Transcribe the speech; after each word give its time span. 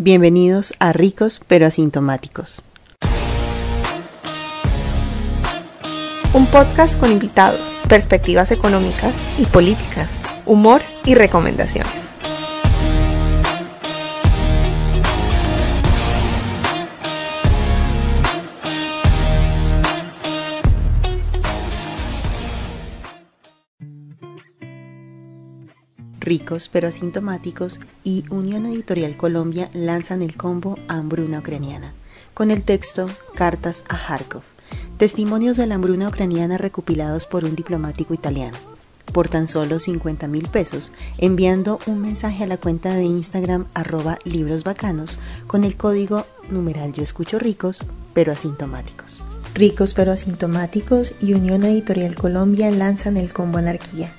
Bienvenidos 0.00 0.74
a 0.78 0.92
Ricos 0.92 1.40
pero 1.48 1.66
Asintomáticos. 1.66 2.62
Un 6.32 6.46
podcast 6.52 7.00
con 7.00 7.10
invitados, 7.10 7.74
perspectivas 7.88 8.52
económicas 8.52 9.16
y 9.38 9.46
políticas, 9.46 10.16
humor 10.46 10.82
y 11.04 11.16
recomendaciones. 11.16 12.10
Ricos 26.28 26.68
pero 26.68 26.88
asintomáticos 26.88 27.80
y 28.04 28.26
Unión 28.28 28.66
Editorial 28.66 29.16
Colombia 29.16 29.70
lanzan 29.72 30.20
el 30.20 30.36
combo 30.36 30.78
Hambruna 30.86 31.38
Ucraniana, 31.38 31.94
con 32.34 32.50
el 32.50 32.64
texto 32.64 33.08
Cartas 33.34 33.82
a 33.88 33.96
Kharkov, 33.96 34.42
testimonios 34.98 35.56
de 35.56 35.66
la 35.66 35.76
hambruna 35.76 36.06
ucraniana 36.08 36.58
recopilados 36.58 37.24
por 37.24 37.46
un 37.46 37.56
diplomático 37.56 38.12
italiano, 38.12 38.58
por 39.10 39.30
tan 39.30 39.48
solo 39.48 39.80
50 39.80 40.28
mil 40.28 40.48
pesos, 40.48 40.92
enviando 41.16 41.78
un 41.86 42.02
mensaje 42.02 42.44
a 42.44 42.46
la 42.46 42.58
cuenta 42.58 42.92
de 42.92 43.04
Instagram 43.04 43.64
arroba 43.72 44.18
libros 44.24 44.64
bacanos 44.64 45.18
con 45.46 45.64
el 45.64 45.78
código 45.78 46.26
numeral 46.50 46.92
yo 46.92 47.02
escucho 47.02 47.38
ricos 47.38 47.86
pero 48.12 48.32
asintomáticos. 48.32 49.22
Ricos 49.54 49.94
pero 49.94 50.12
asintomáticos 50.12 51.14
y 51.22 51.32
Unión 51.32 51.64
Editorial 51.64 52.16
Colombia 52.16 52.70
lanzan 52.70 53.16
el 53.16 53.32
combo 53.32 53.56
Anarquía 53.56 54.12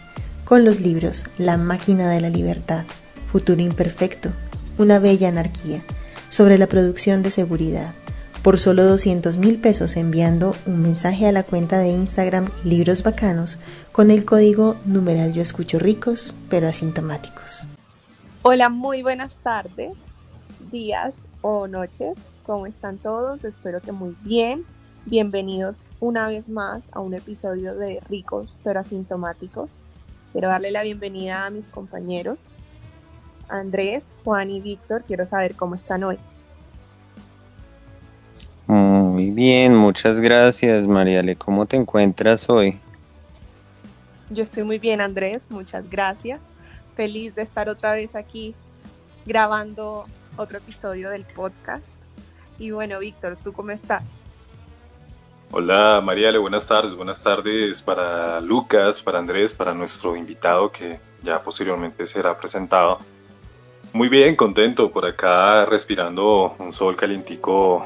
con 0.49 0.65
los 0.65 0.81
libros 0.81 1.27
La 1.37 1.57
máquina 1.57 2.09
de 2.09 2.21
la 2.21 2.29
libertad, 2.29 2.85
Futuro 3.27 3.61
imperfecto, 3.61 4.31
Una 4.79 4.97
bella 4.97 5.29
anarquía, 5.29 5.83
sobre 6.29 6.57
la 6.57 6.65
producción 6.65 7.21
de 7.21 7.29
seguridad, 7.29 7.93
por 8.41 8.59
solo 8.59 8.83
200 8.83 9.37
mil 9.37 9.59
pesos 9.59 9.95
enviando 9.95 10.55
un 10.65 10.81
mensaje 10.81 11.27
a 11.27 11.31
la 11.31 11.43
cuenta 11.43 11.77
de 11.77 11.89
Instagram 11.89 12.49
Libros 12.63 13.03
Bacanos 13.03 13.59
con 13.91 14.09
el 14.09 14.25
código 14.25 14.75
numeral 14.85 15.33
yo 15.33 15.43
escucho 15.43 15.77
ricos 15.77 16.35
pero 16.49 16.67
asintomáticos. 16.67 17.67
Hola, 18.41 18.69
muy 18.69 19.03
buenas 19.03 19.35
tardes, 19.43 19.97
días 20.71 21.25
o 21.41 21.67
noches. 21.67 22.17
¿Cómo 22.43 22.65
están 22.65 22.97
todos? 22.97 23.43
Espero 23.43 23.81
que 23.81 23.91
muy 23.91 24.17
bien. 24.23 24.65
Bienvenidos 25.05 25.83
una 25.99 26.27
vez 26.27 26.49
más 26.49 26.89
a 26.91 27.01
un 27.01 27.13
episodio 27.13 27.75
de 27.75 27.99
Ricos 28.09 28.57
pero 28.63 28.79
asintomáticos. 28.79 29.69
Quiero 30.31 30.49
darle 30.49 30.71
la 30.71 30.83
bienvenida 30.83 31.45
a 31.45 31.49
mis 31.49 31.67
compañeros, 31.67 32.37
Andrés, 33.47 34.13
Juan 34.23 34.51
y 34.51 34.61
Víctor. 34.61 35.03
Quiero 35.07 35.25
saber 35.25 35.55
cómo 35.55 35.75
están 35.75 36.03
hoy. 36.03 36.19
Muy 38.67 39.31
bien, 39.31 39.75
muchas 39.75 40.19
gracias, 40.21 40.85
Mariale. 40.85 41.35
¿Cómo 41.35 41.65
te 41.65 41.75
encuentras 41.75 42.47
hoy? 42.49 42.79
Yo 44.29 44.43
estoy 44.43 44.63
muy 44.63 44.77
bien, 44.77 45.01
Andrés. 45.01 45.49
Muchas 45.49 45.89
gracias. 45.89 46.41
Feliz 46.95 47.33
de 47.33 47.41
estar 47.41 47.67
otra 47.67 47.93
vez 47.93 48.15
aquí 48.15 48.53
grabando 49.25 50.05
otro 50.37 50.59
episodio 50.59 51.09
del 51.09 51.25
podcast. 51.25 51.95
Y 52.59 52.71
bueno, 52.71 52.99
Víctor, 52.99 53.37
¿tú 53.43 53.53
cómo 53.53 53.71
estás? 53.71 54.03
Hola 55.51 55.99
Mariale, 56.03 56.37
buenas 56.37 56.67
tardes, 56.67 56.93
buenas 56.93 57.23
tardes 57.23 57.81
para 57.81 58.39
Lucas, 58.39 59.01
para 59.01 59.17
Andrés, 59.17 59.51
para 59.51 59.73
nuestro 59.73 60.15
invitado 60.15 60.71
que 60.71 60.99
ya 61.23 61.41
posteriormente 61.41 62.05
será 62.05 62.37
presentado. 62.37 62.99
Muy 63.91 64.09
bien, 64.09 64.35
contento 64.35 64.91
por 64.91 65.07
acá 65.07 65.65
respirando 65.65 66.55
un 66.59 66.71
sol 66.71 66.95
calientico 66.95 67.83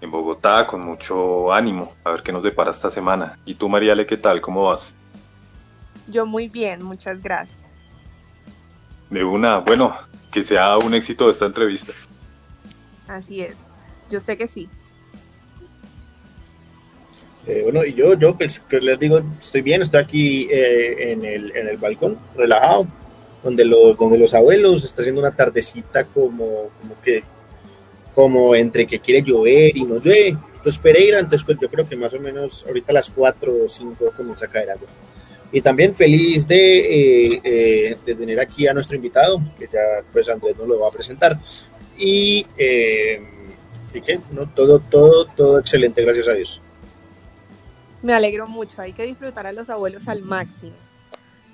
en 0.00 0.10
Bogotá 0.10 0.66
con 0.66 0.80
mucho 0.80 1.52
ánimo, 1.52 1.92
a 2.02 2.12
ver 2.12 2.22
qué 2.22 2.32
nos 2.32 2.42
depara 2.42 2.70
esta 2.70 2.88
semana. 2.88 3.38
¿Y 3.44 3.56
tú 3.56 3.68
Mariale, 3.68 4.06
qué 4.06 4.16
tal? 4.16 4.40
¿Cómo 4.40 4.64
vas? 4.64 4.94
Yo 6.06 6.24
muy 6.24 6.48
bien, 6.48 6.82
muchas 6.82 7.20
gracias. 7.20 7.60
De 9.10 9.22
una, 9.22 9.58
bueno, 9.58 9.94
que 10.32 10.42
sea 10.42 10.78
un 10.78 10.94
éxito 10.94 11.28
esta 11.28 11.44
entrevista. 11.44 11.92
Así 13.06 13.42
es, 13.42 13.66
yo 14.08 14.18
sé 14.18 14.38
que 14.38 14.46
sí. 14.46 14.70
Eh, 17.46 17.60
bueno, 17.62 17.84
y 17.84 17.94
yo, 17.94 18.14
yo 18.14 18.36
pues, 18.36 18.60
que 18.60 18.80
les 18.80 18.98
digo, 18.98 19.20
estoy 19.38 19.62
bien, 19.62 19.82
estoy 19.82 20.00
aquí 20.00 20.48
eh, 20.50 21.12
en, 21.12 21.24
el, 21.24 21.56
en 21.56 21.68
el 21.68 21.78
balcón, 21.78 22.18
relajado, 22.36 22.86
donde 23.42 23.64
los, 23.64 23.96
donde 23.96 24.18
los 24.18 24.34
abuelos, 24.34 24.84
está 24.84 25.02
haciendo 25.02 25.20
una 25.20 25.34
tardecita 25.34 26.04
como, 26.04 26.70
como 26.80 27.00
que, 27.02 27.22
como 28.14 28.54
entre 28.54 28.86
que 28.86 29.00
quiere 29.00 29.22
llover 29.22 29.76
y 29.76 29.84
no 29.84 30.00
llueve. 30.00 30.36
Entonces 30.56 30.78
Pereira, 30.78 31.20
entonces 31.20 31.44
pues 31.44 31.56
yo 31.60 31.70
creo 31.70 31.88
que 31.88 31.96
más 31.96 32.12
o 32.12 32.20
menos 32.20 32.64
ahorita 32.66 32.92
a 32.92 32.94
las 32.94 33.08
4 33.08 33.64
o 33.64 33.68
5 33.68 34.12
comienza 34.14 34.44
a 34.44 34.50
caer 34.50 34.70
agua. 34.70 34.88
Y 35.52 35.62
también 35.62 35.94
feliz 35.94 36.46
de, 36.46 37.40
eh, 37.42 37.96
de 38.04 38.14
tener 38.14 38.38
aquí 38.38 38.68
a 38.68 38.74
nuestro 38.74 38.96
invitado, 38.96 39.40
que 39.58 39.66
ya 39.72 40.04
pues 40.12 40.28
Andrés 40.28 40.56
nos 40.58 40.68
lo 40.68 40.78
va 40.78 40.88
a 40.88 40.92
presentar. 40.92 41.40
Y, 41.98 42.46
y 43.94 44.00
que, 44.02 44.20
¿no? 44.30 44.48
todo, 44.54 44.78
todo, 44.78 45.24
todo 45.24 45.58
excelente, 45.58 46.02
gracias 46.02 46.28
a 46.28 46.34
Dios. 46.34 46.60
Me 48.02 48.14
alegro 48.14 48.46
mucho, 48.46 48.80
hay 48.80 48.92
que 48.92 49.04
disfrutar 49.04 49.46
a 49.46 49.52
los 49.52 49.68
abuelos 49.68 50.08
al 50.08 50.22
máximo. 50.22 50.72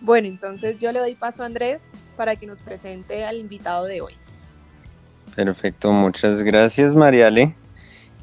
Bueno, 0.00 0.28
entonces 0.28 0.78
yo 0.78 0.92
le 0.92 1.00
doy 1.00 1.14
paso 1.14 1.42
a 1.42 1.46
Andrés 1.46 1.90
para 2.16 2.36
que 2.36 2.46
nos 2.46 2.60
presente 2.60 3.24
al 3.24 3.38
invitado 3.38 3.86
de 3.86 4.00
hoy. 4.00 4.14
Perfecto, 5.34 5.90
muchas 5.90 6.42
gracias 6.42 6.94
Mariale. 6.94 7.54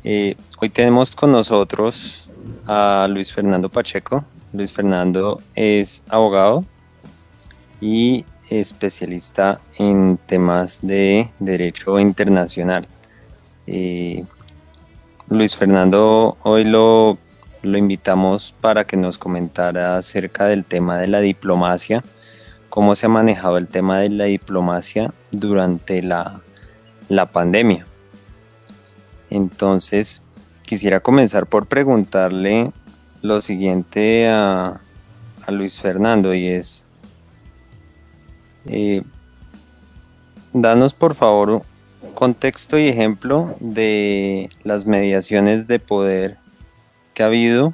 Eh, 0.04 0.36
hoy 0.60 0.70
tenemos 0.70 1.16
con 1.16 1.32
nosotros 1.32 2.30
a 2.66 3.08
Luis 3.10 3.32
Fernando 3.32 3.70
Pacheco. 3.70 4.24
Luis 4.54 4.72
Fernando 4.72 5.42
es 5.56 6.04
abogado 6.08 6.66
y 7.82 8.26
especialista 8.50 9.60
en 9.78 10.18
temas 10.26 10.80
de 10.82 11.30
derecho 11.40 12.00
internacional. 12.00 12.88
Eh, 13.68 14.24
Luis 15.30 15.56
Fernando 15.56 16.38
hoy 16.44 16.64
lo 16.66 17.18
lo 17.64 17.78
invitamos 17.78 18.54
para 18.62 18.86
que 18.86 18.98
nos 18.98 19.18
comentara 19.18 19.98
acerca 19.98 20.46
del 20.46 20.66
tema 20.66 21.00
de 21.00 21.08
la 21.08 21.22
diplomacia, 21.22 22.04
cómo 22.70 22.96
se 22.96 23.08
ha 23.08 23.10
manejado 23.10 23.58
el 23.58 23.68
tema 23.68 24.00
de 24.00 24.10
la 24.10 24.26
diplomacia 24.26 25.14
durante 25.32 26.04
la, 26.04 26.42
pandemia. 27.32 27.88
Entonces, 29.30 30.22
quisiera 30.64 31.00
comenzar 31.00 31.48
por 31.48 31.68
preguntarle 31.68 32.72
lo 33.22 33.42
siguiente 33.42 34.30
a, 34.30 34.82
Luis 35.50 35.80
Fernando 35.80 36.34
y 36.34 36.48
es, 36.48 36.86
eh, 38.66 39.04
danos 40.54 40.94
por 40.94 41.16
favor 41.16 41.64
contexto 42.14 42.78
y 42.78 42.88
ejemplo 42.88 43.56
de 43.60 44.50
las 44.64 44.86
mediaciones 44.86 45.68
de 45.68 45.80
poder 45.80 46.38
que 47.14 47.24
ha 47.24 47.28
habido 47.28 47.74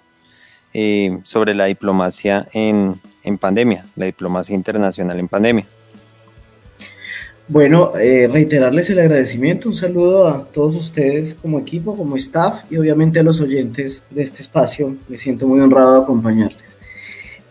eh, 0.74 1.20
sobre 1.24 1.56
la 1.56 1.66
diplomacia 1.66 2.48
en, 2.54 3.00
pandemia, 3.40 3.86
la 3.96 4.06
diplomacia 4.06 4.56
internacional 4.56 5.20
en 5.20 5.28
pandemia. 5.28 5.68
Bueno, 7.48 7.94
eh, 7.96 8.28
reiterarles 8.32 8.90
el 8.92 9.00
agradecimiento, 9.00 9.70
un 9.70 9.76
saludo 9.76 10.28
a 10.28 10.46
todos 10.46 10.76
ustedes 10.76 11.34
como 11.34 11.60
equipo, 11.60 11.98
como 11.98 12.16
staff 12.16 12.64
y 12.70 12.78
obviamente 12.78 13.20
a 13.20 13.24
los 13.24 13.42
oyentes 13.42 14.06
de 14.12 14.22
este 14.22 14.44
espacio. 14.44 14.96
Me 15.08 15.18
siento 15.18 15.48
muy 15.48 15.60
honrado 15.60 15.96
de 15.96 16.02
acompañarles. 16.04 16.78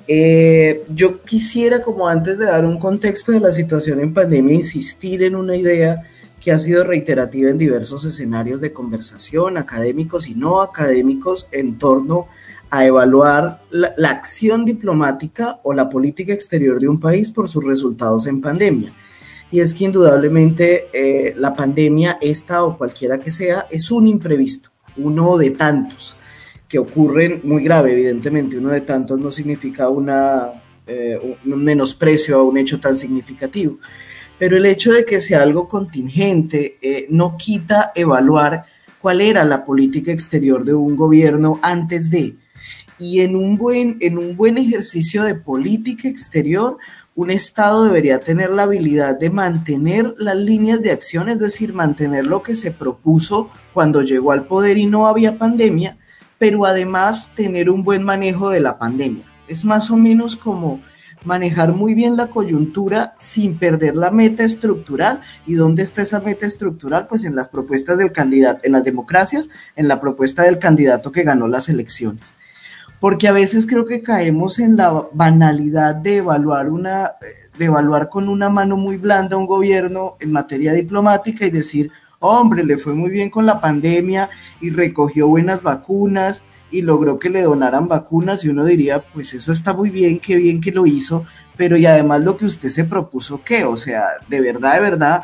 Eh, 0.06 0.84
yo 0.94 1.22
quisiera, 1.22 1.82
como 1.82 2.09
antes 2.09 2.38
de 2.38 2.47
dar 2.47 2.65
un 2.65 2.78
contexto 2.78 3.32
de 3.32 3.41
la 3.41 3.50
situación 3.50 4.00
en 4.00 4.15
pandemia, 4.15 4.54
insistir 4.54 5.22
en 5.25 5.34
una 5.34 5.56
idea 5.56 6.03
que 6.41 6.53
ha 6.53 6.59
sido 6.59 6.84
reiterativa 6.84 7.50
en 7.50 7.59
diversos 7.59 8.04
escenarios 8.04 8.60
de 8.60 8.72
conversación, 8.72 9.57
académicos 9.57 10.28
y 10.28 10.34
no 10.34 10.60
académicos, 10.60 11.48
en 11.51 11.78
torno 11.78 12.28
a 12.71 12.84
evaluar 12.84 13.62
la, 13.71 13.92
acción 14.10 14.65
diplomática 14.65 15.59
o 15.62 15.72
la 15.72 15.89
política 15.89 16.33
exterior 16.33 16.78
de 16.80 16.89
un 16.89 17.01
país 17.01 17.30
por 17.30 17.48
sus 17.48 17.65
resultados 17.65 18.27
en 18.27 18.41
pandemia. 18.41 18.92
Y 19.51 19.60
es 19.60 19.72
que 19.72 19.84
indudablemente 19.84 20.89
eh, 20.92 21.34
la 21.36 21.54
pandemia, 21.54 22.18
esta 22.21 22.65
o 22.65 22.77
cualquiera 22.77 23.18
que 23.18 23.30
sea, 23.30 23.66
es 23.71 23.91
un 23.91 24.07
imprevisto, 24.07 24.71
uno 24.98 25.39
de 25.39 25.51
tantos 25.51 26.16
que 26.68 26.78
ocurren 26.78 27.41
muy 27.45 27.65
grave, 27.65 27.92
evidentemente, 27.92 28.59
uno 28.59 28.68
de 28.68 28.83
tantos 28.83 29.18
no 29.18 29.30
significa 29.30 29.89
una, 29.89 30.62
eh, 30.86 31.39
un 31.47 31.65
menosprecio 31.65 32.36
a 32.36 32.42
un 32.42 32.59
hecho 32.59 32.78
tan 32.78 32.95
significativo 32.95 33.78
pero 34.38 34.56
el 34.56 34.66
hecho 34.66 34.92
de 34.92 35.04
que 35.04 35.20
sea 35.20 35.42
algo 35.42 35.68
contingente 35.68 36.78
eh, 36.80 37.06
no 37.10 37.36
quita 37.36 37.92
evaluar 37.94 38.64
cuál 39.00 39.20
era 39.20 39.44
la 39.44 39.64
política 39.64 40.12
exterior 40.12 40.64
de 40.64 40.74
un 40.74 40.96
gobierno 40.96 41.58
antes 41.62 42.10
de. 42.10 42.36
Y 42.98 43.20
en 43.20 43.36
un 43.36 43.56
buen, 43.56 43.96
en 44.00 44.18
un 44.18 44.36
buen 44.36 44.58
ejercicio 44.58 45.22
de 45.22 45.34
política 45.34 46.08
exterior, 46.08 46.78
un 47.14 47.30
Estado 47.30 47.84
debería 47.84 48.20
tener 48.20 48.50
la 48.50 48.64
habilidad 48.64 49.18
de 49.18 49.30
mantener 49.30 50.14
las 50.18 50.36
líneas 50.36 50.80
de 50.82 50.92
acción, 50.92 51.28
es 51.28 51.38
decir, 51.38 51.72
mantener 51.72 52.26
lo 52.26 52.42
que 52.42 52.54
se 52.54 52.70
propuso 52.70 53.50
cuando 53.72 54.02
llegó 54.02 54.30
al 54.30 54.46
poder 54.46 54.78
y 54.78 54.86
no 54.86 55.06
había 55.08 55.38
pandemia, 55.38 55.98
pero 56.38 56.64
además 56.64 57.32
tener 57.34 57.70
un 57.70 57.82
buen 57.82 58.04
manejo 58.04 58.50
de 58.50 58.60
la 58.60 58.78
pandemia. 58.78 59.24
Es 59.48 59.64
más 59.64 59.90
o 59.90 59.96
menos 59.96 60.36
como 60.36 60.80
manejar 61.24 61.72
muy 61.72 61.94
bien 61.94 62.16
la 62.16 62.28
coyuntura 62.28 63.15
sin 63.18 63.59
perder 63.59 63.97
la 63.97 64.10
meta 64.10 64.44
estructural. 64.44 65.20
¿Y 65.47 65.54
dónde 65.54 65.82
está 65.82 66.03
esa 66.03 66.20
meta 66.20 66.47
estructural? 66.47 67.06
Pues 67.06 67.24
en 67.24 67.34
las 67.34 67.48
propuestas 67.48 67.98
del 67.98 68.12
candidato, 68.12 68.60
en 68.65 68.72
las 68.72 68.84
democracias, 68.84 69.50
en 69.76 69.88
la 69.88 70.00
propuesta 70.00 70.42
del 70.42 70.59
candidato 70.59 71.12
que 71.12 71.22
ganó 71.22 71.48
las 71.48 71.68
elecciones 71.68 72.36
porque 73.00 73.28
a 73.28 73.32
veces 73.32 73.65
creo 73.65 73.86
que 73.86 74.03
caemos 74.03 74.59
en 74.59 74.76
la 74.76 75.06
banalidad 75.12 75.94
de 75.94 76.16
evaluar 76.16 76.68
una 76.68 77.12
de 77.59 77.64
evaluar 77.64 78.09
con 78.09 78.28
una 78.28 78.48
mano 78.48 78.76
muy 78.76 78.97
blanda 78.97 79.36
un 79.36 79.47
gobierno 79.47 80.16
en 80.21 80.32
materia 80.32 80.72
diplomática 80.72 81.44
y 81.44 81.50
decir, 81.50 81.91
hombre, 82.20 82.65
le 82.65 82.78
fue 82.78 82.94
muy 82.94 83.10
bien 83.10 83.30
con 83.30 83.47
la 83.47 83.60
pandemia 83.60 84.28
y 84.60 84.70
recogió 84.70 85.28
buenas 85.28 85.62
vacunas 85.62 86.44
y 86.70 86.82
logró 86.82 87.18
que 87.18 87.30
le 87.30 87.42
donaran 87.42 87.88
vacunas 87.88 88.44
y 88.44 88.48
uno 88.48 88.65
diría, 88.65 89.04
pues 89.12 89.34
eso 89.34 89.53
está 89.53 89.72
muy 89.72 89.91
bien, 89.91 90.18
qué 90.18 90.36
bien 90.36 90.60
que 90.60 90.72
lo 90.72 90.86
hizo, 90.86 91.24
pero 91.56 91.76
y 91.76 91.86
además 91.86 92.22
lo 92.22 92.36
que 92.36 92.47
usted 92.47 92.68
se 92.68 92.84
propuso, 92.84 93.42
¿qué? 93.44 93.65
O 93.65 93.76
sea, 93.76 94.06
de 94.28 94.41
verdad, 94.41 94.74
de 94.74 94.80
verdad, 94.80 95.22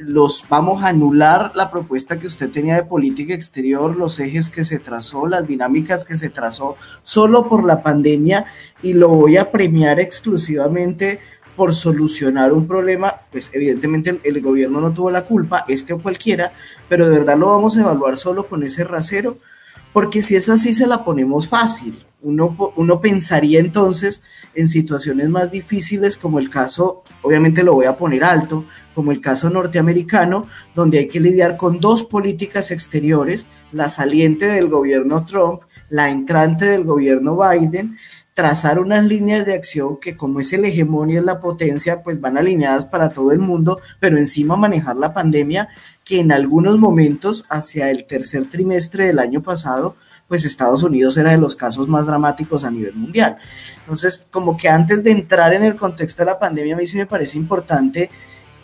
los 0.00 0.44
vamos 0.48 0.82
a 0.82 0.88
anular 0.88 1.52
la 1.54 1.70
propuesta 1.70 2.18
que 2.18 2.26
usted 2.26 2.50
tenía 2.50 2.76
de 2.76 2.84
política 2.84 3.34
exterior, 3.34 3.96
los 3.96 4.18
ejes 4.20 4.50
que 4.50 4.64
se 4.64 4.78
trazó, 4.78 5.26
las 5.26 5.46
dinámicas 5.46 6.04
que 6.04 6.16
se 6.16 6.30
trazó 6.30 6.76
solo 7.02 7.48
por 7.48 7.64
la 7.64 7.82
pandemia 7.82 8.46
y 8.82 8.92
lo 8.92 9.08
voy 9.08 9.36
a 9.36 9.50
premiar 9.50 10.00
exclusivamente 10.00 11.20
por 11.60 11.74
solucionar 11.74 12.54
un 12.54 12.66
problema, 12.66 13.14
pues 13.30 13.50
evidentemente 13.52 14.18
el, 14.24 14.40
gobierno 14.40 14.80
no 14.80 14.94
tuvo 14.94 15.10
la 15.10 15.26
culpa, 15.26 15.66
este 15.68 15.92
o 15.92 16.00
cualquiera, 16.00 16.54
pero 16.88 17.06
de 17.06 17.18
verdad 17.18 17.36
lo 17.36 17.48
vamos 17.48 17.76
a 17.76 17.82
evaluar 17.82 18.16
solo 18.16 18.46
con 18.46 18.62
ese 18.62 18.82
rasero, 18.82 19.36
porque 19.92 20.22
si 20.22 20.36
es 20.36 20.48
así 20.48 20.72
se 20.72 20.86
la 20.86 21.04
ponemos 21.04 21.48
fácil. 21.48 22.02
Uno, 22.22 22.56
uno 22.76 23.00
pensaría 23.02 23.60
entonces 23.60 24.22
en 24.54 24.68
situaciones 24.68 25.28
más 25.28 25.50
difíciles 25.50 26.16
como 26.16 26.38
el 26.38 26.48
caso, 26.48 27.02
obviamente 27.20 27.62
lo 27.62 27.74
voy 27.74 27.84
a 27.84 27.98
poner 27.98 28.24
alto, 28.24 28.64
como 28.94 29.12
el 29.12 29.20
caso 29.20 29.50
norteamericano, 29.50 30.46
donde 30.74 31.00
hay 31.00 31.08
que 31.08 31.20
lidiar 31.20 31.58
con 31.58 31.78
dos 31.78 32.04
políticas 32.04 32.70
exteriores, 32.70 33.46
la 33.70 33.90
saliente 33.90 34.46
del 34.46 34.68
gobierno 34.68 35.26
Trump, 35.26 35.60
la 35.90 36.08
entrante 36.08 36.64
del 36.64 36.84
gobierno 36.84 37.36
Biden, 37.36 37.98
trazar 38.34 38.78
unas 38.78 39.04
líneas 39.04 39.44
de 39.44 39.54
acción 39.54 39.98
que 40.00 40.16
como 40.16 40.40
es 40.40 40.52
el 40.52 40.64
hegemonio, 40.64 41.20
es 41.20 41.26
la 41.26 41.40
potencia, 41.40 42.02
pues 42.02 42.20
van 42.20 42.38
alineadas 42.38 42.84
para 42.84 43.08
todo 43.08 43.32
el 43.32 43.38
mundo, 43.38 43.80
pero 43.98 44.18
encima 44.18 44.56
manejar 44.56 44.96
la 44.96 45.12
pandemia 45.12 45.68
que 46.04 46.20
en 46.20 46.32
algunos 46.32 46.78
momentos 46.78 47.46
hacia 47.50 47.90
el 47.90 48.06
tercer 48.06 48.46
trimestre 48.46 49.06
del 49.06 49.18
año 49.18 49.42
pasado 49.42 49.96
pues 50.30 50.44
Estados 50.44 50.84
Unidos 50.84 51.16
era 51.16 51.32
de 51.32 51.38
los 51.38 51.56
casos 51.56 51.88
más 51.88 52.06
dramáticos 52.06 52.62
a 52.62 52.70
nivel 52.70 52.94
mundial. 52.94 53.36
Entonces, 53.80 54.28
como 54.30 54.56
que 54.56 54.68
antes 54.68 55.02
de 55.02 55.10
entrar 55.10 55.52
en 55.54 55.64
el 55.64 55.74
contexto 55.74 56.22
de 56.22 56.26
la 56.26 56.38
pandemia, 56.38 56.76
a 56.76 56.78
mí 56.78 56.86
sí 56.86 56.96
me 56.96 57.06
parece 57.06 57.36
importante 57.36 58.12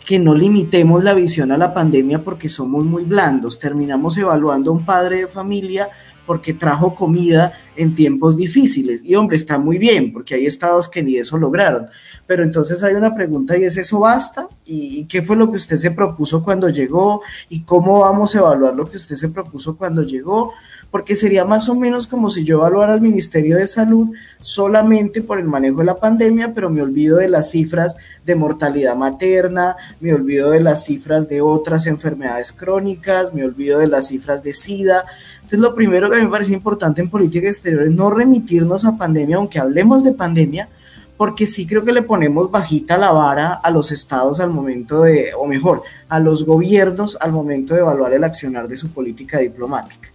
que 0.05 0.17
no 0.17 0.33
limitemos 0.33 1.03
la 1.03 1.13
visión 1.13 1.51
a 1.51 1.57
la 1.57 1.73
pandemia 1.73 2.23
porque 2.23 2.47
somos 2.47 2.85
muy 2.85 3.03
blandos. 3.03 3.59
Terminamos 3.59 4.17
evaluando 4.17 4.71
a 4.71 4.75
un 4.75 4.85
padre 4.85 5.17
de 5.17 5.27
familia 5.27 5.89
porque 6.27 6.53
trajo 6.53 6.93
comida 6.93 7.53
en 7.75 7.95
tiempos 7.95 8.37
difíciles. 8.37 9.01
Y 9.03 9.15
hombre, 9.15 9.37
está 9.37 9.57
muy 9.57 9.77
bien, 9.77 10.11
porque 10.11 10.35
hay 10.35 10.45
estados 10.45 10.89
que 10.89 11.01
ni 11.01 11.15
eso 11.15 11.37
lograron. 11.37 11.87
Pero 12.27 12.43
entonces 12.43 12.83
hay 12.83 12.93
una 12.93 13.15
pregunta 13.15 13.57
y 13.57 13.63
es, 13.63 13.77
¿eso 13.77 14.01
basta? 14.01 14.47
¿Y 14.65 15.05
qué 15.05 15.21
fue 15.21 15.37
lo 15.37 15.49
que 15.49 15.57
usted 15.57 15.77
se 15.77 15.91
propuso 15.91 16.43
cuando 16.43 16.69
llegó? 16.69 17.21
¿Y 17.47 17.63
cómo 17.63 18.01
vamos 18.01 18.35
a 18.35 18.39
evaluar 18.39 18.75
lo 18.75 18.89
que 18.89 18.97
usted 18.97 19.15
se 19.15 19.29
propuso 19.29 19.77
cuando 19.77 20.03
llegó? 20.03 20.53
Porque 20.91 21.15
sería 21.15 21.45
más 21.45 21.69
o 21.69 21.75
menos 21.75 22.07
como 22.07 22.29
si 22.29 22.43
yo 22.43 22.57
evaluara 22.57 22.93
al 22.93 23.01
Ministerio 23.01 23.57
de 23.57 23.67
Salud 23.67 24.09
solamente 24.41 25.21
por 25.21 25.39
el 25.39 25.45
manejo 25.45 25.79
de 25.79 25.85
la 25.85 25.97
pandemia, 25.97 26.53
pero 26.53 26.69
me 26.69 26.81
olvido 26.81 27.17
de 27.17 27.27
las 27.27 27.51
cifras 27.51 27.97
de 28.25 28.35
mortalidad 28.35 28.95
materna, 28.95 29.75
me 29.99 30.13
olvido 30.13 30.51
de 30.51 30.61
las 30.61 30.85
cifras 30.85 31.27
de 31.27 31.41
otras 31.41 31.87
enfermedades 31.87 32.51
crónicas, 32.51 33.33
me 33.33 33.43
olvido 33.43 33.79
de 33.79 33.87
las 33.87 34.07
cifras 34.07 34.43
de 34.43 34.53
SIDA. 34.53 35.05
Entonces, 35.35 35.59
lo 35.59 35.75
primero 35.75 36.09
que 36.09 36.15
a 36.15 36.19
mí 36.19 36.25
me 36.25 36.31
parece 36.31 36.53
importante 36.53 37.01
en 37.01 37.09
política 37.09 37.47
exterior 37.47 37.83
es 37.83 37.91
no 37.91 38.09
remitirnos 38.09 38.85
a 38.85 38.97
pandemia, 38.97 39.37
aunque 39.37 39.59
hablemos 39.59 40.03
de 40.03 40.13
pandemia, 40.13 40.69
porque 41.17 41.47
sí 41.47 41.65
creo 41.65 41.83
que 41.83 41.91
le 41.91 42.03
ponemos 42.03 42.51
bajita 42.51 42.97
la 42.97 43.11
vara 43.11 43.53
a 43.53 43.71
los 43.71 43.91
estados 43.91 44.39
al 44.39 44.51
momento 44.51 45.01
de, 45.01 45.31
o 45.37 45.47
mejor, 45.47 45.81
a 46.07 46.19
los 46.19 46.45
gobiernos 46.45 47.17
al 47.19 47.31
momento 47.31 47.73
de 47.73 47.81
evaluar 47.81 48.13
el 48.13 48.23
accionar 48.23 48.67
de 48.67 48.77
su 48.77 48.89
política 48.89 49.39
diplomática. 49.39 50.09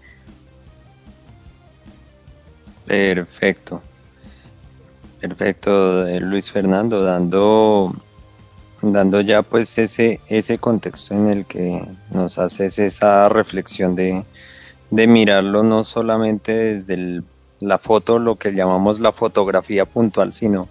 Perfecto. 2.93 3.81
Perfecto, 5.19 6.06
eh, 6.06 6.21
Luis 6.21 6.50
Fernando, 6.50 7.03
dando, 7.03 7.94
dando 8.83 9.23
ya 9.23 9.41
pues 9.41 9.79
ese, 9.79 10.21
ese 10.29 10.59
contexto 10.59 11.15
en 11.15 11.29
el 11.29 11.47
que 11.47 11.87
nos 12.11 12.37
haces 12.37 12.79
esa 12.79 13.31
reflexión 13.31 13.97
de, 13.97 14.27
mirarlo 14.91 15.62
no 15.62 15.85
solamente 15.85 16.53
desde 16.53 17.23
la 17.61 17.79
foto, 17.79 18.19
lo 18.19 18.37
que 18.37 18.53
llamamos 18.53 19.00
la 19.00 19.12
fotografía 19.12 19.87
puntual, 19.87 20.35
sino 20.35 20.69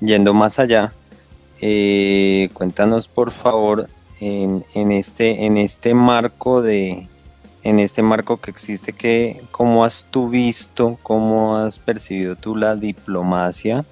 yendo 0.00 0.34
más 0.34 0.58
allá. 0.58 0.92
Eh, 1.62 2.50
cuéntanos 2.52 3.08
por 3.08 3.30
favor 3.30 3.88
en, 4.20 4.66
en, 4.74 4.92
este, 4.92 5.46
en 5.46 5.56
este 5.56 5.94
marco 5.94 6.60
de, 6.60 7.08
en 7.64 7.80
este 7.80 8.02
marco 8.02 8.36
que 8.36 8.50
existe, 8.50 8.92
que, 8.92 9.42
¿cómo 9.50 9.84
has 9.84 10.06
tú 10.10 10.28
visto, 10.28 10.98
cómo 11.02 11.56
has 11.56 11.78
percibido 11.78 12.36
tú 12.36 12.56
la 12.56 12.76
diplomacia 12.76 13.86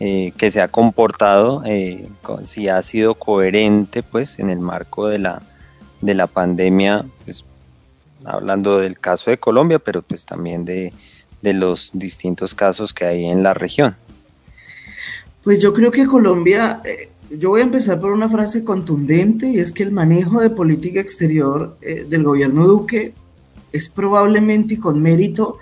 eh, 0.00 0.32
que 0.36 0.50
se 0.50 0.60
ha 0.60 0.68
comportado, 0.68 1.62
eh, 1.64 2.08
si 2.42 2.68
ha 2.68 2.82
sido 2.82 3.14
coherente 3.14 4.02
pues 4.02 4.40
en 4.40 4.50
el 4.50 4.58
marco 4.58 5.06
de 5.06 5.20
la, 5.20 5.42
de 6.00 6.14
la 6.14 6.26
pandemia, 6.26 7.06
pues, 7.24 7.44
hablando 8.24 8.78
del 8.78 8.98
caso 8.98 9.30
de 9.30 9.38
Colombia, 9.38 9.78
pero 9.78 10.02
pues 10.02 10.26
también 10.26 10.64
de, 10.64 10.92
de 11.40 11.52
los 11.52 11.90
distintos 11.94 12.52
casos 12.52 12.92
que 12.92 13.04
hay 13.04 13.26
en 13.26 13.44
la 13.44 13.54
región? 13.54 13.96
Pues 15.44 15.62
yo 15.62 15.72
creo 15.72 15.90
que 15.92 16.06
Colombia... 16.06 16.80
Eh, 16.84 17.10
yo 17.30 17.50
voy 17.50 17.60
a 17.60 17.64
empezar 17.64 18.00
por 18.00 18.12
una 18.12 18.28
frase 18.28 18.64
contundente 18.64 19.48
y 19.48 19.58
es 19.58 19.72
que 19.72 19.82
el 19.82 19.92
manejo 19.92 20.40
de 20.40 20.50
política 20.50 21.00
exterior 21.00 21.76
eh, 21.80 22.06
del 22.08 22.22
gobierno 22.22 22.66
Duque 22.66 23.14
es 23.72 23.88
probablemente 23.88 24.74
y 24.74 24.78
con 24.78 25.02
mérito 25.02 25.58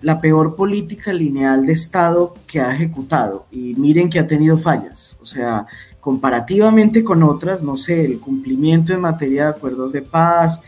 la 0.00 0.20
peor 0.20 0.54
política 0.56 1.12
lineal 1.12 1.64
de 1.66 1.72
Estado 1.72 2.34
que 2.46 2.60
ha 2.60 2.74
ejecutado. 2.74 3.46
Y 3.50 3.74
miren 3.74 4.10
que 4.10 4.18
ha 4.18 4.26
tenido 4.26 4.58
fallas. 4.58 5.16
O 5.22 5.26
sea, 5.26 5.66
comparativamente 6.00 7.02
con 7.02 7.22
otras, 7.22 7.62
no 7.62 7.76
sé, 7.76 8.04
el 8.04 8.18
cumplimiento 8.18 8.92
en 8.92 9.00
materia 9.00 9.44
de 9.44 9.50
acuerdos 9.50 9.92
de 9.92 10.02
paz, 10.02 10.60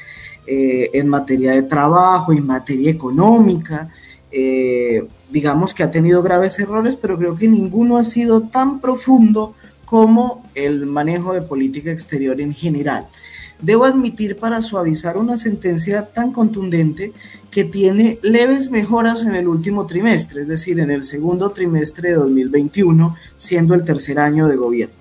eh, 0.47 0.90
en 0.94 1.09
materia 1.09 1.52
de 1.52 1.64
trabajo, 1.64 2.32
en 2.32 2.47
materia 2.47 2.90
económica, 2.90 3.90
eh, 4.30 5.06
digamos 5.30 5.75
que 5.75 5.82
ha 5.82 5.90
tenido 5.90 6.23
graves 6.23 6.59
errores, 6.59 6.97
pero 6.97 7.18
creo 7.18 7.37
que 7.37 7.49
ninguno 7.49 7.97
ha 7.97 8.04
sido 8.04 8.42
tan 8.42 8.80
profundo 8.80 9.54
como 9.87 10.43
el 10.55 10.85
manejo 10.85 11.33
de 11.33 11.40
política 11.40 11.90
exterior 11.90 12.38
en 12.43 12.52
general. 12.52 13.07
Debo 13.62 13.87
admitir 13.87 14.37
para 14.37 14.61
suavizar 14.61 15.16
una 15.16 15.38
sentencia 15.38 16.05
tan 16.12 16.31
contundente 16.33 17.14
que 17.50 17.64
tiene 17.64 18.19
leves 18.21 18.71
mejoras 18.71 19.25
en 19.25 19.35
el 19.35 19.49
último 19.49 19.87
trimestre, 19.87 20.43
es 20.43 20.49
decir, 20.49 20.78
en 20.78 20.90
el 20.90 21.05
segundo 21.05 21.50
trimestre 21.52 22.11
de 22.11 22.16
2021, 22.16 23.16
siendo 23.38 23.75
el 23.75 23.83
tercer 23.83 24.19
año 24.19 24.47
de 24.47 24.57
gobierno. 24.57 24.95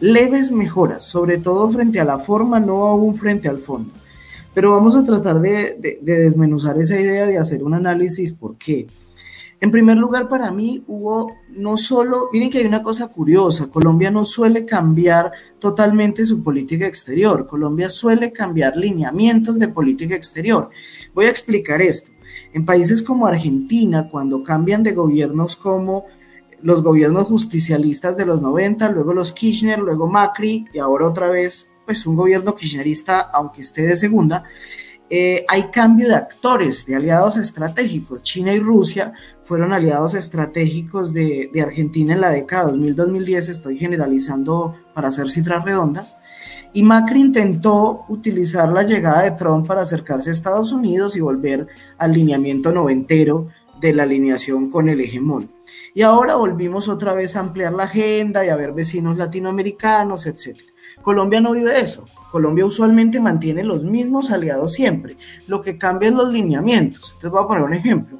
Leves 0.00 0.50
mejoras, 0.50 1.04
sobre 1.04 1.38
todo 1.38 1.70
frente 1.70 2.00
a 2.00 2.04
la 2.04 2.18
forma, 2.18 2.60
no 2.60 2.84
aún 2.84 3.14
frente 3.14 3.48
al 3.48 3.58
fondo. 3.58 3.94
Pero 4.52 4.72
vamos 4.72 4.94
a 4.94 5.04
tratar 5.04 5.40
de, 5.40 6.00
desmenuzar 6.02 6.76
esa 6.78 7.00
idea 7.00 7.24
de 7.24 7.38
hacer 7.38 7.62
un 7.62 7.72
análisis 7.72 8.32
por 8.32 8.56
qué. 8.56 8.86
En 9.62 9.70
primer 9.70 9.96
lugar, 9.96 10.28
para 10.28 10.50
mí 10.50 10.82
hubo 10.88 11.36
no 11.50 11.76
solo, 11.76 12.30
miren 12.32 12.50
que 12.50 12.58
hay 12.58 12.66
una 12.66 12.82
cosa 12.82 13.06
curiosa, 13.12 13.68
Colombia 13.68 14.10
no 14.10 14.24
suele 14.24 14.66
cambiar 14.66 15.30
totalmente 15.60 16.24
su 16.24 16.42
política 16.42 16.84
exterior, 16.84 17.46
Colombia 17.46 17.88
suele 17.88 18.32
cambiar 18.32 18.76
lineamientos 18.76 19.60
de 19.60 19.68
política 19.68 20.16
exterior. 20.16 20.70
Voy 21.14 21.26
a 21.26 21.30
explicar 21.30 21.80
esto. 21.80 22.10
En 22.52 22.66
países 22.66 23.04
como 23.04 23.28
Argentina, 23.28 24.08
cuando 24.10 24.42
cambian 24.42 24.82
de 24.82 24.94
gobiernos 24.94 25.54
como 25.54 26.06
los 26.60 26.82
gobiernos 26.82 27.28
justicialistas 27.28 28.16
de 28.16 28.26
los 28.26 28.42
90, 28.42 28.88
luego 28.88 29.14
los 29.14 29.32
Kirchner, 29.32 29.78
luego 29.78 30.08
Macri 30.08 30.66
y 30.74 30.80
ahora 30.80 31.06
otra 31.06 31.30
vez 31.30 31.70
pues 31.84 32.04
un 32.04 32.16
gobierno 32.16 32.56
kirchnerista, 32.56 33.20
aunque 33.20 33.60
esté 33.60 33.82
de 33.82 33.94
segunda, 33.94 34.42
eh, 35.14 35.44
hay 35.46 35.64
cambio 35.64 36.08
de 36.08 36.14
actores, 36.14 36.86
de 36.86 36.94
aliados 36.94 37.36
estratégicos. 37.36 38.22
China 38.22 38.54
y 38.54 38.60
Rusia 38.60 39.12
fueron 39.42 39.74
aliados 39.74 40.14
estratégicos 40.14 41.12
de, 41.12 41.50
de 41.52 41.60
Argentina 41.60 42.14
en 42.14 42.22
la 42.22 42.30
década 42.30 42.72
2000-2010, 42.72 43.50
estoy 43.50 43.76
generalizando 43.76 44.74
para 44.94 45.08
hacer 45.08 45.30
cifras 45.30 45.66
redondas. 45.66 46.16
Y 46.72 46.82
Macri 46.82 47.20
intentó 47.20 48.06
utilizar 48.08 48.70
la 48.70 48.84
llegada 48.84 49.24
de 49.24 49.32
Trump 49.32 49.66
para 49.66 49.82
acercarse 49.82 50.30
a 50.30 50.32
Estados 50.32 50.72
Unidos 50.72 51.14
y 51.14 51.20
volver 51.20 51.66
al 51.98 52.14
lineamiento 52.14 52.72
noventero 52.72 53.48
de 53.82 53.92
la 53.92 54.04
alineación 54.04 54.70
con 54.70 54.88
el 54.88 55.02
hegemón. 55.02 55.52
Y 55.92 56.00
ahora 56.00 56.36
volvimos 56.36 56.88
otra 56.88 57.12
vez 57.12 57.36
a 57.36 57.40
ampliar 57.40 57.74
la 57.74 57.82
agenda 57.82 58.46
y 58.46 58.48
a 58.48 58.56
ver 58.56 58.72
vecinos 58.72 59.18
latinoamericanos, 59.18 60.26
etc. 60.26 60.58
Colombia 61.00 61.40
no 61.40 61.52
vive 61.52 61.80
eso. 61.80 62.04
Colombia 62.30 62.64
usualmente 62.64 63.20
mantiene 63.20 63.64
los 63.64 63.84
mismos 63.84 64.30
aliados 64.30 64.72
siempre. 64.72 65.16
Lo 65.48 65.62
que 65.62 65.78
cambia 65.78 66.10
es 66.10 66.14
los 66.14 66.32
lineamientos. 66.32 67.12
Entonces 67.14 67.30
voy 67.30 67.42
a 67.42 67.46
poner 67.46 67.64
un 67.64 67.74
ejemplo. 67.74 68.18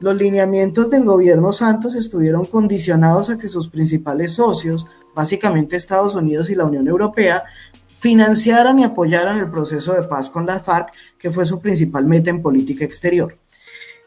Los 0.00 0.16
lineamientos 0.16 0.90
del 0.90 1.04
gobierno 1.04 1.52
Santos 1.52 1.94
estuvieron 1.94 2.46
condicionados 2.46 3.28
a 3.30 3.38
que 3.38 3.48
sus 3.48 3.68
principales 3.68 4.34
socios, 4.34 4.86
básicamente 5.14 5.76
Estados 5.76 6.14
Unidos 6.14 6.48
y 6.50 6.54
la 6.54 6.64
Unión 6.64 6.88
Europea, 6.88 7.44
financiaran 7.86 8.78
y 8.78 8.84
apoyaran 8.84 9.36
el 9.36 9.50
proceso 9.50 9.92
de 9.92 10.04
paz 10.04 10.30
con 10.30 10.46
la 10.46 10.58
FARC, 10.58 10.90
que 11.18 11.30
fue 11.30 11.44
su 11.44 11.60
principal 11.60 12.06
meta 12.06 12.30
en 12.30 12.40
política 12.40 12.82
exterior. 12.82 13.36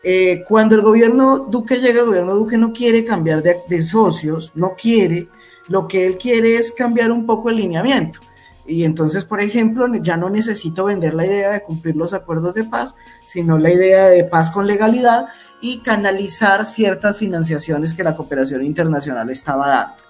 Eh, 0.03 0.43
cuando 0.47 0.75
el 0.75 0.81
gobierno 0.81 1.39
Duque 1.39 1.79
llega, 1.79 1.99
el 1.99 2.07
gobierno 2.07 2.33
Duque 2.33 2.57
no 2.57 2.73
quiere 2.73 3.05
cambiar 3.05 3.43
de, 3.43 3.81
socios, 3.83 4.51
no 4.55 4.73
quiere, 4.75 5.27
lo 5.67 5.87
que 5.87 6.05
él 6.05 6.17
quiere 6.17 6.55
es 6.55 6.71
cambiar 6.71 7.11
un 7.11 7.25
poco 7.25 7.49
el 7.49 7.57
lineamiento. 7.57 8.19
Y 8.65 8.85
entonces, 8.85 9.25
por 9.25 9.41
ejemplo, 9.41 9.87
ya 9.95 10.15
no 10.15 10.29
necesito 10.29 10.85
vender 10.85 11.13
la 11.13 11.25
idea 11.25 11.51
de 11.51 11.63
cumplir 11.63 11.95
los 11.95 12.13
acuerdos 12.13 12.53
de 12.53 12.63
paz, 12.63 12.95
sino 13.25 13.57
la 13.57 13.71
idea 13.71 14.09
de 14.09 14.23
paz 14.23 14.49
con 14.49 14.67
legalidad 14.67 15.27
y 15.61 15.79
canalizar 15.79 16.65
ciertas 16.65 17.17
financiaciones 17.17 17.93
que 17.93 18.03
la 18.03 18.15
cooperación 18.15 18.63
internacional 18.63 19.29
estaba 19.29 19.67
dando 19.67 20.03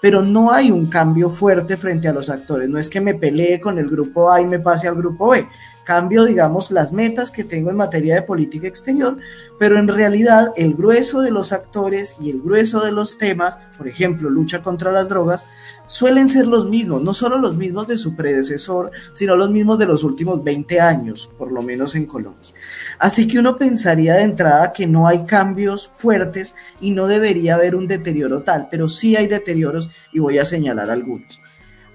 pero 0.00 0.22
no 0.22 0.52
hay 0.52 0.70
un 0.70 0.86
cambio 0.86 1.28
fuerte 1.28 1.76
frente 1.76 2.08
a 2.08 2.12
los 2.12 2.30
actores. 2.30 2.68
No 2.68 2.78
es 2.78 2.88
que 2.88 3.00
me 3.00 3.14
pelee 3.14 3.60
con 3.60 3.78
el 3.78 3.88
grupo 3.88 4.30
A 4.30 4.40
y 4.40 4.46
me 4.46 4.60
pase 4.60 4.88
al 4.88 4.94
grupo 4.94 5.30
B. 5.30 5.48
Cambio, 5.88 6.26
digamos, 6.26 6.70
las 6.70 6.92
metas 6.92 7.30
que 7.30 7.44
tengo 7.44 7.70
en 7.70 7.76
materia 7.78 8.14
de 8.14 8.20
política 8.20 8.68
exterior, 8.68 9.16
pero 9.58 9.78
en 9.78 9.88
realidad 9.88 10.52
el 10.54 10.74
grueso 10.74 11.22
de 11.22 11.30
los 11.30 11.50
actores 11.50 12.16
y 12.20 12.28
el 12.28 12.42
grueso 12.42 12.84
de 12.84 12.92
los 12.92 13.16
temas, 13.16 13.58
por 13.78 13.88
ejemplo, 13.88 14.28
lucha 14.28 14.62
contra 14.62 14.92
las 14.92 15.08
drogas, 15.08 15.46
suelen 15.86 16.28
ser 16.28 16.46
los 16.46 16.68
mismos, 16.68 17.02
no 17.02 17.14
solo 17.14 17.38
los 17.38 17.56
mismos 17.56 17.86
de 17.86 17.96
su 17.96 18.14
predecesor, 18.14 18.90
sino 19.14 19.34
los 19.34 19.48
mismos 19.48 19.78
de 19.78 19.86
los 19.86 20.04
últimos 20.04 20.44
20 20.44 20.78
años, 20.78 21.30
por 21.38 21.50
lo 21.50 21.62
menos 21.62 21.94
en 21.94 22.04
Colombia. 22.04 22.50
Así 22.98 23.26
que 23.26 23.38
uno 23.38 23.56
pensaría 23.56 24.16
de 24.16 24.24
entrada 24.24 24.74
que 24.74 24.86
no 24.86 25.08
hay 25.08 25.24
cambios 25.24 25.88
fuertes 25.88 26.54
y 26.82 26.90
no 26.90 27.06
debería 27.06 27.54
haber 27.54 27.74
un 27.74 27.88
deterioro 27.88 28.42
tal, 28.42 28.68
pero 28.70 28.90
sí 28.90 29.16
hay 29.16 29.26
deterioros 29.26 29.88
y 30.12 30.18
voy 30.18 30.36
a 30.36 30.44
señalar 30.44 30.90
algunos. 30.90 31.40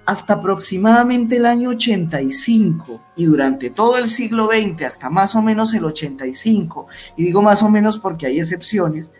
Hasta 0.06 0.34
aproximadamente 0.34 1.36
el 1.36 1.46
año 1.46 1.70
85 1.70 3.02
y 3.16 3.24
durante 3.24 3.70
todo 3.70 3.96
el 3.96 4.08
siglo 4.08 4.48
XX, 4.52 4.82
hasta 4.84 5.08
más 5.08 5.34
o 5.34 5.42
menos 5.42 5.72
el 5.72 5.84
85, 5.84 6.86
y 7.16 7.24
digo 7.24 7.40
más 7.40 7.62
o 7.62 7.70
menos 7.70 7.98
porque 7.98 8.26
hay 8.26 8.38
excepciones, 8.38 9.12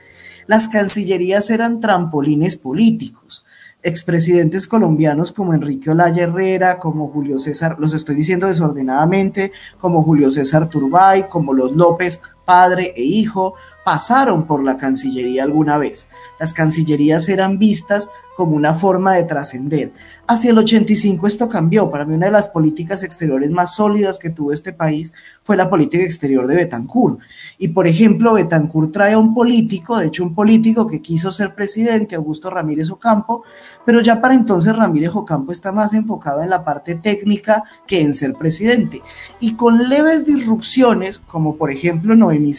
las 0.47 0.69
cancillerías 0.69 1.49
eran 1.51 1.81
trampolines 1.81 2.57
políticos. 2.57 3.47
Expresidentes 3.83 4.67
colombianos 4.67 5.33
como 5.33 5.55
Enrique 5.55 5.91
Olaya 5.91 6.25
Herrera, 6.25 6.79
como 6.79 7.09
Julio 7.09 7.39
César, 7.39 7.77
los 7.79 7.95
estoy 7.95 8.15
diciendo 8.15 8.47
desordenadamente, 8.47 9.53
como 9.79 10.03
Julio 10.03 10.31
César 10.31 10.69
Turbay, 10.69 11.29
como 11.29 11.53
los 11.53 11.77
López, 11.77 12.21
padre 12.45 12.93
e 12.97 13.03
hijo, 13.03 13.55
pasaron 13.85 14.47
por 14.47 14.63
la 14.63 14.77
Cancillería 14.77 15.43
alguna 15.43 15.79
vez. 15.79 16.09
Las 16.41 16.55
Cancillerías 16.55 17.29
eran 17.29 17.59
vistas 17.59 18.09
como 18.35 18.57
una 18.57 18.75
forma 18.75 19.15
de 19.15 19.25
trascender. 19.25 19.93
Hacia 20.27 20.51
el 20.51 20.59
85 20.59 21.27
esto 21.27 21.49
cambió. 21.49 21.91
Para 21.91 22.05
mí 22.05 22.15
una 22.15 22.27
de 22.27 22.33
las 22.33 22.49
políticas 22.49 23.03
exteriores 23.03 23.51
más 23.51 23.75
sólidas 23.75 24.19
que 24.19 24.31
tuvo 24.31 24.53
este 24.53 24.73
país 24.73 25.13
fue 25.43 25.57
la 25.57 25.71
política 25.71 26.03
exterior 26.03 26.47
de 26.47 26.57
Betancourt. 26.57 27.21
Y 27.59 27.69
por 27.69 27.87
ejemplo, 27.87 28.33
Betancourt 28.33 28.93
trae 28.93 29.13
a 29.13 29.19
un 29.19 29.35
político, 29.35 29.99
de 29.99 30.07
hecho 30.07 30.25
un 30.25 30.35
político 30.35 30.87
que 30.87 31.01
quiso 31.01 31.31
ser 31.31 31.55
presidente, 31.55 32.17
Augusto 32.17 32.51
Ramírez 32.51 32.91
Ocampo, 32.91 33.45
pero 33.85 34.01
ya 34.01 34.21
para 34.21 34.35
entonces 34.35 34.75
Ramírez 34.75 35.11
Ocampo 35.15 35.53
está 35.53 35.71
más 35.71 35.95
enfocado 35.95 36.43
en 36.43 36.51
la 36.51 36.65
parte 36.65 36.97
técnica 36.97 37.65
que 37.87 38.01
en 38.01 38.15
ser 38.15 38.35
presidente. 38.35 39.03
Y 39.39 39.55
con 39.55 39.89
leves 39.89 40.25
disrupciones, 40.25 41.19
como 41.19 41.57
por 41.57 41.71
ejemplo 41.71 42.17
Noemí 42.41 42.55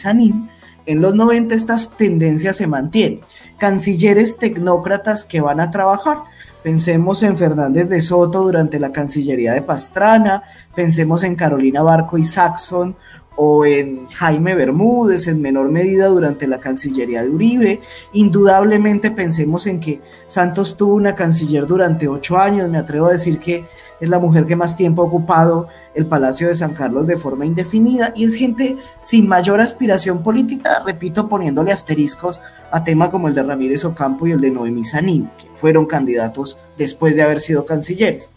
en 0.86 1.02
los 1.02 1.14
90 1.14 1.54
estas 1.54 1.96
tendencias 1.96 2.56
se 2.56 2.68
mantienen. 2.68 3.20
Cancilleres 3.58 4.38
tecnócratas 4.38 5.24
que 5.24 5.40
van 5.40 5.60
a 5.60 5.70
trabajar. 5.70 6.18
Pensemos 6.62 7.22
en 7.22 7.36
Fernández 7.36 7.88
de 7.88 8.00
Soto 8.00 8.42
durante 8.42 8.80
la 8.80 8.92
Cancillería 8.92 9.52
de 9.52 9.62
Pastrana, 9.62 10.42
pensemos 10.74 11.22
en 11.22 11.36
Carolina 11.36 11.82
Barco 11.82 12.18
y 12.18 12.24
Saxon 12.24 12.96
o 13.36 13.64
en 13.64 14.08
Jaime 14.08 14.54
Bermúdez 14.54 15.28
en 15.28 15.40
menor 15.40 15.70
medida 15.70 16.06
durante 16.06 16.46
la 16.46 16.58
Cancillería 16.58 17.22
de 17.22 17.30
Uribe. 17.30 17.80
Indudablemente 18.14 19.10
pensemos 19.10 19.66
en 19.66 19.78
que 19.78 20.00
Santos 20.26 20.76
tuvo 20.76 20.94
una 20.94 21.14
canciller 21.14 21.66
durante 21.66 22.08
ocho 22.08 22.38
años, 22.38 22.68
me 22.68 22.78
atrevo 22.78 23.06
a 23.06 23.12
decir 23.12 23.38
que 23.38 23.64
es 24.00 24.08
la 24.08 24.18
mujer 24.18 24.46
que 24.46 24.56
más 24.56 24.76
tiempo 24.76 25.02
ha 25.02 25.06
ocupado 25.06 25.68
el 25.94 26.06
Palacio 26.06 26.48
de 26.48 26.54
San 26.54 26.74
Carlos 26.74 27.06
de 27.06 27.16
forma 27.16 27.46
indefinida 27.46 28.12
y 28.14 28.24
es 28.24 28.34
gente 28.34 28.76
sin 28.98 29.26
mayor 29.28 29.60
aspiración 29.60 30.22
política, 30.22 30.82
repito, 30.84 31.28
poniéndole 31.28 31.72
asteriscos 31.72 32.40
a 32.70 32.84
temas 32.84 33.10
como 33.10 33.28
el 33.28 33.34
de 33.34 33.42
Ramírez 33.42 33.84
Ocampo 33.84 34.26
y 34.26 34.32
el 34.32 34.40
de 34.40 34.50
Noemí 34.50 34.84
Sanín, 34.84 35.30
que 35.38 35.48
fueron 35.54 35.86
candidatos 35.86 36.58
después 36.76 37.14
de 37.16 37.22
haber 37.22 37.40
sido 37.40 37.64
cancilleres. 37.64 38.30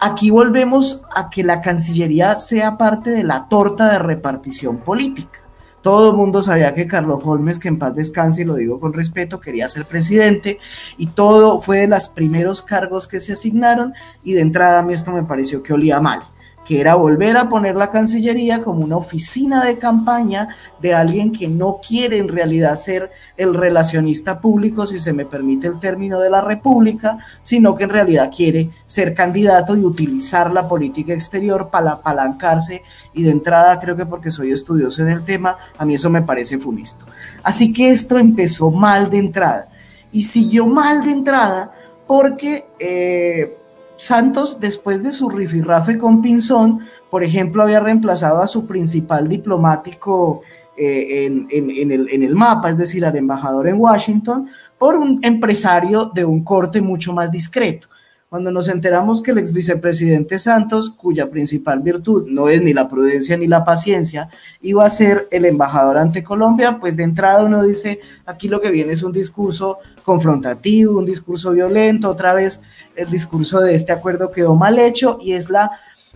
Aquí 0.00 0.30
volvemos 0.30 1.02
a 1.14 1.28
que 1.28 1.42
la 1.42 1.60
Cancillería 1.60 2.36
sea 2.36 2.78
parte 2.78 3.10
de 3.10 3.24
la 3.24 3.48
torta 3.48 3.92
de 3.92 3.98
repartición 3.98 4.78
política. 4.78 5.40
Todo 5.88 6.10
el 6.10 6.16
mundo 6.18 6.42
sabía 6.42 6.74
que 6.74 6.86
Carlos 6.86 7.22
Holmes, 7.24 7.58
que 7.58 7.68
en 7.68 7.78
paz 7.78 7.94
descanse 7.94 8.42
y 8.42 8.44
lo 8.44 8.56
digo 8.56 8.78
con 8.78 8.92
respeto, 8.92 9.40
quería 9.40 9.66
ser 9.68 9.86
presidente 9.86 10.58
y 10.98 11.06
todo 11.06 11.62
fue 11.62 11.78
de 11.78 11.88
los 11.88 12.10
primeros 12.10 12.62
cargos 12.62 13.08
que 13.08 13.20
se 13.20 13.32
asignaron 13.32 13.94
y 14.22 14.34
de 14.34 14.42
entrada 14.42 14.80
a 14.80 14.82
mí 14.82 14.92
esto 14.92 15.12
me 15.12 15.22
pareció 15.22 15.62
que 15.62 15.72
olía 15.72 15.98
mal 15.98 16.24
que 16.68 16.82
era 16.82 16.96
volver 16.96 17.38
a 17.38 17.48
poner 17.48 17.76
la 17.76 17.90
Cancillería 17.90 18.62
como 18.62 18.84
una 18.84 18.98
oficina 18.98 19.64
de 19.64 19.78
campaña 19.78 20.54
de 20.82 20.92
alguien 20.92 21.32
que 21.32 21.48
no 21.48 21.80
quiere 21.80 22.18
en 22.18 22.28
realidad 22.28 22.76
ser 22.76 23.10
el 23.38 23.54
relacionista 23.54 24.38
público, 24.38 24.86
si 24.86 24.98
se 24.98 25.14
me 25.14 25.24
permite 25.24 25.66
el 25.66 25.80
término 25.80 26.20
de 26.20 26.28
la 26.28 26.42
República, 26.42 27.20
sino 27.40 27.74
que 27.74 27.84
en 27.84 27.88
realidad 27.88 28.30
quiere 28.30 28.68
ser 28.84 29.14
candidato 29.14 29.78
y 29.78 29.82
utilizar 29.82 30.52
la 30.52 30.68
política 30.68 31.14
exterior 31.14 31.70
para 31.70 31.92
apalancarse 31.92 32.82
y 33.14 33.22
de 33.22 33.30
entrada 33.30 33.80
creo 33.80 33.96
que 33.96 34.04
porque 34.04 34.30
soy 34.30 34.52
estudioso 34.52 35.00
en 35.00 35.08
el 35.08 35.24
tema, 35.24 35.56
a 35.78 35.86
mí 35.86 35.94
eso 35.94 36.10
me 36.10 36.20
parece 36.20 36.58
funesto. 36.58 37.06
Así 37.42 37.72
que 37.72 37.88
esto 37.88 38.18
empezó 38.18 38.70
mal 38.70 39.08
de 39.08 39.16
entrada 39.16 39.70
y 40.12 40.24
siguió 40.24 40.66
mal 40.66 41.02
de 41.02 41.12
entrada 41.12 41.72
porque... 42.06 42.66
Eh, 42.78 43.57
Santos, 43.98 44.60
después 44.60 45.02
de 45.02 45.10
su 45.10 45.28
rifirrafe 45.28 45.98
con 45.98 46.22
Pinzón, 46.22 46.80
por 47.10 47.24
ejemplo, 47.24 47.64
había 47.64 47.80
reemplazado 47.80 48.40
a 48.40 48.46
su 48.46 48.64
principal 48.64 49.28
diplomático 49.28 50.42
eh, 50.76 51.26
en, 51.26 51.48
el, 51.50 52.08
en, 52.08 52.22
el, 52.22 52.36
mapa, 52.36 52.70
es 52.70 52.78
decir, 52.78 53.04
al 53.04 53.16
embajador 53.16 53.66
en 53.66 53.80
Washington, 53.80 54.48
por 54.78 54.94
un 54.94 55.18
empresario 55.22 56.12
de 56.14 56.24
un 56.24 56.44
corte 56.44 56.80
mucho 56.80 57.12
más 57.12 57.32
discreto 57.32 57.88
cuando 58.28 58.50
nos 58.50 58.68
enteramos 58.68 59.22
que 59.22 59.30
el 59.30 59.38
ex 59.38 59.52
vicepresidente 59.52 60.38
Santos, 60.38 60.90
cuya 60.90 61.30
principal 61.30 61.80
virtud 61.80 62.26
no 62.28 62.48
es 62.48 62.60
ni 62.60 62.74
la 62.74 62.88
prudencia 62.88 63.38
ni 63.38 63.46
la 63.46 63.64
paciencia, 63.64 64.28
iba 64.60 64.84
a 64.84 64.90
ser 64.90 65.28
el 65.30 65.46
embajador 65.46 65.96
ante 65.96 66.22
Colombia, 66.22 66.78
pues 66.78 66.96
de 66.96 67.04
entrada 67.04 67.44
uno 67.44 67.62
dice, 67.62 68.00
aquí 68.26 68.48
lo 68.48 68.60
que 68.60 68.70
viene 68.70 68.92
es 68.92 69.02
un 69.02 69.12
discurso 69.12 69.78
confrontativo, 70.04 70.98
un 70.98 71.06
discurso 71.06 71.52
violento, 71.52 72.10
otra 72.10 72.34
vez 72.34 72.60
el 72.96 73.08
discurso 73.08 73.60
de 73.60 73.74
este 73.74 73.92
acuerdo 73.92 74.30
quedó 74.30 74.54
mal 74.54 74.78
hecho 74.78 75.18
y 75.20 75.32
es 75.32 75.48
la 75.48 75.70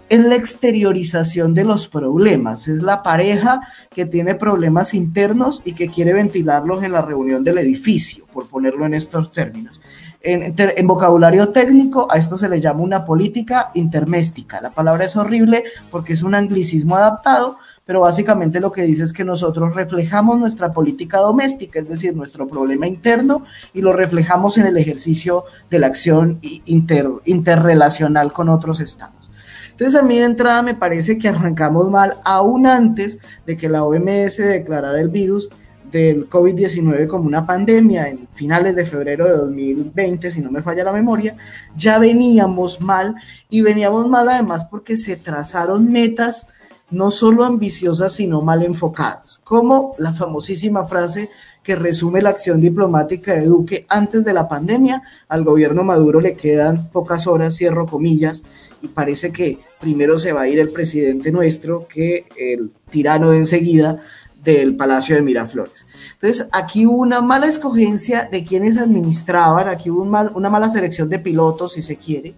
es 0.09 0.23
la 0.23 0.35
exteriorización 0.35 1.55
de 1.55 1.65
los 1.65 1.89
problemas, 1.89 2.69
es 2.69 2.83
la 2.83 3.03
pareja 3.03 3.63
que 3.91 4.05
tiene 4.05 4.35
problemas 4.35 4.93
internos 4.93 5.63
y 5.65 5.73
que 5.73 5.89
quiere 5.89 6.13
ventilarlos 6.13 6.83
en 6.83 6.93
la 6.93 7.01
reunión 7.01 7.43
del 7.45 7.57
edificio, 7.57 8.27
por 8.31 8.47
ponerlo 8.47 8.85
en 8.85 8.93
estos 8.93 9.33
términos. 9.33 9.81
En, 10.25 10.87
vocabulario 10.87 11.49
técnico, 11.49 12.07
a 12.09 12.17
esto 12.17 12.39
se 12.39 12.49
le 12.49 12.61
llama 12.61 12.83
una 12.83 13.05
política 13.05 13.73
interméstica. 13.75 14.61
La 14.61 14.71
palabra 14.71 15.05
es 15.05 15.17
horrible 15.17 15.65
porque 15.91 16.13
es 16.13 16.23
un 16.23 16.37
anglicismo 16.37 16.95
adaptado, 16.95 17.57
pero 17.85 18.01
básicamente 18.01 18.61
lo 18.61 18.71
que 18.71 18.83
dice 18.83 19.03
es 19.03 19.13
que 19.13 19.25
nosotros 19.25 19.75
reflejamos 19.75 20.39
nuestra 20.39 20.73
política 20.73 21.19
doméstica, 21.19 21.81
es 21.81 21.89
decir, 21.89 22.15
nuestro 22.15 22.47
problema 22.47 22.87
interno, 22.87 23.45
y 23.75 23.81
lo 23.81 23.93
reflejamos 23.93 24.59
en 24.59 24.67
el 24.67 24.77
ejercicio 24.77 25.45
de 25.71 25.81
la 25.81 25.89
acción 25.89 26.39
inter, 26.67 27.09
interrelacional 27.25 28.33
con 28.33 28.49
otros 28.49 28.81
estados. 28.81 29.33
Entonces 29.73 30.01
a 30.01 30.05
mí 30.05 30.19
de 30.19 30.27
entrada 30.27 30.63
me 30.63 30.75
parece 30.75 31.19
que 31.19 31.29
arrancamos 31.29 31.91
mal 31.91 32.19
aún 32.25 32.69
antes 32.69 33.19
de 33.45 33.57
que 33.57 33.69
la 33.69 33.83
OMS 33.83 34.37
declarara 34.37 35.01
el 35.01 35.09
virus 35.09 35.49
del 35.93 36.29
COVID-19 36.29 37.07
como 37.07 37.27
una 37.27 37.47
pandemia 37.47 38.09
en 38.09 38.27
finales 38.33 38.75
de 38.75 38.87
febrero 38.87 39.27
de 39.27 39.37
2020, 39.37 40.31
si 40.31 40.41
no 40.41 40.51
me 40.51 40.63
falla 40.63 40.83
la 40.83 40.93
memoria, 40.93 41.37
ya 41.77 41.99
veníamos 41.99 42.81
mal 42.81 43.15
y 43.51 43.61
veníamos 43.61 44.09
mal 44.09 44.29
además 44.29 44.65
porque 44.65 44.97
se 44.97 45.17
trazaron 45.17 45.93
metas 45.93 46.49
no 46.91 47.11
solo 47.11 47.45
ambiciosas, 47.45 48.13
sino 48.13 48.43
mal 48.43 48.63
enfocadas, 48.63 49.41
como 49.45 49.95
la 49.99 50.13
famosísima 50.13 50.85
frase 50.85 51.31
que 51.63 51.75
resume 51.75 52.21
la 52.21 52.31
acción 52.31 52.61
diplomática 52.61 53.35
de 53.35 53.47
Duque 53.47 53.87
antes 53.89 54.25
de 54.25 54.35
la 54.35 54.47
pandemia. 54.47 55.03
Al 55.29 55.43
gobierno 55.43 55.85
Maduro 55.85 56.21
le 56.21 56.35
quedan 56.35 56.91
pocas 56.91 57.27
horas, 57.27 57.57
cierro 57.57 57.87
comillas, 57.87 58.43
y 58.83 58.89
parece 58.89 59.33
que 59.33 59.61
primero 59.81 60.19
se 60.19 60.33
va 60.33 60.43
a 60.43 60.49
ir 60.49 60.59
el 60.59 60.71
presidente 60.71 61.33
nuestro 61.33 61.89
que 61.89 62.27
el 62.37 62.73
tirano 62.91 63.31
de 63.31 63.39
enseguida 63.39 64.01
del 64.43 64.77
Palacio 64.77 65.17
de 65.17 65.23
Miraflores. 65.23 65.87
Entonces, 66.15 66.49
aquí 66.53 66.87
hubo 66.87 66.99
una 66.99 67.21
mala 67.21 67.47
escogencia 67.47 68.29
de 68.31 68.45
quienes 68.45 68.79
administraban, 68.79 69.69
aquí 69.69 69.91
hubo 69.91 70.03
una 70.03 70.51
mala 70.51 70.69
selección 70.69 71.09
de 71.09 71.19
pilotos, 71.19 71.73
si 71.73 71.83
se 71.83 71.97
quiere, 71.97 72.35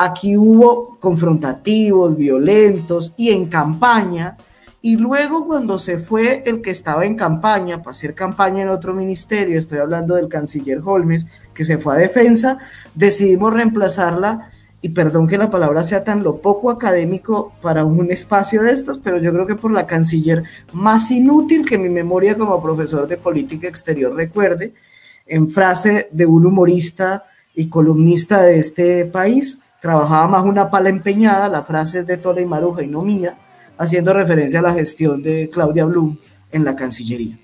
Aquí 0.00 0.36
hubo 0.36 0.96
confrontativos, 1.00 2.16
violentos 2.16 3.14
y 3.16 3.30
en 3.30 3.46
campaña. 3.46 4.36
Y 4.80 4.96
luego 4.96 5.44
cuando 5.44 5.80
se 5.80 5.98
fue 5.98 6.44
el 6.46 6.62
que 6.62 6.70
estaba 6.70 7.04
en 7.04 7.16
campaña, 7.16 7.78
para 7.78 7.90
hacer 7.90 8.14
campaña 8.14 8.62
en 8.62 8.68
otro 8.68 8.94
ministerio, 8.94 9.58
estoy 9.58 9.78
hablando 9.78 10.14
del 10.14 10.28
canciller 10.28 10.80
Holmes, 10.84 11.26
que 11.52 11.64
se 11.64 11.78
fue 11.78 11.96
a 11.96 11.98
defensa, 11.98 12.58
decidimos 12.94 13.52
reemplazarla, 13.52 14.52
y 14.80 14.90
perdón 14.90 15.26
que 15.26 15.38
la 15.38 15.50
palabra 15.50 15.82
sea 15.82 16.04
tan 16.04 16.22
lo 16.22 16.40
poco 16.40 16.70
académico 16.70 17.52
para 17.60 17.84
un 17.84 18.10
espacio 18.10 18.62
de 18.62 18.72
estos, 18.72 18.98
pero 18.98 19.18
yo 19.18 19.32
creo 19.32 19.46
que 19.46 19.56
por 19.56 19.72
la 19.72 19.86
canciller 19.86 20.44
más 20.72 21.10
inútil 21.10 21.66
que 21.66 21.78
mi 21.78 21.88
memoria 21.88 22.38
como 22.38 22.62
profesor 22.62 23.08
de 23.08 23.16
política 23.16 23.66
exterior 23.66 24.14
recuerde, 24.14 24.74
en 25.26 25.50
frase 25.50 26.08
de 26.12 26.26
un 26.26 26.46
humorista 26.46 27.24
y 27.54 27.68
columnista 27.68 28.42
de 28.42 28.60
este 28.60 29.04
país, 29.04 29.58
trabajaba 29.80 30.28
más 30.28 30.44
una 30.44 30.70
pala 30.70 30.90
empeñada, 30.90 31.48
la 31.48 31.64
frase 31.64 32.00
es 32.00 32.06
de 32.06 32.16
Tola 32.16 32.40
y 32.40 32.46
Maruja 32.46 32.82
y 32.82 32.86
no 32.86 33.02
mía, 33.02 33.36
haciendo 33.76 34.12
referencia 34.12 34.60
a 34.60 34.62
la 34.62 34.74
gestión 34.74 35.22
de 35.22 35.50
Claudia 35.52 35.84
Blum 35.84 36.16
en 36.52 36.64
la 36.64 36.76
Cancillería. 36.76 37.38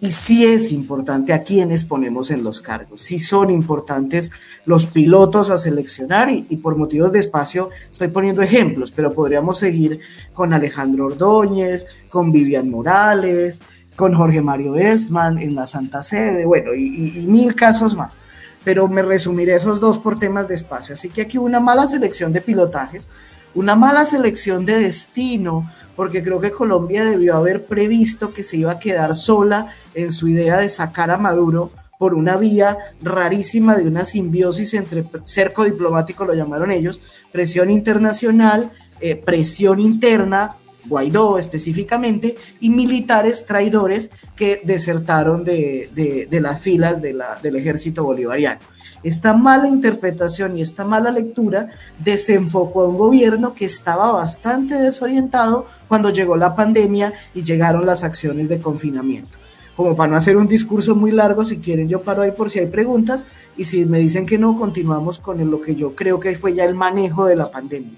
Y 0.00 0.12
sí 0.12 0.44
es 0.44 0.72
importante 0.72 1.32
a 1.32 1.42
quienes 1.42 1.84
ponemos 1.84 2.30
en 2.30 2.44
los 2.44 2.60
cargos, 2.60 3.00
sí 3.00 3.18
son 3.18 3.50
importantes 3.50 4.30
los 4.66 4.86
pilotos 4.86 5.50
a 5.50 5.58
seleccionar 5.58 6.28
y, 6.30 6.42
por 6.56 6.76
motivos 6.76 7.12
de 7.12 7.20
espacio 7.20 7.70
estoy 7.90 8.08
poniendo 8.08 8.42
ejemplos, 8.42 8.90
pero 8.90 9.14
podríamos 9.14 9.58
seguir 9.58 10.00
con 10.34 10.52
Alejandro 10.52 11.06
Ordóñez, 11.06 11.86
con 12.10 12.30
Vivian 12.30 12.70
Morales, 12.70 13.62
con 13.94 14.14
Jorge 14.14 14.42
Mario 14.42 14.76
Estman 14.76 15.38
en 15.38 15.54
la 15.54 15.66
Santa 15.66 16.02
Sede, 16.02 16.44
bueno, 16.44 16.74
y, 16.74 17.24
mil 17.26 17.54
casos 17.54 17.96
más 17.96 18.18
pero 18.64 18.88
me 18.88 19.00
resumiré 19.00 19.54
esos 19.54 19.78
dos 19.78 19.96
por 19.96 20.18
temas 20.18 20.48
de 20.48 20.56
espacio. 20.56 20.94
Así 20.94 21.08
que 21.08 21.22
aquí 21.22 21.38
una 21.38 21.60
mala 21.60 21.86
selección 21.86 22.32
de 22.32 22.40
pilotajes, 22.40 23.08
una 23.54 23.76
mala 23.76 24.04
selección 24.04 24.66
de 24.66 24.80
destino, 24.80 25.70
porque 25.96 26.22
creo 26.22 26.40
que 26.40 26.50
Colombia 26.50 27.04
debió 27.04 27.36
haber 27.36 27.64
previsto 27.64 28.32
que 28.32 28.42
se 28.42 28.58
iba 28.58 28.72
a 28.72 28.78
quedar 28.78 29.14
sola 29.14 29.74
en 29.94 30.12
su 30.12 30.28
idea 30.28 30.58
de 30.58 30.68
sacar 30.68 31.10
a 31.10 31.16
Maduro 31.16 31.72
por 31.98 32.14
una 32.14 32.36
vía 32.36 32.76
rarísima 33.00 33.76
de 33.76 33.86
una 33.86 34.04
simbiosis 34.04 34.74
entre 34.74 35.04
cerco 35.24 35.64
diplomático, 35.64 36.24
lo 36.24 36.34
llamaron 36.34 36.70
ellos, 36.70 37.00
presión 37.32 37.70
internacional, 37.70 38.70
eh, 39.00 39.16
presión 39.16 39.80
interna, 39.80 40.56
Guaidó 40.88 41.36
específicamente, 41.36 42.36
y 42.60 42.70
militares 42.70 43.44
traidores 43.44 44.10
que 44.36 44.60
desertaron 44.62 45.42
de, 45.42 46.28
las 46.30 46.60
filas 46.60 47.02
del 47.02 47.56
ejército 47.56 48.04
bolivariano. 48.04 48.60
Esta 49.06 49.34
mala 49.34 49.68
interpretación 49.68 50.58
y 50.58 50.62
esta 50.62 50.84
mala 50.84 51.12
lectura 51.12 51.68
desenfocó 51.96 52.80
a 52.80 52.88
un 52.88 52.96
gobierno 52.96 53.54
que 53.54 53.64
estaba 53.64 54.10
bastante 54.10 54.74
desorientado 54.74 55.68
cuando 55.86 56.10
llegó 56.10 56.36
la 56.36 56.56
pandemia 56.56 57.12
y 57.32 57.44
llegaron 57.44 57.86
las 57.86 58.02
acciones 58.02 58.48
de 58.48 58.60
confinamiento. 58.60 59.38
Como 59.76 59.94
para 59.94 60.10
no 60.10 60.16
hacer 60.16 60.36
un 60.36 60.48
discurso 60.48 60.96
muy 60.96 61.12
largo, 61.12 61.44
si 61.44 61.58
quieren 61.58 61.88
yo 61.88 62.02
paro 62.02 62.22
ahí 62.22 62.32
por 62.32 62.50
si 62.50 62.58
hay 62.58 62.66
preguntas 62.66 63.24
y 63.56 63.62
si 63.62 63.86
me 63.86 64.00
dicen 64.00 64.26
que 64.26 64.38
no, 64.38 64.58
continuamos 64.58 65.20
con 65.20 65.48
lo 65.48 65.60
que 65.60 65.76
yo 65.76 65.94
creo 65.94 66.18
que 66.18 66.34
fue 66.34 66.54
ya 66.54 66.64
el 66.64 66.74
manejo 66.74 67.26
de 67.26 67.36
la 67.36 67.48
pandemia. 67.48 67.92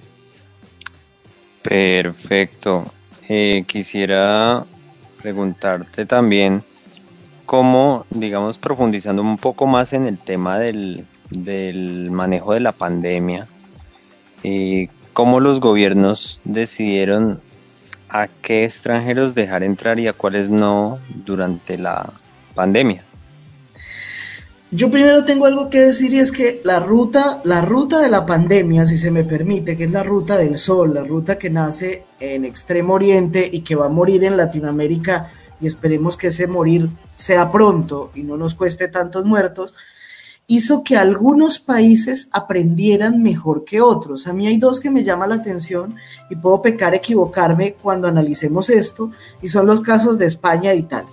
Perfecto. 1.62 2.84
Eh, 3.30 3.64
quisiera 3.66 4.66
preguntarte 5.22 6.04
también 6.04 6.62
cómo, 7.48 8.04
digamos, 8.10 8.58
profundizando 8.58 9.22
un 9.22 9.38
poco 9.38 9.66
más 9.66 9.94
en 9.94 10.04
el 10.04 10.18
tema 10.18 10.58
del, 10.58 11.06
manejo 12.10 12.52
de 12.52 12.60
la 12.60 12.72
pandemia, 12.72 13.48
eh, 14.44 14.88
cómo 15.14 15.40
los 15.40 15.58
gobiernos 15.58 16.42
decidieron 16.44 17.40
a 18.10 18.28
qué 18.28 18.64
extranjeros 18.64 19.34
dejar 19.34 19.62
entrar 19.62 19.98
y 19.98 20.08
a 20.08 20.12
cuáles 20.12 20.50
no 20.50 20.98
durante 21.24 21.78
la 21.78 22.12
pandemia. 22.54 23.02
Yo 24.70 24.90
primero 24.90 25.24
tengo 25.24 25.46
algo 25.46 25.70
que 25.70 25.80
decir 25.80 26.12
y 26.12 26.18
es 26.18 26.30
que 26.30 26.60
la 26.64 26.80
ruta, 26.80 27.40
la 27.44 27.62
ruta 27.62 28.02
de 28.02 28.10
la 28.10 28.26
pandemia, 28.26 28.84
si 28.84 28.98
se 28.98 29.10
me 29.10 29.24
permite, 29.24 29.74
que 29.74 29.84
es 29.84 29.92
la 29.92 30.02
ruta 30.02 30.36
del 30.36 30.58
sol, 30.58 30.92
la 30.92 31.02
ruta 31.02 31.38
que 31.38 31.48
nace 31.48 32.04
en 32.20 32.44
Extremo 32.44 32.92
Oriente 32.92 33.48
y 33.50 33.62
que 33.62 33.74
va 33.74 33.86
a 33.86 33.88
morir 33.88 34.24
en 34.24 34.36
Latinoamérica 34.36 35.32
y 35.60 35.66
esperemos 35.66 36.16
que 36.16 36.28
ese 36.28 36.46
morir 36.46 36.90
sea 37.16 37.50
pronto 37.50 38.10
y 38.14 38.22
no 38.22 38.36
nos 38.36 38.54
cueste 38.54 38.88
tantos 38.88 39.24
muertos, 39.24 39.74
hizo 40.46 40.82
que 40.82 40.96
algunos 40.96 41.58
países 41.58 42.28
aprendieran 42.32 43.22
mejor 43.22 43.64
que 43.64 43.82
otros. 43.82 44.26
A 44.26 44.32
mí 44.32 44.46
hay 44.46 44.56
dos 44.56 44.80
que 44.80 44.90
me 44.90 45.04
llaman 45.04 45.28
la 45.28 45.34
atención 45.36 45.94
y 46.30 46.36
puedo 46.36 46.62
pecar 46.62 46.94
equivocarme 46.94 47.74
cuando 47.74 48.08
analicemos 48.08 48.70
esto 48.70 49.10
y 49.42 49.48
son 49.48 49.66
los 49.66 49.82
casos 49.82 50.18
de 50.18 50.26
España 50.26 50.72
e 50.72 50.76
Italia. 50.76 51.12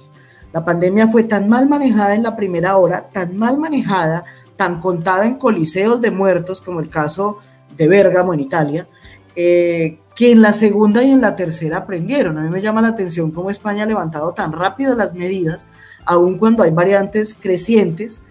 La 0.53 0.63
pandemia 0.63 1.10
fue 1.10 1.25
tan 1.25 1.49
mal 1.49 1.67
manejada 1.67 2.15
en 2.15 2.23
la 2.23 2.38
primera 2.38 2.77
hora, 2.77 3.10
tan 3.12 3.36
mal 3.36 3.60
manejada, 3.60 4.23
tan 4.55 4.79
contada 4.79 5.25
en 5.25 5.36
coliseos 5.36 5.99
de 5.99 6.12
muertos, 6.12 6.62
como 6.62 6.79
el 6.79 6.89
caso 6.89 7.39
de 7.75 7.89
Bérgamo 7.89 8.34
en 8.34 8.39
Italia, 8.39 8.88
eh, 9.36 10.00
que 10.15 10.32
en 10.32 10.41
la 10.41 10.54
segunda 10.54 11.04
y 11.04 11.12
en 11.12 11.21
la 11.21 11.36
tercera 11.36 11.78
aprendieron. 11.78 12.38
A 12.38 12.41
mí 12.43 12.50
me 12.50 12.62
llama 12.62 12.82
la 12.82 12.89
atención 12.89 13.32
cómo 13.32 13.50
España 13.50 13.84
ha 13.84 13.88
levantado 13.88 14.34
tan 14.34 14.54
rápido 14.54 14.95
las 14.95 15.13
medidas, 15.13 15.67
aun 16.06 16.38
cuando 16.38 16.63
hay 16.63 16.71
variantes 16.71 17.36
crecientes, 17.36 18.21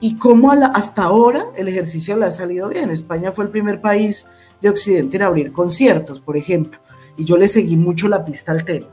y 0.00 0.16
cómo 0.16 0.52
hasta 0.52 1.04
ahora 1.04 1.46
el 1.56 1.68
ejercicio 1.68 2.16
le 2.16 2.26
ha 2.26 2.30
salido 2.30 2.68
bien. 2.68 2.90
España 2.90 3.32
fue 3.32 3.44
el 3.44 3.50
primer 3.50 3.80
país 3.80 4.26
de 4.60 4.68
Occidente 4.68 5.16
en 5.16 5.22
abrir 5.22 5.52
conciertos, 5.52 6.20
por 6.20 6.36
ejemplo, 6.36 6.78
y 7.16 7.24
yo 7.24 7.36
le 7.36 7.48
seguí 7.48 7.76
mucho 7.76 8.08
la 8.08 8.24
pista 8.24 8.52
al 8.52 8.64
tema. 8.64 8.86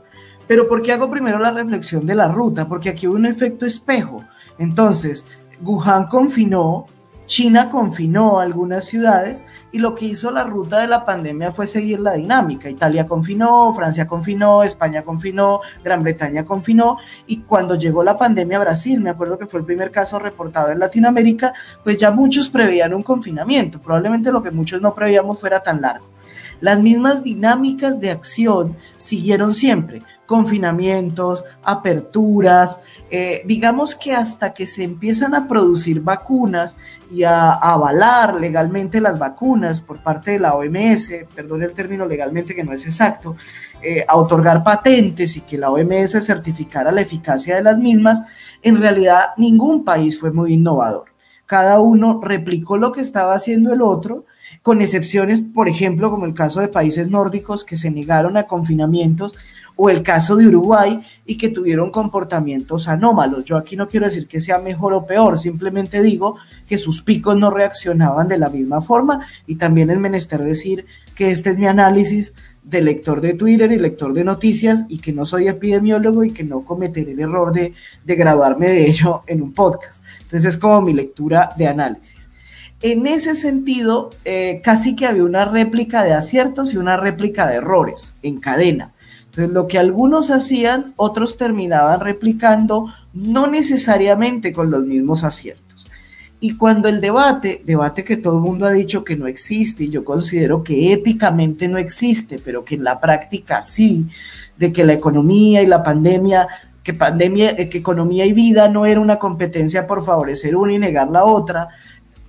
Pero 0.46 0.68
¿por 0.68 0.82
qué 0.82 0.92
hago 0.92 1.10
primero 1.10 1.38
la 1.38 1.52
reflexión 1.52 2.06
de 2.06 2.14
la 2.14 2.28
ruta? 2.28 2.68
Porque 2.68 2.90
aquí 2.90 3.06
hubo 3.06 3.16
un 3.16 3.26
efecto 3.26 3.64
espejo. 3.64 4.22
Entonces, 4.58 5.24
Wuhan 5.62 6.06
confinó, 6.06 6.86
China 7.26 7.70
confinó 7.70 8.38
algunas 8.38 8.84
ciudades 8.84 9.44
y 9.72 9.78
lo 9.78 9.94
que 9.94 10.06
hizo 10.06 10.30
la 10.30 10.44
ruta 10.44 10.80
de 10.80 10.88
la 10.88 11.04
pandemia 11.04 11.52
fue 11.52 11.66
seguir 11.66 12.00
la 12.00 12.12
dinámica. 12.12 12.68
Italia 12.68 13.06
confinó, 13.06 13.72
Francia 13.74 14.06
confinó, 14.06 14.62
España 14.62 15.02
confinó, 15.02 15.60
Gran 15.82 16.02
Bretaña 16.02 16.44
confinó 16.44 16.98
y 17.26 17.38
cuando 17.40 17.76
llegó 17.76 18.04
la 18.04 18.18
pandemia 18.18 18.58
a 18.58 18.60
Brasil, 18.60 19.00
me 19.00 19.10
acuerdo 19.10 19.38
que 19.38 19.46
fue 19.46 19.60
el 19.60 19.66
primer 19.66 19.90
caso 19.90 20.18
reportado 20.18 20.70
en 20.70 20.78
Latinoamérica, 20.78 21.54
pues 21.82 21.96
ya 21.96 22.10
muchos 22.10 22.48
preveían 22.48 22.94
un 22.94 23.02
confinamiento. 23.02 23.80
Probablemente 23.80 24.30
lo 24.30 24.42
que 24.42 24.50
muchos 24.50 24.80
no 24.80 24.94
prevíamos 24.94 25.40
fuera 25.40 25.60
tan 25.60 25.80
largo. 25.80 26.14
Las 26.60 26.80
mismas 26.80 27.22
dinámicas 27.22 28.00
de 28.00 28.10
acción 28.10 28.76
siguieron 28.96 29.54
siempre, 29.54 30.02
confinamientos, 30.26 31.44
aperturas, 31.62 32.80
eh, 33.10 33.42
digamos 33.44 33.94
que 33.94 34.12
hasta 34.12 34.54
que 34.54 34.66
se 34.66 34.84
empiezan 34.84 35.34
a 35.34 35.46
producir 35.46 36.00
vacunas 36.00 36.76
y 37.10 37.24
a, 37.24 37.52
avalar 37.52 38.36
legalmente 38.36 39.00
las 39.00 39.18
vacunas 39.18 39.80
por 39.80 39.98
parte 39.98 40.32
de 40.32 40.40
la 40.40 40.54
OMS, 40.54 41.10
perdón 41.34 41.62
el 41.62 41.72
término 41.72 42.06
legalmente 42.06 42.54
que 42.54 42.64
no 42.64 42.72
es 42.72 42.86
exacto, 42.86 43.36
eh, 43.82 44.04
a 44.08 44.16
otorgar 44.16 44.64
patentes 44.64 45.36
y 45.36 45.42
que 45.42 45.58
la 45.58 45.70
OMS 45.70 46.24
certificara 46.24 46.90
la 46.90 47.02
eficacia 47.02 47.56
de 47.56 47.62
las 47.62 47.78
mismas, 47.78 48.22
en 48.62 48.80
realidad 48.80 49.30
ningún 49.36 49.84
país 49.84 50.18
fue 50.18 50.32
muy 50.32 50.54
innovador. 50.54 51.14
Cada 51.46 51.80
uno 51.80 52.20
replicó 52.22 52.78
lo 52.78 52.90
que 52.90 53.02
estaba 53.02 53.34
haciendo 53.34 53.72
el 53.72 53.82
otro 53.82 54.24
con 54.62 54.80
excepciones, 54.80 55.42
por 55.42 55.68
ejemplo, 55.68 56.10
como 56.10 56.24
el 56.24 56.34
caso 56.34 56.60
de 56.60 56.68
países 56.68 57.10
nórdicos 57.10 57.64
que 57.64 57.76
se 57.76 57.90
negaron 57.90 58.36
a 58.36 58.44
confinamientos 58.44 59.36
o 59.76 59.90
el 59.90 60.02
caso 60.02 60.36
de 60.36 60.46
Uruguay 60.46 61.00
y 61.26 61.36
que 61.36 61.48
tuvieron 61.48 61.90
comportamientos 61.90 62.88
anómalos. 62.88 63.44
Yo 63.44 63.56
aquí 63.56 63.76
no 63.76 63.88
quiero 63.88 64.06
decir 64.06 64.26
que 64.26 64.40
sea 64.40 64.58
mejor 64.58 64.92
o 64.92 65.06
peor, 65.06 65.38
simplemente 65.38 66.02
digo 66.02 66.36
que 66.66 66.78
sus 66.78 67.02
picos 67.02 67.36
no 67.36 67.50
reaccionaban 67.50 68.28
de 68.28 68.38
la 68.38 68.50
misma 68.50 68.80
forma 68.80 69.26
y 69.46 69.56
también 69.56 69.90
es 69.90 69.98
menester 69.98 70.42
decir 70.42 70.86
que 71.14 71.30
este 71.30 71.50
es 71.50 71.58
mi 71.58 71.66
análisis 71.66 72.34
de 72.62 72.80
lector 72.80 73.20
de 73.20 73.34
Twitter 73.34 73.70
y 73.72 73.78
lector 73.78 74.14
de 74.14 74.24
noticias 74.24 74.86
y 74.88 74.98
que 74.98 75.12
no 75.12 75.26
soy 75.26 75.48
epidemiólogo 75.48 76.24
y 76.24 76.30
que 76.30 76.44
no 76.44 76.64
cometeré 76.64 77.12
el 77.12 77.20
error 77.20 77.52
de, 77.52 77.74
de 78.04 78.14
graduarme 78.16 78.68
de 78.68 78.86
ello 78.88 79.22
en 79.26 79.42
un 79.42 79.52
podcast. 79.52 80.02
Entonces 80.22 80.54
es 80.54 80.56
como 80.56 80.80
mi 80.80 80.94
lectura 80.94 81.50
de 81.58 81.68
análisis. 81.68 82.30
En 82.80 83.06
ese 83.06 83.34
sentido, 83.34 84.10
eh, 84.24 84.60
casi 84.62 84.96
que 84.96 85.06
había 85.06 85.24
una 85.24 85.44
réplica 85.44 86.02
de 86.02 86.12
aciertos 86.12 86.74
y 86.74 86.76
una 86.76 86.96
réplica 86.96 87.46
de 87.46 87.56
errores 87.56 88.16
en 88.22 88.40
cadena. 88.40 88.93
Entonces, 89.34 89.52
lo 89.52 89.66
que 89.66 89.80
algunos 89.80 90.30
hacían, 90.30 90.94
otros 90.94 91.36
terminaban 91.36 91.98
replicando, 91.98 92.86
no 93.12 93.48
necesariamente 93.48 94.52
con 94.52 94.70
los 94.70 94.84
mismos 94.84 95.24
aciertos. 95.24 95.88
Y 96.38 96.56
cuando 96.56 96.88
el 96.88 97.00
debate, 97.00 97.60
debate 97.66 98.04
que 98.04 98.16
todo 98.16 98.36
el 98.36 98.42
mundo 98.42 98.64
ha 98.64 98.70
dicho 98.70 99.02
que 99.02 99.16
no 99.16 99.26
existe, 99.26 99.84
y 99.84 99.90
yo 99.90 100.04
considero 100.04 100.62
que 100.62 100.92
éticamente 100.92 101.66
no 101.66 101.78
existe, 101.78 102.38
pero 102.38 102.64
que 102.64 102.76
en 102.76 102.84
la 102.84 103.00
práctica 103.00 103.60
sí, 103.60 104.06
de 104.56 104.72
que 104.72 104.84
la 104.84 104.92
economía 104.92 105.62
y 105.62 105.66
la 105.66 105.82
pandemia, 105.82 106.46
que 106.84 106.94
pandemia, 106.94 107.50
eh, 107.50 107.68
que 107.68 107.78
economía 107.78 108.26
y 108.26 108.32
vida 108.32 108.68
no 108.68 108.86
era 108.86 109.00
una 109.00 109.18
competencia 109.18 109.88
por 109.88 110.04
favorecer 110.04 110.54
una 110.54 110.74
y 110.74 110.78
negar 110.78 111.10
la 111.10 111.24
otra, 111.24 111.70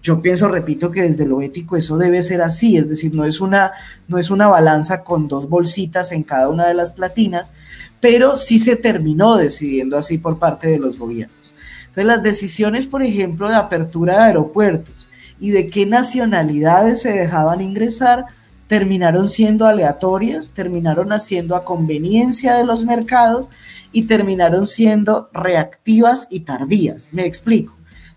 yo 0.05 0.21
pienso, 0.21 0.47
repito, 0.47 0.91
que 0.91 1.01
desde 1.01 1.25
lo 1.25 1.41
ético 1.41 1.75
eso 1.75 1.97
debe 1.97 2.21
ser 2.21 2.43
así, 2.43 2.77
es 2.77 2.87
decir, 2.87 3.15
no 3.15 3.25
es 3.25 3.41
una, 3.41 3.71
no 4.07 4.19
es 4.19 4.29
una 4.29 4.47
balanza 4.47 5.03
con 5.03 5.27
dos 5.27 5.49
bolsitas 5.49 6.11
en 6.11 6.21
cada 6.21 6.47
una 6.49 6.67
de 6.67 6.75
las 6.75 6.91
platinas, 6.91 7.51
pero 7.99 8.35
sí 8.35 8.59
se 8.59 8.75
terminó 8.75 9.35
decidiendo 9.35 9.97
así 9.97 10.19
por 10.19 10.37
parte 10.37 10.67
de 10.67 10.77
los 10.77 10.99
gobiernos. 10.99 11.55
Entonces, 11.87 12.05
las 12.05 12.21
decisiones, 12.21 12.85
por 12.85 13.01
ejemplo, 13.01 13.49
de 13.49 13.55
apertura 13.55 14.17
de 14.17 14.23
aeropuertos 14.25 15.07
y 15.39 15.49
de 15.49 15.67
qué 15.67 15.87
nacionalidades 15.87 17.01
se 17.01 17.11
dejaban 17.11 17.61
ingresar, 17.61 18.25
terminaron 18.67 19.27
siendo 19.27 19.65
aleatorias, 19.65 20.51
terminaron 20.51 21.13
haciendo 21.13 21.55
a 21.55 21.65
conveniencia 21.65 22.53
de 22.53 22.63
los 22.63 22.85
mercados 22.85 23.49
y 23.91 24.03
terminaron 24.03 24.67
siendo 24.67 25.31
reactivas 25.33 26.27
y 26.29 26.41
tardías. 26.41 27.09
Me 27.11 27.25
explico. 27.25 27.74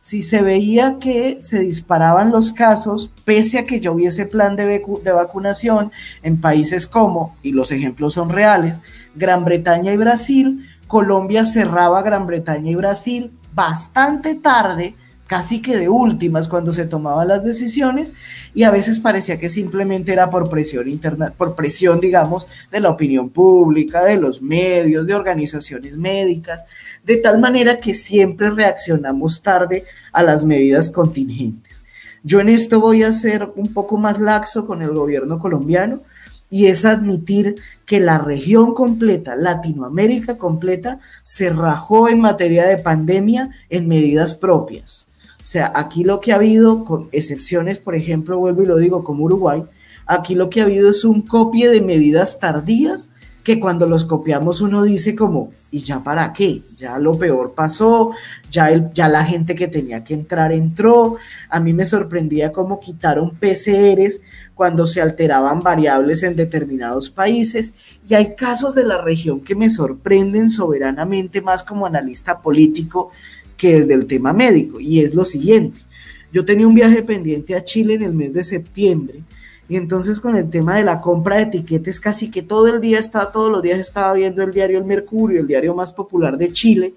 Si 0.09 0.23
se 0.23 0.41
veía 0.41 0.97
que 0.99 1.37
se 1.43 1.59
disparaban 1.59 2.31
los 2.31 2.53
casos, 2.53 3.13
pese 3.27 3.59
a 3.59 3.67
que 3.67 3.79
ya 3.79 3.91
hubiese 3.91 4.25
plan 4.25 4.57
de, 4.57 4.65
de 4.65 5.13
vacunación 5.13 5.93
en 6.23 6.41
países 6.41 6.87
como, 6.87 7.37
y 7.43 7.53
los 7.53 7.73
ejemplos 7.73 8.15
son 8.15 8.31
reales, 8.31 8.81
Gran 9.17 9.45
Bretaña 9.45 9.93
y 9.93 9.99
Brasil, 9.99 10.67
Colombia 10.87 11.45
cerraba 11.45 12.01
Gran 12.01 12.27
Bretaña 12.27 12.71
y 12.71 12.75
Brasil, 12.75 13.33
bastante 13.53 14.35
tarde, 14.35 14.95
casi 15.29 15.61
que 15.61 15.77
de 15.77 15.89
últimas 15.89 16.49
cuando 16.49 16.73
se 16.73 16.87
tomaban 16.87 17.29
las 17.29 17.45
decisiones 17.45 18.15
y 18.55 18.65
a 18.65 18.71
veces 18.71 18.99
parecía 18.99 19.39
que 19.39 19.51
simplemente 19.51 20.11
era 20.13 20.31
por 20.31 20.49
presión 20.49 20.89
interna, 20.89 21.33
por 21.37 21.55
presión, 21.55 22.01
digamos, 22.01 22.49
de 22.73 22.81
la 22.81 22.89
opinión 22.89 23.29
pública, 23.29 24.03
de 24.03 24.17
los 24.17 24.41
medios, 24.43 25.07
de 25.07 25.15
organizaciones 25.15 25.97
médicas, 25.97 26.65
de 27.05 27.19
tal 27.19 27.39
manera 27.39 27.79
que 27.79 27.95
siempre 27.95 28.51
reaccionamos 28.51 29.43
tarde 29.43 29.85
a 30.13 30.23
las 30.23 30.45
medidas 30.45 30.89
contingentes. 30.89 31.85
Yo 32.25 32.41
en 32.41 32.49
esto 32.49 32.81
voy 32.81 33.03
a 33.03 33.13
ser 33.13 33.53
un 33.55 33.73
poco 33.75 33.99
más 33.99 34.19
laxo 34.19 34.67
con 34.67 34.81
el 34.81 34.91
gobierno 34.91 35.39
colombiano 35.39 36.03
y 36.51 36.67
es 36.67 36.87
admitir 36.87 37.57
que 37.85 38.01
la 38.01 38.17
región 38.17 38.73
completa, 38.73 39.37
Latinoamérica 39.37 40.39
completa, 40.39 41.01
se 41.23 41.51
rajó 41.51 42.09
en 42.09 42.21
materia 42.21 42.67
de 42.67 42.79
pandemia 42.79 43.51
en 43.69 43.87
medidas 43.87 44.35
propias. 44.35 45.08
O 45.49 45.51
sea, 45.51 45.73
aquí 45.75 46.05
lo 46.05 46.21
que 46.21 46.33
ha 46.33 46.35
habido, 46.35 46.85
con 46.85 47.09
excepciones, 47.11 47.79
por 47.79 47.95
ejemplo, 47.95 48.39
vuelvo 48.39 48.65
y 48.65 48.67
lo 48.67 48.77
digo, 48.77 49.03
como 49.03 49.25
Uruguay, 49.25 49.65
aquí 50.05 50.35
lo 50.35 50.51
que 50.51 50.61
ha 50.61 50.65
habido 50.65 50.91
es 50.91 51.07
un 51.07 51.23
copie 51.23 51.71
de 51.71 51.81
medidas 51.81 52.39
tardías 52.39 53.09
que 53.43 53.59
cuando 53.59 53.87
los 53.87 54.05
copiamos 54.05 54.61
uno 54.61 54.83
dice 54.83 55.15
como, 55.15 55.53
¿y 55.71 55.81
ya 55.81 56.03
para 56.05 56.35
qué? 56.35 56.65
Ya 56.77 56.99
lo 56.99 57.15
peor 57.19 57.55
pasó, 57.55 58.11
ya, 58.51 58.71
el, 58.71 58.93
ya 58.93 59.09
la 59.09 59.25
gente 59.25 59.55
que 59.55 59.69
tenía 59.69 60.05
que 60.05 60.13
entrar 60.13 60.53
entró. 60.53 61.17
A 61.49 61.61
mí 61.61 61.73
me 61.73 61.87
sorprendía 61.87 62.53
cómo 62.53 62.79
quitaron 62.79 63.31
PCRs 63.39 64.21
cuando 64.55 64.85
se 64.85 65.01
alteraban 65.01 65.61
variables 65.61 66.25
en 66.25 66.37
determinados 66.37 67.09
países. 67.09 67.73
Y 68.07 68.13
hay 68.13 68.35
casos 68.35 68.75
de 68.75 68.85
la 68.85 69.01
región 69.01 69.41
que 69.41 69.55
me 69.55 69.71
sorprenden 69.71 70.51
soberanamente 70.51 71.41
más 71.41 71.65
como 71.65 71.87
analista 71.87 72.43
político 72.43 73.13
que 73.59 73.81
desde 73.81 73.93
el 73.93 74.07
tema 74.07 74.33
médico. 74.33 74.81
Y 74.81 75.01
es 75.01 75.15
lo 75.15 75.27
siguiente. 75.27 75.81
Yo 76.33 76.47
tenía 76.47 76.67
un 76.67 76.75
viaje 76.75 77.03
pendiente 77.03 77.55
a 77.55 77.65
Chile 77.65 77.95
en 77.95 78.03
el 78.03 78.15
mes 78.15 78.33
de 78.33 78.45
septiembre 78.45 79.23
y 79.69 79.77
entonces 79.77 80.19
con 80.19 80.35
el 80.37 80.49
tema 80.49 80.77
de 80.77 80.85
la 80.85 81.01
compra 81.01 81.37
de 81.37 81.43
etiquetes, 81.43 82.01
casi 82.01 82.31
que 82.31 82.43
todo 82.43 82.69
el 82.69 82.81
día 82.81 82.99
estaba, 82.99 83.31
todos 83.31 83.51
los 83.51 83.63
días 83.63 83.79
estaba 83.79 84.15
viendo 84.15 84.43
el 84.43 84.51
diario 84.51 84.79
El 84.79 84.85
Mercurio, 84.85 85.41
el 85.41 85.47
diario 85.47 85.75
más 85.75 85.93
popular 85.93 86.39
de 86.39 86.53
Chile, 86.53 86.95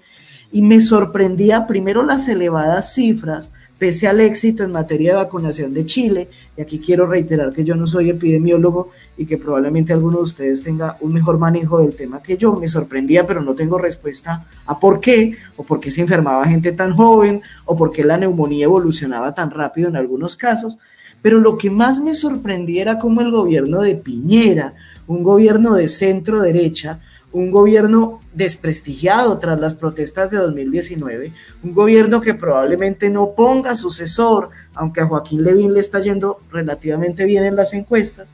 y 0.50 0.62
me 0.62 0.80
sorprendía 0.80 1.66
primero 1.66 2.02
las 2.02 2.28
elevadas 2.28 2.94
cifras, 2.94 3.50
pese 3.82 4.06
al 4.06 4.20
éxito 4.20 4.62
en 4.62 4.70
materia 4.70 5.10
de 5.10 5.16
vacunación 5.16 5.74
de 5.74 5.84
Chile, 5.84 6.28
y 6.56 6.60
aquí 6.60 6.78
quiero 6.78 7.04
reiterar 7.04 7.52
que 7.52 7.64
yo 7.64 7.74
no 7.74 7.84
soy 7.84 8.10
epidemiólogo 8.10 8.90
y 9.16 9.26
que 9.26 9.38
probablemente 9.38 9.92
alguno 9.92 10.18
de 10.18 10.22
ustedes 10.22 10.62
tenga 10.62 10.98
un 11.00 11.12
mejor 11.12 11.36
manejo 11.36 11.80
del 11.80 11.96
tema 11.96 12.22
que 12.22 12.36
yo, 12.36 12.54
me 12.54 12.68
sorprendía, 12.68 13.26
pero 13.26 13.42
no 13.42 13.56
tengo 13.56 13.78
respuesta 13.78 14.46
a 14.66 14.78
por 14.78 15.00
qué, 15.00 15.34
o 15.56 15.64
por 15.64 15.80
qué 15.80 15.90
se 15.90 16.00
enfermaba 16.00 16.46
gente 16.46 16.70
tan 16.70 16.92
joven, 16.94 17.42
o 17.64 17.74
por 17.74 17.90
qué 17.90 18.04
la 18.04 18.16
neumonía 18.18 18.66
evolucionaba 18.66 19.34
tan 19.34 19.50
rápido 19.50 19.88
en 19.88 19.96
algunos 19.96 20.36
casos, 20.36 20.78
pero 21.20 21.40
lo 21.40 21.58
que 21.58 21.68
más 21.68 22.00
me 22.00 22.14
sorprendía 22.14 22.82
era 22.82 22.98
cómo 23.00 23.20
el 23.20 23.32
gobierno 23.32 23.80
de 23.80 23.96
Piñera, 23.96 24.74
un 25.08 25.24
gobierno 25.24 25.74
de 25.74 25.88
centro 25.88 26.40
derecha, 26.40 27.00
un 27.32 27.50
gobierno 27.50 28.20
desprestigiado 28.34 29.38
tras 29.38 29.58
las 29.60 29.74
protestas 29.74 30.30
de 30.30 30.36
2019, 30.36 31.32
un 31.62 31.74
gobierno 31.74 32.20
que 32.20 32.34
probablemente 32.34 33.10
no 33.10 33.34
ponga 33.34 33.74
sucesor, 33.74 34.50
aunque 34.74 35.00
a 35.00 35.06
Joaquín 35.06 35.42
Levín 35.42 35.72
le 35.72 35.80
está 35.80 36.00
yendo 36.00 36.40
relativamente 36.50 37.24
bien 37.24 37.44
en 37.44 37.56
las 37.56 37.72
encuestas, 37.72 38.32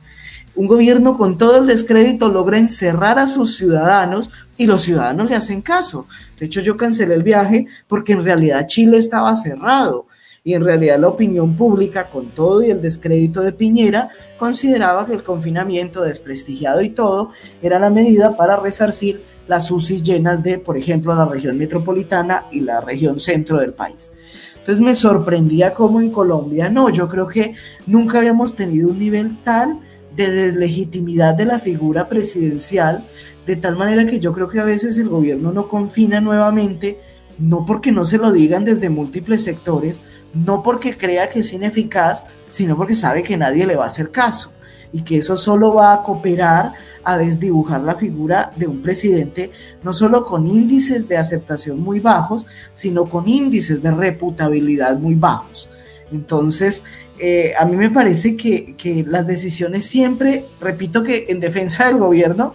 un 0.59 0.67
gobierno 0.67 1.17
con 1.17 1.39
todo 1.39 1.59
el 1.59 1.69
descrédito 1.69 2.31
logra 2.31 2.59
encerrar 2.59 3.21
a 3.21 3.29
sus 3.29 3.57
ciudadanos 3.57 4.33
y 4.57 4.67
los 4.67 4.83
ciudadanos 4.83 5.31
le 5.31 5.37
hacen 5.37 5.63
caso. 5.63 6.09
De 6.37 6.47
hecho, 6.47 6.61
yo 6.61 6.77
cancelé 6.77 7.15
el 7.15 7.23
viaje 7.23 7.67
porque 7.87 8.13
en 8.13 8.25
realidad 8.25 8.67
Chile 8.67 8.99
estaba 8.99 9.37
cerrado 9.37 10.08
y 10.45 10.55
en 10.55 10.65
realidad 10.65 10.99
la 10.99 11.09
opinión 11.09 11.57
pública, 11.57 12.09
con 12.09 12.27
todo 12.27 12.63
y 12.63 12.71
el 12.71 12.81
descrédito 12.81 13.43
de 13.43 13.53
Piñera, 13.53 14.11
consideraba 14.39 15.07
que 15.07 15.13
el 15.13 15.23
confinamiento 15.23 16.03
desprestigiado 16.03 16.81
y 16.83 16.91
todo 16.91 17.31
era 17.63 17.79
la 17.79 17.91
medida 17.91 18.37
para 18.37 18.57
resarcir 18.57 19.23
las 19.47 19.71
UCI 19.71 20.03
llenas 20.03 20.43
de, 20.43 20.59
por 20.59 20.77
ejemplo, 20.77 21.15
la 21.15 21.25
región 21.25 21.57
metropolitana 21.59 22.45
y 22.53 22.61
la 22.61 22.81
región 22.81 23.19
centro 23.19 23.59
del 23.59 23.73
país. 23.73 24.13
Entonces 24.59 24.85
me 24.85 24.95
sorprendía 24.95 25.73
cómo 25.73 26.01
en 26.01 26.11
Colombia 26.11 26.69
no, 26.69 26.91
yo 26.91 27.09
creo 27.09 27.27
que 27.27 27.55
nunca 27.87 28.19
habíamos 28.19 28.55
tenido 28.55 28.91
un 28.91 28.99
nivel 28.99 29.39
tal 29.43 29.81
de 30.15 30.31
deslegitimidad 30.31 31.35
de 31.35 31.47
la 31.47 31.59
figura 31.59 32.09
presidencial, 32.09 33.05
de 33.47 33.57
tal 33.57 33.77
manera 33.77 34.05
que 34.05 34.21
yo 34.21 34.35
creo 34.35 34.49
que 34.49 34.61
a 34.61 34.65
veces 34.65 34.99
el 34.99 35.09
gobierno 35.09 35.53
no 35.53 35.69
confina 35.69 36.21
nuevamente, 36.21 37.01
no 37.39 37.65
porque 37.65 37.93
no 37.93 38.05
se 38.05 38.19
lo 38.19 38.31
digan 38.31 38.65
desde 38.65 38.91
múltiples 38.91 39.43
sectores, 39.43 40.03
no 40.35 40.63
porque 40.63 40.97
crea 40.97 41.29
que 41.29 41.41
es 41.41 41.53
ineficaz, 41.53 42.25
sino 42.51 42.77
porque 42.77 42.95
sabe 42.95 43.23
que 43.23 43.37
nadie 43.37 43.67
le 43.67 43.77
va 43.77 43.85
a 43.85 43.89
hacer 43.89 44.11
caso 44.11 44.53
y 44.93 45.03
que 45.03 45.19
eso 45.19 45.37
solo 45.37 45.75
va 45.75 45.93
a 45.93 46.03
cooperar 46.03 46.73
a 47.05 47.17
desdibujar 47.17 47.83
la 47.83 47.95
figura 47.95 48.53
de 48.57 48.67
un 48.67 48.83
presidente, 48.83 49.51
no 49.83 49.93
solo 49.93 50.25
con 50.25 50.47
índices 50.47 51.09
de 51.09 51.17
aceptación 51.17 51.81
muy 51.81 52.01
bajos, 52.01 52.47
sino 52.75 53.09
con 53.09 53.29
índices 53.29 53.83
de 53.83 53.91
reputabilidad 53.91 54.99
muy 54.99 55.15
bajos. 55.15 55.69
Entonces, 56.11 56.85
eh, 57.19 57.53
a 57.59 57.65
mí 57.67 57.77
me 57.77 57.91
parece 57.91 58.37
que, 58.37 58.75
que 58.77 59.05
las 59.07 59.27
decisiones 59.27 59.85
siempre, 59.85 60.47
repito 60.61 61.03
que 61.03 61.27
en 61.29 61.41
defensa 61.41 61.87
del 61.87 61.99
gobierno, 61.99 62.55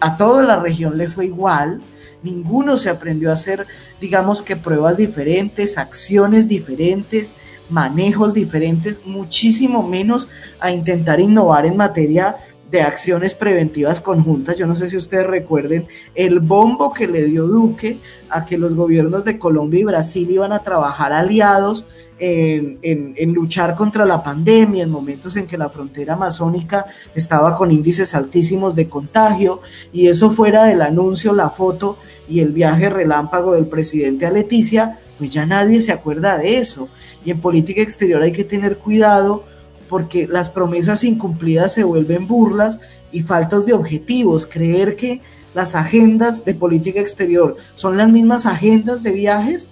a 0.00 0.16
toda 0.16 0.42
la 0.42 0.60
región 0.60 0.96
le 0.96 1.08
fue 1.08 1.26
igual, 1.26 1.80
ninguno 2.22 2.76
se 2.76 2.90
aprendió 2.90 3.30
a 3.30 3.34
hacer, 3.34 3.66
digamos 4.00 4.42
que 4.42 4.56
pruebas 4.56 4.96
diferentes, 4.96 5.78
acciones 5.78 6.48
diferentes, 6.48 7.34
manejos 7.70 8.34
diferentes, 8.34 9.00
muchísimo 9.04 9.82
menos 9.82 10.28
a 10.60 10.70
intentar 10.70 11.20
innovar 11.20 11.66
en 11.66 11.76
materia 11.76 12.36
de 12.70 12.82
acciones 12.82 13.34
preventivas 13.34 14.00
conjuntas. 14.00 14.58
Yo 14.58 14.66
no 14.66 14.74
sé 14.74 14.88
si 14.88 14.96
ustedes 14.96 15.26
recuerden 15.26 15.86
el 16.14 16.40
bombo 16.40 16.92
que 16.92 17.06
le 17.06 17.24
dio 17.24 17.46
Duque 17.46 17.98
a 18.28 18.44
que 18.44 18.58
los 18.58 18.74
gobiernos 18.74 19.24
de 19.24 19.38
Colombia 19.38 19.80
y 19.80 19.84
Brasil 19.84 20.30
iban 20.30 20.52
a 20.52 20.62
trabajar 20.62 21.12
aliados 21.12 21.86
en, 22.20 22.78
en, 22.82 23.32
luchar 23.32 23.76
contra 23.76 24.04
la 24.04 24.22
pandemia, 24.22 24.82
en 24.82 24.90
momentos 24.90 25.36
en 25.36 25.46
que 25.46 25.56
la 25.56 25.68
frontera 25.68 26.14
amazónica 26.14 26.86
estaba 27.14 27.56
con 27.56 27.70
índices 27.70 28.14
altísimos 28.14 28.74
de 28.74 28.88
contagio, 28.88 29.60
y 29.92 30.08
eso 30.08 30.30
fuera 30.30 30.64
del 30.64 30.82
anuncio, 30.82 31.32
la 31.32 31.50
foto 31.50 31.96
y 32.28 32.40
el 32.40 32.52
viaje 32.52 32.90
relámpago 32.90 33.54
del 33.54 33.66
presidente 33.66 34.26
a 34.26 34.32
Leticia, 34.32 34.98
pues 35.16 35.30
ya 35.30 35.46
nadie 35.46 35.80
se 35.80 35.92
acuerda 35.92 36.36
de 36.38 36.58
eso. 36.58 36.88
Y 37.24 37.30
en 37.30 37.40
política 37.40 37.82
exterior 37.82 38.22
hay 38.22 38.32
que 38.32 38.44
tener 38.44 38.78
cuidado 38.78 39.44
porque 39.88 40.26
las 40.26 40.50
promesas 40.50 41.04
incumplidas 41.04 41.72
se 41.72 41.84
vuelven 41.84 42.26
burlas 42.26 42.78
y 43.12 43.22
faltas 43.22 43.66
de 43.66 43.72
objetivos. 43.72 44.46
Creer 44.46 44.96
que 44.96 45.20
las 45.54 45.74
agendas 45.74 46.44
de 46.44 46.54
política 46.54 47.00
exterior 47.00 47.56
son 47.74 47.96
las 47.96 48.08
mismas 48.08 48.46
agendas 48.46 49.02
de 49.02 49.12
viajes 49.12 49.68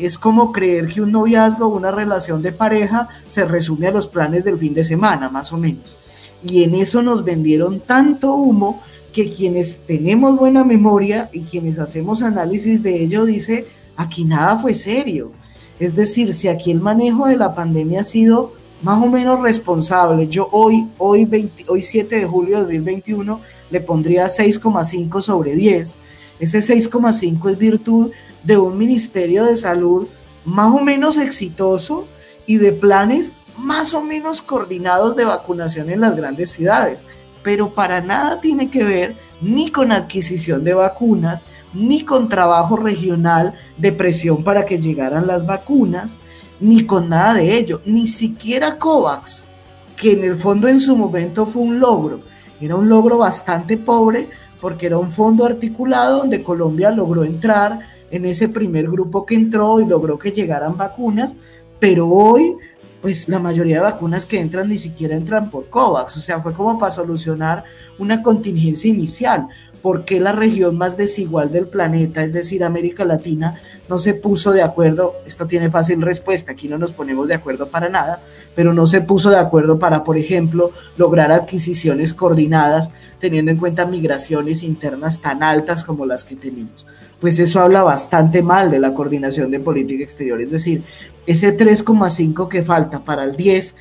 es 0.00 0.18
como 0.18 0.52
creer 0.52 0.88
que 0.88 1.02
un 1.02 1.12
noviazgo 1.12 1.66
o 1.66 1.76
una 1.76 1.90
relación 1.90 2.42
de 2.42 2.52
pareja 2.52 3.08
se 3.28 3.44
resume 3.44 3.88
a 3.88 3.90
los 3.90 4.08
planes 4.08 4.44
del 4.44 4.58
fin 4.58 4.74
de 4.74 4.84
semana, 4.84 5.28
más 5.28 5.52
o 5.52 5.58
menos. 5.58 5.98
Y 6.42 6.62
en 6.62 6.74
eso 6.74 7.02
nos 7.02 7.24
vendieron 7.24 7.80
tanto 7.80 8.34
humo 8.34 8.82
que 9.12 9.30
quienes 9.30 9.80
tenemos 9.80 10.36
buena 10.36 10.64
memoria 10.64 11.28
y 11.32 11.42
quienes 11.42 11.78
hacemos 11.78 12.22
análisis 12.22 12.82
de 12.82 13.02
ello 13.02 13.24
dice, 13.24 13.66
aquí 13.96 14.24
nada 14.24 14.56
fue 14.56 14.74
serio. 14.74 15.32
Es 15.78 15.94
decir, 15.94 16.32
si 16.32 16.48
aquí 16.48 16.70
el 16.70 16.80
manejo 16.80 17.26
de 17.26 17.36
la 17.36 17.54
pandemia 17.54 18.00
ha 18.00 18.04
sido 18.04 18.54
más 18.82 19.00
o 19.00 19.06
menos 19.06 19.40
responsable, 19.40 20.28
yo 20.28 20.48
hoy, 20.50 20.88
hoy, 20.98 21.50
hoy 21.68 21.82
7 21.82 22.16
de 22.16 22.26
julio 22.26 22.58
de 22.58 22.64
2021, 22.64 23.40
le 23.70 23.80
pondría 23.80 24.26
6,5 24.26 25.22
sobre 25.22 25.54
10. 25.54 25.96
Ese 26.40 26.58
6,5 26.58 27.50
es 27.50 27.58
virtud 27.58 28.10
de 28.42 28.58
un 28.58 28.76
Ministerio 28.76 29.44
de 29.44 29.56
Salud 29.56 30.08
más 30.44 30.74
o 30.74 30.80
menos 30.80 31.16
exitoso 31.16 32.06
y 32.46 32.56
de 32.56 32.72
planes 32.72 33.30
más 33.56 33.94
o 33.94 34.02
menos 34.02 34.42
coordinados 34.42 35.14
de 35.14 35.24
vacunación 35.24 35.90
en 35.90 36.00
las 36.00 36.16
grandes 36.16 36.50
ciudades, 36.50 37.04
pero 37.42 37.74
para 37.74 38.00
nada 38.00 38.40
tiene 38.40 38.70
que 38.70 38.82
ver 38.82 39.16
ni 39.40 39.70
con 39.70 39.92
adquisición 39.92 40.64
de 40.64 40.74
vacunas, 40.74 41.44
ni 41.72 42.04
con 42.04 42.28
trabajo 42.28 42.76
regional 42.76 43.54
de 43.78 43.92
presión 43.92 44.42
para 44.42 44.66
que 44.66 44.78
llegaran 44.80 45.26
las 45.26 45.46
vacunas, 45.46 46.18
ni 46.62 46.86
con 46.86 47.08
nada 47.08 47.34
de 47.34 47.58
ello, 47.58 47.82
ni 47.84 48.06
siquiera 48.06 48.78
COVAX, 48.78 49.48
que 49.96 50.12
en 50.12 50.24
el 50.24 50.36
fondo 50.36 50.68
en 50.68 50.80
su 50.80 50.96
momento 50.96 51.44
fue 51.44 51.62
un 51.62 51.80
logro, 51.80 52.20
era 52.60 52.76
un 52.76 52.88
logro 52.88 53.18
bastante 53.18 53.76
pobre 53.76 54.28
porque 54.60 54.86
era 54.86 54.96
un 54.96 55.10
fondo 55.10 55.44
articulado 55.44 56.18
donde 56.18 56.44
Colombia 56.44 56.92
logró 56.92 57.24
entrar 57.24 57.80
en 58.10 58.24
ese 58.24 58.48
primer 58.48 58.88
grupo 58.88 59.26
que 59.26 59.34
entró 59.34 59.80
y 59.80 59.86
logró 59.86 60.18
que 60.18 60.30
llegaran 60.30 60.76
vacunas, 60.76 61.34
pero 61.80 62.08
hoy 62.08 62.56
pues 63.00 63.28
la 63.28 63.40
mayoría 63.40 63.78
de 63.78 63.82
vacunas 63.82 64.24
que 64.24 64.38
entran 64.38 64.68
ni 64.68 64.78
siquiera 64.78 65.16
entran 65.16 65.50
por 65.50 65.68
COVAX, 65.68 66.16
o 66.16 66.20
sea, 66.20 66.40
fue 66.40 66.52
como 66.52 66.78
para 66.78 66.92
solucionar 66.92 67.64
una 67.98 68.22
contingencia 68.22 68.88
inicial. 68.88 69.48
¿Por 69.82 70.04
qué 70.04 70.20
la 70.20 70.32
región 70.32 70.78
más 70.78 70.96
desigual 70.96 71.50
del 71.50 71.66
planeta, 71.66 72.22
es 72.22 72.32
decir, 72.32 72.62
América 72.62 73.04
Latina, 73.04 73.60
no 73.88 73.98
se 73.98 74.14
puso 74.14 74.52
de 74.52 74.62
acuerdo? 74.62 75.16
Esto 75.26 75.46
tiene 75.46 75.70
fácil 75.70 76.00
respuesta, 76.00 76.52
aquí 76.52 76.68
no 76.68 76.78
nos 76.78 76.92
ponemos 76.92 77.26
de 77.26 77.34
acuerdo 77.34 77.68
para 77.68 77.88
nada, 77.88 78.20
pero 78.54 78.72
no 78.72 78.86
se 78.86 79.00
puso 79.00 79.30
de 79.30 79.38
acuerdo 79.38 79.78
para, 79.78 80.04
por 80.04 80.16
ejemplo, 80.16 80.70
lograr 80.96 81.32
adquisiciones 81.32 82.14
coordinadas 82.14 82.90
teniendo 83.18 83.50
en 83.50 83.58
cuenta 83.58 83.84
migraciones 83.84 84.62
internas 84.62 85.20
tan 85.20 85.42
altas 85.42 85.82
como 85.82 86.06
las 86.06 86.24
que 86.24 86.36
tenemos 86.36 86.86
pues 87.22 87.38
eso 87.38 87.60
habla 87.60 87.84
bastante 87.84 88.42
mal 88.42 88.68
de 88.68 88.80
la 88.80 88.94
coordinación 88.94 89.52
de 89.52 89.60
política 89.60 90.02
exterior. 90.02 90.40
Es 90.40 90.50
decir, 90.50 90.82
ese 91.24 91.56
3,5 91.56 92.48
que 92.48 92.64
falta 92.64 93.04
para 93.04 93.22
el 93.22 93.36
10, 93.36 93.76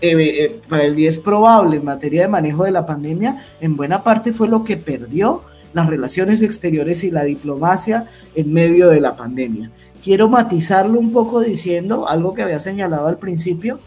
eh, 0.00 0.44
eh, 0.44 0.60
para 0.68 0.84
el 0.84 0.96
10 0.96 1.18
probable 1.18 1.76
en 1.76 1.84
materia 1.84 2.22
de 2.22 2.28
manejo 2.28 2.64
de 2.64 2.70
la 2.70 2.86
pandemia, 2.86 3.46
en 3.60 3.76
buena 3.76 4.02
parte 4.02 4.32
fue 4.32 4.48
lo 4.48 4.64
que 4.64 4.76
perdió 4.76 5.42
las 5.72 5.88
relaciones 5.88 6.42
exteriores 6.42 7.04
y 7.04 7.10
la 7.10 7.24
diplomacia 7.24 8.06
en 8.34 8.52
medio 8.52 8.88
de 8.88 9.00
la 9.00 9.16
pandemia. 9.16 9.70
Quiero 10.02 10.28
matizarlo 10.28 10.98
un 10.98 11.12
poco 11.12 11.40
diciendo 11.40 12.08
algo 12.08 12.34
que 12.34 12.42
había 12.42 12.58
señalado 12.58 13.06
al 13.06 13.18
principio, 13.18 13.78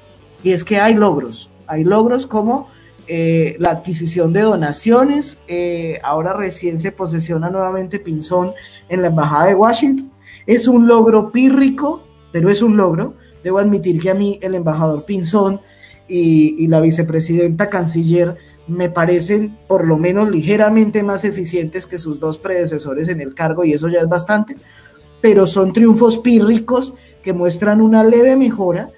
y 0.43 0.52
es 0.52 0.63
que 0.63 0.80
hay 0.80 0.93
logros, 0.93 1.49
hay 1.67 1.84
logros 1.84 2.28
como 2.28 2.67
eh, 3.08 3.58
la 3.60 3.71
adquisición 3.71 4.32
de 4.32 4.41
donaciones. 4.41 5.39
Eh, 5.47 5.99
ahora 6.04 6.34
recién 6.34 6.80
se 6.80 6.91
posesiona 6.91 7.49
nuevamente 7.49 7.99
Pinzón 7.99 8.54
en 8.88 9.02
la 9.02 9.08
Embajada 9.08 9.47
de 9.47 9.56
Washington. 9.56 10.12
Es 10.45 10.67
un 10.67 10.88
logro 10.88 11.32
pírrico, 11.32 12.04
pero 12.32 12.49
es 12.49 12.62
un 12.62 12.78
logro. 12.78 13.15
Debo 13.43 13.60
admitir 13.60 13.99
que 13.99 14.10
a 14.10 14.13
mí 14.13 14.39
el 14.41 14.56
embajador 14.56 15.04
Pinzón 15.06 15.60
y, 16.08 16.56
y 16.63 16.68
la 16.68 16.82
vicepresidenta 16.82 17.70
canciller 17.70 18.38
me 18.68 18.89
parecen 18.89 19.58
por 19.68 19.86
lo 19.86 19.98
menos 19.98 20.30
ligeramente 20.30 21.04
más 21.04 21.26
eficientes 21.26 21.86
que 21.88 21.98
sus 21.98 22.20
dos 22.20 22.38
predecesores 22.38 23.10
en 23.10 23.22
el 23.22 23.34
cargo 23.34 23.66
y 23.66 23.74
eso 23.74 23.89
ya 23.89 24.00
es 24.00 24.08
bastante, 24.08 24.58
pero 25.22 25.46
son 25.46 25.74
triunfos 25.74 26.18
pírricos 26.18 26.94
que 27.22 27.34
muestran 27.34 27.82
una 27.82 28.04
leve 28.04 28.36
mejora. 28.36 28.92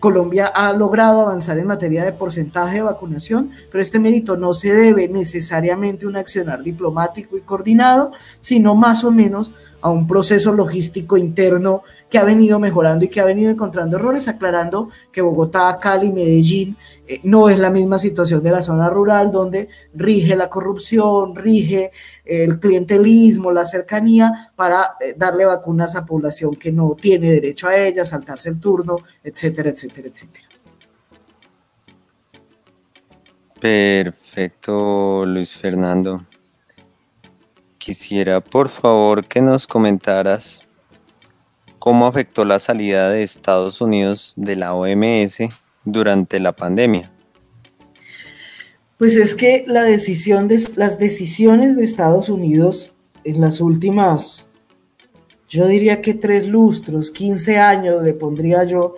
Colombia 0.00 0.46
ha 0.46 0.72
logrado 0.72 1.20
avanzar 1.20 1.58
en 1.58 1.68
materia 1.68 2.04
de 2.04 2.12
porcentaje 2.12 2.76
de 2.76 2.82
vacunación, 2.82 3.50
pero 3.70 3.80
este 3.80 4.00
mérito 4.00 4.36
no 4.36 4.52
se 4.52 4.72
debe 4.72 5.08
necesariamente 5.08 6.04
a 6.04 6.08
un 6.08 6.16
accionar 6.16 6.62
diplomático 6.64 7.36
y 7.36 7.42
coordinado, 7.42 8.10
sino 8.40 8.74
más 8.74 9.04
o 9.04 9.12
menos 9.12 9.52
a 9.82 9.90
un 9.90 10.06
proceso 10.06 10.52
logístico 10.52 11.16
interno 11.16 11.82
que 12.08 12.16
ha 12.16 12.24
venido 12.24 12.58
mejorando 12.58 13.04
y 13.04 13.08
que 13.08 13.20
ha 13.20 13.24
venido 13.24 13.50
encontrando 13.50 13.96
errores, 13.96 14.28
aclarando 14.28 14.88
que 15.10 15.20
Bogotá, 15.20 15.78
Cali, 15.80 16.12
Medellín 16.12 16.76
eh, 17.06 17.20
no 17.24 17.48
es 17.48 17.58
la 17.58 17.70
misma 17.70 17.98
situación 17.98 18.42
de 18.42 18.52
la 18.52 18.62
zona 18.62 18.88
rural 18.88 19.32
donde 19.32 19.68
rige 19.92 20.36
la 20.36 20.48
corrupción, 20.48 21.34
rige 21.34 21.90
el 22.24 22.60
clientelismo, 22.60 23.50
la 23.50 23.64
cercanía 23.64 24.52
para 24.54 24.94
eh, 25.00 25.14
darle 25.16 25.44
vacunas 25.44 25.96
a 25.96 26.06
población 26.06 26.54
que 26.54 26.70
no 26.70 26.96
tiene 26.98 27.32
derecho 27.32 27.66
a 27.66 27.76
ellas, 27.76 28.10
saltarse 28.10 28.50
el 28.50 28.60
turno, 28.60 28.96
etcétera, 29.22 29.70
etcétera, 29.70 30.08
etcétera. 30.08 30.46
Perfecto, 33.60 35.24
Luis 35.26 35.52
Fernando. 35.52 36.26
Quisiera 37.84 38.40
por 38.40 38.68
favor 38.68 39.26
que 39.26 39.42
nos 39.42 39.66
comentaras 39.66 40.60
cómo 41.80 42.06
afectó 42.06 42.44
la 42.44 42.60
salida 42.60 43.10
de 43.10 43.24
Estados 43.24 43.80
Unidos 43.80 44.34
de 44.36 44.54
la 44.54 44.72
OMS 44.72 45.38
durante 45.84 46.38
la 46.38 46.52
pandemia. 46.52 47.10
Pues 48.98 49.16
es 49.16 49.34
que 49.34 49.64
las 49.66 49.88
decisiones 49.88 51.76
de 51.76 51.84
Estados 51.84 52.28
Unidos 52.28 52.92
en 53.24 53.40
las 53.40 53.60
últimas, 53.60 54.48
yo 55.48 55.66
diría 55.66 56.00
que 56.00 56.14
tres 56.14 56.46
lustros, 56.46 57.10
15 57.10 57.58
años, 57.58 58.00
le 58.04 58.12
pondría 58.14 58.62
yo, 58.62 58.94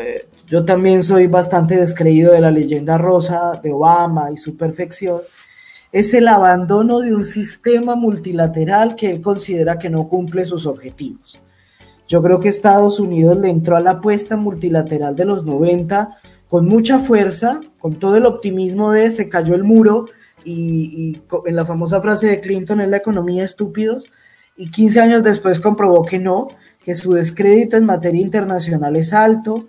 eh, 0.00 0.26
yo 0.48 0.64
también 0.64 1.04
soy 1.04 1.28
bastante 1.28 1.76
descreído 1.76 2.32
de 2.32 2.40
la 2.40 2.50
leyenda 2.50 2.98
rosa 2.98 3.60
de 3.62 3.72
Obama 3.72 4.32
y 4.32 4.36
su 4.36 4.56
perfección, 4.56 5.20
es 5.92 6.14
el 6.14 6.28
abandono 6.28 7.00
de 7.00 7.14
un 7.14 7.24
sistema 7.24 7.96
multilateral 7.96 8.94
que 8.96 9.10
él 9.10 9.20
considera 9.20 9.78
que 9.78 9.90
no 9.90 10.08
cumple 10.08 10.44
sus 10.44 10.66
objetivos. 10.66 11.42
Yo 12.06 12.22
creo 12.22 12.40
que 12.40 12.48
Estados 12.48 13.00
Unidos 13.00 13.38
le 13.38 13.50
entró 13.50 13.76
a 13.76 13.80
la 13.80 13.92
apuesta 13.92 14.36
multilateral 14.36 15.14
de 15.16 15.24
los 15.24 15.44
90 15.44 16.16
con 16.48 16.66
mucha 16.66 16.98
fuerza, 16.98 17.60
con 17.78 17.94
todo 17.94 18.16
el 18.16 18.26
optimismo 18.26 18.90
de 18.90 19.10
se 19.10 19.28
cayó 19.28 19.54
el 19.54 19.62
muro 19.62 20.06
y, 20.44 21.16
en 21.46 21.56
la 21.56 21.64
famosa 21.64 22.00
frase 22.00 22.26
de 22.26 22.40
Clinton 22.40 22.80
es 22.80 22.88
la 22.88 22.96
economía 22.96 23.44
estúpidos 23.44 24.06
y 24.56 24.70
15 24.70 25.00
años 25.00 25.22
después 25.22 25.60
comprobó 25.60 26.04
que 26.04 26.18
no, 26.18 26.48
que 26.82 26.94
su 26.94 27.12
descrédito 27.12 27.76
en 27.76 27.84
materia 27.84 28.20
internacional 28.20 28.96
es 28.96 29.12
alto, 29.12 29.68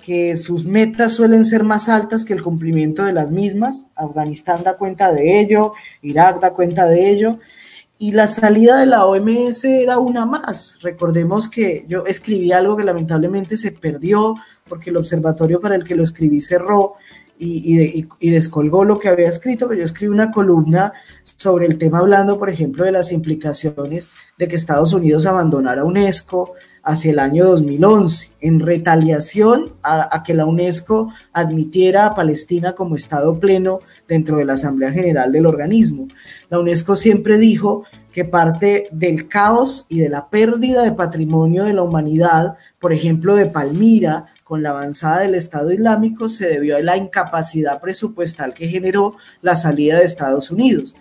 que 0.00 0.36
sus 0.36 0.64
metas 0.64 1.12
suelen 1.12 1.44
ser 1.44 1.64
más 1.64 1.88
altas 1.88 2.24
que 2.24 2.32
el 2.32 2.42
cumplimiento 2.42 3.04
de 3.04 3.12
las 3.12 3.30
mismas. 3.30 3.86
Afganistán 3.94 4.62
da 4.62 4.76
cuenta 4.76 5.12
de 5.12 5.40
ello, 5.40 5.74
Irak 6.02 6.40
da 6.40 6.52
cuenta 6.52 6.86
de 6.86 7.10
ello. 7.10 7.38
Y 7.98 8.12
la 8.12 8.28
salida 8.28 8.78
de 8.78 8.86
la 8.86 9.04
OMS 9.04 9.64
era 9.64 9.98
una 9.98 10.24
más. 10.24 10.78
Recordemos 10.80 11.50
que 11.50 11.84
yo 11.86 12.06
escribí 12.06 12.50
algo 12.50 12.76
que 12.76 12.84
lamentablemente 12.84 13.58
se 13.58 13.72
perdió 13.72 14.36
porque 14.66 14.88
el 14.88 14.96
observatorio 14.96 15.60
para 15.60 15.74
el 15.74 15.84
que 15.84 15.94
lo 15.94 16.02
escribí 16.02 16.40
cerró 16.40 16.94
y, 17.42 18.30
descolgó 18.30 18.84
lo 18.84 18.98
que 18.98 19.08
había 19.08 19.28
escrito, 19.28 19.66
pero 19.66 19.78
yo 19.78 19.84
escribí 19.84 20.12
una 20.12 20.30
columna 20.30 20.92
sobre 21.24 21.66
el 21.66 21.78
tema 21.78 21.98
hablando, 21.98 22.38
por 22.38 22.50
ejemplo, 22.50 22.84
de 22.84 22.92
las 22.92 23.12
implicaciones 23.12 24.08
de 24.38 24.46
que 24.46 24.56
Estados 24.56 24.92
Unidos 24.92 25.26
abandonara 25.26 25.84
UNESCO, 25.84 26.54
hacia 26.90 27.12
el 27.12 27.20
año 27.20 27.44
2011, 27.46 28.32
en 28.40 28.58
retaliación 28.58 29.72
a, 29.82 30.22
que 30.24 30.34
la 30.34 30.44
UNESCO 30.44 31.12
admitiera 31.32 32.06
a 32.06 32.14
Palestina 32.16 32.74
como 32.74 32.96
Estado 32.96 33.38
pleno 33.38 33.78
dentro 34.08 34.38
de 34.38 34.44
la 34.44 34.54
Asamblea 34.54 34.90
General 34.90 35.30
del 35.30 35.46
organismo. 35.46 36.08
La 36.48 36.58
UNESCO 36.58 36.96
siempre 36.96 37.38
dijo 37.38 37.84
que 38.12 38.24
parte 38.24 38.88
del 38.90 39.28
caos 39.28 39.86
y 39.88 40.00
de 40.00 40.08
la 40.08 40.30
pérdida 40.30 40.82
de 40.82 40.90
patrimonio 40.90 41.64
de 41.64 41.74
la 41.74 41.82
humanidad, 41.82 42.56
por 42.80 42.92
ejemplo, 42.92 43.36
de 43.36 43.46
Palmira, 43.46 44.26
con 44.42 44.64
la 44.64 44.70
avanzada 44.70 45.20
del 45.20 45.36
Estado 45.36 45.72
Islámico, 45.72 46.28
se 46.28 46.48
debió 46.48 46.76
a 46.76 46.82
la 46.82 46.96
incapacidad 46.96 47.80
presupuestal 47.80 48.52
que 48.52 48.66
generó 48.66 49.14
la 49.42 49.54
salida 49.54 49.98
de 49.98 50.04
Estados 50.04 50.50
Unidos. 50.50 50.96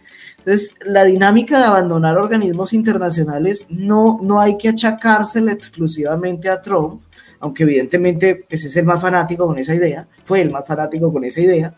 Entonces, 0.49 0.73
la 0.83 1.03
dinámica 1.03 1.59
de 1.59 1.65
abandonar 1.65 2.17
organismos 2.17 2.73
internacionales 2.73 3.67
no, 3.69 4.17
no 4.23 4.39
hay 4.39 4.57
que 4.57 4.69
achacársela 4.69 5.51
exclusivamente 5.51 6.49
a 6.49 6.59
Trump, 6.59 7.03
aunque 7.39 7.61
evidentemente 7.61 8.47
ese 8.49 8.65
es 8.65 8.75
el 8.75 8.85
más 8.85 8.99
fanático 8.99 9.45
con 9.45 9.59
esa 9.59 9.75
idea, 9.75 10.07
fue 10.23 10.41
el 10.41 10.49
más 10.49 10.65
fanático 10.65 11.13
con 11.13 11.23
esa 11.23 11.39
idea, 11.41 11.75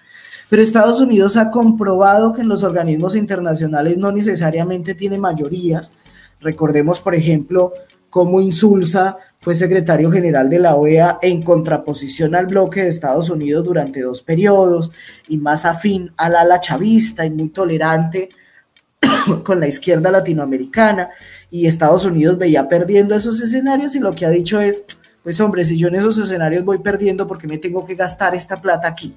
pero 0.50 0.62
Estados 0.62 1.02
Unidos 1.02 1.36
ha 1.36 1.52
comprobado 1.52 2.32
que 2.32 2.44
en 2.44 2.48
los 2.48 2.64
organismos 2.64 3.18
internacionales 3.18 3.98
no 3.98 4.10
necesariamente 4.14 4.96
tiene 4.96 5.18
mayorías. 5.18 5.92
Recordemos, 6.40 7.02
por 7.02 7.14
ejemplo, 7.14 7.74
cómo 8.10 8.40
Insulza 8.40 9.18
fue 9.42 9.54
secretario 9.54 10.10
general 10.10 10.50
de 10.50 10.60
la 10.60 10.76
OEA 10.76 11.20
en 11.22 11.44
contraposición 11.44 12.36
al 12.36 12.48
bloque 12.48 12.84
de 12.84 12.88
Estados 12.90 13.30
Unidos 13.30 13.66
durante 13.66 14.00
dos 14.00 14.24
periodos 14.24 14.92
y 15.28 15.38
más 15.40 15.66
afín 15.66 16.14
al 16.16 16.38
ala 16.38 16.62
chavista 16.62 17.26
y 17.26 17.32
muy 17.32 17.50
tolerante 17.50 18.30
con 19.44 19.60
la 19.60 19.68
izquierda 19.68 20.12
latinoamericana 20.12 21.10
y 21.50 21.68
Estados 21.68 22.06
Unidos 22.06 22.38
veía 22.38 22.68
perdiendo 22.68 23.16
esos 23.16 23.42
escenarios 23.42 23.96
y 23.96 24.00
lo 24.00 24.14
que 24.14 24.26
ha 24.26 24.30
dicho 24.30 24.60
es, 24.60 24.84
pues 25.24 25.40
hombre, 25.40 25.66
si 25.66 25.78
yo 25.78 25.88
en 25.88 25.96
esos 25.96 26.18
escenarios 26.18 26.64
voy 26.64 26.80
perdiendo, 26.80 27.28
¿por 27.28 27.38
qué 27.38 27.48
me 27.48 27.58
tengo 27.58 27.86
que 27.86 27.96
gastar 27.96 28.36
esta 28.36 28.58
plata 28.58 28.88
aquí? 28.88 29.16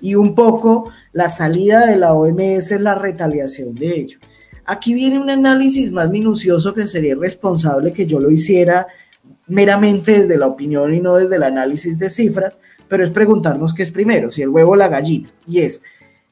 Y 0.00 0.14
un 0.14 0.34
poco 0.34 0.90
la 1.12 1.28
salida 1.28 1.86
de 1.86 1.96
la 1.96 2.12
OMS 2.14 2.72
es 2.72 2.80
la 2.80 2.94
retaliación 2.94 3.74
de 3.74 4.00
ello. 4.00 4.18
Aquí 4.64 4.94
viene 4.94 5.18
un 5.18 5.30
análisis 5.30 5.90
más 5.92 6.10
minucioso 6.10 6.72
que 6.72 6.86
sería 6.86 7.12
irresponsable 7.12 7.92
que 7.92 8.06
yo 8.06 8.20
lo 8.20 8.30
hiciera 8.30 8.86
meramente 9.48 10.20
desde 10.20 10.38
la 10.38 10.46
opinión 10.46 10.94
y 10.94 11.00
no 11.00 11.16
desde 11.16 11.36
el 11.36 11.42
análisis 11.42 11.98
de 11.98 12.10
cifras, 12.10 12.58
pero 12.88 13.02
es 13.02 13.10
preguntarnos 13.10 13.74
qué 13.74 13.82
es 13.82 13.90
primero, 13.90 14.30
si 14.30 14.42
el 14.42 14.48
huevo 14.48 14.72
o 14.72 14.76
la 14.76 14.88
gallina. 14.88 15.30
Y 15.46 15.60
es, 15.60 15.82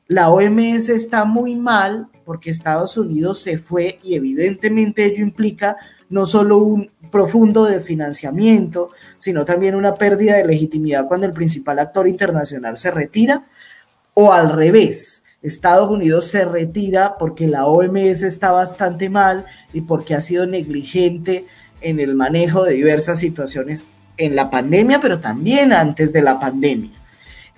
la 0.07 0.31
OMS 0.31 0.89
está 0.89 1.25
muy 1.25 1.57
mal 1.57 2.09
porque 2.31 2.51
Estados 2.51 2.97
Unidos 2.97 3.43
se 3.43 3.59
fue 3.59 3.99
y 4.05 4.14
evidentemente 4.14 5.05
ello 5.05 5.21
implica 5.21 5.77
no 6.11 6.27
solo 6.27 6.59
un 6.59 6.88
profundo 7.11 7.64
desfinanciamiento, 7.64 8.93
sino 9.19 9.45
también 9.45 9.75
una 9.75 9.97
pérdida 9.97 10.37
de 10.37 10.47
legitimidad 10.47 11.09
cuando 11.09 11.27
el 11.27 11.33
principal 11.33 11.81
actor 11.81 12.07
internacional 12.07 12.79
se 12.79 12.93
retira, 12.93 13.49
o 14.14 14.33
al 14.33 14.53
revés, 14.53 15.25
Estados 15.43 15.90
Unidos 15.90 16.29
se 16.29 16.45
retira 16.45 17.16
porque 17.19 17.49
la 17.49 17.66
OMS 17.66 18.23
está 18.23 18.53
bastante 18.53 19.11
mal 19.11 19.45
y 19.73 19.81
porque 19.81 20.14
ha 20.14 20.21
sido 20.21 20.47
negligente 20.47 21.47
en 21.81 21.99
el 21.99 22.14
manejo 22.14 22.62
de 22.62 22.75
diversas 22.75 23.19
situaciones 23.19 23.87
en 24.19 24.37
la 24.37 24.51
pandemia, 24.51 25.01
pero 25.01 25.19
también 25.19 25.73
antes 25.73 26.12
de 26.12 26.23
la 26.23 26.38
pandemia. 26.38 27.00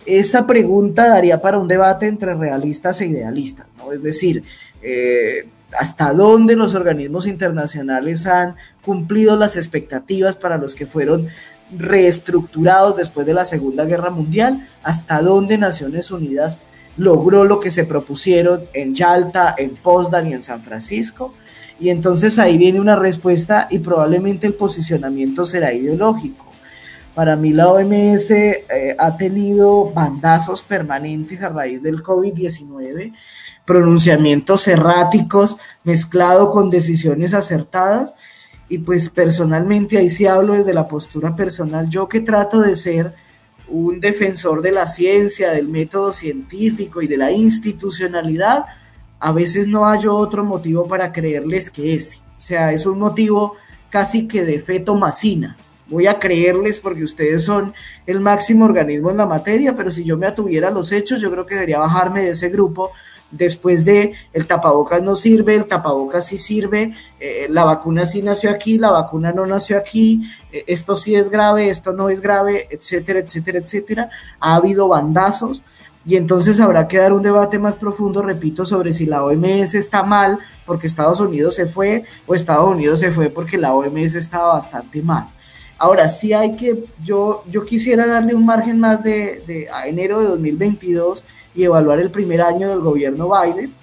Esa 0.07 0.47
pregunta 0.47 1.09
daría 1.09 1.41
para 1.41 1.59
un 1.59 1.69
debate 1.69 2.07
entre 2.07 2.35
realistas 2.35 3.01
e 3.01 3.07
idealistas, 3.07 3.69
¿no? 3.79 3.93
Es 3.93 4.03
decir, 4.03 4.43
eh, 4.83 5.49
hasta 5.79 6.13
dónde 6.13 6.57
los 6.57 6.75
organismos 6.75 7.27
internacionales 7.27 8.27
han 8.27 8.57
cumplido 8.85 9.37
las 9.37 9.57
expectativas 9.57 10.37
para 10.37 10.59
los 10.59 10.75
que 10.75 10.87
fueron 10.87 11.29
reestructurados 11.77 12.97
después 12.97 13.27
de 13.27 13.35
la 13.35 13.45
Segunda 13.45 13.85
Guerra 13.85 14.11
Mundial, 14.11 14.69
hasta 14.83 15.23
dónde 15.23 15.57
Naciones 15.57 16.11
Unidas 16.11 16.61
logró 16.97 17.45
lo 17.45 17.59
que 17.59 17.71
se 17.71 17.85
propusieron 17.85 18.65
en 18.75 18.95
Yalta, 18.95 19.55
en 19.57 19.77
Potsdam 19.77 20.27
y 20.29 20.35
en 20.35 20.43
San 20.43 20.63
Francisco. 20.63 21.33
Y 21.81 21.89
entonces 21.89 22.39
ahí 22.39 22.59
viene 22.59 22.81
una 22.81 22.97
respuesta 22.97 23.67
y 23.71 23.79
probablemente 23.79 24.47
el 24.47 24.55
posicionamiento 24.55 25.45
será 25.45 25.73
ideológico. 25.73 26.52
Para 27.15 27.37
mí 27.37 27.53
la 27.53 27.69
OMS 27.69 28.31
eh, 28.31 28.97
ha 28.99 29.17
tenido 29.17 29.91
bandazos 29.93 30.63
permanentes 30.63 31.43
a 31.43 31.51
raíz 31.51 31.83
del 31.83 32.03
COVID-19, 32.03 33.13
pronunciamientos 33.67 34.67
erráticos 34.67 35.59
mezclado 35.85 36.51
con 36.51 36.71
decisiones 36.71 37.35
acertadas. 37.35 38.15
Y 38.69 38.79
pues 38.79 39.11
personalmente 39.11 39.99
ahí 39.99 40.09
sí 40.09 40.27
hablo 40.27 40.55
desde 40.55 40.73
la 40.73 40.89
postura 40.89 41.37
personal, 41.37 41.91
yo 41.91 42.09
que 42.09 42.21
trato 42.21 42.61
de 42.61 42.75
ser 42.75 43.15
un 43.69 44.01
defensor 44.01 44.63
de 44.63 44.73
la 44.73 44.87
ciencia, 44.87 45.51
del 45.51 45.69
método 45.69 46.13
científico 46.13 47.03
y 47.03 47.07
de 47.07 47.19
la 47.19 47.31
institucionalidad, 47.31 48.65
a 49.21 49.33
veces 49.33 49.69
no 49.69 49.87
hay 49.87 50.07
otro 50.07 50.45
motivo 50.45 50.89
para 50.89 51.13
creerles 51.13 51.71
que 51.71 51.95
ese. 51.95 52.19
O 52.39 52.41
sea, 52.41 52.73
es 52.73 52.87
un 52.87 52.99
motivo 52.99 53.55
casi 53.91 54.27
que 54.27 54.45
de 54.45 54.59
fe 54.59 54.81
tomasina. 54.81 55.57
Voy 55.93 56.07
a 56.07 56.19
creerles 56.19 56.79
porque 56.79 57.05
ustedes 57.05 57.45
son 57.45 57.75
el 58.07 58.21
máximo 58.21 58.65
organismo 58.65 59.11
en 59.11 59.19
la 59.19 59.27
materia, 59.27 59.77
pero 59.77 59.91
si 59.91 60.05
yo 60.05 60.17
me 60.17 60.27
atuviera 60.27 60.69
a 60.69 60.71
los 60.71 60.91
hechos, 60.91 61.21
yo 61.21 61.31
creo 61.31 61.45
que 61.45 61.55
debería 61.55 61.79
bajarme 61.79 62.23
de 62.23 62.31
ese 62.31 62.49
grupo 62.49 62.93
después 63.31 63.85
de 63.85 64.15
el 64.33 64.47
tapabocas 64.47 65.03
no 65.03 65.17
sirve, 65.17 65.55
el 65.55 65.67
tapabocas 65.67 66.27
sí 66.27 66.39
sirve, 66.39 66.95
eh, 67.21 67.47
la 67.51 67.65
vacuna 67.65 68.07
sí 68.07 68.23
nació 68.23 68.51
aquí, 68.51 68.79
la 68.79 68.91
vacuna 68.91 69.33
no 69.33 69.47
nació 69.47 69.77
aquí, 69.77 70.23
eh, 70.51 70.65
esto 70.67 70.97
sí 70.97 71.15
es 71.15 71.29
grave, 71.29 71.69
esto 71.69 71.93
no 71.93 72.09
es 72.09 72.23
grave, 72.23 72.69
etcétera, 72.71 73.19
etcétera, 73.19 73.59
etcétera. 73.59 74.11
Ha 74.41 74.55
habido 74.55 74.89
bandazos 74.89 75.63
y 76.07 76.17
entonces 76.17 76.59
habrá 76.59 76.89
que 76.89 76.99
dar 76.99 77.13
un 77.13 77.23
debate 77.23 77.59
más 77.59 77.77
profundo, 77.77 78.23
repito, 78.23 78.65
sobre 78.65 78.95
si 78.95 79.07
la 79.07 79.25
OMS 79.25 79.75
está 79.75 80.03
mal 80.03 80.39
porque 80.65 80.87
Estados 80.87 81.21
Unidos 81.21 81.55
se 81.55 81.67
fue 81.67 82.05
o 82.27 82.35
Estados 82.35 82.69
Unidos 82.69 83.01
se 83.01 83.13
fue 83.13 83.29
porque 83.29 83.59
la 83.59 83.75
OMS 83.75 84.15
estaba 84.15 84.55
bastante 84.55 85.03
mal. 85.03 85.29
Ahora 85.83 86.09
sí 86.09 86.33
hay 86.33 86.55
que, 86.55 86.85
yo, 87.03 87.43
yo 87.51 87.65
quisiera 87.65 88.07
darle 88.07 88.37
un 88.37 88.47
margen 88.47 88.79
más 88.79 89.03
de, 89.03 89.43
de 89.45 89.69
a 89.69 89.89
enero 89.89 90.21
de 90.21 90.29
2022 90.29 91.25
y 91.57 91.65
evaluar 91.65 91.99
el 91.99 92.13
primer 92.13 92.41
año 92.41 92.69
del 92.69 92.79
gobierno 92.79 93.29
Biden 93.29 93.75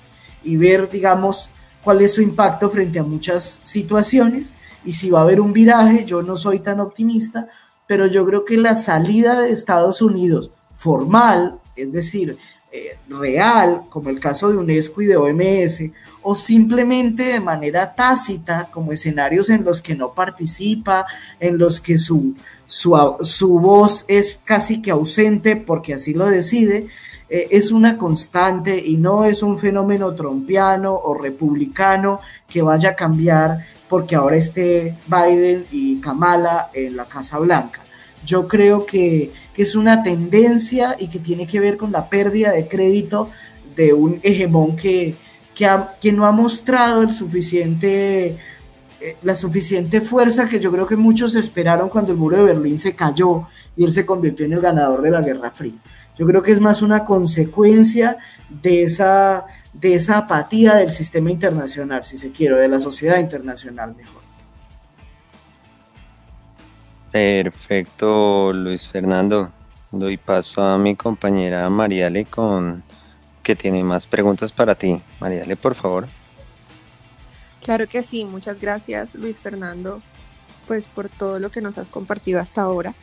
y 0.42 0.56
ver, 0.56 0.90
digamos, 0.90 1.52
cuál 1.84 2.00
es 2.00 2.14
su 2.14 2.22
impacto 2.22 2.70
frente 2.70 3.00
a 3.00 3.04
muchas 3.04 3.60
situaciones 3.64 4.56
y 4.86 4.94
si 4.94 5.10
va 5.10 5.20
a 5.20 5.24
haber 5.24 5.42
un 5.42 5.52
viraje, 5.52 6.06
yo 6.06 6.22
no 6.22 6.38
soy 6.38 6.60
tan 6.60 6.80
optimista, 6.80 7.50
pero 7.86 8.08
yo 8.08 8.26
creo 8.26 8.46
que 8.46 8.56
la 8.56 8.76
salida 8.76 9.42
de 9.42 9.52
Estados 9.52 10.02
Unidos 10.02 10.52
formal, 10.78 11.60
es 11.76 11.92
decir, 11.92 12.38
eh, 12.72 12.98
real, 13.08 13.84
como 13.90 14.10
el 14.10 14.20
caso 14.20 14.50
de 14.50 14.58
UNESCO 14.58 15.02
y 15.02 15.08
de 15.08 15.18
OMS, 15.18 15.92
o 16.22 16.36
simplemente 16.36 17.24
de 17.24 17.40
manera 17.40 17.96
tácita, 17.96 18.70
como 18.72 18.92
escenarios 18.92 19.50
en 19.50 19.64
los 19.64 19.82
que 19.82 19.96
no 19.96 20.14
participa, 20.14 21.06
en 21.40 21.58
los 21.58 21.82
que 21.82 21.98
su, 21.98 22.36
su, 22.68 23.18
su 23.22 23.60
voz 23.60 24.06
es 24.08 24.40
casi 24.44 24.82
que 24.82 24.92
ausente 24.92 25.56
porque 25.56 25.96
así 25.96 26.14
lo 26.14 26.28
decide, 26.28 26.88
eh, 27.30 27.48
es 27.52 27.72
una 27.72 27.98
constante 27.98 28.82
y 28.84 28.98
no 28.98 29.24
es 29.26 29.44
un 29.44 29.58
fenómeno 29.58 30.14
trompiano 30.14 30.94
o 30.94 31.16
republicano 31.16 32.22
que 32.48 32.62
vaya 32.62 32.90
a 32.90 32.96
cambiar 32.96 33.66
porque 33.88 34.16
ahora 34.16 34.36
esté 34.36 34.98
Biden 35.08 35.66
y 35.72 36.00
Kamala 36.02 36.70
en 36.74 36.96
la 36.96 37.06
Casa 37.06 37.40
Blanca. 37.40 37.82
Yo 38.26 38.48
creo 38.48 38.86
que, 38.86 39.32
es 39.56 39.76
una 39.76 40.04
tendencia 40.04 40.96
y 40.98 41.10
que 41.10 41.20
tiene 41.20 41.46
que 41.46 41.60
ver 41.60 41.76
con 41.76 41.92
la 41.92 42.10
pérdida 42.10 42.52
de 42.52 42.70
crédito 42.70 43.30
de 43.76 43.92
un 43.92 44.22
hegemón 44.24 44.78
que, 44.78 45.16
que, 45.54 46.12
no 46.14 46.26
ha 46.26 46.32
mostrado 46.32 47.02
el 47.02 47.12
suficiente 47.12 48.38
eh, 49.02 49.18
la 49.22 49.36
suficiente 49.36 50.02
fuerza 50.02 50.48
que 50.48 50.60
yo 50.60 50.72
creo 50.72 50.86
que 50.86 50.96
muchos 50.96 51.36
esperaron 51.36 51.90
cuando 51.90 52.12
el 52.12 52.18
muro 52.18 52.38
de 52.38 52.54
Berlín 52.54 52.78
se 52.78 52.96
cayó 52.96 53.44
y 53.76 53.86
él 53.86 53.92
se 53.92 54.06
convirtió 54.06 54.46
en 54.46 54.54
el 54.54 54.62
ganador 54.62 55.02
de 55.02 55.12
la 55.12 55.22
Guerra 55.22 55.52
Fría. 55.52 55.80
Yo 56.18 56.26
creo 56.26 56.42
que 56.42 56.52
es 56.52 56.60
más 56.60 56.82
una 56.82 57.06
consecuencia 57.06 58.18
de 58.50 58.84
esa, 58.84 59.46
de 59.74 59.96
esa 59.96 60.18
apatía 60.18 60.76
del 60.76 60.90
sistema 60.90 61.32
internacional, 61.32 62.04
si 62.04 62.18
se 62.18 62.32
quiere, 62.32 62.56
de 62.56 62.68
la 62.68 62.80
sociedad 62.80 63.20
internacional 63.20 63.96
mejor. 63.96 64.19
Perfecto, 67.12 68.54
Luis 68.54 68.88
Fernando. 68.88 69.52
Doy 69.92 70.18
paso 70.18 70.62
a 70.62 70.78
mi 70.78 70.96
compañera 70.96 71.70
Mariale 71.70 72.26
con 72.26 72.84
que 73.42 73.56
tiene 73.56 73.84
más 73.84 74.06
preguntas 74.06 74.52
para 74.52 74.76
ti. 74.76 75.02
Mariale, 75.20 75.56
por 75.56 75.76
favor. 75.76 76.08
Claro 77.64 77.88
que 77.88 78.04
sí, 78.04 78.26
muchas 78.26 78.60
gracias 78.60 79.16
Luis 79.16 79.40
Fernando, 79.40 80.02
pues 80.68 80.86
por 80.86 81.10
todo 81.10 81.40
lo 81.40 81.50
que 81.50 81.62
nos 81.62 81.78
has 81.78 81.90
compartido 81.90 82.40
hasta 82.40 82.62
ahora. 82.62 82.94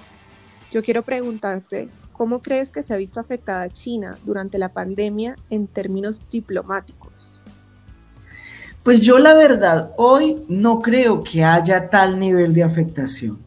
Yo 0.73 0.83
quiero 0.83 1.03
preguntarte 1.03 1.89
¿Cómo 2.17 2.41
crees 2.41 2.71
que 2.71 2.83
se 2.83 2.95
ha 2.95 2.97
visto 2.97 3.21
afectada 3.21 3.69
China 3.69 4.17
durante 4.25 4.57
la 4.57 4.71
pandemia 4.71 5.37
en 5.51 5.67
términos 5.67 6.23
diplomáticos? 6.31 7.13
Pues 8.83 9.03
yo 9.03 9.19
la 9.19 9.35
verdad, 9.35 9.93
hoy 9.99 10.43
no 10.49 10.81
creo 10.81 11.23
que 11.23 11.45
haya 11.45 11.91
tal 11.91 12.19
nivel 12.19 12.55
de 12.55 12.63
afectación. 12.63 13.46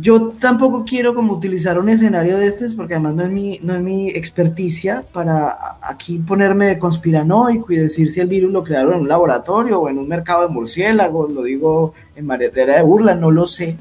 Yo 0.00 0.30
tampoco 0.30 0.84
quiero 0.84 1.14
como 1.14 1.34
utilizar 1.34 1.78
un 1.78 1.88
escenario 1.88 2.38
de 2.38 2.46
este, 2.46 2.68
porque 2.70 2.94
además 2.94 3.14
no 3.14 3.24
es 3.24 3.30
mi, 3.30 3.60
no 3.62 3.74
es 3.74 3.80
mi 3.80 4.08
experticia 4.08 5.04
para 5.12 5.76
aquí 5.82 6.18
ponerme 6.18 6.66
de 6.66 6.78
conspiranoico 6.78 7.72
y 7.72 7.76
decir 7.76 8.10
si 8.10 8.20
el 8.20 8.26
virus 8.26 8.52
lo 8.52 8.64
crearon 8.64 8.94
en 8.94 9.00
un 9.02 9.08
laboratorio 9.08 9.80
o 9.80 9.88
en 9.88 9.98
un 9.98 10.08
mercado 10.08 10.42
de 10.42 10.52
murciélagos, 10.52 11.30
lo 11.32 11.44
digo 11.44 11.94
en 12.16 12.26
maretera 12.26 12.76
de 12.76 12.82
burla, 12.82 13.14
no 13.14 13.30
lo 13.30 13.46
sé. 13.46 13.76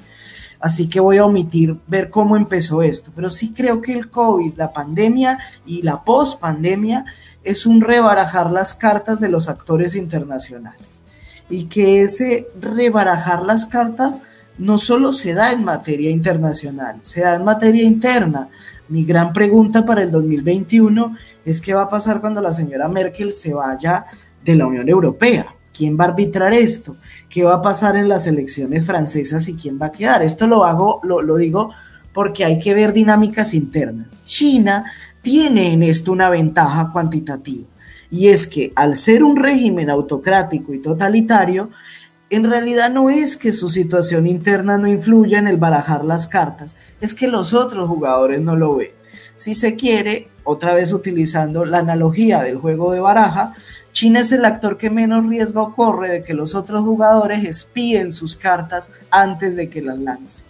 Así 0.59 0.87
que 0.87 0.99
voy 0.99 1.17
a 1.17 1.25
omitir 1.25 1.77
ver 1.87 2.09
cómo 2.09 2.37
empezó 2.37 2.83
esto. 2.83 3.11
Pero 3.15 3.29
sí 3.29 3.51
creo 3.51 3.81
que 3.81 3.93
el 3.93 4.09
COVID, 4.09 4.53
la 4.55 4.71
pandemia 4.71 5.39
y 5.65 5.81
la 5.81 6.03
post-pandemia 6.03 7.05
es 7.43 7.65
un 7.65 7.81
rebarajar 7.81 8.49
las 8.51 8.73
cartas 8.73 9.19
de 9.19 9.29
los 9.29 9.49
actores 9.49 9.95
internacionales. 9.95 11.01
Y 11.49 11.65
que 11.65 12.01
ese 12.01 12.47
rebarajar 12.61 13.43
las 13.43 13.65
cartas 13.65 14.19
no 14.57 14.77
solo 14.77 15.11
se 15.11 15.33
da 15.33 15.51
en 15.51 15.63
materia 15.63 16.09
internacional, 16.11 16.97
se 17.01 17.21
da 17.21 17.35
en 17.35 17.43
materia 17.43 17.83
interna. 17.83 18.49
Mi 18.89 19.05
gran 19.05 19.33
pregunta 19.33 19.85
para 19.85 20.03
el 20.03 20.11
2021 20.11 21.15
es 21.45 21.61
qué 21.61 21.73
va 21.73 21.83
a 21.83 21.89
pasar 21.89 22.21
cuando 22.21 22.41
la 22.41 22.53
señora 22.53 22.87
Merkel 22.87 23.33
se 23.33 23.53
vaya 23.53 24.05
de 24.43 24.55
la 24.55 24.67
Unión 24.67 24.87
Europea. 24.89 25.55
¿Quién 25.73 25.97
va 25.99 26.05
a 26.05 26.07
arbitrar 26.09 26.53
esto? 26.53 26.97
¿Qué 27.29 27.43
va 27.43 27.55
a 27.55 27.61
pasar 27.61 27.95
en 27.95 28.07
las 28.07 28.27
elecciones 28.27 28.85
francesas 28.85 29.47
y 29.47 29.55
quién 29.55 29.79
va 29.81 29.87
a 29.87 29.91
quedar? 29.91 30.21
Esto 30.21 30.45
lo 30.45 30.65
hago, 30.65 30.99
lo, 31.03 31.21
lo 31.21 31.37
digo 31.37 31.71
porque 32.13 32.45
hay 32.45 32.59
que 32.59 32.75
ver 32.75 32.93
dinámicas 32.93 33.55
internas. 33.55 34.15
China 34.23 34.85
tiene 35.23 35.73
en 35.73 35.81
esto 35.81 36.11
una 36.11 36.29
ventaja 36.29 36.91
cuantitativa 36.91 37.65
y 38.13 38.27
es 38.27 38.45
que 38.45 38.71
al 38.75 38.95
ser 38.95 39.23
un 39.23 39.35
régimen 39.35 39.89
autocrático 39.89 40.71
y 40.71 40.79
totalitario, 40.79 41.71
en 42.35 42.49
realidad 42.49 42.91
no 42.91 43.09
es 43.09 43.37
que 43.37 43.53
su 43.53 43.69
situación 43.69 44.27
interna 44.27 44.77
no 44.77 44.87
influya 44.87 45.39
en 45.39 45.47
el 45.47 45.57
barajar 45.57 46.05
las 46.05 46.27
cartas, 46.27 46.75
es 47.01 47.13
que 47.13 47.27
los 47.27 47.53
otros 47.53 47.87
jugadores 47.87 48.41
no 48.41 48.55
lo 48.55 48.75
ven. 48.75 48.91
Si 49.35 49.53
se 49.53 49.75
quiere, 49.75 50.29
otra 50.43 50.73
vez 50.73 50.93
utilizando 50.93 51.65
la 51.65 51.79
analogía 51.79 52.41
del 52.41 52.57
juego 52.57 52.91
de 52.91 52.99
baraja, 52.99 53.55
China 53.91 54.21
es 54.21 54.31
el 54.31 54.45
actor 54.45 54.77
que 54.77 54.89
menos 54.89 55.27
riesgo 55.27 55.73
corre 55.73 56.09
de 56.09 56.23
que 56.23 56.33
los 56.33 56.55
otros 56.55 56.83
jugadores 56.83 57.43
espíen 57.45 58.13
sus 58.13 58.35
cartas 58.35 58.91
antes 59.11 59.55
de 59.55 59.69
que 59.69 59.81
las 59.81 59.99
lance. 59.99 60.43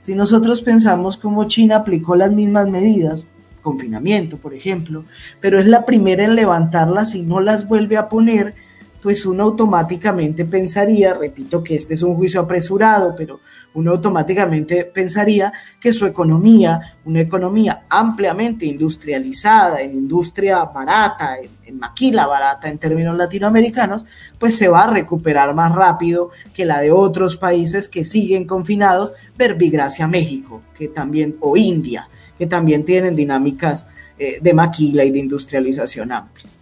Si 0.00 0.14
nosotros 0.14 0.62
pensamos 0.62 1.16
cómo 1.16 1.44
China 1.44 1.76
aplicó 1.76 2.16
las 2.16 2.32
mismas 2.32 2.68
medidas, 2.68 3.26
confinamiento, 3.62 4.38
por 4.38 4.54
ejemplo, 4.54 5.04
pero 5.40 5.58
es 5.58 5.66
la 5.66 5.84
primera 5.84 6.24
en 6.24 6.34
levantarlas 6.34 7.14
y 7.14 7.22
no 7.22 7.40
las 7.40 7.68
vuelve 7.68 7.96
a 7.96 8.08
poner, 8.08 8.54
pues 9.00 9.24
uno 9.24 9.44
automáticamente 9.44 10.44
pensaría, 10.44 11.14
repito 11.14 11.62
que 11.62 11.74
este 11.74 11.94
es 11.94 12.02
un 12.02 12.14
juicio 12.14 12.40
apresurado, 12.40 13.14
pero 13.16 13.40
uno 13.74 13.92
automáticamente 13.92 14.84
pensaría 14.84 15.52
que 15.80 15.92
su 15.92 16.06
economía, 16.06 16.96
una 17.04 17.20
economía 17.20 17.84
ampliamente 17.88 18.66
industrializada, 18.66 19.80
en 19.80 19.92
industria 19.92 20.64
barata, 20.64 21.38
en, 21.38 21.78
maquila 21.78 22.26
barata 22.26 22.68
en 22.68 22.78
términos 22.78 23.16
latinoamericanos, 23.16 24.04
pues 24.38 24.56
se 24.56 24.68
va 24.68 24.84
a 24.84 24.90
recuperar 24.92 25.54
más 25.54 25.72
rápido 25.72 26.30
que 26.52 26.64
la 26.64 26.80
de 26.80 26.90
otros 26.90 27.36
países 27.36 27.88
que 27.88 28.04
siguen 28.04 28.44
confinados, 28.44 29.12
verbigracia 29.38 30.08
México, 30.08 30.62
que 30.76 30.88
también, 30.88 31.36
o 31.40 31.56
India, 31.56 32.08
que 32.36 32.46
también 32.46 32.84
tienen 32.84 33.14
dinámicas 33.14 33.86
eh, 34.18 34.38
de 34.42 34.52
maquila 34.52 35.04
y 35.04 35.10
de 35.10 35.20
industrialización 35.20 36.12
amplias. 36.12 36.59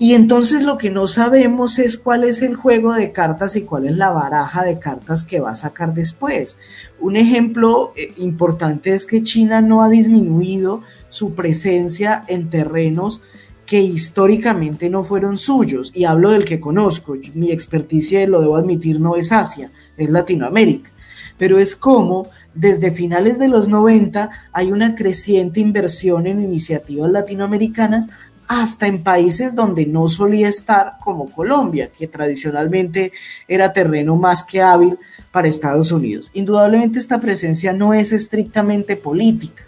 Y 0.00 0.14
entonces 0.14 0.62
lo 0.62 0.78
que 0.78 0.90
no 0.90 1.08
sabemos 1.08 1.80
es 1.80 1.98
cuál 1.98 2.22
es 2.22 2.40
el 2.42 2.54
juego 2.54 2.92
de 2.94 3.10
cartas 3.10 3.56
y 3.56 3.62
cuál 3.62 3.86
es 3.86 3.96
la 3.96 4.10
baraja 4.10 4.62
de 4.62 4.78
cartas 4.78 5.24
que 5.24 5.40
va 5.40 5.50
a 5.50 5.56
sacar 5.56 5.92
después. 5.92 6.56
Un 7.00 7.16
ejemplo 7.16 7.92
eh, 7.96 8.12
importante 8.18 8.94
es 8.94 9.06
que 9.06 9.24
China 9.24 9.60
no 9.60 9.82
ha 9.82 9.88
disminuido 9.88 10.82
su 11.08 11.34
presencia 11.34 12.24
en 12.28 12.48
terrenos 12.48 13.22
que 13.66 13.80
históricamente 13.80 14.88
no 14.88 15.02
fueron 15.02 15.36
suyos. 15.36 15.90
Y 15.92 16.04
hablo 16.04 16.30
del 16.30 16.44
que 16.44 16.60
conozco. 16.60 17.16
Mi 17.34 17.50
experticia, 17.50 18.24
lo 18.28 18.40
debo 18.40 18.56
admitir, 18.56 19.00
no 19.00 19.16
es 19.16 19.32
Asia, 19.32 19.72
es 19.96 20.08
Latinoamérica. 20.10 20.92
Pero 21.36 21.58
es 21.58 21.74
como 21.74 22.28
desde 22.54 22.92
finales 22.92 23.38
de 23.38 23.48
los 23.48 23.68
90 23.68 24.30
hay 24.52 24.72
una 24.72 24.94
creciente 24.94 25.60
inversión 25.60 26.26
en 26.26 26.42
iniciativas 26.42 27.10
latinoamericanas 27.10 28.08
hasta 28.48 28.86
en 28.86 29.02
países 29.02 29.54
donde 29.54 29.84
no 29.84 30.08
solía 30.08 30.48
estar, 30.48 30.94
como 31.00 31.30
Colombia, 31.30 31.92
que 31.92 32.08
tradicionalmente 32.08 33.12
era 33.46 33.74
terreno 33.74 34.16
más 34.16 34.42
que 34.42 34.62
hábil 34.62 34.98
para 35.30 35.48
Estados 35.48 35.92
Unidos. 35.92 36.30
Indudablemente 36.32 36.98
esta 36.98 37.20
presencia 37.20 37.74
no 37.74 37.92
es 37.92 38.10
estrictamente 38.10 38.96
política, 38.96 39.64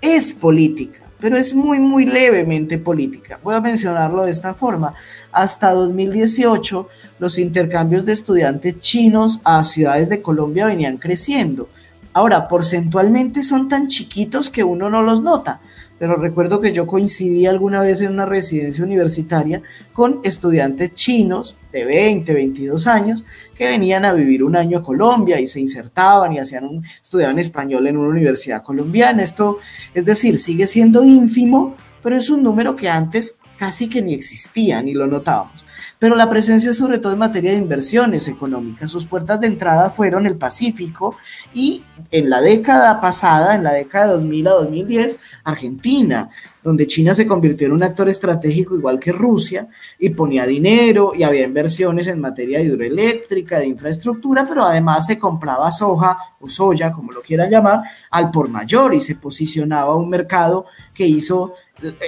es 0.00 0.32
política, 0.32 1.02
pero 1.20 1.36
es 1.36 1.54
muy, 1.54 1.78
muy 1.78 2.04
levemente 2.04 2.78
política. 2.78 3.38
Voy 3.44 3.54
a 3.54 3.60
mencionarlo 3.60 4.24
de 4.24 4.32
esta 4.32 4.54
forma. 4.54 4.94
Hasta 5.30 5.72
2018, 5.72 6.88
los 7.20 7.38
intercambios 7.38 8.04
de 8.04 8.12
estudiantes 8.12 8.78
chinos 8.80 9.40
a 9.44 9.62
ciudades 9.62 10.08
de 10.08 10.20
Colombia 10.20 10.66
venían 10.66 10.96
creciendo. 10.96 11.68
Ahora, 12.12 12.48
porcentualmente 12.48 13.42
son 13.42 13.68
tan 13.68 13.86
chiquitos 13.86 14.50
que 14.50 14.64
uno 14.64 14.90
no 14.90 15.02
los 15.02 15.22
nota, 15.22 15.60
pero 15.98 16.16
recuerdo 16.16 16.60
que 16.60 16.72
yo 16.72 16.86
coincidí 16.86 17.46
alguna 17.46 17.80
vez 17.80 18.00
en 18.00 18.12
una 18.12 18.26
residencia 18.26 18.84
universitaria 18.84 19.62
con 19.92 20.20
estudiantes 20.24 20.94
chinos 20.94 21.56
de 21.72 21.84
20, 21.84 22.32
22 22.32 22.86
años 22.86 23.24
que 23.54 23.68
venían 23.68 24.04
a 24.04 24.12
vivir 24.12 24.42
un 24.44 24.56
año 24.56 24.78
a 24.78 24.82
Colombia 24.82 25.40
y 25.40 25.46
se 25.46 25.60
insertaban 25.60 26.32
y 26.32 26.38
hacían 26.38 26.64
un, 26.64 26.84
estudiaban 27.02 27.38
español 27.38 27.86
en 27.86 27.96
una 27.96 28.08
universidad 28.08 28.62
colombiana. 28.62 29.22
Esto, 29.22 29.58
es 29.94 30.04
decir, 30.04 30.38
sigue 30.38 30.66
siendo 30.66 31.04
ínfimo, 31.04 31.74
pero 32.02 32.16
es 32.16 32.28
un 32.30 32.42
número 32.42 32.76
que 32.76 32.88
antes 32.88 33.38
casi 33.56 33.88
que 33.88 34.02
ni 34.02 34.14
existía, 34.14 34.82
ni 34.82 34.92
lo 34.92 35.06
notábamos 35.06 35.65
pero 35.98 36.14
la 36.14 36.28
presencia 36.28 36.72
sobre 36.72 36.98
todo 36.98 37.12
en 37.12 37.18
materia 37.18 37.52
de 37.52 37.58
inversiones 37.58 38.28
económicas. 38.28 38.90
Sus 38.90 39.06
puertas 39.06 39.40
de 39.40 39.46
entrada 39.46 39.90
fueron 39.90 40.26
el 40.26 40.36
Pacífico 40.36 41.16
y 41.52 41.84
en 42.10 42.30
la 42.30 42.40
década 42.40 43.00
pasada, 43.00 43.54
en 43.54 43.64
la 43.64 43.72
década 43.72 44.06
de 44.06 44.12
2000 44.14 44.48
a 44.48 44.50
2010, 44.52 45.18
Argentina, 45.44 46.28
donde 46.66 46.88
China 46.88 47.14
se 47.14 47.28
convirtió 47.28 47.68
en 47.68 47.74
un 47.74 47.84
actor 47.84 48.08
estratégico 48.08 48.74
igual 48.74 48.98
que 48.98 49.12
Rusia 49.12 49.68
y 50.00 50.08
ponía 50.08 50.44
dinero 50.46 51.12
y 51.14 51.22
había 51.22 51.44
inversiones 51.44 52.08
en 52.08 52.20
materia 52.20 52.60
hidroeléctrica, 52.60 53.60
de 53.60 53.68
infraestructura, 53.68 54.44
pero 54.48 54.64
además 54.64 55.06
se 55.06 55.16
compraba 55.16 55.70
soja 55.70 56.18
o 56.40 56.48
soya, 56.48 56.90
como 56.90 57.12
lo 57.12 57.22
quieran 57.22 57.52
llamar, 57.52 57.82
al 58.10 58.32
por 58.32 58.48
mayor 58.48 58.94
y 58.94 59.00
se 59.00 59.14
posicionaba 59.14 59.94
un 59.94 60.08
mercado 60.08 60.66
que 60.92 61.06
hizo 61.06 61.54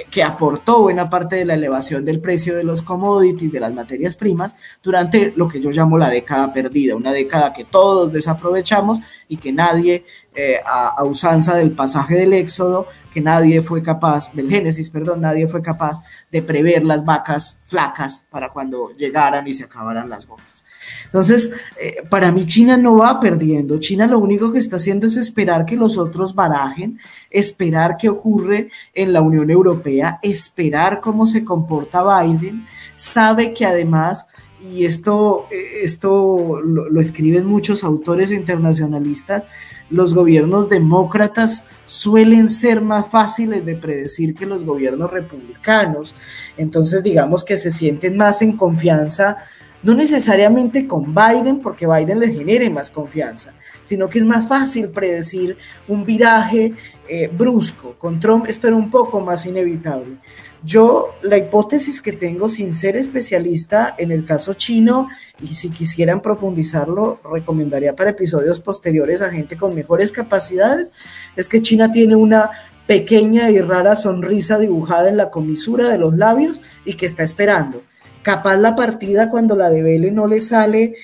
que 0.09 0.23
aportó 0.23 0.81
buena 0.81 1.09
parte 1.09 1.35
de 1.35 1.45
la 1.45 1.53
elevación 1.53 2.03
del 2.03 2.19
precio 2.19 2.55
de 2.55 2.63
los 2.63 2.81
commodities, 2.81 3.51
de 3.51 3.59
las 3.59 3.73
materias 3.73 4.15
primas, 4.15 4.55
durante 4.81 5.31
lo 5.35 5.47
que 5.47 5.61
yo 5.61 5.69
llamo 5.69 5.97
la 5.97 6.09
década 6.09 6.51
perdida, 6.51 6.95
una 6.95 7.11
década 7.11 7.53
que 7.53 7.65
todos 7.65 8.11
desaprovechamos 8.11 8.99
y 9.27 9.37
que 9.37 9.53
nadie, 9.53 10.05
eh, 10.35 10.61
a, 10.65 11.03
usanza 11.03 11.55
del 11.55 11.71
pasaje 11.71 12.15
del 12.15 12.33
Éxodo, 12.33 12.87
que 13.13 13.21
nadie 13.21 13.61
fue 13.61 13.81
capaz, 13.81 14.31
del 14.33 14.49
Génesis, 14.49 14.89
perdón, 14.89 15.21
nadie 15.21 15.47
fue 15.47 15.61
capaz 15.61 16.01
de 16.31 16.41
prever 16.41 16.85
las 16.85 17.03
vacas 17.03 17.57
flacas 17.65 18.25
para 18.29 18.49
cuando 18.49 18.91
llegaran 18.95 19.47
y 19.47 19.53
se 19.53 19.63
acabaran 19.63 20.09
las 20.09 20.27
gotas. 20.27 20.65
Entonces, 21.05 21.51
eh, 21.79 22.03
para 22.09 22.31
mí 22.31 22.45
China 22.45 22.77
no 22.77 22.97
va 22.97 23.19
perdiendo. 23.19 23.79
China 23.79 24.05
lo 24.05 24.19
único 24.19 24.51
que 24.51 24.59
está 24.59 24.75
haciendo 24.75 25.07
es 25.07 25.17
esperar 25.17 25.65
que 25.65 25.75
los 25.75 25.97
otros 25.97 26.35
barajen, 26.35 26.99
esperar 27.31 27.97
qué 27.97 28.09
ocurre 28.09 28.69
en 28.93 29.13
la 29.13 29.21
Unión 29.21 29.49
Europea, 29.49 30.19
esperar 30.21 31.01
cómo 31.01 31.25
se 31.25 31.43
comporta 31.43 32.21
Biden. 32.21 32.67
Sabe 32.93 33.53
que 33.53 33.65
además, 33.65 34.27
y 34.61 34.85
esto, 34.85 35.47
eh, 35.51 35.81
esto 35.83 36.59
lo, 36.61 37.01
escriben 37.01 37.45
muchos 37.45 37.83
autores 37.83 38.31
internacionalistas, 38.31 39.43
los 39.89 40.13
gobiernos 40.13 40.69
demócratas 40.69 41.65
suelen 41.85 42.49
ser 42.49 42.81
más 42.81 43.07
fáciles 43.07 43.65
de 43.65 43.75
predecir 43.75 44.35
que 44.35 44.45
los 44.45 44.63
gobiernos 44.63 45.09
republicanos. 45.11 46.13
Entonces, 46.57 47.01
digamos 47.01 47.43
que 47.43 47.57
se 47.57 47.71
sienten 47.71 48.17
más 48.17 48.41
en 48.41 48.55
confianza 48.55 49.37
no 49.81 49.93
necesariamente 49.93 50.87
con 50.87 51.15
Biden, 51.15 51.61
porque 51.61 51.87
Biden 51.87 52.19
le 52.19 52.33
genere 52.33 52.69
más 52.69 52.91
confianza, 52.91 53.53
sino 53.83 54.09
que 54.09 54.19
es 54.19 54.25
más 54.25 54.47
fácil 54.47 54.89
predecir 54.89 55.57
un 55.87 56.03
viraje 56.03 56.73
eh, 57.07 57.29
brusco. 57.31 57.95
Con 57.97 58.19
Trump 58.19 58.45
esto 58.47 58.67
era 58.67 58.75
un 58.75 58.89
poco 58.89 59.21
más 59.21 59.45
inevitable. 59.45 60.17
Yo, 60.63 61.15
la 61.21 61.37
hipótesis 61.37 62.01
que 62.01 62.11
tengo 62.11 62.49
sin 62.49 62.73
ser 62.73 62.97
especialista 62.97 63.95
en 63.97 64.11
el 64.11 64.25
caso 64.25 64.55
chino, 64.55 65.07
y 65.41 65.47
si 65.47 65.69
quisieran 65.69 66.21
profundizarlo, 66.21 67.21
recomendaría 67.31 67.95
para 67.95 68.11
episodios 68.11 68.59
posteriores 68.59 69.21
a 69.21 69.29
gente 69.29 69.55
con 69.55 69.73
mejores 69.73 70.11
capacidades, 70.11 70.91
es 71.35 71.47
que 71.47 71.61
China 71.61 71.91
tiene 71.91 72.15
una 72.15 72.51
pequeña 72.87 73.51
y 73.51 73.59
rara 73.61 73.95
sonrisa 73.95 74.57
dibujada 74.57 75.09
en 75.09 75.17
la 75.17 75.29
comisura 75.29 75.89
de 75.89 75.97
los 75.97 76.17
labios 76.17 76.59
y 76.83 76.95
que 76.95 77.05
está 77.05 77.23
esperando. 77.23 77.83
Capaz 78.21 78.57
la 78.57 78.75
partida 78.75 79.29
cuando 79.29 79.55
la 79.55 79.69
de 79.69 79.83
Vélez 79.83 80.11
no 80.11 80.27
le 80.27 80.41
sale 80.41 80.95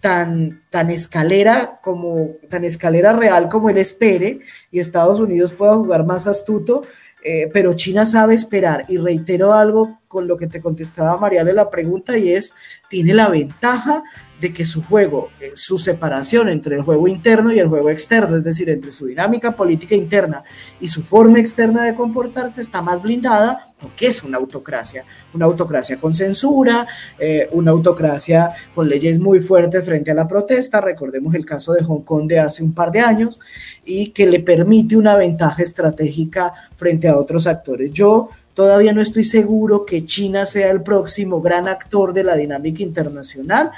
tan, 0.00 0.62
tan 0.70 0.90
escalera 0.90 1.80
como 1.82 2.36
tan 2.48 2.64
escalera 2.64 3.14
real 3.14 3.48
como 3.48 3.70
él 3.70 3.78
espere 3.78 4.40
y 4.70 4.78
Estados 4.78 5.18
Unidos 5.18 5.52
pueda 5.52 5.74
jugar 5.76 6.04
más 6.04 6.26
astuto, 6.26 6.82
eh, 7.24 7.48
pero 7.52 7.72
China 7.72 8.06
sabe 8.06 8.34
esperar. 8.34 8.84
Y 8.88 8.98
reitero 8.98 9.52
algo 9.52 9.98
con 10.14 10.28
lo 10.28 10.36
que 10.36 10.46
te 10.46 10.60
contestaba 10.60 11.18
Mariale 11.18 11.52
la 11.52 11.68
pregunta 11.68 12.16
y 12.16 12.30
es, 12.30 12.54
tiene 12.88 13.12
la 13.14 13.28
ventaja 13.28 14.04
de 14.40 14.52
que 14.52 14.64
su 14.64 14.84
juego, 14.84 15.30
eh, 15.40 15.50
su 15.54 15.76
separación 15.76 16.48
entre 16.48 16.76
el 16.76 16.82
juego 16.82 17.08
interno 17.08 17.52
y 17.52 17.58
el 17.58 17.66
juego 17.66 17.90
externo, 17.90 18.36
es 18.36 18.44
decir, 18.44 18.70
entre 18.70 18.92
su 18.92 19.06
dinámica 19.06 19.56
política 19.56 19.96
interna 19.96 20.44
y 20.78 20.86
su 20.86 21.02
forma 21.02 21.40
externa 21.40 21.82
de 21.82 21.96
comportarse 21.96 22.60
está 22.60 22.80
más 22.80 23.02
blindada 23.02 23.74
porque 23.80 24.06
es 24.06 24.22
una 24.22 24.38
autocracia, 24.38 25.04
una 25.34 25.46
autocracia 25.46 25.98
con 25.98 26.14
censura, 26.14 26.86
eh, 27.18 27.48
una 27.50 27.72
autocracia 27.72 28.50
con 28.72 28.88
leyes 28.88 29.18
muy 29.18 29.40
fuertes 29.40 29.84
frente 29.84 30.12
a 30.12 30.14
la 30.14 30.28
protesta, 30.28 30.80
recordemos 30.80 31.34
el 31.34 31.44
caso 31.44 31.72
de 31.72 31.82
Hong 31.82 32.02
Kong 32.02 32.28
de 32.28 32.38
hace 32.38 32.62
un 32.62 32.72
par 32.72 32.92
de 32.92 33.00
años, 33.00 33.40
y 33.84 34.10
que 34.10 34.26
le 34.26 34.38
permite 34.40 34.96
una 34.96 35.16
ventaja 35.16 35.62
estratégica 35.62 36.52
frente 36.76 37.08
a 37.08 37.18
otros 37.18 37.48
actores. 37.48 37.90
Yo 37.90 38.30
todavía 38.54 38.92
no 38.92 39.00
estoy 39.00 39.24
seguro 39.24 39.84
que 39.84 40.04
China 40.04 40.46
sea 40.46 40.70
el 40.70 40.82
próximo 40.82 41.40
gran 41.42 41.68
actor 41.68 42.12
de 42.12 42.24
la 42.24 42.36
dinámica 42.36 42.82
internacional, 42.82 43.70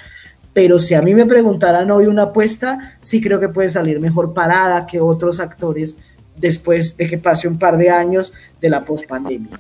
pero 0.53 0.79
si 0.79 0.95
a 0.95 1.03
mí 1.03 1.15
me 1.15 1.27
preguntaran 1.27 1.91
hoy 1.91 2.07
una 2.07 2.25
apuesta, 2.25 2.97
sí 3.01 3.21
creo 3.21 3.41
que 3.41 3.49
puede 3.49 3.69
salir 3.69 4.01
mejor 4.01 4.33
parada 4.33 4.87
que 4.87 5.01
otros 5.01 5.41
actores 5.41 5.97
después 6.37 6.97
de 6.97 7.07
que 7.07 7.19
pase 7.19 7.49
un 7.49 7.59
par 7.59 7.77
de 7.77 7.91
años 7.91 8.33
de 8.61 8.71
la 8.71 8.85
pospandemia. 8.85 9.59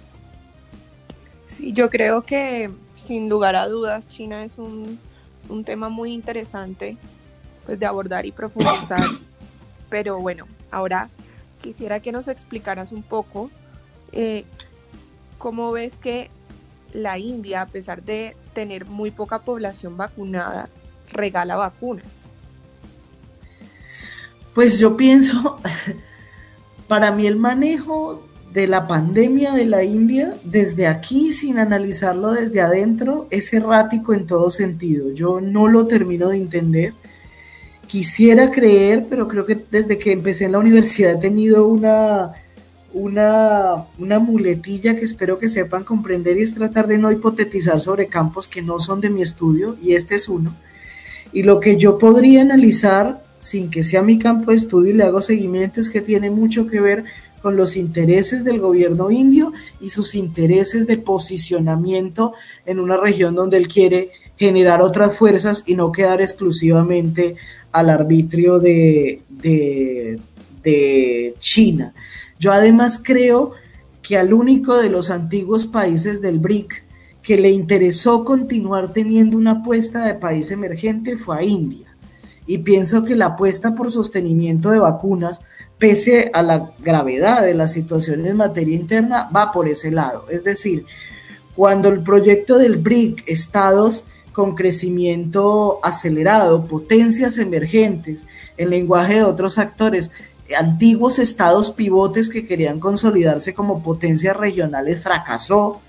Sí, 1.46 1.72
yo 1.72 1.90
creo 1.90 2.22
que 2.22 2.70
sin 2.94 3.28
lugar 3.28 3.56
a 3.56 3.68
dudas 3.68 4.08
China 4.08 4.44
es 4.44 4.58
un, 4.58 4.98
tema 5.64 5.88
muy 5.88 6.12
interesante 6.12 6.96
pues, 7.64 7.78
de 7.78 7.86
abordar 7.86 8.26
y 8.26 8.32
profundizar. 8.32 9.04
Pero 9.88 10.18
bueno, 10.18 10.46
ahora 10.70 11.08
quisiera 11.62 12.00
que 12.00 12.10
nos 12.10 12.28
explicaras 12.28 12.90
un 12.90 13.02
poco 13.02 13.50
eh, 14.12 14.44
cómo 15.38 15.72
ves 15.72 15.96
que 15.96 16.30
la 16.92 17.18
India, 17.18 17.62
a 17.62 17.66
pesar 17.66 18.02
de 18.02 18.36
tener 18.54 18.86
muy 18.86 19.10
poca 19.10 19.40
población 19.40 19.96
vacunada, 19.96 20.68
regala 21.10 21.56
vacunas? 21.56 22.06
Pues 24.54 24.78
yo 24.78 24.96
pienso, 24.96 25.60
para 26.88 27.10
mí 27.10 27.26
el 27.26 27.36
manejo 27.36 28.26
de 28.52 28.66
la 28.66 28.86
pandemia 28.86 29.52
de 29.52 29.66
la 29.66 29.84
India, 29.84 30.38
desde 30.42 30.86
aquí, 30.86 31.32
sin 31.32 31.58
analizarlo 31.58 32.32
desde 32.32 32.62
adentro, 32.62 33.28
es 33.30 33.52
errático 33.52 34.14
en 34.14 34.26
todo 34.26 34.48
sentido. 34.48 35.12
Yo 35.12 35.42
no 35.42 35.68
lo 35.68 35.86
termino 35.86 36.30
de 36.30 36.38
entender. 36.38 36.94
Quisiera 37.86 38.50
creer, 38.50 39.04
pero 39.10 39.28
creo 39.28 39.44
que 39.44 39.62
desde 39.70 39.98
que 39.98 40.12
empecé 40.12 40.46
en 40.46 40.52
la 40.52 40.58
universidad 40.58 41.12
he 41.12 41.16
tenido 41.16 41.66
una, 41.66 42.32
una, 42.96 43.84
una 43.98 44.18
muletilla 44.18 44.96
que 44.96 45.04
espero 45.04 45.38
que 45.38 45.50
sepan 45.50 45.84
comprender 45.84 46.38
y 46.38 46.42
es 46.42 46.54
tratar 46.54 46.86
de 46.86 46.96
no 46.96 47.12
hipotetizar 47.12 47.78
sobre 47.78 48.06
campos 48.06 48.48
que 48.48 48.62
no 48.62 48.78
son 48.78 49.02
de 49.02 49.10
mi 49.10 49.20
estudio, 49.20 49.76
y 49.82 49.92
este 49.92 50.14
es 50.14 50.30
uno. 50.30 50.56
Y 51.30 51.42
lo 51.42 51.60
que 51.60 51.76
yo 51.76 51.98
podría 51.98 52.40
analizar, 52.40 53.22
sin 53.38 53.68
que 53.68 53.84
sea 53.84 54.00
mi 54.00 54.18
campo 54.18 54.50
de 54.50 54.56
estudio 54.56 54.92
y 54.92 54.96
le 54.96 55.04
hago 55.04 55.20
seguimiento, 55.20 55.78
es 55.78 55.90
que 55.90 56.00
tiene 56.00 56.30
mucho 56.30 56.66
que 56.66 56.80
ver 56.80 57.04
con 57.42 57.54
los 57.54 57.76
intereses 57.76 58.44
del 58.44 58.60
gobierno 58.60 59.10
indio 59.10 59.52
y 59.78 59.90
sus 59.90 60.14
intereses 60.14 60.86
de 60.86 60.96
posicionamiento 60.96 62.32
en 62.64 62.80
una 62.80 62.96
región 62.96 63.34
donde 63.34 63.58
él 63.58 63.68
quiere 63.68 64.10
generar 64.38 64.80
otras 64.80 65.18
fuerzas 65.18 65.64
y 65.66 65.74
no 65.74 65.92
quedar 65.92 66.22
exclusivamente 66.22 67.36
al 67.72 67.90
arbitrio 67.90 68.58
de, 68.58 69.20
de, 69.28 70.18
de 70.62 71.34
China. 71.38 71.92
Yo 72.38 72.52
además 72.52 73.00
creo 73.02 73.52
que 74.02 74.16
al 74.16 74.32
único 74.32 74.76
de 74.76 74.90
los 74.90 75.10
antiguos 75.10 75.66
países 75.66 76.20
del 76.20 76.38
BRIC 76.38 76.84
que 77.22 77.36
le 77.36 77.50
interesó 77.50 78.24
continuar 78.24 78.92
teniendo 78.92 79.36
una 79.36 79.52
apuesta 79.52 80.04
de 80.04 80.14
país 80.14 80.50
emergente 80.52 81.16
fue 81.16 81.38
a 81.38 81.42
India. 81.42 81.96
Y 82.46 82.58
pienso 82.58 83.02
que 83.02 83.16
la 83.16 83.26
apuesta 83.26 83.74
por 83.74 83.90
sostenimiento 83.90 84.70
de 84.70 84.78
vacunas, 84.78 85.40
pese 85.78 86.30
a 86.32 86.42
la 86.42 86.70
gravedad 86.78 87.42
de 87.42 87.54
la 87.54 87.66
situación 87.66 88.24
en 88.26 88.36
materia 88.36 88.76
interna, 88.76 89.28
va 89.34 89.50
por 89.50 89.66
ese 89.66 89.90
lado. 89.90 90.26
Es 90.30 90.44
decir, 90.44 90.86
cuando 91.56 91.88
el 91.88 92.04
proyecto 92.04 92.58
del 92.58 92.76
BRIC, 92.76 93.24
estados 93.26 94.04
con 94.32 94.54
crecimiento 94.54 95.80
acelerado, 95.82 96.66
potencias 96.66 97.38
emergentes, 97.38 98.24
en 98.56 98.70
lenguaje 98.70 99.14
de 99.14 99.24
otros 99.24 99.58
actores, 99.58 100.10
antiguos 100.54 101.18
estados 101.18 101.70
pivotes 101.70 102.28
que 102.28 102.46
querían 102.46 102.78
consolidarse 102.80 103.54
como 103.54 103.82
potencias 103.82 104.36
regionales, 104.36 105.02
fracasó 105.02 105.80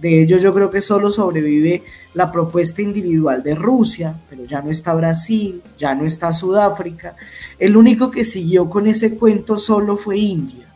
de 0.00 0.22
ellos 0.22 0.42
yo 0.42 0.52
creo 0.52 0.70
que 0.70 0.80
solo 0.80 1.10
sobrevive 1.10 1.82
la 2.14 2.30
propuesta 2.30 2.82
individual 2.82 3.42
de 3.42 3.54
Rusia, 3.54 4.18
pero 4.28 4.44
ya 4.44 4.60
no 4.60 4.70
está 4.70 4.94
Brasil, 4.94 5.62
ya 5.78 5.94
no 5.94 6.04
está 6.04 6.32
Sudáfrica. 6.32 7.16
El 7.58 7.76
único 7.76 8.10
que 8.10 8.24
siguió 8.24 8.68
con 8.68 8.86
ese 8.86 9.16
cuento 9.16 9.56
solo 9.56 9.96
fue 9.96 10.18
India. 10.18 10.66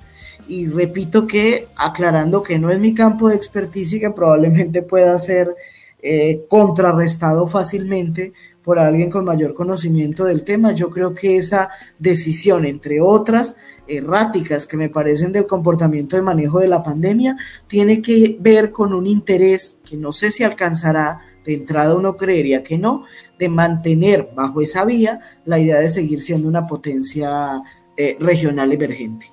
Y 0.49 0.67
repito 0.67 1.27
que, 1.27 1.69
aclarando 1.77 2.43
que 2.43 2.59
no 2.59 2.71
es 2.71 2.81
mi 2.81 2.95
campo 2.95 3.29
de 3.29 3.37
experticia 3.37 3.99
y 3.99 4.01
que 4.01 4.11
probablemente 4.11 4.83
pueda 4.83 5.19
ser 5.19 5.55
eh, 6.03 6.47
contrarrestado 6.49 7.47
fácilmente 7.47 8.33
por 8.63 8.79
alguien 8.79 9.11
con 9.11 9.25
mayor 9.25 9.55
conocimiento 9.55 10.25
del 10.25 10.45
tema, 10.45 10.73
yo 10.73 10.91
creo 10.91 11.15
que 11.15 11.37
esa 11.37 11.71
decisión, 11.99 12.65
entre 12.65 13.01
otras, 13.01 13.57
erráticas 13.87 14.67
que 14.67 14.77
me 14.77 14.89
parecen 14.89 15.33
del 15.33 15.47
comportamiento 15.47 16.17
de 16.17 16.23
manejo 16.23 16.61
de 16.61 16.69
la 16.69 16.83
pandemia, 16.83 17.37
tiene 17.67 18.01
que 18.01 18.37
ver 18.41 18.71
con 18.71 18.93
un 18.93 19.07
interés 19.07 19.79
que 19.89 19.97
no 19.97 20.13
sé 20.13 20.31
si 20.31 20.45
alcanzará, 20.45 21.21
de 21.45 21.55
entrada 21.55 21.95
uno 21.95 22.17
creería 22.17 22.63
que 22.63 22.77
no, 22.77 23.05
de 23.39 23.49
mantener 23.49 24.31
bajo 24.35 24.61
esa 24.61 24.85
vía 24.85 25.21
la 25.47 25.59
idea 25.59 25.79
de 25.79 25.89
seguir 25.89 26.21
siendo 26.21 26.47
una 26.49 26.67
potencia 26.67 27.63
eh, 27.97 28.17
regional 28.21 28.73
emergente. 28.73 29.27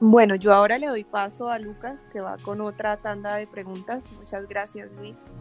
Bueno, 0.00 0.34
yo 0.34 0.52
ahora 0.52 0.78
le 0.78 0.88
doy 0.88 1.04
paso 1.04 1.48
a 1.48 1.58
Lucas, 1.58 2.06
que 2.12 2.20
va 2.20 2.36
con 2.42 2.60
otra 2.60 2.98
tanda 2.98 3.36
de 3.36 3.46
preguntas. 3.46 4.08
Muchas 4.18 4.46
gracias, 4.48 4.90
Luis. 4.98 5.32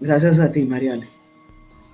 Gracias 0.00 0.38
a 0.40 0.50
ti, 0.50 0.64
Mariale. 0.64 1.06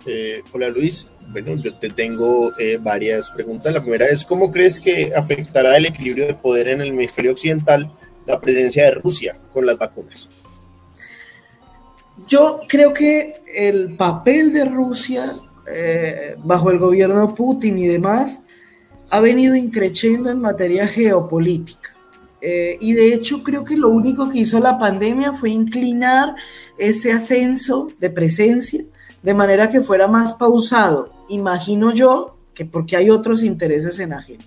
Eh, 0.07 0.43
hola 0.53 0.71
Luis, 0.71 1.07
bueno, 1.29 1.55
yo 1.63 1.75
te 1.79 1.91
tengo 1.91 2.51
eh, 2.59 2.79
varias 2.83 3.31
preguntas. 3.35 3.73
La 3.73 3.83
primera 3.83 4.07
es, 4.07 4.25
¿cómo 4.25 4.51
crees 4.51 4.81
que 4.81 5.13
afectará 5.15 5.77
el 5.77 5.87
equilibrio 5.87 6.27
de 6.27 6.35
poder 6.35 6.69
en 6.69 6.81
el 6.81 6.89
hemisferio 6.89 7.33
occidental 7.33 7.93
la 8.27 8.41
presencia 8.41 8.85
de 8.85 8.93
Rusia 8.93 9.39
con 9.53 9.67
las 9.67 9.77
vacunas? 9.77 10.29
Yo 12.27 12.63
creo 12.67 12.95
que 12.95 13.43
el 13.55 13.97
papel 13.97 14.53
de 14.53 14.65
Rusia 14.65 15.27
eh, 15.71 16.35
bajo 16.39 16.71
el 16.71 16.79
gobierno 16.79 17.35
Putin 17.35 17.79
y 17.79 17.87
demás 17.87 18.41
ha 19.11 19.21
venido 19.21 19.55
increciendo 19.55 20.31
en 20.31 20.41
materia 20.41 20.87
geopolítica. 20.87 21.91
y 22.43 22.95
de 22.95 23.13
hecho 23.13 23.43
creo 23.43 23.65
que 23.65 23.77
lo 23.77 23.91
único 23.91 24.31
que 24.31 24.39
hizo 24.39 24.61
la 24.61 24.79
pandemia 24.79 25.35
fue 25.35 25.51
inclinar 25.51 26.35
ese 26.81 27.13
ascenso 27.13 27.89
de 28.01 28.11
presencia 28.11 28.85
de 29.23 29.35
manera 29.35 29.71
que 29.71 29.83
fuera 29.83 30.09
más 30.09 30.33
pausado. 30.33 31.13
Imagino 31.29 31.93
yo 31.93 32.39
que 32.55 32.65
porque 32.65 32.97
hay 32.97 33.11
otros 33.11 33.43
intereses 33.43 33.99
en 34.01 34.13
agenda. 34.13 34.45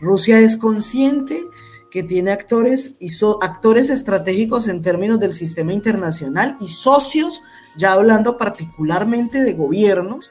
Rusia 0.00 0.40
es 0.40 0.56
consciente 0.56 1.46
que 1.90 2.02
tiene 2.02 2.32
actores 2.32 2.96
y 3.00 3.08
actores 3.40 3.88
estratégicos 3.90 4.68
en 4.68 4.82
términos 4.82 5.18
del 5.20 5.32
sistema 5.32 5.72
internacional 5.72 6.56
y 6.60 6.68
socios, 6.68 7.42
ya 7.76 7.92
hablando 7.92 8.36
particularmente 8.36 9.42
de 9.42 9.54
gobiernos 9.54 10.30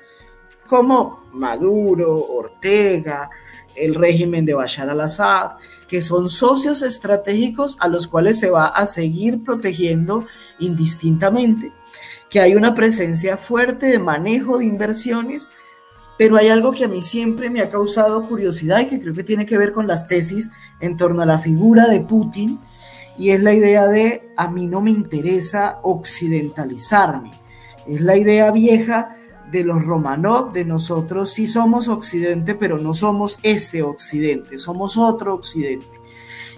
como 0.67 1.23
Maduro, 1.33 2.15
Ortega, 2.15 3.29
el 3.75 3.95
régimen 3.95 4.45
de 4.45 4.53
Bashar 4.53 4.89
al-Assad, 4.89 5.53
que 5.87 6.01
son 6.01 6.29
socios 6.29 6.81
estratégicos 6.81 7.77
a 7.79 7.87
los 7.87 8.07
cuales 8.07 8.39
se 8.39 8.49
va 8.49 8.67
a 8.67 8.85
seguir 8.85 9.43
protegiendo 9.43 10.25
indistintamente 10.59 11.71
que 12.29 12.39
hay 12.39 12.55
una 12.55 12.75
presencia 12.75 13.37
fuerte 13.37 13.87
de 13.87 13.99
manejo 13.99 14.59
de 14.59 14.65
inversiones, 14.65 15.49
pero 16.17 16.37
hay 16.37 16.49
algo 16.49 16.71
que 16.71 16.85
a 16.85 16.87
mí 16.87 17.01
siempre 17.01 17.49
me 17.49 17.61
ha 17.61 17.69
causado 17.69 18.21
curiosidad 18.23 18.81
y 18.81 18.87
que 18.87 18.99
creo 18.99 19.13
que 19.13 19.23
tiene 19.23 19.45
que 19.45 19.57
ver 19.57 19.73
con 19.73 19.87
las 19.87 20.07
tesis 20.07 20.49
en 20.79 20.95
torno 20.95 21.21
a 21.21 21.25
la 21.25 21.39
figura 21.39 21.87
de 21.87 22.01
Putin, 22.01 22.59
y 23.17 23.31
es 23.31 23.41
la 23.41 23.53
idea 23.53 23.87
de 23.87 24.31
a 24.37 24.49
mí 24.49 24.67
no 24.67 24.79
me 24.79 24.91
interesa 24.91 25.79
occidentalizarme. 25.83 27.31
Es 27.85 28.01
la 28.01 28.15
idea 28.15 28.51
vieja 28.51 29.17
de 29.51 29.63
los 29.63 29.85
Romanov, 29.85 30.51
de 30.51 30.65
nosotros 30.65 31.31
sí 31.31 31.47
somos 31.47 31.87
occidente, 31.87 32.55
pero 32.55 32.77
no 32.77 32.93
somos 32.93 33.39
este 33.43 33.81
occidente, 33.83 34.57
somos 34.57 34.97
otro 34.97 35.33
occidente. 35.33 35.87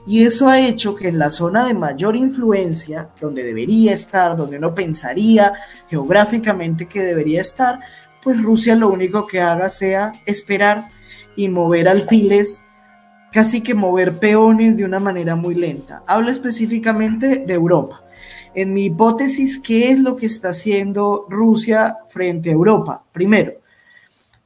Y 0.07 0.25
eso 0.25 0.49
ha 0.49 0.59
hecho 0.59 0.95
que 0.95 1.09
en 1.09 1.19
la 1.19 1.29
zona 1.29 1.67
de 1.67 1.73
mayor 1.73 2.15
influencia, 2.15 3.09
donde 3.19 3.43
debería 3.43 3.93
estar, 3.93 4.35
donde 4.35 4.59
no 4.59 4.73
pensaría 4.73 5.53
geográficamente 5.89 6.87
que 6.87 7.01
debería 7.03 7.41
estar, 7.41 7.79
pues 8.23 8.41
Rusia 8.41 8.75
lo 8.75 8.89
único 8.89 9.27
que 9.27 9.41
haga 9.41 9.69
sea 9.69 10.11
esperar 10.25 10.85
y 11.35 11.49
mover 11.49 11.87
alfiles, 11.87 12.61
casi 13.31 13.61
que 13.61 13.75
mover 13.75 14.17
peones 14.17 14.75
de 14.75 14.85
una 14.85 14.99
manera 14.99 15.35
muy 15.35 15.55
lenta. 15.55 16.03
Hablo 16.07 16.31
específicamente 16.31 17.43
de 17.45 17.53
Europa. 17.53 18.03
En 18.53 18.73
mi 18.73 18.85
hipótesis, 18.85 19.59
¿qué 19.59 19.91
es 19.91 19.99
lo 19.99 20.17
que 20.17 20.25
está 20.25 20.49
haciendo 20.49 21.25
Rusia 21.29 21.99
frente 22.09 22.49
a 22.49 22.53
Europa? 22.53 23.05
Primero, 23.13 23.53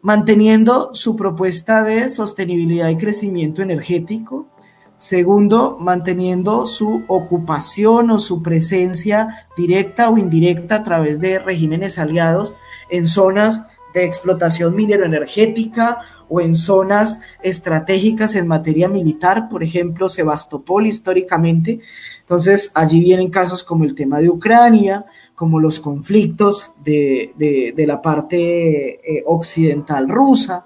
manteniendo 0.01 0.93
su 0.93 1.15
propuesta 1.15 1.83
de 1.83 2.07
sostenibilidad 2.09 2.89
y 2.89 2.97
crecimiento 2.97 3.63
energético. 3.63 4.47
Segundo, 4.95 5.77
manteniendo 5.79 6.67
su 6.67 7.03
ocupación 7.07 8.11
o 8.11 8.19
su 8.19 8.43
presencia 8.43 9.47
directa 9.57 10.09
o 10.09 10.19
indirecta 10.19 10.75
a 10.75 10.83
través 10.83 11.19
de 11.19 11.39
regímenes 11.39 11.97
aliados 11.97 12.53
en 12.91 13.07
zonas 13.07 13.63
de 13.95 14.05
explotación 14.05 14.75
minero-energética 14.75 16.01
o 16.29 16.41
en 16.41 16.53
zonas 16.55 17.19
estratégicas 17.41 18.35
en 18.35 18.47
materia 18.47 18.89
militar, 18.89 19.47
por 19.49 19.63
ejemplo, 19.63 20.09
Sebastopol 20.09 20.85
históricamente. 20.85 21.79
Entonces, 22.25 22.71
allí 22.73 23.01
vienen 23.01 23.29
casos 23.29 23.63
como 23.63 23.83
el 23.83 23.93
tema 23.93 24.19
de 24.19 24.29
Ucrania, 24.29 25.05
como 25.35 25.59
los 25.59 25.79
conflictos 25.79 26.73
de, 26.83 27.75
la 27.77 28.01
parte 28.01 28.95
eh, 28.95 29.23
occidental 29.27 30.09
rusa, 30.09 30.65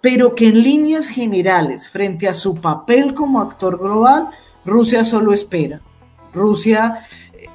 pero 0.00 0.36
que 0.36 0.46
en 0.46 0.62
líneas 0.62 1.08
generales, 1.08 1.88
frente 1.88 2.28
a 2.28 2.34
su 2.34 2.60
papel 2.60 3.14
como 3.14 3.40
actor 3.40 3.80
global, 3.80 4.28
Rusia 4.64 5.02
solo 5.02 5.32
espera. 5.32 5.80
Rusia, 6.32 7.00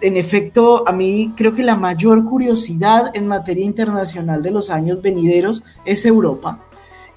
en 0.01 0.17
efecto, 0.17 0.83
a 0.85 0.91
mí 0.91 1.33
creo 1.37 1.53
que 1.53 1.63
la 1.63 1.77
mayor 1.77 2.25
curiosidad 2.25 3.15
en 3.15 3.27
materia 3.27 3.63
internacional 3.63 4.43
de 4.43 4.51
los 4.51 4.69
años 4.69 5.01
venideros 5.01 5.63
es 5.85 6.05
Europa. 6.05 6.59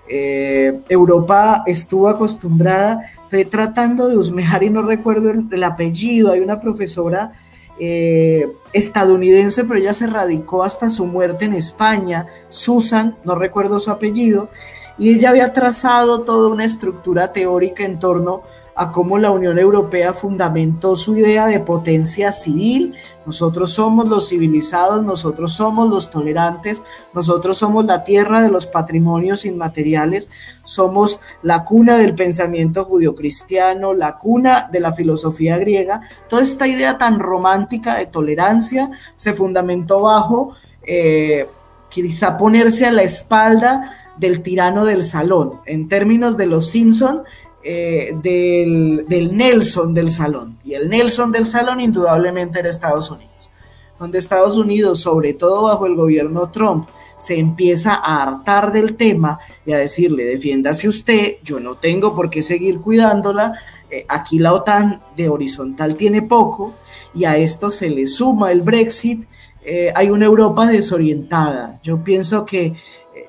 Eh, 0.07 0.81
Europa 0.89 1.63
estuvo 1.67 2.09
acostumbrada, 2.09 3.01
estoy 3.35 3.51
tratando 3.51 4.09
de 4.09 4.17
husmear 4.17 4.63
y 4.63 4.71
no 4.71 4.83
recuerdo 4.83 5.31
el 5.31 5.65
apellido, 5.65 6.31
hay 6.31 6.41
una 6.41 6.61
profesora 6.61 7.33
eh, 7.81 8.53
estadounidense, 8.73 9.65
pero 9.65 9.81
ella 9.81 9.95
se 9.95 10.07
radicó 10.07 10.63
hasta 10.63 10.89
su 10.89 11.07
muerte 11.07 11.47
en 11.47 11.55
España, 11.55 12.29
Susan, 12.49 13.17
no 13.25 13.35
recuerdo 13.35 13.81
su 13.81 13.91
apellido, 13.91 14.51
y 14.97 15.15
ella 15.15 15.31
había 15.31 15.53
trazado 15.53 16.23
toda 16.23 16.49
una 16.49 16.65
estructura 16.65 17.33
teórica 17.33 17.85
en 17.85 17.99
torno 17.99 18.43
a 18.45 18.64
cómo 18.93 19.19
la 19.19 19.31
Unión 19.31 19.59
Europea 19.59 20.13
fundamentó 20.13 20.97
su 20.97 21.17
idea 21.17 21.47
de 21.47 21.61
potencia 21.61 22.33
civil. 22.33 22.95
Nosotros 23.25 23.73
somos 23.73 24.09
los 24.09 24.29
civilizados, 24.29 25.03
nosotros 25.05 25.53
somos 25.53 25.89
los 25.89 26.11
tolerantes, 26.11 26.83
nosotros 27.13 27.57
somos 27.57 27.85
la 27.85 28.03
tierra 28.03 28.43
de 28.43 28.51
los 28.51 28.67
patrimonios 28.67 29.45
inmateriales, 29.45 30.29
somos 30.65 31.21
la 31.43 31.65
cuna 31.65 31.97
del 31.99 32.15
pensamiento 32.15 32.85
judio-cristiano, 32.85 33.95
la 33.95 34.19
cuna 34.19 34.69
de 34.73 34.81
la 34.81 34.93
filosofía 34.93 35.57
griega. 35.57 36.03
Toda 36.29 36.43
esta 36.43 36.67
idea 36.67 36.99
tan 36.99 37.21
romántica 37.21 37.97
de 37.97 38.07
tolerancia 38.07 38.91
se 39.17 39.35
fundamentó 39.35 40.01
bajo 40.01 40.55
eh, 40.83 41.47
quizá 41.89 42.37
ponerse 42.37 42.87
a 42.87 42.93
la 42.93 43.03
espalda 43.03 43.93
del 44.17 44.43
tirano 44.43 44.85
del 44.85 45.05
salón. 45.05 45.61
En 45.65 45.89
términos 45.89 46.37
de 46.37 46.47
los 46.47 46.71
Simpson, 46.71 47.23
eh, 47.67 48.15
del, 48.23 49.07
del, 49.09 49.35
Nelson 49.35 49.95
del 49.95 50.11
salón. 50.11 50.59
Y 50.65 50.75
el 50.75 50.91
Nelson 50.91 51.33
del 51.33 51.47
salón 51.47 51.81
indudablemente 51.81 52.59
era 52.59 52.69
Estados 52.69 53.11
Unidos. 53.11 53.51
Donde 53.99 54.19
Estados 54.19 54.59
Unidos, 54.59 55.01
sobre 55.01 55.33
todo 55.33 55.63
bajo 55.63 55.87
el 55.87 55.95
gobierno 55.95 56.51
Trump, 56.51 56.87
se 57.17 57.39
empieza 57.39 57.95
a 57.95 58.23
hartar 58.23 58.71
del 58.71 58.97
tema 58.97 59.39
y 59.65 59.73
a 59.73 59.79
decirle, 59.79 60.27
defiéndase 60.27 60.89
usted, 60.89 61.37
yo 61.43 61.59
no 61.59 61.77
tengo 61.77 62.15
por 62.15 62.29
qué 62.29 62.43
seguir 62.43 62.81
cuidándola, 62.81 63.59
eh, 63.91 64.05
aquí 64.09 64.39
la 64.39 64.53
OTAN 64.53 65.03
de 65.17 65.31
horizontal 65.31 65.97
tiene 65.97 66.21
poco, 66.21 66.75
y 67.15 67.25
a 67.25 67.39
esto 67.39 67.71
se 67.71 67.89
le 67.89 68.07
suma 68.07 68.53
el 68.53 68.61
Brexit, 68.61 69.27
eh, 69.65 69.91
hay 69.95 70.11
una 70.11 70.27
Europa 70.27 70.67
desorientada. 70.67 71.81
Yo 71.83 72.05
pienso 72.05 72.45
que 72.45 72.75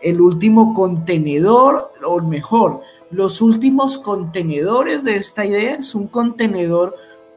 el 0.02 0.20
último 0.20 0.74
contenedor, 0.74 1.94
o 2.06 2.20
mejor, 2.22 2.82
los 3.16 3.42
últimos 3.42 3.98
contenedores 3.98 5.04
de 5.06 5.16
esta 5.16 5.46
idea 5.46 5.76
es 5.76 5.96
un 5.96 6.08
contenedor 6.08 6.96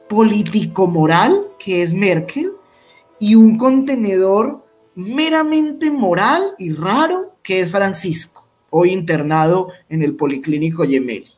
político-moral, 0.08 1.46
que 1.56 1.82
es 1.82 1.94
Merkel, 1.94 2.52
y 3.20 3.36
un 3.36 3.56
contenedor 3.56 4.64
meramente 4.96 5.90
moral 5.92 6.42
y 6.58 6.72
raro, 6.72 7.36
que 7.44 7.60
es 7.60 7.70
Francisco, 7.70 8.48
hoy 8.70 8.90
internado 8.90 9.68
en 9.88 10.02
el 10.02 10.16
Policlínico 10.16 10.82
Gemelli. 10.82 11.30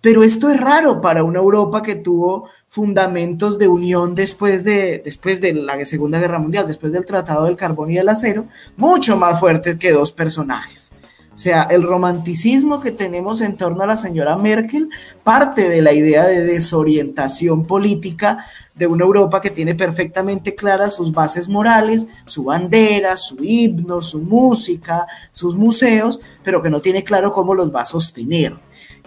Pero 0.00 0.22
esto 0.22 0.50
es 0.50 0.60
raro 0.60 1.00
para 1.00 1.24
una 1.24 1.40
Europa 1.40 1.82
que 1.82 1.96
tuvo 1.96 2.48
fundamentos 2.68 3.58
de 3.58 3.66
unión 3.66 4.14
después 4.14 4.62
de, 4.62 5.02
después 5.04 5.40
de 5.40 5.52
la 5.52 5.84
Segunda 5.84 6.20
Guerra 6.20 6.38
Mundial, 6.38 6.68
después 6.68 6.92
del 6.92 7.06
Tratado 7.06 7.46
del 7.46 7.56
Carbón 7.56 7.90
y 7.90 7.96
del 7.96 8.08
Acero, 8.08 8.46
mucho 8.76 9.16
más 9.16 9.40
fuertes 9.40 9.76
que 9.76 9.90
dos 9.90 10.12
personajes. 10.12 10.93
O 11.34 11.36
sea, 11.36 11.64
el 11.64 11.82
romanticismo 11.82 12.80
que 12.80 12.92
tenemos 12.92 13.40
en 13.40 13.56
torno 13.56 13.82
a 13.82 13.88
la 13.88 13.96
señora 13.96 14.36
Merkel 14.36 14.88
parte 15.24 15.68
de 15.68 15.82
la 15.82 15.92
idea 15.92 16.26
de 16.26 16.44
desorientación 16.44 17.66
política 17.66 18.46
de 18.74 18.86
una 18.86 19.04
Europa 19.04 19.40
que 19.40 19.50
tiene 19.50 19.74
perfectamente 19.74 20.54
claras 20.54 20.94
sus 20.94 21.12
bases 21.12 21.48
morales, 21.48 22.06
su 22.24 22.44
bandera, 22.44 23.16
su 23.16 23.42
himno, 23.42 24.00
su 24.00 24.20
música, 24.20 25.06
sus 25.32 25.56
museos, 25.56 26.20
pero 26.44 26.62
que 26.62 26.70
no 26.70 26.80
tiene 26.80 27.02
claro 27.02 27.32
cómo 27.32 27.54
los 27.54 27.74
va 27.74 27.80
a 27.80 27.84
sostener 27.84 28.54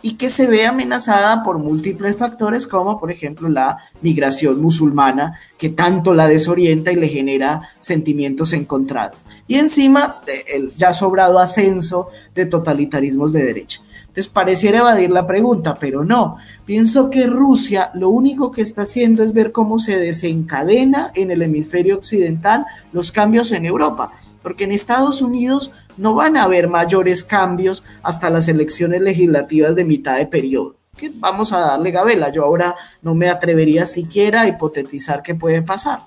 y 0.02 0.14
que 0.14 0.30
se 0.30 0.48
ve 0.48 0.66
amenazada 0.66 1.44
por 1.44 1.58
múltiples 1.58 2.18
factores 2.18 2.68
como 2.68 3.00
por 3.00 3.12
ejemplo 3.12 3.50
la 3.50 3.78
migración 4.02 4.62
musulmana 4.62 5.40
que 5.58 5.70
tanto 5.70 6.14
la 6.14 6.28
desorienta 6.28 6.92
y 6.92 6.96
le 6.96 7.08
genera 7.08 7.62
sentimientos 7.80 8.54
encontrados. 8.54 9.26
Y 9.48 9.56
encima 9.56 10.22
el 10.54 10.74
ya 10.78 10.94
sobrado 10.94 11.40
ascenso 11.40 12.10
de 12.36 12.46
totalitarismos 12.46 13.34
de 13.34 13.44
derecha. 13.44 13.82
Entonces 14.18 14.34
pareciera 14.34 14.80
evadir 14.80 15.12
la 15.12 15.28
pregunta, 15.28 15.78
pero 15.80 16.04
no. 16.04 16.38
Pienso 16.66 17.12
que 17.12 17.28
Rusia 17.28 17.92
lo 17.94 18.10
único 18.10 18.52
que 18.52 18.64
está 18.64 18.82
haciendo 18.82 19.24
es 19.24 19.32
ver 19.32 19.52
cómo 19.52 19.78
se 19.78 20.00
desencadena 20.00 21.12
en 21.14 21.30
el 21.30 21.44
hemisferio 21.44 21.98
occidental 21.98 22.66
los 22.92 23.12
cambios 23.12 23.52
en 23.52 23.66
Europa, 23.66 24.12
porque 24.42 24.64
en 24.64 24.72
Estados 24.72 25.22
Unidos 25.22 25.72
no 25.98 26.14
van 26.14 26.38
a 26.38 26.44
haber 26.44 26.70
mayores 26.70 27.24
cambios 27.24 27.84
hasta 28.04 28.30
las 28.30 28.48
elecciones 28.48 29.02
legislativas 29.02 29.76
de 29.76 29.86
mitad 29.86 30.18
de 30.18 30.28
periodo. 30.28 30.76
Que 30.96 31.12
vamos 31.14 31.54
a 31.54 31.60
darle 31.60 31.92
gabela. 31.92 32.32
Yo 32.32 32.44
ahora 32.44 32.76
no 33.02 33.14
me 33.14 33.30
atrevería 33.30 33.86
siquiera 33.86 34.42
a 34.42 34.48
hipotetizar 34.48 35.22
qué 35.22 35.36
puede 35.36 35.62
pasar. 35.62 36.06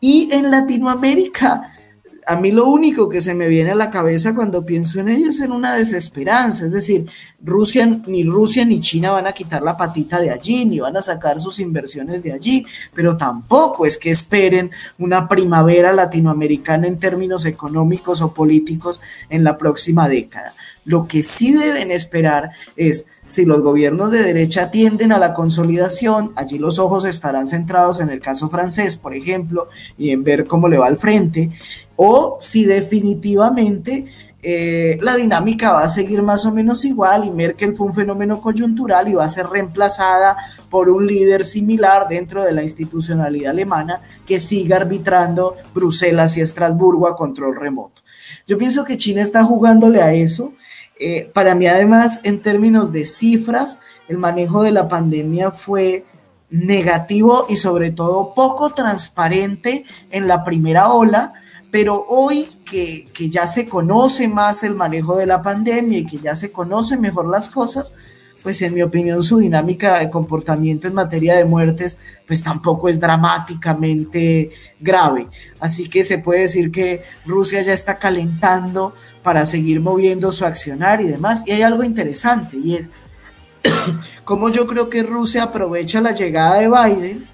Y 0.00 0.28
en 0.32 0.50
Latinoamérica, 0.50 1.75
a 2.28 2.34
mí 2.34 2.50
lo 2.50 2.66
único 2.66 3.08
que 3.08 3.20
se 3.20 3.34
me 3.34 3.46
viene 3.46 3.70
a 3.70 3.76
la 3.76 3.88
cabeza 3.88 4.34
cuando 4.34 4.66
pienso 4.66 4.98
en 4.98 5.08
ello 5.08 5.28
es 5.28 5.40
en 5.40 5.52
una 5.52 5.74
desesperanza, 5.76 6.66
es 6.66 6.72
decir, 6.72 7.06
Rusia, 7.40 7.86
ni 7.86 8.24
Rusia 8.24 8.64
ni 8.64 8.80
China 8.80 9.12
van 9.12 9.28
a 9.28 9.32
quitar 9.32 9.62
la 9.62 9.76
patita 9.76 10.18
de 10.20 10.30
allí, 10.30 10.64
ni 10.64 10.80
van 10.80 10.96
a 10.96 11.02
sacar 11.02 11.38
sus 11.38 11.60
inversiones 11.60 12.24
de 12.24 12.32
allí, 12.32 12.66
pero 12.92 13.16
tampoco 13.16 13.86
es 13.86 13.96
que 13.96 14.10
esperen 14.10 14.72
una 14.98 15.28
primavera 15.28 15.92
latinoamericana 15.92 16.88
en 16.88 16.98
términos 16.98 17.46
económicos 17.46 18.20
o 18.20 18.34
políticos 18.34 19.00
en 19.30 19.44
la 19.44 19.56
próxima 19.56 20.08
década. 20.08 20.52
Lo 20.86 21.08
que 21.08 21.22
sí 21.22 21.52
deben 21.52 21.90
esperar 21.90 22.52
es 22.76 23.06
si 23.26 23.44
los 23.44 23.60
gobiernos 23.60 24.12
de 24.12 24.22
derecha 24.22 24.70
tienden 24.70 25.12
a 25.12 25.18
la 25.18 25.34
consolidación, 25.34 26.32
allí 26.36 26.58
los 26.58 26.78
ojos 26.78 27.04
estarán 27.04 27.48
centrados 27.48 28.00
en 28.00 28.08
el 28.08 28.20
caso 28.20 28.48
francés, 28.48 28.96
por 28.96 29.14
ejemplo, 29.14 29.68
y 29.98 30.10
en 30.10 30.22
ver 30.22 30.46
cómo 30.46 30.68
le 30.68 30.78
va 30.78 30.86
al 30.86 30.96
frente, 30.96 31.50
o 31.96 32.36
si 32.38 32.64
definitivamente 32.64 34.06
eh, 34.48 34.96
la 35.00 35.16
dinámica 35.16 35.72
va 35.72 35.82
a 35.82 35.88
seguir 35.88 36.22
más 36.22 36.46
o 36.46 36.52
menos 36.52 36.84
igual 36.84 37.24
y 37.24 37.32
Merkel 37.32 37.74
fue 37.74 37.88
un 37.88 37.94
fenómeno 37.94 38.40
coyuntural 38.40 39.08
y 39.08 39.14
va 39.14 39.24
a 39.24 39.28
ser 39.28 39.48
reemplazada 39.48 40.36
por 40.70 40.88
un 40.88 41.04
líder 41.04 41.44
similar 41.44 42.06
dentro 42.08 42.44
de 42.44 42.52
la 42.52 42.62
institucionalidad 42.62 43.50
alemana 43.50 44.02
que 44.24 44.38
siga 44.38 44.76
arbitrando 44.76 45.56
Bruselas 45.74 46.36
y 46.36 46.42
Estrasburgo 46.42 47.08
a 47.08 47.16
control 47.16 47.56
remoto. 47.56 48.02
Yo 48.46 48.56
pienso 48.56 48.84
que 48.84 48.98
China 48.98 49.22
está 49.22 49.42
jugándole 49.42 50.00
a 50.00 50.12
eso 50.12 50.52
eh, 50.98 51.30
para 51.32 51.54
mí, 51.54 51.66
además, 51.66 52.20
en 52.24 52.40
términos 52.40 52.90
de 52.92 53.04
cifras, 53.04 53.78
el 54.08 54.18
manejo 54.18 54.62
de 54.62 54.70
la 54.70 54.88
pandemia 54.88 55.50
fue 55.50 56.06
negativo 56.48 57.46
y 57.48 57.56
sobre 57.56 57.90
todo 57.90 58.32
poco 58.34 58.70
transparente 58.70 59.84
en 60.10 60.26
la 60.26 60.42
primera 60.44 60.92
ola, 60.92 61.34
pero 61.70 62.06
hoy 62.08 62.48
que, 62.64 63.06
que, 63.12 63.28
ya 63.28 63.46
se 63.46 63.68
conoce 63.68 64.28
más 64.28 64.62
el 64.62 64.74
manejo 64.74 65.16
de 65.16 65.26
la 65.26 65.42
pandemia 65.42 65.98
y 65.98 66.06
que 66.06 66.18
ya 66.18 66.34
se 66.34 66.52
conocen 66.52 67.00
mejor 67.00 67.28
las 67.28 67.48
cosas, 67.48 67.92
pues 68.42 68.62
en 68.62 68.74
mi 68.74 68.82
opinión 68.82 69.22
su 69.22 69.38
dinámica 69.38 69.98
de 69.98 70.10
comportamiento 70.10 70.86
en 70.86 70.94
materia 70.94 71.36
de 71.36 71.44
muertes 71.44 71.98
pues 72.26 72.42
tampoco 72.42 72.88
es 72.88 73.00
dramáticamente 73.00 74.50
grave. 74.80 75.28
Así 75.60 75.88
que 75.88 76.04
se 76.04 76.18
puede 76.18 76.40
decir 76.40 76.70
que 76.70 77.02
Rusia 77.24 77.62
ya 77.62 77.72
está 77.72 77.98
calentando 77.98 78.94
para 79.22 79.46
seguir 79.46 79.80
moviendo 79.80 80.30
su 80.32 80.44
accionar 80.44 81.00
y 81.00 81.08
demás. 81.08 81.42
Y 81.46 81.52
hay 81.52 81.62
algo 81.62 81.82
interesante 81.82 82.56
y 82.56 82.76
es 82.76 82.90
como 84.24 84.48
yo 84.48 84.66
creo 84.66 84.88
que 84.88 85.02
Rusia 85.02 85.44
aprovecha 85.44 86.00
la 86.00 86.12
llegada 86.12 86.60
de 86.60 86.68
Biden 86.68 87.28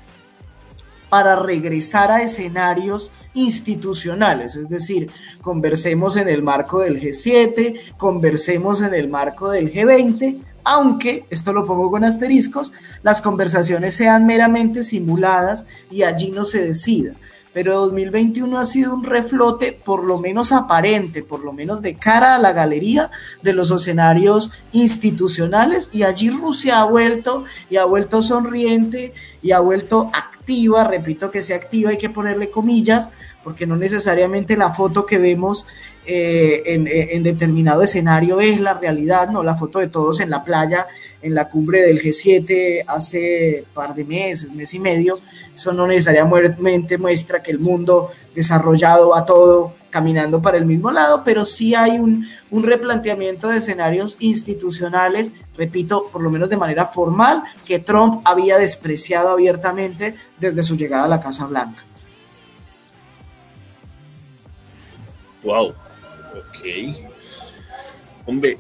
para 1.12 1.36
regresar 1.36 2.11
a 2.11 2.22
escenarios 2.22 3.11
institucionales, 3.34 4.57
es 4.57 4.70
decir, 4.70 5.11
conversemos 5.42 6.16
en 6.16 6.30
el 6.30 6.42
marco 6.42 6.80
del 6.80 7.00
G7, 7.00 7.96
conversemos 7.98 8.80
en 8.80 8.94
el 8.94 9.09
marco 9.09 9.50
del 9.50 9.70
G20, 9.70 10.40
aunque, 10.64 11.24
esto 11.30 11.52
lo 11.52 11.66
pongo 11.66 11.90
con 11.90 12.04
asteriscos, 12.04 12.72
las 13.02 13.20
conversaciones 13.20 13.94
sean 13.94 14.26
meramente 14.26 14.82
simuladas 14.82 15.64
y 15.90 16.02
allí 16.02 16.30
no 16.30 16.44
se 16.44 16.64
decida. 16.64 17.14
Pero 17.52 17.74
2021 17.74 18.58
ha 18.58 18.64
sido 18.64 18.94
un 18.94 19.04
reflote 19.04 19.72
por 19.72 20.04
lo 20.04 20.18
menos 20.18 20.52
aparente, 20.52 21.22
por 21.22 21.44
lo 21.44 21.52
menos 21.52 21.82
de 21.82 21.96
cara 21.96 22.34
a 22.34 22.38
la 22.38 22.52
galería 22.52 23.10
de 23.42 23.52
los 23.52 23.70
escenarios 23.70 24.50
institucionales 24.72 25.90
y 25.92 26.04
allí 26.04 26.30
Rusia 26.30 26.80
ha 26.80 26.84
vuelto 26.84 27.44
y 27.68 27.76
ha 27.76 27.84
vuelto 27.84 28.22
sonriente 28.22 29.12
y 29.42 29.52
ha 29.52 29.60
vuelto 29.60 30.10
activa, 30.14 30.84
repito 30.84 31.30
que 31.30 31.42
sea 31.42 31.56
activa, 31.56 31.90
hay 31.90 31.98
que 31.98 32.08
ponerle 32.08 32.50
comillas, 32.50 33.10
porque 33.44 33.66
no 33.66 33.76
necesariamente 33.76 34.56
la 34.56 34.72
foto 34.72 35.04
que 35.04 35.18
vemos 35.18 35.66
eh, 36.05 36.62
en, 36.66 37.22
determinado 37.22 37.82
escenario 37.82 38.40
es 38.40 38.61
la 38.61 38.74
realidad, 38.74 39.28
¿no? 39.30 39.42
La 39.42 39.55
foto 39.55 39.78
de 39.78 39.86
todos 39.86 40.18
en 40.18 40.30
la 40.30 40.42
playa, 40.42 40.88
en 41.22 41.34
la 41.34 41.48
cumbre 41.48 41.80
del 41.82 42.00
G7 42.03 42.84
hace 42.88 43.64
par 43.72 43.94
de 43.94 44.05
meses, 44.05 44.53
mes 44.53 44.74
y 44.74 44.80
medio, 44.80 45.20
eso 45.55 45.72
no 45.72 45.86
necesariamente 45.86 46.98
muestra 46.98 47.42
que 47.42 47.53
el 47.53 47.61
mundo 47.61 48.11
desarrollado 48.34 49.11
va 49.11 49.24
todo 49.24 49.74
caminando 49.90 50.42
para 50.42 50.59
el 50.59 50.66
mismo 50.66 50.90
lado, 50.90 51.22
pero 51.24 51.44
sí 51.44 51.74
hay 51.76 51.98
un, 51.98 52.26
un 52.50 52.64
replanteamiento 52.64 53.48
de 53.48 53.59
escenarios 53.59 54.16
institucionales, 54.18 55.30
repito, 55.57 56.09
por 56.11 56.22
lo 56.22 56.30
menos 56.30 56.48
de 56.48 56.57
manera 56.57 56.86
formal, 56.86 57.44
que 57.64 57.78
Trump 57.78 58.22
había 58.24 58.59
despreciado 58.59 59.30
abiertamente 59.30 60.16
desde 60.40 60.64
su 60.64 60.76
llegada 60.76 61.05
a 61.05 61.09
la 61.09 61.20
Casa 61.20 61.46
Blanca. 61.46 61.84
Wow, 65.44 65.74
Ok. 66.62 66.96
Hombre, 68.26 68.56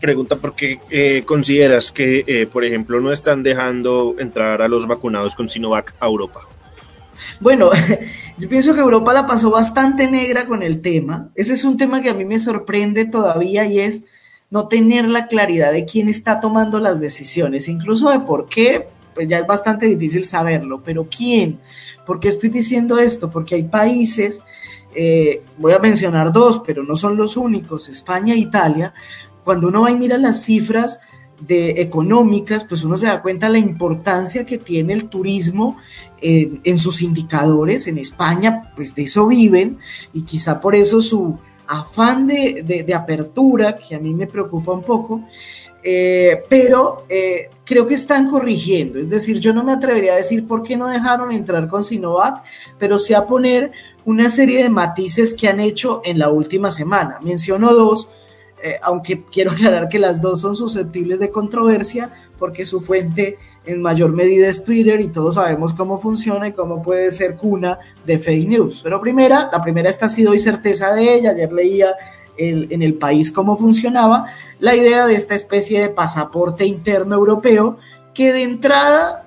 pregunta 0.00 0.36
por 0.36 0.54
qué 0.54 0.78
eh, 0.90 1.24
consideras 1.26 1.90
que, 1.90 2.24
eh, 2.26 2.46
por 2.46 2.64
ejemplo, 2.64 3.00
no 3.00 3.10
están 3.10 3.42
dejando 3.42 4.14
entrar 4.18 4.62
a 4.62 4.68
los 4.68 4.86
vacunados 4.86 5.34
con 5.34 5.48
Sinovac 5.48 5.94
a 5.98 6.06
Europa. 6.06 6.46
Bueno, 7.40 7.70
yo 8.38 8.48
pienso 8.48 8.74
que 8.74 8.80
Europa 8.80 9.12
la 9.12 9.26
pasó 9.26 9.50
bastante 9.50 10.08
negra 10.10 10.46
con 10.46 10.62
el 10.62 10.80
tema. 10.80 11.30
Ese 11.34 11.54
es 11.54 11.64
un 11.64 11.76
tema 11.76 12.00
que 12.00 12.10
a 12.10 12.14
mí 12.14 12.24
me 12.24 12.38
sorprende 12.38 13.06
todavía 13.06 13.66
y 13.66 13.80
es 13.80 14.04
no 14.50 14.68
tener 14.68 15.08
la 15.08 15.26
claridad 15.26 15.72
de 15.72 15.84
quién 15.84 16.08
está 16.08 16.38
tomando 16.38 16.78
las 16.78 17.00
decisiones, 17.00 17.68
incluso 17.68 18.10
de 18.10 18.20
por 18.20 18.48
qué, 18.48 18.86
pues 19.14 19.26
ya 19.26 19.38
es 19.38 19.46
bastante 19.46 19.86
difícil 19.86 20.24
saberlo, 20.24 20.82
pero 20.84 21.08
quién. 21.08 21.58
¿Por 22.06 22.20
qué 22.20 22.28
estoy 22.28 22.50
diciendo 22.50 22.98
esto? 22.98 23.30
Porque 23.30 23.54
hay 23.54 23.62
países 23.64 24.42
eh, 24.94 25.42
voy 25.58 25.72
a 25.72 25.78
mencionar 25.78 26.32
dos, 26.32 26.62
pero 26.64 26.82
no 26.82 26.96
son 26.96 27.16
los 27.16 27.36
únicos, 27.36 27.88
España 27.88 28.34
e 28.34 28.38
Italia, 28.38 28.94
cuando 29.44 29.68
uno 29.68 29.82
va 29.82 29.90
y 29.90 29.96
mira 29.96 30.18
las 30.18 30.42
cifras 30.42 31.00
de 31.40 31.80
económicas, 31.82 32.64
pues 32.64 32.84
uno 32.84 32.96
se 32.96 33.06
da 33.06 33.22
cuenta 33.22 33.46
de 33.46 33.52
la 33.52 33.58
importancia 33.58 34.46
que 34.46 34.58
tiene 34.58 34.92
el 34.92 35.08
turismo 35.08 35.76
en 36.20 36.78
sus 36.78 37.02
indicadores. 37.02 37.88
En 37.88 37.98
España, 37.98 38.72
pues 38.76 38.94
de 38.94 39.02
eso 39.02 39.26
viven 39.26 39.78
y 40.12 40.22
quizá 40.22 40.60
por 40.60 40.76
eso 40.76 41.00
su 41.00 41.36
afán 41.66 42.28
de, 42.28 42.84
de 42.86 42.94
apertura, 42.94 43.74
que 43.74 43.96
a 43.96 43.98
mí 43.98 44.14
me 44.14 44.28
preocupa 44.28 44.70
un 44.70 44.82
poco, 44.82 45.24
eh, 45.82 46.42
pero 46.48 47.04
eh, 47.08 47.50
creo 47.64 47.86
que 47.86 47.94
están 47.94 48.28
corrigiendo. 48.28 48.98
Es 48.98 49.08
decir, 49.08 49.38
yo 49.38 49.52
no 49.52 49.64
me 49.64 49.72
atrevería 49.72 50.12
a 50.12 50.16
decir 50.16 50.46
por 50.46 50.62
qué 50.62 50.76
no 50.76 50.88
dejaron 50.88 51.32
entrar 51.32 51.68
con 51.68 51.84
Sinovac, 51.84 52.42
pero 52.78 52.98
sí 52.98 53.14
a 53.14 53.26
poner 53.26 53.72
una 54.04 54.30
serie 54.30 54.62
de 54.62 54.68
matices 54.68 55.34
que 55.34 55.48
han 55.48 55.60
hecho 55.60 56.02
en 56.04 56.18
la 56.18 56.28
última 56.28 56.70
semana. 56.70 57.18
Menciono 57.22 57.72
dos, 57.72 58.08
eh, 58.62 58.78
aunque 58.82 59.24
quiero 59.32 59.50
aclarar 59.50 59.88
que 59.88 59.98
las 59.98 60.20
dos 60.20 60.40
son 60.40 60.54
susceptibles 60.54 61.18
de 61.18 61.30
controversia, 61.30 62.10
porque 62.38 62.66
su 62.66 62.80
fuente 62.80 63.38
en 63.64 63.80
mayor 63.80 64.12
medida 64.12 64.48
es 64.48 64.64
Twitter 64.64 65.00
y 65.00 65.08
todos 65.08 65.36
sabemos 65.36 65.74
cómo 65.74 66.00
funciona 66.00 66.48
y 66.48 66.52
cómo 66.52 66.82
puede 66.82 67.12
ser 67.12 67.36
cuna 67.36 67.78
de 68.04 68.18
fake 68.18 68.48
news. 68.48 68.80
Pero 68.82 69.00
primera, 69.00 69.48
la 69.52 69.62
primera 69.62 69.88
esta 69.88 70.06
ha 70.06 70.08
sido 70.08 70.32
hoy 70.32 70.40
certeza 70.40 70.92
de 70.92 71.14
ella, 71.14 71.30
ayer 71.30 71.52
leía 71.52 71.94
en 72.36 72.82
el 72.82 72.94
país 72.94 73.30
cómo 73.30 73.56
funcionaba, 73.56 74.26
la 74.58 74.74
idea 74.74 75.06
de 75.06 75.14
esta 75.14 75.34
especie 75.34 75.80
de 75.80 75.88
pasaporte 75.88 76.64
interno 76.64 77.14
europeo 77.14 77.78
que 78.14 78.32
de 78.32 78.42
entrada, 78.42 79.24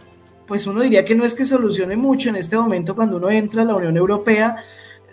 pues 0.47 0.67
uno 0.67 0.81
diría 0.81 1.05
que 1.05 1.15
no 1.15 1.25
es 1.25 1.33
que 1.33 1.45
solucione 1.45 1.95
mucho 1.95 2.29
en 2.29 2.35
este 2.35 2.55
momento 2.55 2.95
cuando 2.95 3.17
uno 3.17 3.29
entra 3.29 3.63
a 3.63 3.65
la 3.65 3.75
Unión 3.75 3.97
Europea, 3.97 4.55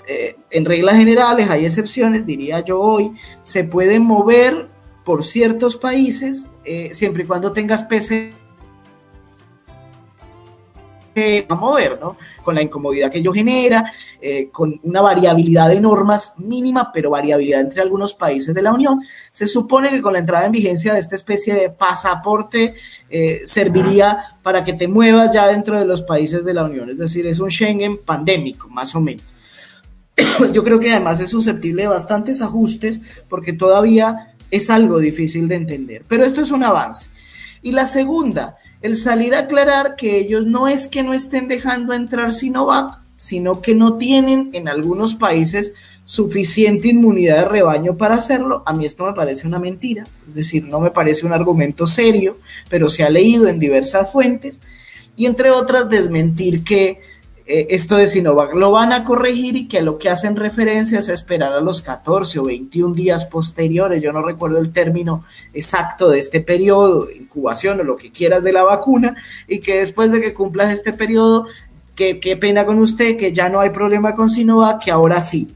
eh, 0.06 0.36
en 0.50 0.64
reglas 0.64 0.96
generales 0.96 1.48
hay 1.48 1.64
excepciones, 1.64 2.26
diría 2.26 2.60
yo 2.60 2.80
hoy, 2.80 3.12
se 3.42 3.64
puede 3.64 4.00
mover 4.00 4.68
por 5.04 5.24
ciertos 5.24 5.76
países 5.76 6.48
eh, 6.64 6.90
siempre 6.94 7.24
y 7.24 7.26
cuando 7.26 7.52
tengas 7.52 7.84
PC 7.84 8.32
a 11.48 11.54
mover, 11.54 11.98
¿no? 12.00 12.16
Con 12.42 12.54
la 12.54 12.62
incomodidad 12.62 13.10
que 13.10 13.18
ello 13.18 13.32
genera, 13.32 13.92
eh, 14.20 14.48
con 14.50 14.80
una 14.82 15.02
variabilidad 15.02 15.68
de 15.68 15.80
normas 15.80 16.34
mínima, 16.38 16.90
pero 16.92 17.10
variabilidad 17.10 17.60
entre 17.60 17.82
algunos 17.82 18.14
países 18.14 18.54
de 18.54 18.62
la 18.62 18.72
Unión. 18.72 19.02
Se 19.30 19.46
supone 19.46 19.90
que 19.90 20.00
con 20.00 20.14
la 20.14 20.20
entrada 20.20 20.46
en 20.46 20.52
vigencia 20.52 20.94
de 20.94 21.00
esta 21.00 21.14
especie 21.14 21.54
de 21.54 21.70
pasaporte 21.70 22.74
eh, 23.10 23.42
serviría 23.44 24.36
para 24.42 24.64
que 24.64 24.72
te 24.72 24.88
muevas 24.88 25.30
ya 25.32 25.48
dentro 25.48 25.78
de 25.78 25.84
los 25.84 26.02
países 26.02 26.44
de 26.44 26.54
la 26.54 26.64
Unión, 26.64 26.90
es 26.90 26.98
decir, 26.98 27.26
es 27.26 27.40
un 27.40 27.50
Schengen 27.50 27.98
pandémico, 27.98 28.68
más 28.68 28.94
o 28.94 29.00
menos. 29.00 29.24
Yo 30.52 30.62
creo 30.64 30.78
que 30.78 30.90
además 30.90 31.20
es 31.20 31.30
susceptible 31.30 31.82
de 31.82 31.88
bastantes 31.88 32.40
ajustes 32.40 33.00
porque 33.28 33.52
todavía 33.52 34.34
es 34.50 34.70
algo 34.70 34.98
difícil 34.98 35.48
de 35.48 35.56
entender, 35.56 36.04
pero 36.08 36.24
esto 36.24 36.40
es 36.40 36.50
un 36.50 36.64
avance. 36.64 37.10
Y 37.62 37.72
la 37.72 37.86
segunda, 37.86 38.56
el 38.82 38.96
salir 38.96 39.34
a 39.34 39.40
aclarar 39.40 39.96
que 39.96 40.18
ellos 40.18 40.46
no 40.46 40.68
es 40.68 40.88
que 40.88 41.02
no 41.02 41.14
estén 41.14 41.48
dejando 41.48 41.92
entrar 41.92 42.34
Sinovac, 42.34 42.98
sino 43.16 43.62
que 43.62 43.74
no 43.74 43.96
tienen 43.96 44.50
en 44.52 44.68
algunos 44.68 45.14
países 45.14 45.72
suficiente 46.04 46.88
inmunidad 46.88 47.36
de 47.36 47.44
rebaño 47.48 47.96
para 47.96 48.16
hacerlo, 48.16 48.64
a 48.66 48.72
mí 48.72 48.84
esto 48.84 49.04
me 49.04 49.12
parece 49.12 49.46
una 49.46 49.60
mentira, 49.60 50.04
es 50.26 50.34
decir, 50.34 50.64
no 50.64 50.80
me 50.80 50.90
parece 50.90 51.24
un 51.24 51.32
argumento 51.32 51.86
serio, 51.86 52.38
pero 52.68 52.88
se 52.88 53.04
ha 53.04 53.10
leído 53.10 53.46
en 53.46 53.60
diversas 53.60 54.10
fuentes, 54.10 54.60
y 55.16 55.26
entre 55.26 55.50
otras 55.50 55.88
desmentir 55.88 56.64
que 56.64 57.00
eh, 57.46 57.66
esto 57.70 57.96
de 57.96 58.06
Sinovac 58.06 58.54
lo 58.54 58.70
van 58.70 58.92
a 58.92 59.04
corregir 59.04 59.56
y 59.56 59.68
que 59.68 59.82
lo 59.82 59.98
que 59.98 60.08
hacen 60.08 60.36
referencia 60.36 60.98
es 60.98 61.08
esperar 61.08 61.52
a 61.52 61.60
los 61.60 61.80
14 61.80 62.38
o 62.38 62.44
21 62.44 62.94
días 62.94 63.24
posteriores, 63.24 64.02
yo 64.02 64.12
no 64.12 64.22
recuerdo 64.22 64.58
el 64.58 64.72
término 64.72 65.24
exacto 65.52 66.10
de 66.10 66.18
este 66.18 66.40
periodo, 66.40 67.10
incubación 67.10 67.80
o 67.80 67.84
lo 67.84 67.96
que 67.96 68.10
quieras 68.10 68.42
de 68.42 68.52
la 68.52 68.64
vacuna, 68.64 69.16
y 69.48 69.58
que 69.58 69.78
después 69.78 70.10
de 70.12 70.20
que 70.20 70.34
cumplas 70.34 70.72
este 70.72 70.92
periodo, 70.92 71.46
qué 71.94 72.36
pena 72.40 72.66
con 72.66 72.78
usted, 72.78 73.16
que 73.16 73.32
ya 73.32 73.48
no 73.48 73.60
hay 73.60 73.70
problema 73.70 74.14
con 74.14 74.28
Sinovac, 74.28 74.82
que 74.82 74.90
ahora 74.90 75.20
sí. 75.20 75.54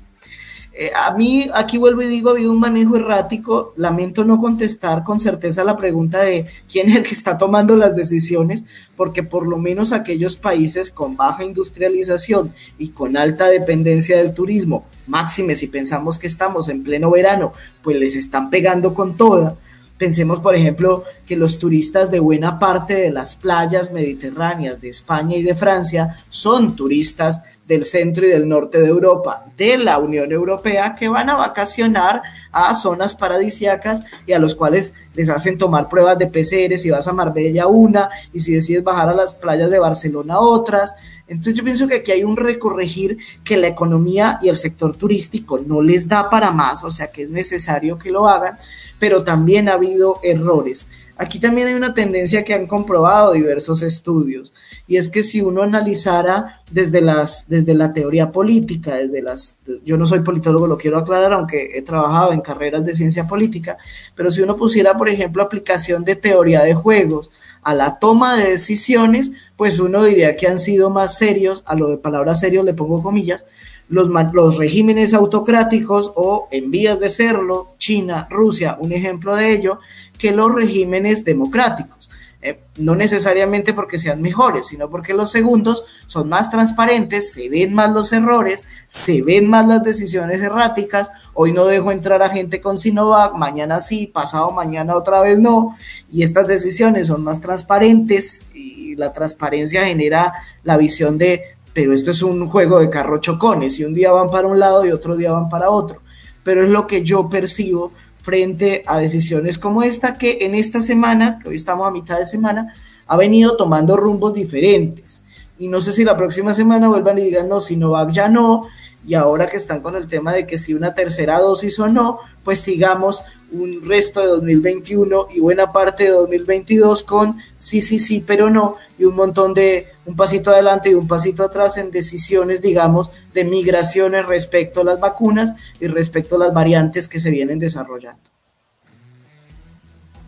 Eh, 0.79 0.91
a 0.95 1.15
mí, 1.15 1.49
aquí 1.55 1.79
vuelvo 1.79 2.03
y 2.03 2.07
digo, 2.07 2.29
ha 2.29 2.33
habido 2.33 2.53
un 2.53 2.61
manejo 2.61 2.97
errático. 2.97 3.73
Lamento 3.77 4.25
no 4.25 4.39
contestar 4.39 5.05
con 5.05 5.19
certeza 5.19 5.65
la 5.65 5.75
pregunta 5.75 6.21
de 6.21 6.45
quién 6.71 6.91
es 6.91 6.97
el 6.97 7.03
que 7.03 7.15
está 7.15 7.39
tomando 7.39 7.77
las 7.77 7.97
decisiones, 7.97 8.63
porque 8.95 9.23
por 9.23 9.47
lo 9.47 9.57
menos 9.57 9.93
aquellos 9.93 10.37
países 10.37 10.91
con 10.91 11.17
baja 11.17 11.45
industrialización 11.45 12.53
y 12.79 12.89
con 12.91 13.17
alta 13.17 13.47
dependencia 13.49 14.19
del 14.19 14.35
turismo, 14.35 14.85
máxime 15.07 15.57
si 15.57 15.67
pensamos 15.67 16.19
que 16.19 16.27
estamos 16.27 16.69
en 16.69 16.83
pleno 16.83 17.11
verano, 17.11 17.55
pues 17.83 17.97
les 17.99 18.15
están 18.15 18.51
pegando 18.51 18.93
con 18.93 19.17
toda. 19.17 19.57
Pensemos, 19.99 20.41
por 20.41 20.55
ejemplo, 20.55 21.05
que 21.27 21.37
los 21.37 21.59
turistas 21.59 22.11
de 22.11 22.21
buena 22.21 22.59
parte 22.59 22.95
de 22.95 23.11
las 23.11 23.35
playas 23.35 23.93
mediterráneas 23.93 24.81
de 24.81 24.91
España 24.91 25.37
y 25.37 25.43
de 25.43 25.55
Francia 25.55 26.17
son 26.29 26.77
turistas 26.77 27.41
del 27.67 27.85
centro 27.85 28.25
y 28.25 28.31
del 28.31 28.49
norte 28.49 28.79
de 28.79 28.87
Europa, 28.87 29.45
de 29.57 29.77
la 29.79 29.99
Unión 29.99 30.31
Europea, 30.31 30.95
que 30.95 31.09
van 31.09 31.31
a 31.31 31.37
vacacionar 31.37 32.23
a 32.53 32.75
zonas 32.75 33.15
paradisiacas 33.15 34.05
y 34.27 34.35
a 34.35 34.39
los 34.39 34.55
cuales 34.55 34.95
les 35.15 35.29
hacen 35.29 35.59
tomar 35.59 35.89
pruebas 35.89 36.19
de 36.19 36.29
PCR, 36.29 36.79
si 36.79 36.91
vas 36.91 37.09
a 37.09 37.13
Marbella 37.13 37.67
una 37.67 38.09
y 38.33 38.41
si 38.41 38.53
decides 38.53 38.85
bajar 38.85 39.09
a 39.09 39.15
las 39.15 39.35
playas 39.35 39.71
de 39.71 39.79
Barcelona 39.79 40.39
otras. 40.39 40.95
Entonces 41.27 41.55
yo 41.55 41.65
pienso 41.65 41.89
que 41.89 41.97
aquí 41.97 42.13
hay 42.13 42.23
un 42.23 42.37
recorregir 42.37 43.19
que 43.43 43.57
la 43.57 43.67
economía 43.67 44.39
y 44.43 44.49
el 44.49 44.57
sector 44.57 44.97
turístico 44.97 45.59
no 45.59 45.83
les 45.83 46.07
da 46.07 46.31
para 46.31 46.53
más, 46.53 46.85
o 46.85 46.91
sea 46.91 47.09
que 47.09 47.23
es 47.23 47.31
necesario 47.31 47.99
que 47.99 48.11
lo 48.11 48.29
hagan, 48.29 48.59
pero 48.99 49.25
también 49.25 49.69
ha 49.69 49.75
habido 49.75 50.19
errores. 50.23 50.87
Aquí 51.19 51.39
también 51.39 51.69
hay 51.69 51.75
una 51.75 51.95
tendencia 51.95 52.45
que 52.45 52.53
han 52.53 52.67
comprobado 52.67 53.33
diversos 53.33 53.81
estudios, 53.81 54.53
y 54.87 54.99
es 54.99 55.09
que 55.09 55.23
si 55.23 55.41
uno 55.41 55.63
analizara 55.63 56.61
desde, 56.71 57.01
las, 57.01 57.49
desde 57.49 57.73
la 57.73 57.95
teoría 57.95 58.31
política, 58.31 58.97
desde 58.97 59.23
las, 59.23 59.57
yo 59.83 59.97
no 59.97 60.05
soy 60.05 60.21
politólogo, 60.21 60.67
lo 60.67 60.77
quiero 60.77 60.99
aclarar, 60.99 61.33
aunque 61.33 61.71
he 61.75 61.81
trabajado 61.81 62.33
en 62.33 62.43
carreras 62.43 62.85
de 62.85 62.95
ciencia 62.95 63.27
política, 63.27 63.79
pero 64.15 64.31
si 64.31 64.43
uno 64.43 64.57
pusiera, 64.57 64.99
por 64.99 65.09
ejemplo, 65.09 65.43
aplicación 65.43 66.05
de 66.05 66.17
teoría 66.17 66.63
de 66.63 66.75
juegos 66.75 67.31
a 67.63 67.75
la 67.75 67.99
toma 67.99 68.37
de 68.37 68.51
decisiones, 68.51 69.31
pues 69.57 69.81
uno 69.81 70.05
diría 70.05 70.37
que 70.37 70.49
han 70.49 70.59
sido 70.59 70.91
más 70.91 71.17
serios, 71.17 71.65
a 71.67 71.75
lo 71.75 71.89
de 71.89 71.97
palabras 71.97 72.41
serios 72.41 72.65
le 72.65 72.75
pongo 72.75 73.03
comillas, 73.03 73.47
los, 73.89 74.09
los, 74.33 74.57
regímenes 74.59 75.15
autocráticos 75.15 76.13
o 76.17 76.49
en 76.51 76.71
vías 76.71 76.99
de 76.99 77.11
serlo, 77.11 77.75
China, 77.79 78.27
Rusia, 78.31 78.77
un 78.81 78.93
ejemplo 78.93 79.37
de 79.37 79.53
ello, 79.53 79.79
que 80.19 80.33
los 80.33 80.53
regímenes 80.53 81.25
democráticos. 81.25 81.97
Eh, 82.43 82.61
no 82.77 82.95
necesariamente 82.95 83.73
porque 83.73 83.99
sean 83.99 84.23
mejores, 84.23 84.69
sino 84.69 84.91
porque 84.91 85.15
los 85.15 85.33
segundos 85.33 85.85
son 86.07 86.29
más 86.29 86.51
transparentes, 86.51 87.33
se 87.33 87.49
ven 87.49 87.75
más 87.75 87.91
los 87.93 88.13
errores, 88.13 88.65
se 88.87 89.23
ven 89.23 89.49
más 89.49 89.67
las 89.67 89.83
decisiones 89.83 90.41
erráticas. 90.41 91.11
Hoy 91.35 91.53
no 91.53 91.65
dejo 91.65 91.91
entrar 91.91 92.23
a 92.23 92.29
gente 92.29 92.61
con 92.61 92.79
Sinovac, 92.79 93.35
mañana 93.35 93.81
sí, 93.81 94.07
pasado 94.07 94.53
mañana 94.53 94.97
otra 94.97 95.23
vez 95.23 95.39
no. 95.39 95.77
Y 96.13 96.23
estas 96.23 96.47
decisiones 96.47 97.09
son 97.09 97.25
más 97.25 97.41
transparentes 97.41 98.45
y 98.55 98.95
la 98.95 99.13
transparencia 99.13 99.85
genera 99.85 100.33
la 100.63 100.77
visión 100.77 101.19
de, 101.19 101.56
pero 101.77 101.93
esto 101.93 102.11
es 102.11 102.23
un 102.23 102.49
juego 102.49 102.79
de 102.79 102.89
carro 102.89 103.21
chocones 103.21 103.79
y 103.79 103.85
un 103.85 103.93
día 103.93 104.11
van 104.11 104.31
para 104.31 104.49
un 104.49 104.59
lado 104.59 104.87
y 104.87 104.93
otro 104.93 105.15
día 105.15 105.33
van 105.33 105.51
para 105.51 105.69
otro. 105.69 106.01
Pero 106.43 106.65
es 106.65 106.71
lo 106.71 106.87
que 106.87 107.03
yo 107.03 107.29
percibo 107.29 107.93
frente 108.23 108.83
a 108.87 108.97
decisiones 108.97 109.59
como 109.59 109.83
esta 109.83 110.17
que 110.17 110.39
en 110.41 110.55
esta 110.55 110.81
semana, 110.81 111.39
que 111.39 111.51
hoy 111.51 111.57
estamos 111.57 111.87
a 111.87 111.91
mitad 111.91 112.19
de 112.19 112.25
semana, 112.25 112.75
ha 113.07 113.17
venido 113.19 113.59
tomando 113.59 113.95
rumbos 113.95 114.33
diferentes. 114.33 115.21
Y 115.59 115.69
no 115.69 115.81
sé 115.81 115.93
si 115.93 116.05
la 116.05 116.17
próxima 116.17 116.53
semana 116.53 116.89
vuelvan 116.89 117.19
y 117.19 117.25
digan, 117.25 117.49
no, 117.49 117.61
Sinovac 117.61 118.11
ya 118.11 118.29
no, 118.29 118.69
y 119.07 119.15
ahora 119.15 119.47
que 119.47 119.57
están 119.57 119.81
con 119.81 119.95
el 119.95 120.09
tema 120.09 120.33
de 120.33 120.47
que 120.47 120.59
si 120.59 120.75
una 120.75 120.95
tercera 120.95 121.39
dosis 121.39 121.79
o 121.79 121.89
no, 121.89 122.19
pues 122.43 122.61
sigamos 122.61 123.23
un 123.53 123.89
resto 123.89 124.21
de 124.21 124.27
2021 124.27 125.29
y 125.31 125.39
buena 125.39 125.73
parte 125.73 126.05
de 126.05 126.11
2022 126.11 127.05
con 127.05 127.39
sí, 127.57 127.83
sí, 127.83 128.01
sí, 128.01 128.23
pero 128.27 128.51
no, 128.51 128.77
y 128.99 129.05
un 129.05 129.15
montón 129.15 129.55
de 129.55 129.87
un 130.07 130.17
pasito 130.17 130.51
adelante 130.51 130.91
y 130.91 130.95
un 130.95 131.07
pasito 131.07 131.45
atrás 131.45 131.77
en 131.77 131.93
decisiones, 131.93 132.61
digamos, 132.61 133.11
de 133.33 133.45
migraciones 133.45 134.27
respecto 134.27 134.81
a 134.81 134.85
las 134.85 134.99
vacunas 134.99 135.55
y 135.79 135.87
respecto 135.87 136.35
a 136.35 136.41
las 136.41 136.53
variantes 136.53 137.07
que 137.07 137.21
se 137.21 137.31
vienen 137.31 137.61
desarrollando. 137.61 138.29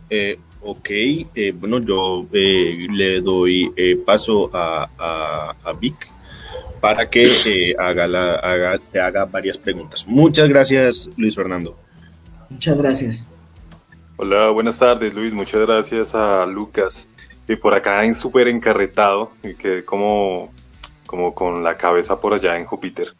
Eh, 0.09 0.39
ok, 0.63 0.91
eh, 0.91 1.53
bueno, 1.55 1.81
yo 1.81 2.27
eh, 2.33 2.87
le 2.91 3.21
doy 3.21 3.73
paso 4.05 4.51
a, 4.53 4.89
a, 4.99 5.55
a 5.65 5.73
Vic 5.73 6.09
para 6.81 7.09
que 7.11 7.23
eh, 7.45 7.75
haga 7.79 8.07
la, 8.07 8.35
haga, 8.35 8.79
te 8.79 9.01
haga 9.01 9.25
varias 9.25 9.59
preguntas. 9.59 10.07
Muchas 10.07 10.49
gracias, 10.49 11.11
Luis 11.17 11.35
Fernando. 11.35 11.77
Muchas 12.49 12.79
gracias. 12.79 13.29
Hola, 14.17 14.51
buenas 14.51 14.79
tardes, 14.79 15.15
Luis. 15.15 15.33
Muchas 15.33 15.61
gracias 15.61 16.15
a 16.15 16.47
Lucas. 16.47 17.09
Y 17.47 17.57
por 17.57 17.75
acá 17.75 18.05
en 18.05 18.15
súper 18.15 18.49
encarretado, 18.49 19.33
y 19.43 19.55
que 19.55 19.85
como, 19.85 20.53
como 21.07 21.35
con 21.35 21.65
la 21.65 21.77
cabeza 21.77 22.21
por 22.21 22.35
allá 22.35 22.57
en 22.57 22.67
Júpiter. 22.67 23.15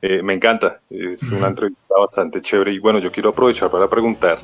Eh, 0.00 0.22
me 0.22 0.34
encanta, 0.34 0.80
es 0.90 1.30
una 1.32 1.48
entrevista 1.48 1.94
bastante 1.98 2.40
chévere. 2.40 2.72
Y 2.72 2.78
bueno, 2.78 2.98
yo 2.98 3.10
quiero 3.10 3.30
aprovechar 3.30 3.70
para 3.70 3.88
preguntar, 3.88 4.40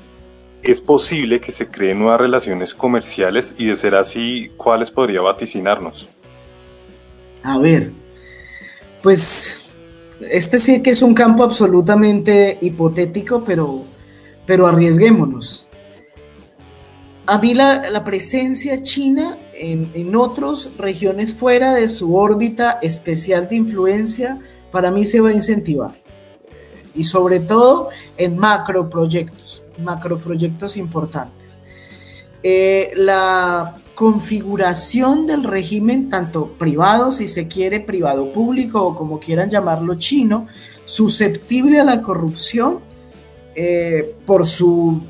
¿es 0.65 0.81
posible 0.81 1.41
que 1.41 1.53
se 1.53 1.69
creen 1.69 1.99
nuevas 1.99 2.21
relaciones 2.21 2.75
comerciales? 2.75 3.55
Y 3.59 3.67
de 3.67 3.77
ser 3.77 3.95
así, 3.95 4.51
¿cuáles 4.57 4.91
podría 4.91 5.21
vaticinarnos? 5.21 6.09
A 7.43 7.59
ver, 7.59 7.93
pues 9.03 9.61
este 10.21 10.59
sí 10.59 10.83
que 10.83 10.91
es 10.91 11.03
un 11.03 11.15
campo 11.15 11.43
absolutamente 11.43 12.59
hipotético, 12.61 13.45
pero, 13.45 13.83
pero 14.47 14.67
arriesguémonos. 14.67 15.67
A 17.27 17.39
mí 17.39 17.55
la, 17.55 18.03
presencia 18.05 18.83
china 18.83 19.39
en, 19.55 19.91
en 19.95 20.15
otras 20.15 20.71
regiones 20.77 21.33
fuera 21.33 21.75
de 21.75 21.89
su 21.89 22.17
órbita 22.17 22.79
especial 22.83 23.49
de 23.49 23.57
influencia, 23.57 24.41
para 24.71 24.91
mí 24.91 25.05
se 25.05 25.21
va 25.21 25.31
a 25.31 25.33
incentivar. 25.33 25.95
Y 26.95 27.05
sobre 27.05 27.41
todo 27.41 27.89
en 28.19 28.37
macroproyectos, 28.37 29.64
macroproyectos 29.79 30.77
importantes. 30.77 31.59
Eh, 32.43 32.93
la 32.97 33.77
configuración 33.95 35.27
del 35.27 35.45
régimen, 35.45 36.09
tanto 36.09 36.49
privado, 36.59 37.13
si 37.13 37.27
se 37.27 37.49
quiere, 37.49 37.81
privado 37.81 38.33
público 38.33 38.83
o 38.83 38.97
como 38.97 39.21
quieran 39.21 39.51
llamarlo 39.51 39.95
chino, 39.95 40.47
susceptible 40.85 41.81
a 41.81 41.85
la 41.85 42.03
corrupción 42.03 42.81
eh, 43.55 44.15
por, 44.27 44.47
su, 44.47 45.03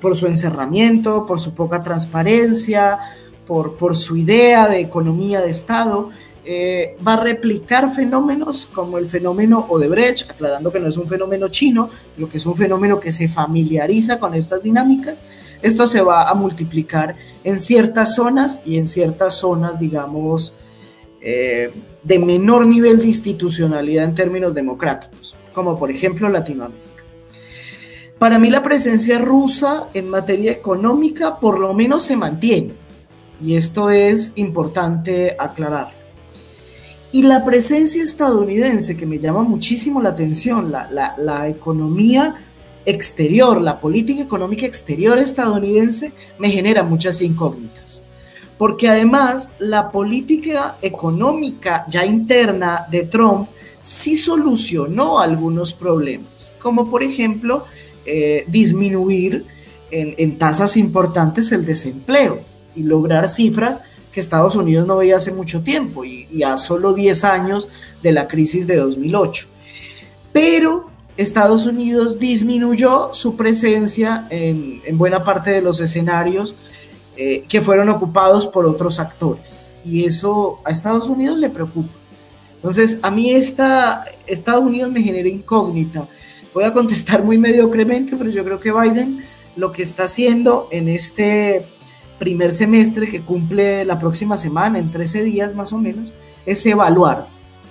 por 0.00 0.16
su 0.16 0.26
encerramiento, 0.26 1.26
por 1.26 1.40
su 1.40 1.54
poca 1.54 1.82
transparencia, 1.82 2.98
por, 3.46 3.76
por 3.76 3.96
su 3.96 4.16
idea 4.16 4.68
de 4.68 4.80
economía 4.80 5.40
de 5.40 5.50
Estado. 5.50 6.10
Eh, 6.52 6.96
va 7.06 7.14
a 7.14 7.22
replicar 7.22 7.94
fenómenos 7.94 8.66
como 8.66 8.98
el 8.98 9.06
fenómeno 9.06 9.66
Odebrecht, 9.68 10.28
aclarando 10.28 10.72
que 10.72 10.80
no 10.80 10.88
es 10.88 10.96
un 10.96 11.06
fenómeno 11.06 11.46
chino, 11.46 11.90
pero 12.16 12.28
que 12.28 12.38
es 12.38 12.46
un 12.46 12.56
fenómeno 12.56 12.98
que 12.98 13.12
se 13.12 13.28
familiariza 13.28 14.18
con 14.18 14.34
estas 14.34 14.60
dinámicas 14.60 15.22
esto 15.62 15.86
se 15.86 16.00
va 16.00 16.28
a 16.28 16.34
multiplicar 16.34 17.16
en 17.44 17.60
ciertas 17.60 18.14
zonas 18.14 18.62
y 18.64 18.78
en 18.78 18.86
ciertas 18.86 19.34
zonas, 19.34 19.78
digamos, 19.78 20.54
eh, 21.20 21.70
de 22.02 22.18
menor 22.18 22.66
nivel 22.66 22.98
de 22.98 23.08
institucionalidad 23.08 24.04
en 24.04 24.14
términos 24.14 24.54
democráticos, 24.54 25.36
como 25.52 25.78
por 25.78 25.90
ejemplo 25.90 26.28
Latinoamérica. 26.28 26.86
Para 28.18 28.38
mí 28.38 28.50
la 28.50 28.62
presencia 28.62 29.18
rusa 29.18 29.88
en 29.92 30.08
materia 30.08 30.52
económica 30.52 31.38
por 31.38 31.58
lo 31.58 31.74
menos 31.74 32.04
se 32.04 32.16
mantiene, 32.16 32.72
y 33.42 33.56
esto 33.56 33.90
es 33.90 34.32
importante 34.36 35.36
aclarar. 35.38 35.99
Y 37.12 37.22
la 37.22 37.44
presencia 37.44 38.02
estadounidense, 38.02 38.96
que 38.96 39.06
me 39.06 39.18
llama 39.18 39.42
muchísimo 39.42 40.00
la 40.00 40.10
atención, 40.10 40.70
la, 40.70 41.48
economía 41.48 42.36
exterior, 42.84 43.60
la 43.60 43.80
política 43.80 44.22
económica 44.22 44.64
exterior 44.64 45.18
estadounidense, 45.18 46.12
me 46.38 46.50
genera 46.50 46.84
muchas 46.84 47.20
incógnitas. 47.20 48.04
Porque 48.56 48.88
además 48.88 49.50
la 49.58 49.90
política 49.90 50.76
económica 50.82 51.84
ya 51.88 52.04
interna 52.04 52.86
de 52.90 53.02
Trump 53.04 53.48
sí 53.82 54.16
solucionó 54.16 55.18
algunos 55.18 55.72
problemas, 55.72 56.52
como 56.60 56.88
por 56.90 57.02
ejemplo 57.02 57.64
eh, 58.06 58.44
disminuir 58.48 59.46
en, 59.90 60.38
tasas 60.38 60.76
importantes 60.76 61.52
el 61.52 61.64
desempleo 61.64 62.40
y 62.76 62.82
lograr 62.82 63.28
cifras 63.28 63.80
que 64.12 64.20
Estados 64.20 64.56
Unidos 64.56 64.86
no 64.86 64.96
veía 64.96 65.16
hace 65.16 65.32
mucho 65.32 65.62
tiempo 65.62 66.04
y, 66.04 66.26
y 66.30 66.42
a 66.42 66.58
solo 66.58 66.92
10 66.92 67.24
años 67.24 67.68
de 68.02 68.12
la 68.12 68.28
crisis 68.28 68.66
de 68.66 68.76
2008. 68.76 69.46
Pero 70.32 70.90
Estados 71.20 71.66
Unidos 71.66 72.18
disminuyó 72.18 73.10
su 73.12 73.36
presencia 73.36 74.26
en, 74.30 74.80
buena 74.96 75.22
parte 75.22 75.50
de 75.50 75.60
los 75.60 75.80
escenarios 75.80 76.54
eh, 77.16 77.44
que 77.46 77.60
fueron 77.60 77.90
ocupados 77.90 78.46
por 78.46 78.64
otros 78.64 78.98
actores. 78.98 79.74
Y 79.84 80.06
eso 80.06 80.60
a 80.64 80.70
Estados 80.70 81.08
Unidos 81.08 81.38
le 81.38 81.50
preocupa. 81.50 81.92
Entonces, 82.56 82.98
a 83.02 83.10
mí 83.10 83.32
esta, 83.32 84.06
Estados 84.26 84.64
Unidos 84.64 84.90
me 84.90 85.02
genera 85.02 85.28
incógnita. 85.28 86.08
Voy 86.54 86.64
a 86.64 86.72
contestar 86.72 87.22
muy 87.22 87.36
mediocremente, 87.36 88.16
pero 88.16 88.30
yo 88.30 88.42
creo 88.42 88.60
que 88.60 88.72
Biden 88.72 89.24
lo 89.56 89.72
que 89.72 89.82
está 89.82 90.04
haciendo 90.04 90.68
en 90.70 90.88
este 90.88 91.66
primer 92.20 92.52
semestre 92.52 93.10
que 93.10 93.22
cumple 93.22 93.84
la 93.84 93.98
próxima 93.98 94.36
semana, 94.36 94.78
en 94.78 94.90
13 94.90 95.22
días 95.22 95.54
más 95.54 95.72
o 95.72 95.78
menos, 95.78 96.12
es 96.46 96.64
evaluar. 96.66 97.26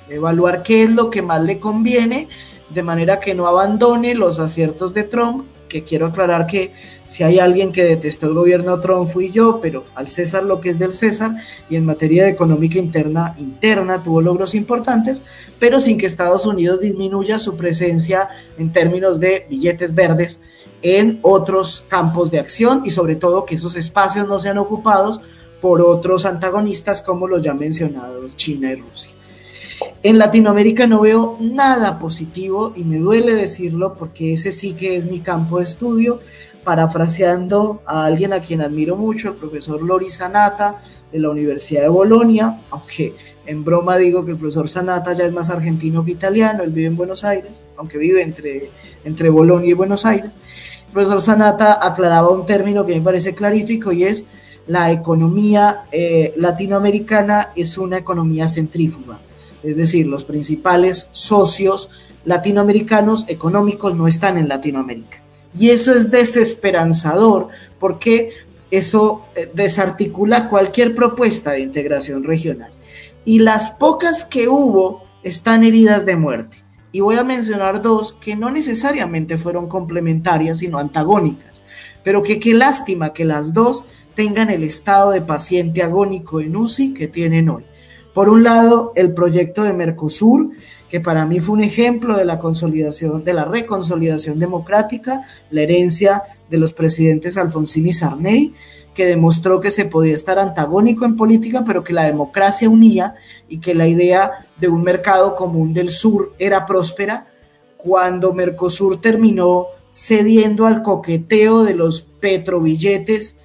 Evaluar 0.10 0.64
qué 0.64 0.84
es 0.84 0.90
lo 0.90 1.12
que 1.12 1.22
más 1.22 1.44
le 1.44 1.60
conviene 1.60 2.28
de 2.70 2.84
manera 2.84 3.20
que 3.20 3.36
no 3.36 3.48
abandone 3.48 4.16
los 4.16 4.40
aciertos 4.40 4.94
de 4.94 5.04
Trump, 5.04 5.46
que 5.70 5.84
quiero 5.84 6.08
aclarar 6.08 6.48
que 6.48 6.74
si 7.06 7.24
hay 7.24 7.38
alguien 7.38 7.72
que 7.72 7.84
detestó 7.84 8.26
el 8.26 8.34
gobierno 8.34 8.80
Trump 8.80 9.08
fui 9.08 9.32
yo, 9.32 9.60
pero 9.62 9.86
al 9.94 10.08
César 10.08 10.44
lo 10.44 10.60
que 10.60 10.72
es 10.72 10.80
del 10.80 10.96
César 10.96 11.36
y 11.70 11.76
en 11.76 11.86
materia 11.86 12.24
de 12.24 12.30
económica 12.30 12.80
interna 12.80 13.36
interna 13.38 14.02
tuvo 14.02 14.20
logros 14.20 14.56
importantes, 14.56 15.22
pero 15.60 15.80
sin 15.80 16.00
que 16.00 16.08
Estados 16.08 16.48
Unidos 16.48 16.82
disminuya 16.82 17.38
su 17.38 17.56
presencia 17.56 18.30
en 18.58 18.72
términos 18.72 19.20
de 19.20 19.46
billetes 19.48 19.94
verdes 19.94 20.42
en 20.82 21.20
otros 21.22 21.86
campos 21.88 22.32
de 22.32 22.40
acción 22.40 22.84
y 22.86 22.90
sobre 22.90 23.16
todo 23.16 23.46
que 23.46 23.56
esos 23.56 23.76
espacios 23.76 24.28
no 24.28 24.40
sean 24.40 24.58
ocupados 24.58 25.22
por 25.62 25.82
otros 25.82 26.26
antagonistas 26.26 27.02
como 27.02 27.28
los 27.28 27.42
ya 27.42 27.54
mencionados 27.54 28.36
China 28.36 28.72
y 28.72 28.76
Rusia. 28.76 29.12
En 30.04 30.18
Latinoamérica 30.18 30.88
no 30.88 31.02
veo 31.02 31.38
nada 31.40 32.00
positivo 32.00 32.74
y 32.76 32.84
me 32.84 32.98
duele 32.98 33.34
decirlo 33.34 33.96
porque 33.96 34.34
ese 34.34 34.52
sí 34.52 34.74
que 34.74 34.96
es 34.96 35.06
mi 35.06 35.20
campo 35.20 35.58
de 35.58 35.64
estudio. 35.64 36.20
Parafraseando 36.70 37.82
a 37.88 38.06
alguien 38.06 38.32
a 38.32 38.42
quien 38.42 38.62
admiro 38.62 38.96
mucho, 38.96 39.30
el 39.30 39.34
profesor 39.34 39.82
Lori 39.82 40.12
Sanata 40.12 40.84
de 41.12 41.18
la 41.18 41.32
Universidad 41.32 41.82
de 41.82 41.88
Bolonia, 41.88 42.60
aunque 42.70 43.16
en 43.48 43.66
broma 43.66 43.98
digo 43.98 44.24
que 44.24 44.34
el 44.34 44.38
profesor 44.38 44.70
Sanata 44.70 45.14
ya 45.14 45.26
es 45.26 45.34
más 45.34 45.50
argentino 45.50 46.06
que 46.06 46.12
italiano, 46.12 46.62
él 46.62 46.70
vive 46.70 46.86
en 46.86 46.96
Buenos 46.96 47.24
Aires, 47.24 47.64
aunque 47.76 47.98
vive 47.98 48.22
entre, 48.22 48.70
entre 49.04 49.30
Bolonia 49.30 49.72
y 49.72 49.74
Buenos 49.74 50.06
Aires. 50.06 50.38
El 50.86 50.94
profesor 50.94 51.22
Sanata 51.22 51.80
aclaraba 51.84 52.30
un 52.30 52.46
término 52.46 52.86
que 52.86 52.94
me 52.94 53.02
parece 53.02 53.34
clarífico 53.34 53.92
y 53.92 54.04
es 54.04 54.26
la 54.68 54.92
economía 54.92 55.86
eh, 55.92 56.34
latinoamericana 56.36 57.50
es 57.56 57.80
una 57.80 57.98
economía 57.98 58.48
centrífuga, 58.48 59.18
es 59.64 59.76
decir, 59.76 60.06
los 60.06 60.24
principales 60.24 61.10
socios 61.14 61.90
latinoamericanos 62.26 63.26
económicos 63.28 63.96
no 63.96 64.08
están 64.08 64.38
en 64.38 64.48
Latinoamérica. 64.48 65.29
Y 65.58 65.70
eso 65.70 65.94
es 65.94 66.12
desesperanzador 66.12 67.48
porque 67.80 68.34
eso 68.72 69.26
eh, 69.36 69.50
desarticula 69.54 70.50
cualquier 70.50 70.96
propuesta 70.96 71.52
de 71.52 71.62
integración 71.62 72.24
regional. 72.24 72.72
Y 73.26 73.40
las 73.40 73.72
pocas 73.72 74.24
que 74.24 74.48
hubo 74.48 75.04
están 75.24 75.64
heridas 75.64 76.06
de 76.06 76.16
muerte. 76.16 76.58
Y 76.92 77.02
voy 77.02 77.18
a 77.18 77.24
mencionar 77.24 77.82
dos 77.82 78.14
que 78.14 78.36
no 78.36 78.50
necesariamente 78.50 79.38
fueron 79.38 79.68
complementarias, 79.68 80.60
sino 80.60 80.80
antagónicas. 80.80 81.62
Pero 82.04 82.24
que 82.24 82.40
qué 82.40 82.54
lástima 82.54 83.14
que 83.14 83.26
las 83.26 83.54
dos 83.54 83.84
tengan 84.16 84.50
el 84.50 84.64
estado 84.64 85.12
de 85.12 85.22
paciente 85.22 85.84
agónico 85.84 86.42
en 86.42 86.56
UCI 86.56 86.94
que 86.94 87.08
tienen 87.08 87.50
hoy. 87.50 87.66
Por 88.14 88.30
un 88.30 88.44
lado, 88.44 88.92
el 88.96 89.14
proyecto 89.14 89.64
de 89.64 89.74
Mercosur, 89.74 90.52
que 90.90 91.00
para 91.00 91.26
mí 91.26 91.40
fue 91.40 91.54
un 91.56 91.62
ejemplo 91.62 92.18
de 92.18 92.26
la 92.26 92.40
consolidación, 92.40 93.24
de 93.24 93.34
la 93.34 93.46
reconsolidación 93.46 94.40
democrática, 94.40 95.24
la 95.52 95.62
herencia 95.62 96.24
de 96.50 96.58
los 96.58 96.74
presidentes 96.74 97.38
Alfonsín 97.38 97.88
y 97.88 97.94
Sarney, 97.94 98.54
que 98.96 99.06
demostró 99.06 99.62
que 99.62 99.72
se 99.72 99.86
podía 99.86 100.14
estar 100.14 100.40
antagónico 100.40 101.06
en 101.06 101.16
política, 101.16 101.64
pero 101.66 101.84
que 101.84 101.94
la 101.94 102.04
democracia 102.04 102.70
unía 102.70 103.16
y 103.48 103.60
que 103.60 103.76
la 103.76 103.88
idea 103.88 104.48
de 104.60 104.68
un 104.68 104.84
mercado 104.84 105.36
común 105.36 105.74
del 105.74 105.92
sur 105.92 106.34
era 106.40 106.66
próspera, 106.66 107.28
cuando 107.78 108.34
Mercosur 108.34 109.00
terminó 109.00 109.68
cediendo 109.92 110.66
al 110.66 110.82
coqueteo 110.82 111.64
de 111.64 111.76
los 111.76 112.02
petrobilletes 112.02 113.38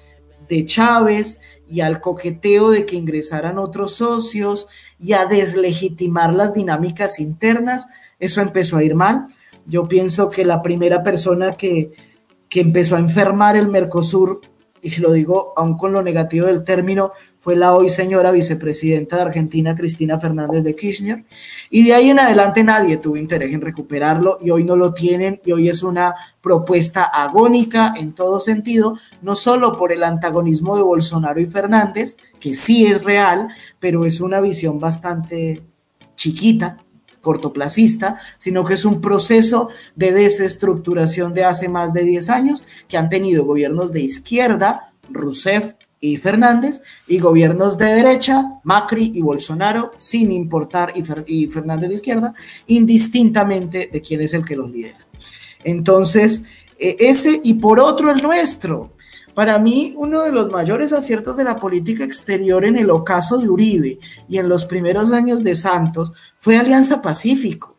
de 0.49 0.65
Chávez 0.65 1.39
y 1.67 1.81
al 1.81 2.01
coqueteo 2.01 2.69
de 2.69 2.85
que 2.85 2.95
ingresaran 2.95 3.57
otros 3.57 3.95
socios 3.95 4.67
y 4.99 5.13
a 5.13 5.25
deslegitimar 5.25 6.33
las 6.33 6.53
dinámicas 6.53 7.19
internas, 7.19 7.87
eso 8.19 8.41
empezó 8.41 8.77
a 8.77 8.83
ir 8.83 8.95
mal. 8.95 9.27
Yo 9.65 9.87
pienso 9.87 10.29
que 10.29 10.45
la 10.45 10.61
primera 10.61 11.03
persona 11.03 11.53
que, 11.53 11.93
que 12.49 12.61
empezó 12.61 12.95
a 12.95 12.99
enfermar 12.99 13.55
el 13.55 13.67
Mercosur, 13.67 14.41
y 14.85 15.01
lo 15.01 15.11
digo 15.11 15.51
aún 15.55 15.77
con 15.77 15.93
lo 15.93 16.03
negativo 16.03 16.45
del 16.45 16.63
término, 16.63 17.11
fue 17.39 17.55
la 17.55 17.73
hoy 17.73 17.89
señora 17.89 18.29
vicepresidenta 18.29 19.15
de 19.15 19.23
Argentina, 19.23 19.75
Cristina 19.75 20.19
Fernández 20.19 20.63
de 20.63 20.75
Kirchner, 20.75 21.25
y 21.71 21.87
de 21.87 21.95
ahí 21.95 22.11
en 22.11 22.19
adelante 22.19 22.63
nadie 22.63 22.97
tuvo 22.97 23.17
interés 23.17 23.51
en 23.51 23.61
recuperarlo 23.61 24.37
y 24.41 24.51
hoy 24.51 24.63
no 24.63 24.75
lo 24.75 24.93
tienen 24.93 25.41
y 25.43 25.53
hoy 25.53 25.69
es 25.69 25.81
una 25.81 26.13
propuesta 26.39 27.03
agónica 27.03 27.95
en 27.97 28.13
todo 28.13 28.39
sentido, 28.39 28.99
no 29.23 29.33
solo 29.33 29.73
por 29.73 29.91
el 29.91 30.03
antagonismo 30.03 30.77
de 30.77 30.83
Bolsonaro 30.83 31.39
y 31.39 31.47
Fernández, 31.47 32.15
que 32.39 32.53
sí 32.53 32.85
es 32.85 33.03
real, 33.03 33.47
pero 33.79 34.05
es 34.05 34.21
una 34.21 34.39
visión 34.39 34.77
bastante 34.77 35.63
chiquita, 36.15 36.77
cortoplacista, 37.25 38.19
sino 38.37 38.63
que 38.63 38.75
es 38.75 38.85
un 38.85 39.01
proceso 39.01 39.69
de 39.95 40.13
desestructuración 40.13 41.33
de 41.33 41.43
hace 41.43 41.67
más 41.67 41.91
de 41.91 42.03
10 42.03 42.29
años 42.29 42.63
que 42.87 42.97
han 42.97 43.09
tenido 43.09 43.45
gobiernos 43.45 43.91
de 43.91 44.01
izquierda, 44.01 44.93
Rousseff, 45.09 45.73
y 45.99 46.17
Fernández, 46.17 46.81
y 47.07 47.17
gobiernos 47.17 47.79
de 47.79 47.85
derecha, 47.85 48.59
Macri 48.63 49.11
y 49.15 49.21
Bolsonaro, 49.21 49.91
sin 49.97 50.31
importar, 50.31 50.93
y, 50.95 51.47
Fernández 51.47 51.89
de 51.89 51.95
izquierda, 51.95 52.35
indistintamente 52.67 53.89
de 53.91 54.01
quién 54.01 54.21
es 54.21 54.35
el 54.35 54.45
que 54.45 54.55
los 54.55 54.69
lidera. 54.69 54.99
Entonces, 55.63 56.43
eh, 56.77 56.95
ese 56.99 57.41
y 57.43 57.55
por 57.55 57.79
otro 57.79 58.11
el 58.11 58.21
nuestro. 58.21 58.91
Para 59.35 59.59
mí, 59.59 59.93
uno 59.97 60.23
de 60.23 60.31
los 60.31 60.49
mayores 60.49 60.93
aciertos 60.93 61.35
de 61.35 61.43
la 61.43 61.57
política 61.57 62.05
exterior 62.05 62.63
en 62.63 62.77
el 62.77 62.89
ocaso 62.89 63.37
de 63.37 63.49
Uribe 63.49 63.99
y 64.29 64.37
en 64.37 64.47
los 64.47 64.63
primeros 64.63 65.11
años 65.11 65.43
de 65.43 65.55
Santos 65.55 66.13
fue 66.39 66.57
Alianza 66.57 67.01
Pacífico. 67.01 67.75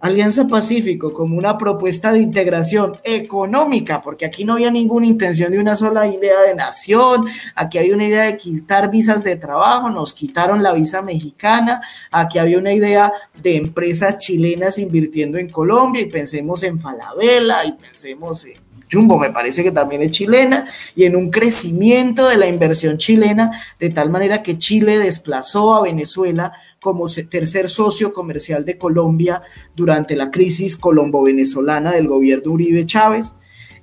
Alianza 0.00 0.46
Pacífico 0.48 1.14
como 1.14 1.38
una 1.38 1.56
propuesta 1.56 2.12
de 2.12 2.18
integración 2.18 2.96
económica, 3.04 4.02
porque 4.02 4.26
aquí 4.26 4.44
no 4.44 4.54
había 4.54 4.70
ninguna 4.70 5.06
intención 5.06 5.50
de 5.52 5.60
una 5.60 5.76
sola 5.76 6.06
idea 6.08 6.42
de 6.42 6.56
nación, 6.56 7.24
aquí 7.54 7.78
había 7.78 7.94
una 7.94 8.06
idea 8.06 8.24
de 8.24 8.36
quitar 8.36 8.90
visas 8.90 9.24
de 9.24 9.36
trabajo, 9.36 9.88
nos 9.88 10.12
quitaron 10.12 10.62
la 10.62 10.72
visa 10.72 11.00
mexicana, 11.00 11.80
aquí 12.10 12.38
había 12.38 12.58
una 12.58 12.72
idea 12.74 13.12
de 13.40 13.56
empresas 13.56 14.18
chilenas 14.18 14.76
invirtiendo 14.76 15.38
en 15.38 15.48
Colombia 15.48 16.02
y 16.02 16.06
pensemos 16.06 16.64
en 16.64 16.80
Falabella 16.80 17.64
y 17.64 17.72
pensemos 17.72 18.44
en 18.44 18.71
Jumbo 18.92 19.18
me 19.18 19.30
parece 19.30 19.62
que 19.62 19.72
también 19.72 20.02
es 20.02 20.10
chilena, 20.10 20.66
y 20.94 21.04
en 21.04 21.16
un 21.16 21.30
crecimiento 21.30 22.28
de 22.28 22.36
la 22.36 22.46
inversión 22.46 22.98
chilena, 22.98 23.50
de 23.80 23.90
tal 23.90 24.10
manera 24.10 24.42
que 24.42 24.58
Chile 24.58 24.98
desplazó 24.98 25.74
a 25.74 25.82
Venezuela 25.82 26.52
como 26.80 27.06
tercer 27.06 27.68
socio 27.68 28.12
comercial 28.12 28.64
de 28.64 28.76
Colombia 28.76 29.42
durante 29.74 30.16
la 30.16 30.30
crisis 30.30 30.76
colombo-venezolana 30.76 31.92
del 31.92 32.08
gobierno 32.08 32.52
Uribe 32.52 32.84
Chávez. 32.84 33.34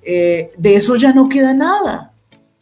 Eh, 0.01 0.51
de 0.57 0.75
eso 0.75 0.95
ya 0.95 1.13
no 1.13 1.27
queda 1.27 1.53
nada. 1.53 2.13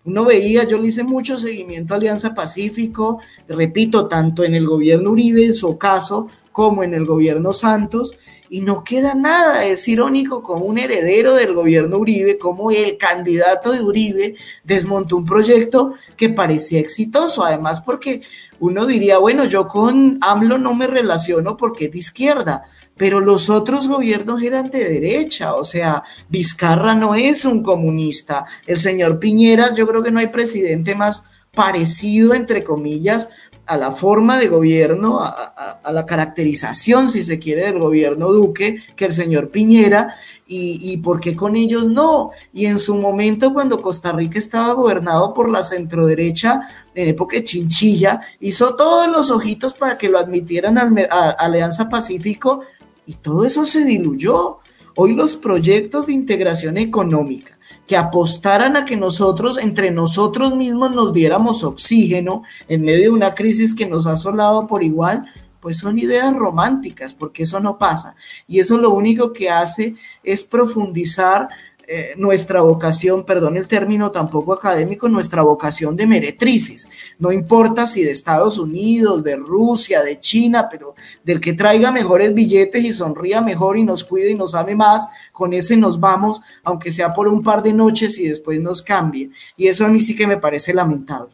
Uno 0.06 0.24
veía, 0.24 0.64
yo 0.64 0.78
le 0.78 0.88
hice 0.88 1.04
mucho 1.04 1.38
seguimiento 1.38 1.94
a 1.94 1.98
Alianza 1.98 2.34
Pacífico, 2.34 3.20
repito, 3.50 4.08
tanto 4.08 4.46
en 4.46 4.56
el 4.56 4.66
gobierno 4.66 5.12
Uribe, 5.12 5.46
en 5.46 5.54
su 5.54 5.78
caso, 5.78 6.30
como 6.58 6.84
en 6.84 6.96
el 6.96 7.06
gobierno 7.06 7.54
Santos, 7.54 8.18
y 8.50 8.62
no 8.62 8.84
queda 8.84 9.14
nada. 9.14 9.66
Es 9.66 9.88
irónico 9.88 10.42
como 10.42 10.66
un 10.66 10.80
heredero 10.80 11.36
del 11.36 11.54
gobierno 11.54 12.00
Uribe, 12.00 12.40
como 12.40 12.72
el 12.72 12.98
candidato 12.98 13.74
de 13.74 13.84
Uribe 13.84 14.34
desmontó 14.64 15.18
un 15.18 15.26
proyecto 15.26 15.94
que 16.16 16.30
parecía 16.30 16.80
exitoso, 16.80 17.46
además 17.46 17.82
porque 17.82 18.24
uno 18.60 18.88
diría, 18.88 19.20
bueno, 19.20 19.46
yo 19.46 19.68
con 19.68 20.18
AMLO 20.20 20.58
no 20.58 20.74
me 20.74 20.88
relaciono 20.88 21.58
porque 21.58 21.86
es 21.86 21.92
de 21.92 22.00
izquierda, 22.00 22.64
pero 22.96 23.20
los 23.20 23.52
otros 23.52 23.88
gobiernos 23.88 24.42
eran 24.42 24.72
de 24.72 24.84
derecha, 24.84 25.54
o 25.54 25.64
sea, 25.64 26.02
Vizcarra 26.28 26.96
no 26.96 27.14
es 27.14 27.46
un 27.46 27.62
comunista, 27.62 28.48
el 28.66 28.80
señor 28.80 29.20
Piñeras, 29.20 29.76
yo 29.76 29.86
creo 29.86 30.02
que 30.02 30.10
no 30.10 30.18
hay 30.18 30.30
presidente 30.30 30.96
más 30.96 31.26
parecido, 31.54 32.36
entre 32.36 32.64
comillas, 32.64 33.30
a 33.68 33.78
la 33.78 33.92
forma 33.92 34.40
de 34.40 34.48
gobierno, 34.48 35.20
a, 35.20 35.82
la 35.92 36.06
caracterización, 36.06 37.10
si 37.10 37.22
se 37.24 37.38
quiere, 37.38 37.64
del 37.64 37.80
gobierno 37.80 38.32
Duque, 38.32 38.82
que 38.96 39.06
el 39.06 39.14
señor 39.14 39.50
Piñera, 39.50 40.16
y, 40.50 40.96
por 40.98 41.20
qué 41.20 41.36
con 41.36 41.58
ellos 41.58 41.88
no. 41.88 42.32
Y 42.54 42.68
en 42.68 42.80
su 42.80 42.96
momento, 42.96 43.54
cuando 43.54 43.82
Costa 43.82 44.14
Rica 44.14 44.40
estaba 44.40 44.74
gobernado 44.74 45.34
por 45.34 45.50
la 45.50 45.62
centroderecha, 45.62 46.62
en 46.96 47.10
época 47.10 47.44
Chinchilla, 47.44 48.22
hizo 48.40 48.76
todos 48.76 49.08
los 49.10 49.30
ojitos 49.30 49.74
para 49.74 49.98
que 49.98 50.10
lo 50.10 50.18
admitieran 50.18 50.78
a 50.78 51.30
Alianza 51.32 51.90
Pacífico, 51.90 52.62
y 53.06 53.16
todo 53.16 53.46
eso 53.46 53.66
se 53.66 53.84
diluyó. 53.84 54.60
Hoy 54.96 55.14
los 55.14 55.36
proyectos 55.36 56.08
de 56.08 56.14
integración 56.14 56.78
económica, 56.78 57.57
que 57.88 57.98
apostaran 57.98 58.76
a 58.76 58.86
que 58.86 58.98
nosotros, 58.98 59.58
entre 59.58 59.92
nosotros 59.92 60.56
mismos, 60.56 60.92
nos 60.92 61.14
diéramos 61.14 61.64
oxígeno 61.64 62.44
en 62.68 62.82
medio 62.82 63.04
de 63.04 63.10
una 63.10 63.34
crisis 63.34 63.74
que 63.74 63.88
nos 63.88 64.06
ha 64.06 64.14
asolado 64.14 64.68
por 64.68 64.84
igual, 64.84 65.26
pues 65.62 65.78
son 65.78 65.98
ideas 65.98 66.36
románticas, 66.36 67.14
porque 67.14 67.44
eso 67.44 67.60
no 67.60 67.78
pasa. 67.78 68.16
Y 68.48 68.60
eso 68.60 68.78
lo 68.78 68.92
único 68.92 69.34
que 69.34 69.50
hace 69.50 69.96
es 70.24 70.44
profundizar 70.44 71.50
eh, 71.90 72.16
nuestra 72.18 72.60
vocación, 72.60 73.24
perdón 73.24 73.56
el 73.56 73.66
término 73.66 74.12
tampoco 74.12 74.52
académico, 74.52 75.08
nuestra 75.08 75.42
vocación 75.42 75.96
de 75.96 76.06
meretrices. 76.06 76.90
No 77.18 77.32
importa 77.32 77.88
si 77.88 78.04
de 78.04 78.12
Estados 78.12 78.60
Unidos, 78.60 79.24
de 79.24 79.38
Rusia, 79.38 80.04
de 80.04 80.20
China, 80.20 80.68
pero 80.70 80.96
del 81.24 81.40
que 81.40 81.54
traiga 81.54 81.94
mejores 81.94 82.34
billetes 82.34 82.84
y 82.84 82.92
sonría 82.92 83.40
mejor 83.42 83.78
y 83.78 83.84
nos 83.84 84.04
cuide 84.04 84.32
y 84.32 84.36
nos 84.36 84.54
ame 84.54 84.76
más, 84.76 85.08
con 85.32 85.54
ese 85.54 85.78
nos 85.78 85.98
vamos, 85.98 86.42
aunque 86.66 86.92
sea 86.92 87.14
por 87.14 87.30
un 87.30 87.42
par 87.42 87.64
de 87.64 87.72
noches 87.72 88.20
y 88.20 88.28
después 88.28 88.60
nos 88.60 88.84
cambie. 88.84 89.30
Y 89.56 89.68
eso 89.68 89.86
a 89.86 89.88
mí 89.88 90.02
sí 90.02 90.14
que 90.14 90.28
me 90.28 90.36
parece 90.36 90.74
lamentable. 90.74 91.30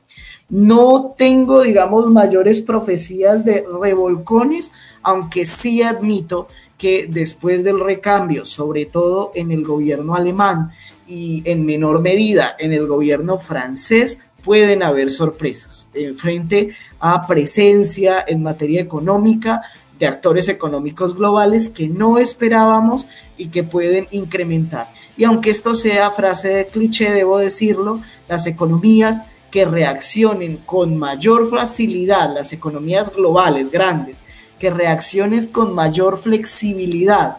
No 0.49 1.15
tengo, 1.17 1.63
digamos, 1.63 2.11
mayores 2.11 2.61
profecías 2.61 3.43
de 3.43 3.65
revolcones, 3.81 4.71
aunque 5.01 5.47
sí 5.47 5.81
admito 5.81 6.47
que 6.83 7.07
después 7.09 7.63
del 7.63 7.79
recambio, 7.79 8.43
sobre 8.43 8.83
todo 8.83 9.31
en 9.35 9.53
el 9.53 9.63
gobierno 9.63 10.15
alemán 10.15 10.71
y 11.07 11.41
en 11.45 11.65
menor 11.65 12.01
medida 12.01 12.57
en 12.59 12.73
el 12.73 12.87
gobierno 12.87 13.37
francés, 13.37 14.17
pueden 14.43 14.83
haber 14.83 15.09
sorpresas 15.09 15.87
en 15.93 16.17
frente 16.17 16.71
a 16.99 17.25
presencia 17.25 18.25
en 18.27 18.43
materia 18.43 18.81
económica 18.81 19.61
de 19.97 20.07
actores 20.07 20.49
económicos 20.49 21.15
globales 21.15 21.69
que 21.69 21.87
no 21.87 22.17
esperábamos 22.17 23.07
y 23.37 23.47
que 23.47 23.63
pueden 23.63 24.09
incrementar. 24.11 24.91
Y 25.15 25.23
aunque 25.23 25.51
esto 25.51 25.75
sea 25.75 26.11
frase 26.11 26.49
de 26.49 26.67
cliché, 26.67 27.13
debo 27.13 27.37
decirlo, 27.37 28.01
las 28.27 28.45
economías 28.45 29.21
que 29.51 29.63
reaccionen 29.63 30.57
con 30.65 30.97
mayor 30.97 31.49
facilidad, 31.49 32.33
las 32.33 32.51
economías 32.51 33.09
globales 33.15 33.71
grandes, 33.71 34.21
que 34.59 34.69
reaccionen 34.69 35.47
con 35.47 35.73
mayor 35.73 36.17
flexibilidad 36.17 37.37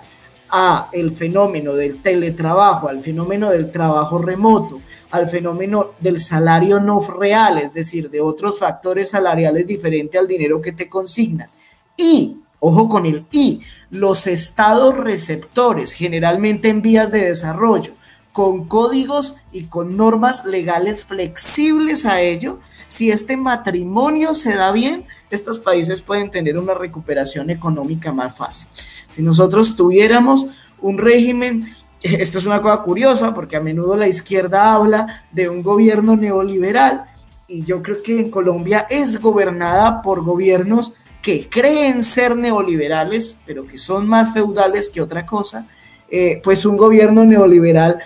a 0.50 0.88
el 0.92 1.12
fenómeno 1.12 1.74
del 1.74 2.00
teletrabajo, 2.00 2.88
al 2.88 3.00
fenómeno 3.00 3.50
del 3.50 3.72
trabajo 3.72 4.18
remoto, 4.18 4.80
al 5.10 5.28
fenómeno 5.28 5.92
del 6.00 6.20
salario 6.20 6.80
no 6.80 7.00
real, 7.00 7.58
es 7.58 7.74
decir, 7.74 8.10
de 8.10 8.20
otros 8.20 8.58
factores 8.58 9.10
salariales 9.10 9.66
diferentes 9.66 10.20
al 10.20 10.28
dinero 10.28 10.60
que 10.60 10.72
te 10.72 10.88
consignan. 10.88 11.50
Y, 11.96 12.36
ojo 12.60 12.88
con 12.88 13.06
el 13.06 13.26
y, 13.32 13.62
los 13.90 14.26
estados 14.26 14.96
receptores, 14.96 15.92
generalmente 15.92 16.68
en 16.68 16.82
vías 16.82 17.10
de 17.10 17.26
desarrollo, 17.26 17.94
con 18.32 18.66
códigos 18.66 19.36
y 19.52 19.64
con 19.64 19.96
normas 19.96 20.44
legales 20.44 21.04
flexibles 21.04 22.06
a 22.06 22.20
ello, 22.20 22.60
si 22.88 23.10
este 23.10 23.36
matrimonio 23.36 24.34
se 24.34 24.54
da 24.54 24.72
bien, 24.72 25.04
estos 25.30 25.60
países 25.60 26.02
pueden 26.02 26.30
tener 26.30 26.58
una 26.58 26.74
recuperación 26.74 27.50
económica 27.50 28.12
más 28.12 28.36
fácil. 28.36 28.68
Si 29.10 29.22
nosotros 29.22 29.76
tuviéramos 29.76 30.46
un 30.80 30.98
régimen, 30.98 31.74
esto 32.02 32.38
es 32.38 32.46
una 32.46 32.60
cosa 32.60 32.82
curiosa 32.82 33.34
porque 33.34 33.56
a 33.56 33.60
menudo 33.60 33.96
la 33.96 34.08
izquierda 34.08 34.74
habla 34.74 35.24
de 35.32 35.48
un 35.48 35.62
gobierno 35.62 36.16
neoliberal 36.16 37.06
y 37.48 37.64
yo 37.64 37.82
creo 37.82 38.02
que 38.02 38.20
en 38.20 38.30
Colombia 38.30 38.86
es 38.90 39.20
gobernada 39.20 40.02
por 40.02 40.22
gobiernos 40.22 40.94
que 41.22 41.48
creen 41.48 42.02
ser 42.02 42.36
neoliberales, 42.36 43.38
pero 43.46 43.66
que 43.66 43.78
son 43.78 44.06
más 44.06 44.34
feudales 44.34 44.90
que 44.90 45.00
otra 45.00 45.24
cosa, 45.24 45.66
eh, 46.10 46.40
pues 46.44 46.66
un 46.66 46.76
gobierno 46.76 47.24
neoliberal 47.24 47.98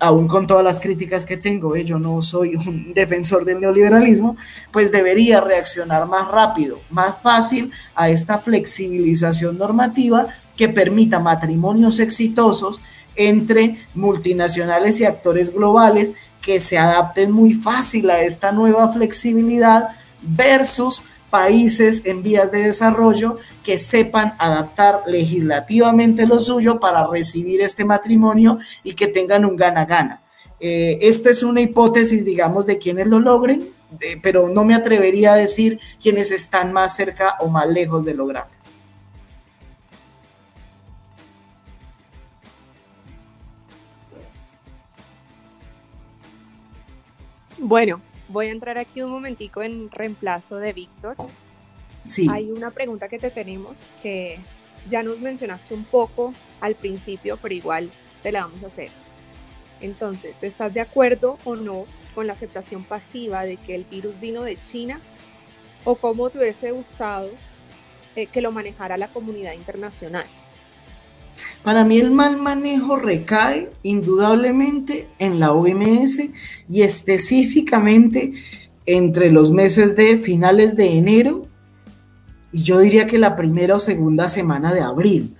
aún 0.00 0.26
con 0.26 0.46
todas 0.46 0.64
las 0.64 0.80
críticas 0.80 1.24
que 1.24 1.36
tengo, 1.36 1.76
yo 1.76 1.98
no 1.98 2.22
soy 2.22 2.56
un 2.66 2.92
defensor 2.94 3.44
del 3.44 3.60
neoliberalismo, 3.60 4.36
pues 4.72 4.90
debería 4.90 5.40
reaccionar 5.40 6.08
más 6.08 6.28
rápido, 6.28 6.80
más 6.90 7.14
fácil 7.22 7.70
a 7.94 8.08
esta 8.08 8.38
flexibilización 8.38 9.58
normativa 9.58 10.28
que 10.56 10.68
permita 10.68 11.20
matrimonios 11.20 12.00
exitosos 12.00 12.80
entre 13.16 13.76
multinacionales 13.94 15.00
y 15.00 15.04
actores 15.04 15.52
globales 15.52 16.14
que 16.40 16.58
se 16.58 16.78
adapten 16.78 17.32
muy 17.32 17.52
fácil 17.52 18.10
a 18.10 18.22
esta 18.22 18.52
nueva 18.52 18.88
flexibilidad 18.88 19.88
versus 20.22 21.04
países 21.30 22.02
en 22.04 22.22
vías 22.22 22.50
de 22.50 22.64
desarrollo 22.64 23.38
que 23.62 23.78
sepan 23.78 24.34
adaptar 24.38 25.02
legislativamente 25.06 26.26
lo 26.26 26.38
suyo 26.38 26.80
para 26.80 27.06
recibir 27.06 27.60
este 27.60 27.84
matrimonio 27.84 28.58
y 28.82 28.94
que 28.94 29.06
tengan 29.06 29.44
un 29.44 29.56
gana-gana. 29.56 30.22
Eh, 30.58 30.98
esta 31.02 31.30
es 31.30 31.42
una 31.42 31.60
hipótesis, 31.60 32.24
digamos, 32.24 32.66
de 32.66 32.78
quienes 32.78 33.06
lo 33.06 33.20
logren, 33.20 33.70
pero 34.22 34.48
no 34.48 34.64
me 34.64 34.74
atrevería 34.74 35.32
a 35.32 35.36
decir 35.36 35.80
quienes 36.00 36.30
están 36.30 36.72
más 36.72 36.94
cerca 36.94 37.36
o 37.40 37.48
más 37.48 37.68
lejos 37.68 38.04
de 38.04 38.14
lograrlo. 38.14 38.60
Bueno, 47.58 48.00
Voy 48.30 48.46
a 48.46 48.52
entrar 48.52 48.78
aquí 48.78 49.02
un 49.02 49.10
momentico 49.10 49.60
en 49.60 49.90
reemplazo 49.90 50.58
de 50.58 50.72
Víctor. 50.72 51.16
Sí. 52.04 52.28
Hay 52.30 52.48
una 52.50 52.70
pregunta 52.70 53.08
que 53.08 53.18
te 53.18 53.30
tenemos 53.30 53.88
que 54.00 54.38
ya 54.88 55.02
nos 55.02 55.18
mencionaste 55.18 55.74
un 55.74 55.84
poco 55.84 56.32
al 56.60 56.76
principio, 56.76 57.38
pero 57.42 57.54
igual 57.54 57.90
te 58.22 58.30
la 58.30 58.42
vamos 58.42 58.62
a 58.62 58.68
hacer. 58.68 58.90
Entonces, 59.80 60.44
¿estás 60.44 60.72
de 60.72 60.80
acuerdo 60.80 61.38
o 61.44 61.56
no 61.56 61.86
con 62.14 62.28
la 62.28 62.34
aceptación 62.34 62.84
pasiva 62.84 63.42
de 63.42 63.56
que 63.56 63.74
el 63.74 63.84
virus 63.84 64.20
vino 64.20 64.44
de 64.44 64.60
China? 64.60 65.00
¿O 65.82 65.96
cómo 65.96 66.30
te 66.30 66.38
hubiese 66.38 66.70
gustado 66.70 67.30
eh, 68.14 68.26
que 68.26 68.42
lo 68.42 68.52
manejara 68.52 68.96
la 68.96 69.08
comunidad 69.08 69.54
internacional? 69.54 70.26
Para 71.62 71.84
mí 71.84 71.98
el 71.98 72.10
mal 72.10 72.36
manejo 72.36 72.96
recae 72.96 73.70
indudablemente 73.82 75.08
en 75.18 75.40
la 75.40 75.52
OMS 75.52 76.18
y 76.68 76.82
específicamente 76.82 78.34
entre 78.86 79.30
los 79.30 79.52
meses 79.52 79.96
de 79.96 80.18
finales 80.18 80.76
de 80.76 80.96
enero 80.96 81.50
y 82.52 82.62
yo 82.62 82.80
diría 82.80 83.06
que 83.06 83.18
la 83.18 83.36
primera 83.36 83.76
o 83.76 83.78
segunda 83.78 84.28
semana 84.28 84.72
de 84.72 84.80
abril. 84.80 85.36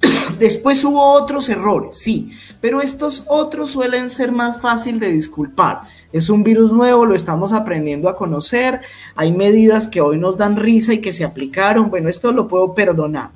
Después 0.38 0.84
hubo 0.84 1.02
otros 1.12 1.48
errores, 1.48 1.96
sí, 1.96 2.30
pero 2.60 2.80
estos 2.80 3.24
otros 3.28 3.70
suelen 3.70 4.10
ser 4.10 4.32
más 4.32 4.60
fácil 4.60 5.00
de 5.00 5.10
disculpar. 5.10 5.82
Es 6.12 6.30
un 6.30 6.44
virus 6.44 6.72
nuevo, 6.72 7.06
lo 7.06 7.14
estamos 7.14 7.52
aprendiendo 7.52 8.08
a 8.08 8.16
conocer, 8.16 8.80
hay 9.14 9.32
medidas 9.32 9.88
que 9.88 10.00
hoy 10.00 10.18
nos 10.18 10.36
dan 10.36 10.56
risa 10.56 10.92
y 10.92 11.00
que 11.00 11.12
se 11.12 11.24
aplicaron, 11.24 11.90
bueno, 11.90 12.08
esto 12.08 12.32
lo 12.32 12.48
puedo 12.48 12.74
perdonar 12.74 13.30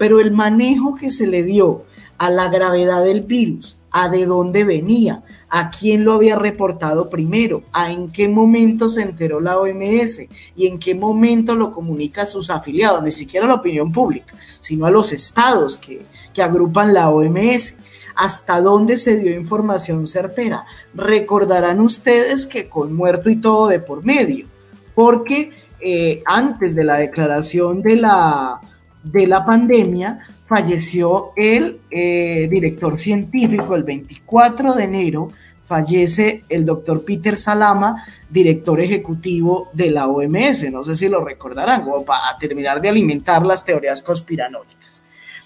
pero 0.00 0.18
el 0.18 0.32
manejo 0.32 0.94
que 0.94 1.10
se 1.10 1.26
le 1.26 1.42
dio 1.42 1.84
a 2.16 2.30
la 2.30 2.48
gravedad 2.48 3.04
del 3.04 3.20
virus, 3.20 3.76
a 3.90 4.08
de 4.08 4.24
dónde 4.24 4.64
venía, 4.64 5.22
a 5.50 5.70
quién 5.70 6.06
lo 6.06 6.14
había 6.14 6.36
reportado 6.36 7.10
primero, 7.10 7.64
a 7.70 7.92
en 7.92 8.10
qué 8.10 8.26
momento 8.26 8.88
se 8.88 9.02
enteró 9.02 9.40
la 9.40 9.60
OMS 9.60 10.20
y 10.56 10.66
en 10.66 10.78
qué 10.78 10.94
momento 10.94 11.54
lo 11.54 11.70
comunica 11.70 12.22
a 12.22 12.26
sus 12.26 12.48
afiliados, 12.48 13.02
ni 13.02 13.10
siquiera 13.10 13.44
a 13.44 13.50
la 13.50 13.56
opinión 13.56 13.92
pública, 13.92 14.34
sino 14.62 14.86
a 14.86 14.90
los 14.90 15.12
estados 15.12 15.76
que, 15.76 16.06
agrupan 16.42 16.94
la 16.94 17.10
OMS 17.10 17.74
hasta 18.16 18.62
dónde 18.62 18.96
se 18.96 19.18
dio 19.18 19.34
información 19.34 20.06
certera. 20.06 20.64
Recordarán 20.94 21.78
ustedes 21.78 22.46
que 22.46 22.70
con 22.70 22.94
muerto 22.94 23.28
y 23.28 23.36
todo 23.36 23.68
de 23.68 23.80
por 23.80 24.02
medio, 24.02 24.46
porque 24.94 25.50
eh, 25.78 26.22
antes 26.24 26.74
de 26.74 26.84
la 26.84 26.96
declaración 26.96 27.82
de 27.82 27.96
la 27.96 28.62
de 29.02 29.26
la 29.26 29.44
pandemia, 29.44 30.20
falleció 30.46 31.32
el 31.36 31.80
eh, 31.90 32.48
director 32.50 32.98
científico 32.98 33.74
el 33.76 33.84
24 33.84 34.74
de 34.74 34.84
enero, 34.84 35.32
fallece 35.64 36.44
el 36.48 36.64
doctor 36.64 37.04
Peter 37.04 37.36
Salama, 37.36 38.04
director 38.28 38.80
ejecutivo 38.80 39.68
de 39.72 39.90
la 39.92 40.08
OMS, 40.08 40.70
no 40.72 40.84
sé 40.84 40.96
si 40.96 41.08
lo 41.08 41.24
recordarán, 41.24 41.84
como 41.84 42.04
para 42.04 42.36
terminar 42.40 42.82
de 42.82 42.88
alimentar 42.88 43.46
las 43.46 43.64
teorías 43.64 44.02
conspiranoicas. 44.02 45.04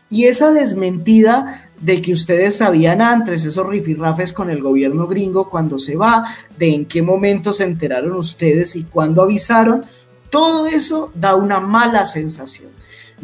Y 0.09 0.25
esa 0.25 0.53
desmentida 0.53 1.71
de 1.81 2.01
que 2.01 2.13
ustedes 2.13 2.57
sabían 2.57 3.03
antes, 3.03 3.45
esos 3.45 3.67
rifirrafes 3.67 4.33
con 4.33 4.49
el 4.49 4.63
gobierno 4.63 5.07
gringo 5.07 5.51
cuando 5.51 5.79
se 5.79 5.97
va, 5.97 6.25
de 6.57 6.75
en 6.75 6.87
qué 6.87 7.03
momento 7.03 7.53
se 7.53 7.65
enteraron 7.65 8.13
ustedes 8.13 8.77
y 8.77 8.85
cuándo 8.85 9.23
avisaron, 9.23 9.85
todo 10.31 10.67
eso 10.67 11.13
da 11.15 11.35
una 11.35 11.61
mala 11.61 12.07
sensación. 12.07 12.71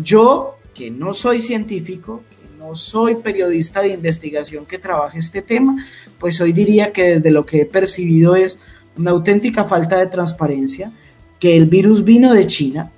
Yo, 0.03 0.57
que 0.75 0.91
no 0.91 1.13
soy 1.13 1.41
científico, 1.41 2.23
que 2.31 2.59
no 2.59 2.75
soy 2.75 3.17
periodista 3.17 3.83
de 3.83 3.89
investigación 3.89 4.67
que 4.67 4.79
trabaje 4.79 5.19
este 5.19 5.43
tema, 5.43 5.85
pues 6.19 6.41
hoy 6.41 6.53
diría 6.53 6.93
que 6.93 7.15
desde 7.15 7.31
lo 7.31 7.45
que 7.45 7.63
he 7.63 7.67
percibido 7.67 8.37
es 8.37 8.61
una 8.97 9.11
auténtica 9.11 9.65
falta 9.65 9.99
de 9.99 10.07
transparencia, 10.07 10.93
que 11.39 11.57
el 11.57 11.67
virus 11.67 12.05
vino 12.05 12.35
de 12.35 12.47
China 12.47 12.93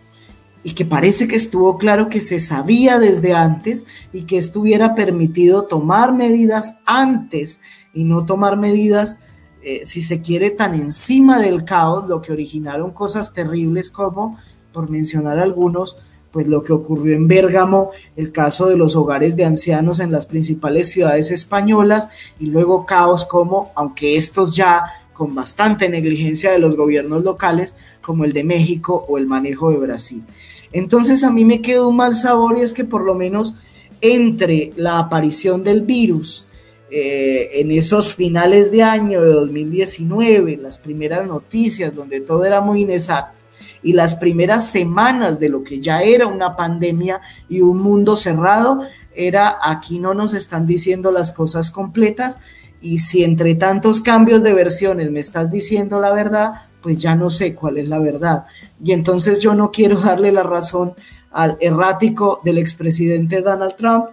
y 0.64 0.72
que 0.72 0.84
parece 0.84 1.26
que 1.26 1.36
estuvo 1.36 1.76
claro 1.76 2.08
que 2.08 2.20
se 2.20 2.38
sabía 2.38 2.98
desde 2.98 3.34
antes 3.34 3.84
y 4.12 4.22
que 4.22 4.38
estuviera 4.38 4.94
permitido 4.94 5.64
tomar 5.64 6.14
medidas 6.14 6.76
antes 6.86 7.60
y 7.92 8.04
no 8.04 8.26
tomar 8.26 8.56
medidas, 8.56 9.18
eh, 9.62 9.82
si 9.84 10.02
se 10.02 10.20
quiere, 10.20 10.50
tan 10.50 10.74
encima 10.74 11.40
del 11.40 11.64
caos, 11.64 12.08
lo 12.08 12.22
que 12.22 12.32
originaron 12.32 12.92
cosas 12.92 13.32
terribles 13.32 13.90
como, 13.90 14.38
por 14.72 14.88
mencionar 14.88 15.38
algunos, 15.38 15.96
pues 16.32 16.48
lo 16.48 16.64
que 16.64 16.72
ocurrió 16.72 17.14
en 17.14 17.28
Bérgamo, 17.28 17.90
el 18.16 18.32
caso 18.32 18.66
de 18.66 18.76
los 18.76 18.96
hogares 18.96 19.36
de 19.36 19.44
ancianos 19.44 20.00
en 20.00 20.10
las 20.10 20.26
principales 20.26 20.88
ciudades 20.88 21.30
españolas 21.30 22.08
y 22.40 22.46
luego 22.46 22.86
caos 22.86 23.24
como, 23.26 23.70
aunque 23.76 24.16
estos 24.16 24.56
ya 24.56 24.84
con 25.12 25.34
bastante 25.34 25.88
negligencia 25.88 26.50
de 26.50 26.58
los 26.58 26.74
gobiernos 26.74 27.22
locales, 27.22 27.74
como 28.00 28.24
el 28.24 28.32
de 28.32 28.44
México 28.44 29.04
o 29.08 29.18
el 29.18 29.26
manejo 29.26 29.70
de 29.70 29.76
Brasil. 29.76 30.24
Entonces 30.72 31.22
a 31.22 31.30
mí 31.30 31.44
me 31.44 31.60
quedó 31.60 31.90
un 31.90 31.96
mal 31.96 32.16
sabor 32.16 32.56
y 32.56 32.62
es 32.62 32.72
que 32.72 32.84
por 32.84 33.04
lo 33.04 33.14
menos 33.14 33.56
entre 34.00 34.72
la 34.76 34.98
aparición 34.98 35.62
del 35.62 35.82
virus 35.82 36.46
eh, 36.90 37.60
en 37.60 37.70
esos 37.70 38.14
finales 38.14 38.70
de 38.70 38.82
año 38.82 39.22
de 39.22 39.28
2019, 39.28 40.56
las 40.56 40.78
primeras 40.78 41.26
noticias 41.26 41.94
donde 41.94 42.20
todo 42.20 42.44
era 42.44 42.60
muy 42.60 42.82
inexacto, 42.82 43.41
y 43.82 43.92
las 43.92 44.14
primeras 44.14 44.70
semanas 44.70 45.38
de 45.38 45.48
lo 45.48 45.62
que 45.62 45.80
ya 45.80 46.02
era 46.02 46.26
una 46.26 46.56
pandemia 46.56 47.20
y 47.48 47.60
un 47.60 47.78
mundo 47.78 48.16
cerrado, 48.16 48.82
era 49.14 49.58
aquí 49.62 49.98
no 49.98 50.14
nos 50.14 50.34
están 50.34 50.66
diciendo 50.66 51.10
las 51.10 51.32
cosas 51.32 51.70
completas 51.70 52.38
y 52.80 52.98
si 52.98 53.24
entre 53.24 53.54
tantos 53.54 54.00
cambios 54.00 54.42
de 54.42 54.54
versiones 54.54 55.10
me 55.10 55.20
estás 55.20 55.50
diciendo 55.50 56.00
la 56.00 56.12
verdad, 56.12 56.52
pues 56.82 57.00
ya 57.00 57.14
no 57.14 57.30
sé 57.30 57.54
cuál 57.54 57.78
es 57.78 57.88
la 57.88 57.98
verdad. 57.98 58.44
Y 58.82 58.92
entonces 58.92 59.40
yo 59.40 59.54
no 59.54 59.70
quiero 59.70 59.96
darle 60.00 60.32
la 60.32 60.42
razón 60.42 60.94
al 61.30 61.56
errático 61.60 62.40
del 62.44 62.58
expresidente 62.58 63.40
Donald 63.40 63.76
Trump, 63.76 64.06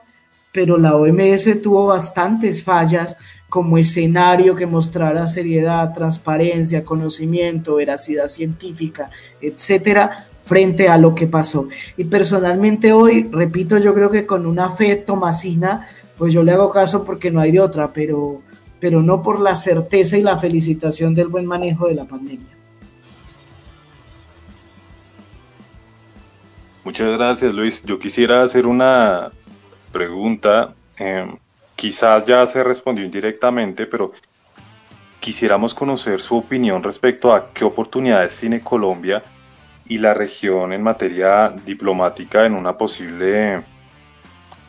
pero 0.52 0.78
la 0.78 0.96
OMS 0.96 1.62
tuvo 1.62 1.88
bastantes 1.88 2.64
fallas 2.64 3.18
como 3.50 3.78
escenario 3.78 4.56
que 4.56 4.68
mostrara 4.68 5.28
seriedad, 5.28 5.94
transparencia, 5.94 6.86
conocimiento, 6.86 7.76
veracidad 7.76 8.28
científica, 8.28 9.10
etcétera, 9.42 10.30
frente 10.46 10.88
a 10.88 10.98
lo 10.98 11.14
que 11.16 11.28
pasó. 11.28 11.68
Y 11.98 12.06
personalmente 12.06 12.94
hoy, 12.94 13.28
repito, 13.32 13.78
yo 13.80 13.94
creo 13.94 14.10
que 14.12 14.26
con 14.26 14.46
una 14.46 14.70
fe 14.70 14.96
tomasina, 14.96 15.90
pues 16.18 16.34
yo 16.34 16.44
le 16.44 16.52
hago 16.52 16.70
caso 16.70 17.04
porque 17.04 17.32
no 17.32 17.42
hay 17.42 17.52
de 17.52 17.60
otra, 17.60 17.92
pero, 17.92 18.42
pero 18.80 19.02
no 19.02 19.22
por 19.22 19.40
la 19.40 19.56
certeza 19.56 20.18
y 20.18 20.22
la 20.22 20.38
felicitación 20.38 21.16
del 21.16 21.28
buen 21.28 21.46
manejo 21.46 21.88
de 21.88 21.96
la 21.96 22.06
pandemia. 22.06 22.58
Muchas 26.84 27.12
gracias, 27.18 27.54
Luis. 27.54 27.84
Yo 27.84 28.00
quisiera 28.00 28.42
hacer 28.42 28.66
una 28.66 29.32
pregunta. 29.92 30.74
Em, 30.98 31.38
quizás 31.80 32.26
ya 32.26 32.45
se 32.45 32.61
respondió 32.61 33.06
indirectamente, 33.06 33.85
pero 33.85 34.11
quisiéramos 35.22 35.73
conocer 35.73 36.19
su 36.19 36.35
opinión 36.35 36.84
respecto 36.84 37.34
a 37.34 37.53
qué 37.53 37.64
oportunidades 37.64 38.38
tiene 38.38 38.60
Colombia 38.60 39.23
y 39.88 39.97
la 39.97 40.14
región 40.14 40.73
en 40.73 40.84
materia 40.84 41.56
diplomática 41.65 42.45
en 42.45 42.53
una 42.53 42.77
posible 42.77 43.64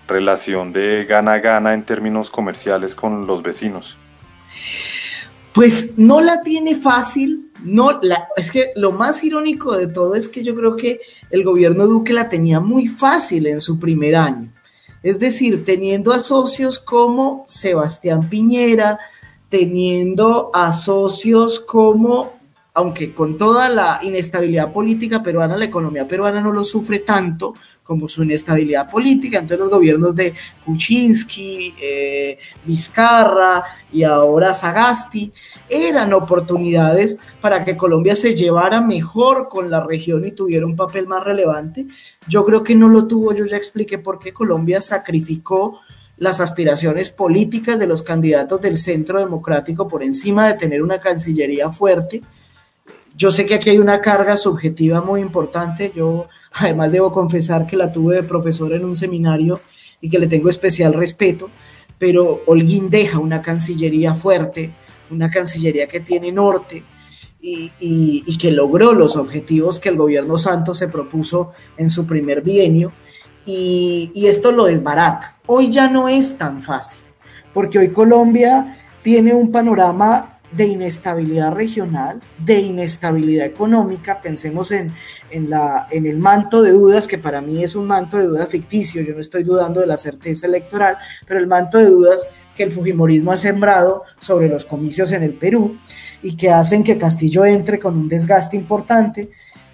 relación 0.07 0.73
de 0.73 1.05
gana-gana 1.05 1.75
en 1.75 1.85
términos 1.85 2.31
comerciales 2.31 2.95
con 2.95 3.27
los 3.27 3.43
vecinos. 3.43 3.99
Pues 5.53 5.99
no 5.99 6.21
la 6.21 6.43
tiene 6.43 6.77
fácil, 6.77 7.51
no 7.65 7.99
la, 8.03 8.29
es 8.37 8.53
que 8.53 8.71
lo 8.77 8.93
más 8.93 9.25
irónico 9.25 9.77
de 9.77 9.89
todo 9.89 10.15
es 10.15 10.29
que 10.29 10.45
yo 10.45 10.55
creo 10.55 10.77
que 10.77 11.01
el 11.31 11.43
gobierno 11.43 11.89
Duque 11.89 12.13
la 12.13 12.29
tenía 12.29 12.61
muy 12.61 12.87
fácil 12.87 13.49
en 13.49 13.61
su 13.61 13.81
primer 13.81 14.15
año. 14.15 14.53
Es 15.03 15.19
decir, 15.19 15.65
teniendo 15.65 16.13
a 16.13 16.21
socios 16.21 16.79
como 16.79 17.45
Sebastián 17.49 18.29
Piñera, 18.29 18.99
teniendo 19.49 20.51
a 20.55 20.73
socios 20.73 21.59
como, 21.61 22.33
aunque 22.75 23.13
con 23.13 23.37
toda 23.37 23.69
la 23.69 24.01
inestabilidad 24.03 24.73
política 24.73 25.23
peruana, 25.23 25.57
la 25.57 25.65
economía 25.65 26.07
peruana 26.07 26.41
no 26.41 26.53
lo 26.53 26.65
sufre 26.65 27.01
tanto 27.01 27.55
como 27.83 28.07
su 28.07 28.23
inestabilidad 28.23 28.89
política, 28.89 29.39
entonces 29.39 29.59
los 29.59 29.71
gobiernos 29.71 30.15
de 30.15 30.33
Kuczynski, 30.65 31.75
eh, 31.83 32.39
Vizcarra 32.65 33.65
y 33.93 34.05
ahora 34.05 34.55
Sagasti 34.55 35.33
eran 35.69 36.13
oportunidades 36.13 37.19
para 37.41 37.65
que 37.65 37.77
Colombia 37.77 38.15
se 38.15 38.37
llevara 38.37 38.81
mejor 38.81 39.49
con 39.49 39.71
la 39.71 39.85
región 39.85 40.25
y 40.25 40.31
tuviera 40.31 40.67
un 40.67 40.77
papel 40.77 41.09
más 41.09 41.25
relevante. 41.25 41.87
Yo 42.29 42.45
creo 42.45 42.63
que 42.63 42.77
no 42.77 42.89
lo 42.89 43.09
tuvo, 43.09 43.35
yo 43.35 43.45
ya 43.45 43.57
expliqué 43.57 43.99
por 43.99 44.21
qué 44.21 44.33
Colombia 44.33 44.81
sacrificó 44.81 45.81
las 46.17 46.39
aspiraciones 46.39 47.11
políticas 47.11 47.79
de 47.79 47.87
los 47.87 48.03
candidatos 48.03 48.61
del 48.61 48.77
centro 48.77 49.19
democrático 49.19 49.89
por 49.89 50.03
encima 50.05 50.47
de 50.47 50.55
tener 50.55 50.83
una 50.83 51.01
cancillería 51.01 51.71
fuerte. 51.71 52.23
Yo 53.17 53.31
sé 53.31 53.45
que 53.47 53.55
aquí 53.55 53.71
hay 53.71 53.79
una 53.79 54.01
carga 54.01 54.37
subjetiva 54.37 55.01
muy 55.01 55.21
importante. 55.21 55.93
Yo 55.95 56.29
además 56.53 56.93
debo 56.93 57.13
confesar 57.13 57.67
que 57.67 57.77
la 57.77 57.93
tuve 57.93 58.17
de 58.17 58.23
profesor 58.23 58.73
en 58.73 58.85
un 58.85 58.97
seminario 58.97 59.61
y 60.01 60.09
que 60.09 60.19
le 60.19 60.27
tengo 60.27 60.49
especial 60.49 60.95
respeto, 60.95 61.51
pero 61.99 62.43
Holguín 62.47 62.89
deja 62.89 63.19
una 63.19 63.43
cancillería 63.43 64.15
fuerte, 64.15 64.73
una 65.11 65.31
cancillería 65.31 65.87
que 65.87 66.01
tiene 66.01 66.33
norte 66.33 66.83
y, 67.43 68.39
que 68.39 68.51
logró 68.51 68.93
los 68.93 69.17
objetivos 69.17 69.79
que 69.79 69.91
el 69.91 69.97
gobierno 69.97 70.39
Santos 70.39 70.79
se 70.79 70.89
propuso 70.89 71.53
en 71.77 71.91
su 71.91 72.07
primer 72.07 72.43
bienio 72.43 72.93
y, 73.45 74.11
y 74.15 74.27
esto 74.27 74.53
lo 74.53 74.65
desbarata. 74.65 75.39
Hoy 75.47 75.71
ya 75.71 75.89
no 75.89 76.09
es 76.09 76.39
tan 76.39 76.63
fácil, 76.63 77.03
porque 77.53 77.79
hoy 77.79 77.91
Colombia 77.91 78.79
tiene 79.03 79.35
un 79.35 79.51
panorama 79.51 80.40
de 80.53 80.67
inestabilidad 80.67 81.53
regional, 81.53 82.21
de 82.39 82.61
inestabilidad 82.61 83.47
económica, 83.47 84.21
pensemos 84.21 84.73
en, 84.73 84.93
en, 85.31 85.49
la, 85.49 85.87
en 85.91 86.07
el 86.07 86.19
manto 86.19 86.63
de 86.63 86.73
dudas, 86.73 87.07
que 87.07 87.19
para 87.19 87.41
mí 87.41 87.63
es 87.63 87.75
un 87.75 87.87
manto 87.87 88.17
de 88.17 88.27
dudas 88.27 88.49
ficticio, 88.49 89.03
yo 89.03 89.15
no 89.15 89.21
estoy 89.21 89.45
dudando 89.45 89.81
de 89.81 89.87
la 89.87 89.97
certeza 89.97 90.47
electoral, 90.47 90.99
pero 91.27 91.39
el 91.39 91.47
manto 91.47 91.79
de 91.79 91.87
dudas 91.87 92.27
que 92.57 92.65
el 92.65 92.73
Fujimorismo 92.73 93.33
ha 93.33 93.37
sembrado 93.37 94.05
sobre 94.19 94.49
los 94.49 94.65
comicios 94.65 95.13
en 95.13 95.23
el 95.23 95.35
Perú 95.35 95.79
y 96.21 96.37
que 96.37 96.51
hacen 96.51 96.83
que 96.83 96.99
Castillo 96.99 97.45
entre 97.45 97.79
con 97.79 97.97
un 97.97 98.09
desgaste 98.09 98.57
importante. 98.57 99.31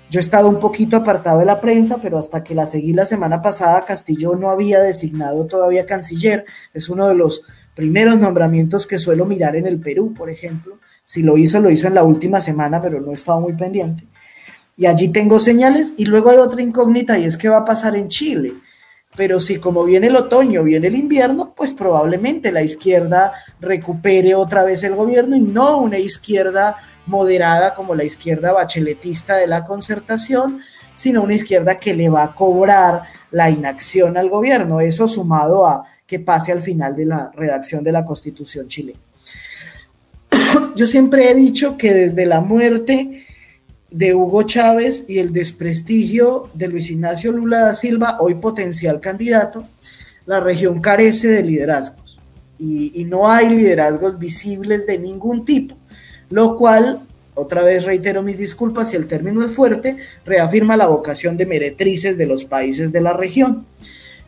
Yo 0.08 0.20
he 0.20 0.22
estado 0.22 0.48
un 0.48 0.60
poquito 0.60 0.96
apartado 0.96 1.40
de 1.40 1.46
la 1.46 1.60
prensa, 1.60 1.98
pero 2.00 2.16
hasta 2.16 2.44
que 2.44 2.54
la 2.54 2.64
seguí 2.64 2.92
la 2.92 3.06
semana 3.06 3.42
pasada, 3.42 3.84
Castillo 3.84 4.36
no 4.36 4.50
había 4.50 4.80
designado 4.80 5.46
todavía 5.46 5.84
canciller, 5.84 6.44
es 6.72 6.88
uno 6.88 7.08
de 7.08 7.16
los 7.16 7.42
primeros 7.76 8.18
nombramientos 8.18 8.86
que 8.86 8.98
suelo 8.98 9.26
mirar 9.26 9.54
en 9.54 9.66
el 9.66 9.78
Perú, 9.78 10.12
por 10.14 10.30
ejemplo. 10.30 10.78
Si 11.04 11.22
lo 11.22 11.36
hizo, 11.36 11.60
lo 11.60 11.70
hizo 11.70 11.86
en 11.86 11.94
la 11.94 12.02
última 12.02 12.40
semana, 12.40 12.80
pero 12.80 13.00
no 13.00 13.12
estaba 13.12 13.38
muy 13.38 13.52
pendiente. 13.52 14.04
Y 14.76 14.86
allí 14.86 15.08
tengo 15.08 15.38
señales 15.38 15.92
y 15.96 16.06
luego 16.06 16.30
hay 16.30 16.38
otra 16.38 16.62
incógnita 16.62 17.18
y 17.18 17.24
es 17.24 17.36
qué 17.36 17.48
va 17.48 17.58
a 17.58 17.64
pasar 17.64 17.94
en 17.94 18.08
Chile. 18.08 18.54
Pero 19.14 19.40
si 19.40 19.58
como 19.58 19.84
viene 19.84 20.08
el 20.08 20.16
otoño, 20.16 20.64
viene 20.64 20.88
el 20.88 20.96
invierno, 20.96 21.54
pues 21.54 21.72
probablemente 21.72 22.50
la 22.50 22.62
izquierda 22.62 23.32
recupere 23.60 24.34
otra 24.34 24.64
vez 24.64 24.82
el 24.82 24.94
gobierno 24.94 25.36
y 25.36 25.40
no 25.40 25.78
una 25.78 25.98
izquierda 25.98 26.76
moderada 27.06 27.74
como 27.74 27.94
la 27.94 28.04
izquierda 28.04 28.52
bacheletista 28.52 29.36
de 29.36 29.46
la 29.46 29.64
concertación, 29.64 30.60
sino 30.94 31.22
una 31.22 31.34
izquierda 31.34 31.78
que 31.78 31.94
le 31.94 32.08
va 32.08 32.24
a 32.24 32.34
cobrar 32.34 33.04
la 33.30 33.50
inacción 33.50 34.16
al 34.16 34.30
gobierno. 34.30 34.80
Eso 34.80 35.06
sumado 35.06 35.66
a 35.66 35.84
que 36.06 36.20
pase 36.20 36.52
al 36.52 36.62
final 36.62 36.94
de 36.94 37.06
la 37.06 37.30
redacción 37.34 37.82
de 37.82 37.92
la 37.92 38.04
constitución 38.04 38.68
chilena. 38.68 39.00
Yo 40.76 40.86
siempre 40.86 41.30
he 41.30 41.34
dicho 41.34 41.76
que 41.76 41.92
desde 41.92 42.26
la 42.26 42.40
muerte 42.40 43.24
de 43.90 44.14
Hugo 44.14 44.42
Chávez 44.44 45.04
y 45.08 45.18
el 45.18 45.32
desprestigio 45.32 46.50
de 46.54 46.68
Luis 46.68 46.90
Ignacio 46.90 47.32
Lula 47.32 47.60
da 47.60 47.74
Silva, 47.74 48.16
hoy 48.20 48.34
potencial 48.34 49.00
candidato, 49.00 49.68
la 50.26 50.40
región 50.40 50.80
carece 50.80 51.28
de 51.28 51.42
liderazgos 51.42 52.20
y, 52.58 53.00
y, 53.00 53.04
no 53.04 53.28
hay 53.28 53.48
liderazgos 53.48 54.18
visibles 54.18 54.86
de 54.86 54.98
ningún 54.98 55.44
tipo, 55.44 55.76
lo 56.30 56.56
cual, 56.56 57.06
otra 57.34 57.62
vez 57.62 57.84
reitero 57.84 58.22
mis 58.22 58.38
disculpas 58.38 58.90
si 58.90 58.96
el 58.96 59.06
término 59.06 59.44
es 59.44 59.52
fuerte, 59.52 59.98
reafirma 60.24 60.76
la 60.76 60.86
vocación 60.86 61.36
de 61.36 61.46
meretrices 61.46 62.16
de 62.16 62.26
los 62.26 62.44
países 62.44 62.92
de 62.92 63.00
la 63.02 63.12
región 63.12 63.66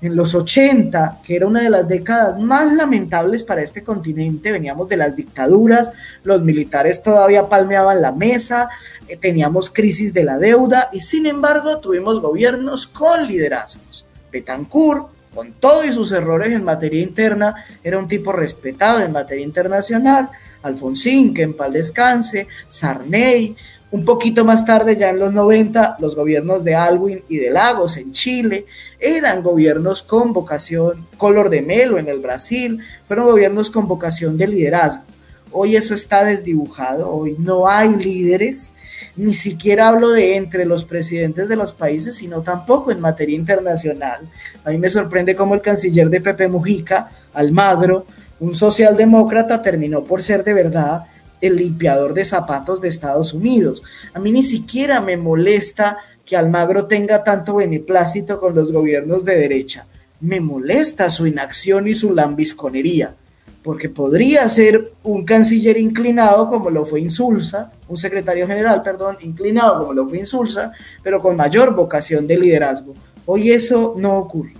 en 0.00 0.14
los 0.14 0.34
80, 0.34 1.20
que 1.24 1.36
era 1.36 1.46
una 1.46 1.62
de 1.62 1.70
las 1.70 1.88
décadas 1.88 2.38
más 2.38 2.72
lamentables 2.72 3.42
para 3.42 3.62
este 3.62 3.82
continente, 3.82 4.52
veníamos 4.52 4.88
de 4.88 4.96
las 4.96 5.16
dictaduras, 5.16 5.90
los 6.22 6.42
militares 6.42 7.02
todavía 7.02 7.48
palmeaban 7.48 8.00
la 8.00 8.12
mesa, 8.12 8.68
eh, 9.08 9.16
teníamos 9.16 9.70
crisis 9.70 10.14
de 10.14 10.24
la 10.24 10.38
deuda 10.38 10.88
y 10.92 11.00
sin 11.00 11.26
embargo 11.26 11.78
tuvimos 11.78 12.20
gobiernos 12.20 12.86
con 12.86 13.26
liderazgos. 13.26 14.04
Betancourt, 14.30 15.08
con 15.34 15.52
todos 15.54 15.94
sus 15.94 16.12
errores 16.12 16.52
en 16.52 16.64
materia 16.64 17.02
interna, 17.02 17.64
era 17.82 17.98
un 17.98 18.08
tipo 18.08 18.32
respetado 18.32 19.02
en 19.02 19.12
materia 19.12 19.44
internacional, 19.44 20.30
Alfonsín, 20.62 21.34
que 21.34 21.42
en 21.42 21.56
paz 21.56 21.72
descanse, 21.72 22.48
Sarney, 22.66 23.56
un 23.90 24.04
poquito 24.04 24.44
más 24.44 24.66
tarde, 24.66 24.96
ya 24.96 25.10
en 25.10 25.18
los 25.18 25.32
90, 25.32 25.96
los 25.98 26.14
gobiernos 26.14 26.62
de 26.62 26.74
Alwin 26.74 27.22
y 27.28 27.38
de 27.38 27.50
Lagos 27.50 27.96
en 27.96 28.12
Chile 28.12 28.66
eran 28.98 29.42
gobiernos 29.42 30.02
con 30.02 30.32
vocación, 30.32 31.06
color 31.16 31.48
de 31.48 31.62
melo 31.62 31.98
en 31.98 32.08
el 32.08 32.20
Brasil, 32.20 32.80
fueron 33.06 33.26
gobiernos 33.26 33.70
con 33.70 33.88
vocación 33.88 34.36
de 34.36 34.48
liderazgo. 34.48 35.04
Hoy 35.50 35.76
eso 35.76 35.94
está 35.94 36.24
desdibujado, 36.24 37.10
hoy 37.10 37.34
no 37.38 37.66
hay 37.66 37.96
líderes, 37.96 38.74
ni 39.16 39.32
siquiera 39.32 39.88
hablo 39.88 40.10
de 40.10 40.36
entre 40.36 40.66
los 40.66 40.84
presidentes 40.84 41.48
de 41.48 41.56
los 41.56 41.72
países, 41.72 42.16
sino 42.16 42.42
tampoco 42.42 42.90
en 42.90 43.00
materia 43.00 43.36
internacional. 43.36 44.28
A 44.64 44.70
mí 44.70 44.76
me 44.76 44.90
sorprende 44.90 45.34
cómo 45.34 45.54
el 45.54 45.62
canciller 45.62 46.10
de 46.10 46.20
Pepe 46.20 46.48
Mujica, 46.48 47.10
Almagro, 47.32 48.04
un 48.40 48.54
socialdemócrata, 48.54 49.62
terminó 49.62 50.04
por 50.04 50.22
ser 50.22 50.44
de 50.44 50.52
verdad 50.52 51.04
el 51.40 51.56
limpiador 51.56 52.14
de 52.14 52.24
zapatos 52.24 52.80
de 52.80 52.88
Estados 52.88 53.32
Unidos. 53.32 53.82
A 54.14 54.20
mí 54.20 54.32
ni 54.32 54.42
siquiera 54.42 55.00
me 55.00 55.16
molesta 55.16 55.98
que 56.24 56.36
Almagro 56.36 56.86
tenga 56.86 57.24
tanto 57.24 57.56
beneplácito 57.56 58.38
con 58.38 58.54
los 58.54 58.72
gobiernos 58.72 59.24
de 59.24 59.36
derecha. 59.36 59.86
Me 60.20 60.40
molesta 60.40 61.08
su 61.10 61.26
inacción 61.26 61.88
y 61.88 61.94
su 61.94 62.14
lambisconería, 62.14 63.14
porque 63.62 63.88
podría 63.88 64.48
ser 64.48 64.92
un 65.04 65.24
canciller 65.24 65.78
inclinado 65.78 66.48
como 66.48 66.70
lo 66.70 66.84
fue 66.84 67.00
Insulza, 67.00 67.72
un 67.88 67.96
secretario 67.96 68.46
general, 68.46 68.82
perdón, 68.82 69.16
inclinado 69.20 69.78
como 69.78 69.92
lo 69.94 70.08
fue 70.08 70.18
Insulza, 70.18 70.72
pero 71.02 71.22
con 71.22 71.36
mayor 71.36 71.74
vocación 71.74 72.26
de 72.26 72.38
liderazgo. 72.38 72.94
Hoy 73.24 73.52
eso 73.52 73.94
no 73.96 74.18
ocurre. 74.18 74.54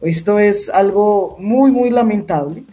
Esto 0.00 0.38
es 0.38 0.68
algo 0.68 1.36
muy, 1.38 1.72
muy 1.72 1.90
lamentable 1.90 2.64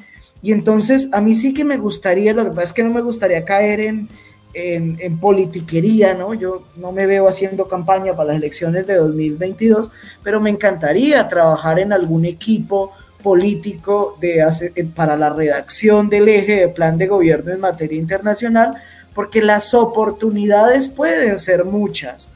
y 0.46 0.52
entonces 0.52 1.10
a 1.12 1.22
mí 1.22 1.34
sí 1.34 1.56
que 1.56 1.66
me 1.66 1.78
gustaría, 1.78 2.32
lo 2.32 2.44
que 2.44 2.52
pasa 2.52 2.68
es 2.68 2.74
que 2.74 2.84
no 2.84 2.92
me 2.92 3.02
gustaría 3.02 3.44
caer 3.46 3.80
en, 3.80 4.10
en, 4.54 5.18
politiquería, 5.18 6.14
¿no? 6.14 6.36
Yo 6.36 6.68
no 6.76 6.92
me 6.92 7.08
veo 7.08 7.28
haciendo 7.28 7.68
campaña 7.68 8.16
para 8.16 8.28
las 8.28 8.38
elecciones 8.38 8.86
de 8.86 8.94
2022, 8.94 9.90
pero 10.22 10.40
me 10.40 10.52
encantaría 10.52 11.28
trabajar 11.28 11.80
en 11.80 11.94
algún 11.94 12.26
equipo 12.26 12.92
político 13.24 14.20
de 14.22 14.46
para 14.94 15.18
la 15.18 15.32
redacción 15.32 16.10
del 16.10 16.30
eje 16.30 16.58
de 16.58 16.68
plan 16.68 17.00
de 17.00 17.08
gobierno 17.08 17.52
en 17.52 17.60
materia 17.60 17.98
internacional, 17.98 18.76
porque 19.16 19.42
las 19.42 19.74
oportunidades 19.74 20.88
pueden 20.90 21.40
ser 21.40 21.66
muchas, 21.66 22.30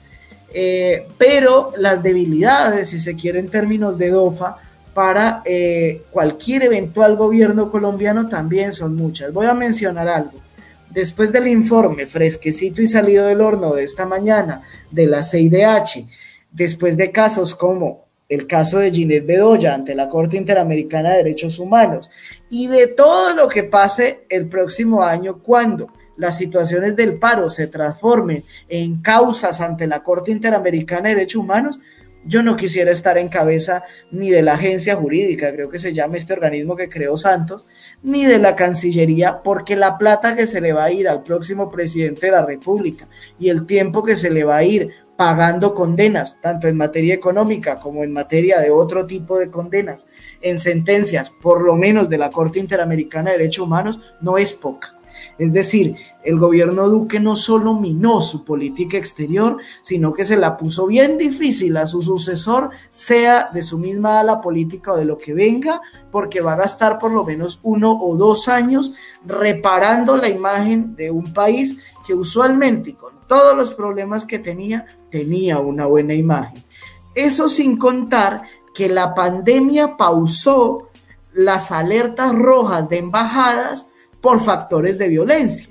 eh, 0.52 1.06
pero 1.20 1.74
las 1.78 2.02
debilidades, 2.02 2.90
si 2.90 2.98
se 2.98 3.16
quiere 3.16 3.38
en 3.38 3.50
términos 3.50 4.00
de 4.00 4.10
DOFA, 4.10 4.58
para 4.94 5.42
eh, 5.46 6.04
cualquier 6.12 6.64
eventual 6.64 7.16
gobierno 7.16 7.72
colombiano 7.72 8.28
también 8.28 8.74
son 8.74 8.96
muchas. 8.96 9.32
Voy 9.32 9.46
a 9.46 9.54
mencionar 9.54 10.08
algo. 10.08 10.40
Después 10.90 11.32
del 11.32 11.48
informe 11.48 12.08
fresquecito 12.08 12.82
y 12.82 12.88
salido 12.88 13.28
del 13.28 13.42
horno 13.42 13.74
de 13.74 13.84
esta 13.84 14.06
mañana 14.06 14.64
de 14.90 15.06
la 15.06 15.24
CIDH, 15.24 16.08
después 16.52 16.98
de 16.98 17.12
casos 17.12 17.54
como 17.54 18.10
el 18.28 18.46
caso 18.46 18.80
de 18.80 18.92
Ginette 18.92 19.26
Bedoya 19.26 19.74
ante 19.74 19.96
la 19.96 20.08
Corte 20.08 20.38
Interamericana 20.38 21.12
de 21.12 21.18
Derechos 21.18 21.60
Humanos 21.60 22.10
y 22.50 22.68
de 22.68 22.88
todo 22.88 23.34
lo 23.36 23.48
que 23.48 23.64
pase 23.64 24.26
el 24.30 24.48
próximo 24.48 25.04
año 25.04 25.40
cuando 25.40 25.92
las 26.16 26.38
situaciones 26.38 26.96
del 26.96 27.18
paro 27.18 27.50
se 27.50 27.68
transformen 27.68 28.44
en 28.68 29.02
causas 29.02 29.62
ante 29.62 29.88
la 29.88 30.04
Corte 30.04 30.32
Interamericana 30.32 31.10
de 31.10 31.16
Derechos 31.16 31.42
Humanos, 31.42 31.80
yo 32.26 32.44
no 32.44 32.56
quisiera 32.56 32.92
estar 32.92 33.18
en 33.18 33.30
cabeza 33.30 33.84
ni 34.12 34.30
de 34.30 34.42
la 34.42 34.54
agencia 34.54 34.96
jurídica, 34.96 35.52
creo 35.54 35.70
que 35.70 35.80
se 35.80 35.94
llama 35.94 36.18
este 36.18 36.34
organismo 36.34 36.76
que 36.76 36.90
creó 36.90 37.18
Santos, 37.18 37.68
ni 38.04 38.26
de 38.26 38.40
la 38.40 38.56
Cancillería, 38.56 39.42
porque 39.44 39.76
la 39.76 39.98
plata 39.98 40.36
que 40.36 40.48
se 40.48 40.62
le 40.62 40.74
va 40.74 40.86
a 40.86 40.92
ir 40.92 41.08
al 41.08 41.24
próximo 41.24 41.72
presidente 41.72 42.28
de 42.28 42.32
la 42.32 42.46
República 42.46 43.08
y 43.40 43.50
el 43.50 43.66
tiempo 43.66 44.04
que 44.04 44.16
se 44.16 44.30
le 44.30 44.44
va 44.44 44.58
a 44.58 44.64
ir 44.64 44.90
pagando 45.18 45.76
condenas, 45.76 46.40
tanto 46.40 46.68
en 46.68 46.78
materia 46.78 47.14
económica 47.14 47.78
como 47.78 48.06
en 48.06 48.14
materia 48.14 48.62
de 48.62 48.72
otro 48.72 49.06
tipo 49.06 49.38
de 49.38 49.50
condenas, 49.50 50.06
en 50.40 50.58
sentencias, 50.58 51.30
por 51.30 51.62
lo 51.62 51.76
menos 51.76 52.10
de 52.10 52.18
la 52.18 52.30
Corte 52.30 52.60
Interamericana 52.60 53.32
de 53.32 53.38
Derechos 53.38 53.66
Humanos, 53.66 54.00
no 54.22 54.38
es 54.38 54.54
poca. 54.54 54.99
Es 55.38 55.54
decir, 55.54 55.96
el 56.24 56.38
gobierno 56.38 56.90
Duque 56.90 57.20
no 57.20 57.36
solo 57.36 57.74
minó 57.74 58.22
su 58.22 58.44
política 58.44 58.98
exterior, 58.98 59.58
sino 59.82 60.14
que 60.14 60.26
se 60.26 60.38
la 60.38 60.58
puso 60.58 60.88
bien 60.88 61.18
difícil 61.18 61.78
a 61.78 61.88
su 61.88 62.02
sucesor, 62.02 62.72
sea 62.90 63.50
de 63.54 63.64
su 63.64 63.78
misma 63.78 64.20
ala 64.20 64.42
política 64.42 64.94
o 64.94 64.98
de 64.98 65.06
lo 65.06 65.18
que 65.18 65.34
venga, 65.34 65.82
porque 66.12 66.42
va 66.42 66.54
a 66.54 66.58
gastar 66.58 67.00
por 67.00 67.12
lo 67.12 67.24
menos 67.24 67.60
uno 67.64 67.98
o 68.00 68.16
dos 68.16 68.48
años 68.48 68.94
reparando 69.26 70.18
la 70.18 70.30
imagen 70.30 70.96
de 70.96 71.12
un 71.12 71.34
país 71.34 71.78
que 72.06 72.14
usualmente, 72.14 72.96
con 72.96 73.14
todos 73.28 73.56
los 73.56 73.74
problemas 73.74 74.26
que 74.26 74.40
tenía, 74.40 74.86
tenía 75.10 75.60
una 75.60 75.86
buena 75.86 76.14
imagen. 76.14 76.64
Eso 77.16 77.50
sin 77.50 77.78
contar 77.78 78.44
que 78.74 78.90
la 78.90 79.14
pandemia 79.14 79.98
pausó 79.98 80.90
las 81.34 81.72
alertas 81.72 82.34
rojas 82.34 82.90
de 82.90 82.98
embajadas 82.98 83.88
por 84.22 84.44
factores 84.44 84.98
de 84.98 85.10
violencia. 85.10 85.70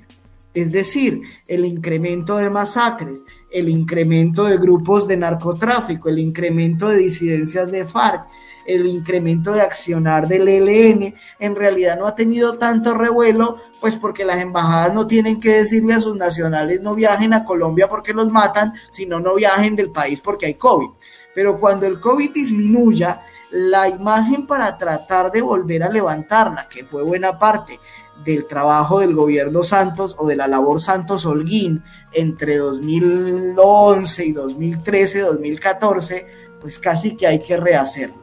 Es 0.53 0.71
decir, 0.71 1.21
el 1.47 1.63
incremento 1.63 2.37
de 2.37 2.49
masacres, 2.49 3.23
el 3.51 3.69
incremento 3.69 4.45
de 4.45 4.57
grupos 4.57 5.07
de 5.07 5.15
narcotráfico, 5.15 6.09
el 6.09 6.19
incremento 6.19 6.89
de 6.89 6.97
disidencias 6.97 7.71
de 7.71 7.85
FARC, 7.85 8.25
el 8.65 8.87
incremento 8.87 9.51
de 9.53 9.61
accionar 9.61 10.27
del 10.27 10.47
ELN, 10.47 11.13
en 11.39 11.55
realidad 11.55 11.97
no 11.97 12.07
ha 12.07 12.15
tenido 12.15 12.57
tanto 12.57 12.93
revuelo, 12.93 13.57
pues 13.79 13.95
porque 13.95 14.25
las 14.25 14.39
embajadas 14.41 14.93
no 14.93 15.07
tienen 15.07 15.39
que 15.39 15.53
decirle 15.53 15.93
a 15.93 16.01
sus 16.01 16.15
nacionales 16.15 16.81
no 16.81 16.95
viajen 16.95 17.33
a 17.33 17.45
Colombia 17.45 17.87
porque 17.87 18.13
los 18.13 18.29
matan, 18.29 18.73
sino 18.91 19.19
no 19.19 19.35
viajen 19.35 19.75
del 19.75 19.91
país 19.91 20.19
porque 20.19 20.47
hay 20.47 20.53
COVID. 20.55 20.89
Pero 21.33 21.59
cuando 21.59 21.85
el 21.85 21.99
COVID 21.99 22.31
disminuya, 22.33 23.21
la 23.51 23.87
imagen 23.87 24.45
para 24.45 24.77
tratar 24.77 25.31
de 25.31 25.41
volver 25.41 25.83
a 25.83 25.89
levantarla, 25.89 26.67
que 26.67 26.83
fue 26.83 27.03
buena 27.03 27.39
parte 27.39 27.79
del 28.23 28.45
trabajo 28.45 28.99
del 28.99 29.15
gobierno 29.15 29.63
Santos 29.63 30.15
o 30.19 30.27
de 30.27 30.35
la 30.35 30.47
labor 30.47 30.81
Santos 30.81 31.25
Holguín 31.25 31.83
entre 32.11 32.57
2011 32.57 34.25
y 34.25 34.31
2013, 34.31 35.21
2014, 35.21 36.27
pues 36.61 36.79
casi 36.79 37.15
que 37.15 37.27
hay 37.27 37.39
que 37.39 37.57
rehacerla. 37.57 38.17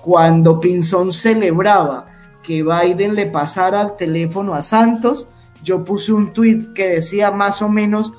Cuando 0.00 0.58
Pinzón 0.60 1.12
celebraba 1.12 2.06
que 2.42 2.62
Biden 2.62 3.14
le 3.14 3.26
pasara 3.26 3.82
el 3.82 3.96
teléfono 3.96 4.54
a 4.54 4.62
Santos, 4.62 5.28
yo 5.62 5.84
puse 5.84 6.12
un 6.12 6.32
tuit 6.32 6.72
que 6.72 6.88
decía 6.88 7.30
más 7.30 7.60
o 7.60 7.68
menos 7.68 8.14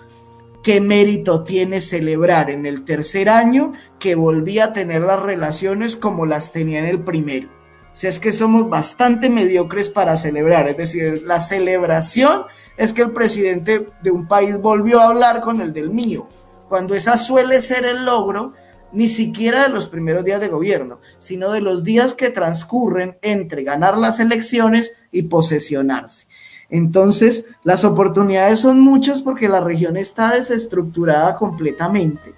qué 0.64 0.82
mérito 0.82 1.44
tiene 1.44 1.82
celebrar 1.82 2.50
en 2.50 2.66
el 2.66 2.84
tercer 2.84 3.30
año 3.30 3.74
que 4.00 4.16
volvía 4.16 4.66
a 4.66 4.74
tener 4.74 5.02
las 5.02 5.22
relaciones 5.22 5.96
como 5.96 6.26
las 6.26 6.52
tenía 6.52 6.80
en 6.80 6.86
el 6.86 7.04
primero. 7.04 7.50
O 7.94 7.96
sea, 7.96 8.10
es 8.10 8.20
que 8.20 8.32
somos 8.32 8.70
bastante 8.70 9.30
mediocres 9.30 9.90
para 9.90 10.16
celebrar, 10.16 10.70
es 10.70 10.78
decir, 10.78 11.24
la 11.26 11.42
celebración 11.42 12.44
es 12.78 12.94
que 12.94 13.02
el 13.02 13.12
presidente 13.12 13.88
de 14.02 14.12
un 14.12 14.28
país 14.28 14.58
volvió 14.58 15.02
a 15.02 15.08
hablar 15.08 15.42
con 15.42 15.60
el 15.60 15.74
del 15.74 15.92
mío, 15.92 16.28
cuando 16.70 16.96
esa 16.96 17.18
suele 17.18 17.60
ser 17.60 17.86
el 17.86 18.06
logro 18.06 18.54
ni 18.94 19.08
siquiera 19.08 19.64
de 19.64 19.70
los 19.70 19.88
primeros 19.88 20.24
días 20.24 20.40
de 20.40 20.48
gobierno, 20.48 21.00
sino 21.18 21.52
de 21.52 21.62
los 21.62 21.84
días 21.84 22.14
que 22.14 22.30
transcurren 22.30 23.18
entre 23.22 23.64
ganar 23.64 23.98
las 23.98 24.20
elecciones 24.20 24.94
y 25.12 25.24
posesionarse. 25.24 26.28
Entonces, 26.72 27.50
las 27.64 27.84
oportunidades 27.84 28.60
son 28.60 28.80
muchas 28.80 29.22
porque 29.22 29.50
la 29.50 29.60
región 29.60 29.98
está 29.98 30.34
desestructurada 30.34 31.36
completamente. 31.36 32.34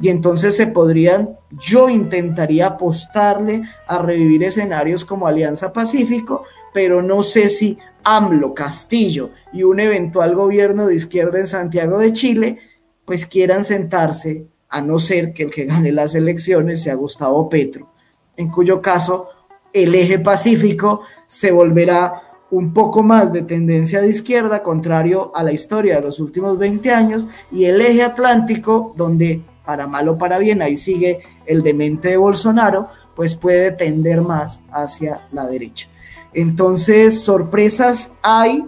Y 0.00 0.08
entonces 0.08 0.56
se 0.56 0.66
podrían, 0.66 1.38
yo 1.50 1.88
intentaría 1.88 2.66
apostarle 2.66 3.62
a 3.86 3.98
revivir 3.98 4.42
escenarios 4.42 5.04
como 5.04 5.26
Alianza 5.26 5.72
Pacífico, 5.72 6.44
pero 6.74 7.02
no 7.02 7.22
sé 7.22 7.48
si 7.48 7.78
AMLO, 8.02 8.54
Castillo 8.54 9.30
y 9.52 9.62
un 9.62 9.80
eventual 9.80 10.34
gobierno 10.34 10.86
de 10.86 10.96
izquierda 10.96 11.38
en 11.38 11.46
Santiago 11.46 11.98
de 11.98 12.12
Chile, 12.12 12.58
pues 13.04 13.24
quieran 13.24 13.64
sentarse 13.64 14.46
a 14.68 14.80
no 14.80 14.98
ser 14.98 15.32
que 15.32 15.44
el 15.44 15.50
que 15.50 15.64
gane 15.64 15.92
las 15.92 16.14
elecciones 16.14 16.82
sea 16.82 16.94
Gustavo 16.94 17.48
Petro, 17.48 17.90
en 18.36 18.50
cuyo 18.50 18.82
caso 18.82 19.28
el 19.72 19.94
eje 19.94 20.18
pacífico 20.18 21.02
se 21.26 21.52
volverá 21.52 22.22
un 22.50 22.72
poco 22.72 23.02
más 23.02 23.32
de 23.32 23.42
tendencia 23.42 24.00
de 24.00 24.08
izquierda, 24.08 24.62
contrario 24.62 25.32
a 25.34 25.42
la 25.42 25.52
historia 25.52 25.96
de 25.96 26.02
los 26.02 26.20
últimos 26.20 26.58
20 26.58 26.90
años, 26.92 27.28
y 27.50 27.64
el 27.64 27.80
eje 27.80 28.02
atlántico, 28.02 28.94
donde 28.96 29.42
para 29.64 29.86
mal 29.86 30.08
o 30.08 30.16
para 30.16 30.38
bien, 30.38 30.62
ahí 30.62 30.76
sigue 30.76 31.20
el 31.44 31.62
demente 31.62 32.10
de 32.10 32.16
Bolsonaro, 32.16 32.88
pues 33.16 33.34
puede 33.34 33.72
tender 33.72 34.22
más 34.22 34.62
hacia 34.70 35.26
la 35.32 35.46
derecha. 35.46 35.88
Entonces, 36.32 37.20
sorpresas 37.22 38.14
hay, 38.22 38.64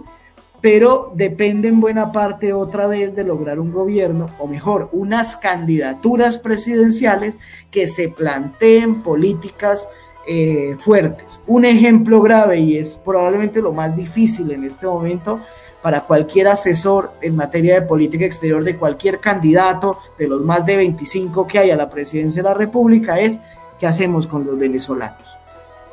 pero 0.59 1.13
depende 1.15 1.69
en 1.69 1.79
buena 1.79 2.11
parte 2.11 2.51
otra 2.51 2.85
vez 2.87 3.15
de 3.15 3.23
lograr 3.23 3.59
un 3.59 3.71
gobierno, 3.71 4.29
o 4.39 4.47
mejor, 4.47 4.89
unas 4.91 5.37
candidaturas 5.37 6.37
presidenciales 6.37 7.37
que 7.71 7.87
se 7.87 8.09
planteen 8.09 9.03
políticas 9.03 9.87
eh, 10.27 10.75
fuertes. 10.79 11.41
Un 11.47 11.65
ejemplo 11.65 12.21
grave, 12.21 12.59
y 12.59 12.77
es 12.77 12.95
probablemente 12.95 13.61
lo 13.61 13.73
más 13.73 13.95
difícil 13.95 14.51
en 14.51 14.63
este 14.63 14.85
momento 14.85 15.39
para 15.81 16.01
cualquier 16.01 16.47
asesor 16.47 17.13
en 17.21 17.35
materia 17.35 17.75
de 17.75 17.87
política 17.87 18.25
exterior 18.25 18.63
de 18.63 18.75
cualquier 18.75 19.19
candidato 19.19 19.97
de 20.17 20.27
los 20.27 20.41
más 20.41 20.65
de 20.65 20.75
25 20.75 21.47
que 21.47 21.59
hay 21.59 21.71
a 21.71 21.77
la 21.77 21.89
presidencia 21.89 22.43
de 22.43 22.49
la 22.49 22.53
República, 22.53 23.19
es 23.19 23.39
qué 23.79 23.87
hacemos 23.87 24.27
con 24.27 24.45
los 24.45 24.57
venezolanos. 24.57 25.27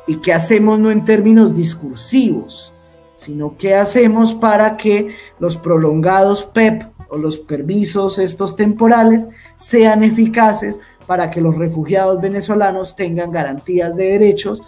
Y 0.05 0.17
qué 0.17 0.33
hacemos 0.33 0.79
no 0.79 0.91
en 0.91 1.05
términos 1.05 1.55
discursivos, 1.55 2.73
sino 3.15 3.55
qué 3.57 3.75
hacemos 3.75 4.33
para 4.33 4.77
que 4.77 5.15
los 5.39 5.57
prolongados 5.57 6.43
PEP 6.43 6.83
e 6.83 6.87
o 7.09 7.17
los 7.17 7.37
permisos 7.37 8.19
estos 8.19 8.55
temporales 8.55 9.27
sean 9.55 10.03
eficaces 10.03 10.79
para 11.07 11.31
que 11.31 11.41
los 11.41 11.55
refugiados 11.55 12.21
venezolanos 12.21 12.95
tengan 12.95 13.31
garantías 13.31 13.95
de 13.95 14.11
derechos 14.11 14.61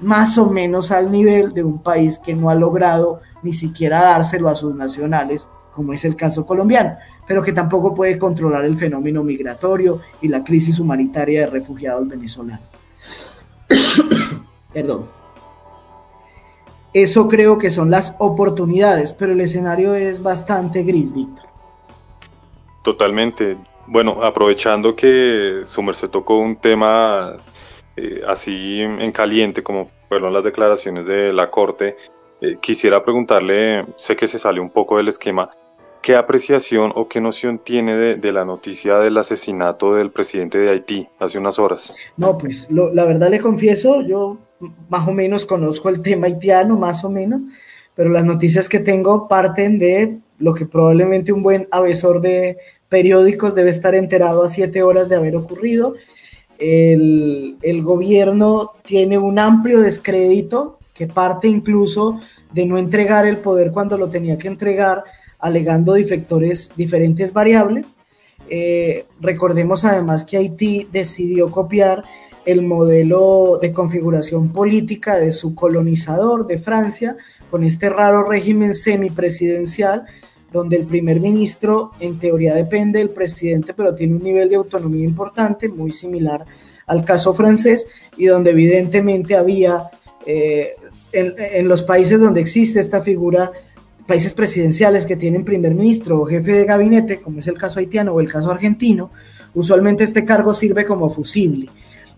más 0.00 0.36
o 0.38 0.50
menos 0.50 0.92
al 0.92 1.10
nivel 1.10 1.54
de 1.54 1.64
un 1.64 1.82
país 1.82 2.18
que 2.18 2.34
no 2.34 2.50
ha 2.50 2.54
logrado 2.54 3.20
ni 3.42 3.52
siquiera 3.52 4.02
dárselo 4.02 4.48
a 4.48 4.54
sus 4.54 4.74
nacionales, 4.74 5.48
como 5.72 5.92
es 5.92 6.04
el 6.04 6.16
caso 6.16 6.46
colombiano, 6.46 6.96
pero 7.26 7.42
que 7.42 7.52
tampoco 7.52 7.94
puede 7.94 8.18
controlar 8.18 8.64
el 8.64 8.76
fenómeno 8.76 9.22
migratorio 9.22 10.00
y 10.20 10.28
la 10.28 10.44
crisis 10.44 10.78
humanitaria 10.78 11.40
de 11.40 11.46
refugiados 11.46 12.06
venezolanos. 12.06 12.64
Perdón. 14.72 15.06
Eso 16.92 17.28
creo 17.28 17.58
que 17.58 17.70
son 17.70 17.90
las 17.90 18.14
oportunidades, 18.18 19.12
pero 19.12 19.32
el 19.32 19.40
escenario 19.42 19.94
es 19.94 20.22
bastante 20.22 20.82
gris, 20.82 21.12
Víctor. 21.12 21.44
Totalmente. 22.82 23.58
Bueno, 23.86 24.22
aprovechando 24.22 24.96
que 24.96 25.60
Sumer 25.64 25.94
se 25.94 26.08
tocó 26.08 26.38
un 26.38 26.56
tema 26.56 27.36
eh, 27.96 28.22
así 28.26 28.80
en 28.80 29.12
caliente 29.12 29.62
como 29.62 29.88
fueron 30.08 30.32
las 30.32 30.44
declaraciones 30.44 31.06
de 31.06 31.32
la 31.32 31.50
Corte, 31.50 31.96
eh, 32.40 32.58
quisiera 32.60 33.02
preguntarle, 33.02 33.86
sé 33.96 34.14
que 34.14 34.28
se 34.28 34.38
sale 34.38 34.60
un 34.60 34.70
poco 34.70 34.98
del 34.98 35.08
esquema, 35.08 35.50
¿qué 36.02 36.14
apreciación 36.14 36.92
o 36.94 37.08
qué 37.08 37.20
noción 37.20 37.58
tiene 37.58 37.96
de, 38.16 38.32
la 38.32 38.44
noticia 38.44 38.98
del 38.98 39.16
asesinato 39.16 39.94
del 39.94 40.10
presidente 40.10 40.58
de 40.58 40.70
Haití 40.70 41.08
hace 41.18 41.38
unas 41.38 41.58
horas? 41.58 41.94
No, 42.16 42.36
pues 42.36 42.68
la 42.70 43.04
verdad 43.04 43.30
le 43.30 43.40
confieso, 43.40 44.02
yo 44.02 44.38
más 44.88 45.08
o 45.08 45.12
menos 45.12 45.44
conozco 45.46 45.88
el 45.88 46.02
tema 46.02 46.26
haitiano, 46.26 46.76
más 46.76 47.04
o 47.04 47.10
menos, 47.10 47.42
pero 47.94 48.10
las 48.10 48.24
noticias 48.24 48.68
que 48.68 48.80
tengo 48.80 49.26
parten 49.26 49.78
de 49.78 50.18
lo 50.38 50.52
que 50.52 50.66
probablemente 50.66 51.32
un 51.32 51.42
buen 51.42 51.66
avesor 51.70 52.20
de 52.20 52.58
periódicos 52.88 53.54
debe 53.54 53.70
estar 53.70 53.94
enterado 53.94 54.42
a 54.42 54.48
siete 54.48 54.82
horas 54.82 55.08
de 55.08 55.16
haber 55.16 55.36
ocurrido. 55.36 55.94
El, 56.58 57.56
el 57.62 57.82
gobierno 57.82 58.72
tiene 58.84 59.18
un 59.18 59.38
amplio 59.38 59.80
descrédito 59.80 60.78
que 60.94 61.06
parte 61.06 61.48
incluso 61.48 62.20
de 62.52 62.64
no 62.64 62.78
entregar 62.78 63.26
el 63.26 63.38
poder 63.38 63.70
cuando 63.70 63.98
lo 63.98 64.08
tenía 64.08 64.38
que 64.38 64.48
entregar, 64.48 65.04
alegando 65.38 65.92
defectores, 65.92 66.72
diferentes 66.76 67.32
variables. 67.32 67.86
Eh, 68.48 69.06
recordemos 69.20 69.84
además 69.84 70.24
que 70.24 70.36
Haití 70.36 70.88
decidió 70.90 71.50
copiar 71.50 72.04
el 72.46 72.62
modelo 72.62 73.58
de 73.60 73.72
configuración 73.72 74.52
política 74.52 75.18
de 75.18 75.32
su 75.32 75.54
colonizador 75.54 76.46
de 76.46 76.58
Francia, 76.58 77.16
con 77.50 77.64
este 77.64 77.90
raro 77.90 78.28
régimen 78.28 78.72
semipresidencial, 78.72 80.04
donde 80.52 80.76
el 80.76 80.86
primer 80.86 81.20
ministro 81.20 81.92
en 82.00 82.18
teoría 82.18 82.54
depende 82.54 82.98
del 82.98 83.10
presidente, 83.10 83.74
pero 83.74 83.94
tiene 83.94 84.16
un 84.16 84.22
nivel 84.22 84.48
de 84.48 84.56
autonomía 84.56 85.04
importante, 85.04 85.68
muy 85.68 85.92
similar 85.92 86.44
al 86.86 87.04
caso 87.04 87.34
francés, 87.34 87.86
y 88.16 88.26
donde 88.26 88.50
evidentemente 88.50 89.36
había 89.36 89.90
eh, 90.24 90.76
en, 91.12 91.68
los 91.68 91.82
países 91.82 92.20
donde 92.20 92.40
existe 92.40 92.80
esta 92.80 93.00
figura, 93.00 93.50
países 94.06 94.34
presidenciales 94.34 95.04
que 95.06 95.16
tienen 95.16 95.44
primer 95.44 95.74
ministro 95.74 96.20
o 96.20 96.26
jefe 96.26 96.52
de 96.52 96.64
gabinete, 96.64 97.20
como 97.20 97.40
es 97.40 97.46
el 97.46 97.58
caso 97.58 97.80
haitiano 97.80 98.12
o 98.12 98.20
el 98.20 98.30
caso 98.30 98.50
argentino, 98.50 99.10
usualmente 99.54 100.04
este 100.04 100.24
cargo 100.24 100.54
sirve 100.54 100.84
como 100.84 101.10
fusible. 101.10 101.70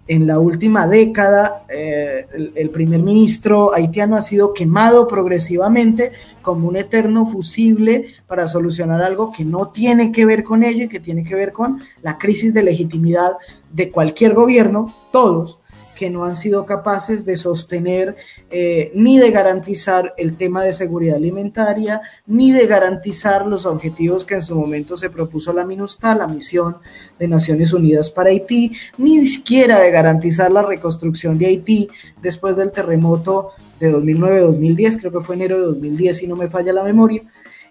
En 0.09 0.26
la 0.26 0.39
última 0.39 0.86
década, 0.86 1.66
eh, 1.68 2.26
el, 2.55 2.70
primer 2.70 3.02
ministro 3.02 3.74
haitiano 3.74 4.16
ha 4.16 4.22
sido 4.22 4.55
quemado 4.55 5.06
progresivamente 5.06 6.12
como 6.40 6.66
un 6.66 6.76
eterno 6.76 7.26
fusible 7.26 8.06
para 8.26 8.48
solucionar 8.48 9.02
algo 9.02 9.30
que 9.30 9.44
no 9.44 9.68
tiene 9.68 10.10
que 10.10 10.24
ver 10.24 10.44
con 10.44 10.64
ello 10.64 10.85
y 10.85 10.89
que 10.89 10.98
tiene 10.98 11.24
que 11.24 11.35
ver 11.35 11.52
con 11.52 11.82
la 12.01 12.16
crisis 12.16 12.55
de 12.55 12.62
legitimidad 12.62 13.32
de 13.70 13.90
cualquier 13.90 14.32
gobierno, 14.32 14.94
todos, 15.12 15.60
que 15.98 16.10
no 16.10 16.24
han 16.24 16.36
sido 16.36 16.64
capaces 16.64 17.24
de 17.24 17.36
sostener 17.36 18.14
eh, 18.50 18.92
ni 18.94 19.18
de 19.18 19.32
garantizar 19.32 20.14
el 20.16 20.36
tema 20.36 20.62
de 20.62 20.72
seguridad 20.72 21.16
alimentaria, 21.16 22.00
ni 22.24 22.52
de 22.52 22.68
garantizar 22.68 23.44
los 23.48 23.66
objetivos 23.66 24.24
que 24.24 24.34
en 24.34 24.42
su 24.42 24.54
momento 24.54 24.96
se 24.96 25.10
propuso 25.10 25.52
la 25.52 25.64
MINUSTA, 25.64 26.14
la 26.14 26.28
misión 26.28 26.76
de 27.18 27.26
Naciones 27.26 27.72
Unidas 27.72 28.10
para 28.10 28.30
Haití, 28.30 28.70
ni 28.96 29.26
siquiera 29.26 29.80
de 29.80 29.90
garantizar 29.90 30.52
la 30.52 30.62
reconstrucción 30.62 31.36
de 31.36 31.46
Haití 31.46 31.88
después 32.22 32.54
del 32.54 32.70
terremoto 32.70 33.50
de 33.80 33.92
2009-2010, 33.92 35.00
creo 35.00 35.12
que 35.12 35.26
fue 35.26 35.34
enero 35.34 35.56
de 35.56 35.66
2010 35.66 36.16
si 36.16 36.28
no 36.28 36.36
me 36.36 36.46
falla 36.46 36.72
la 36.72 36.84
memoria. 36.84 37.24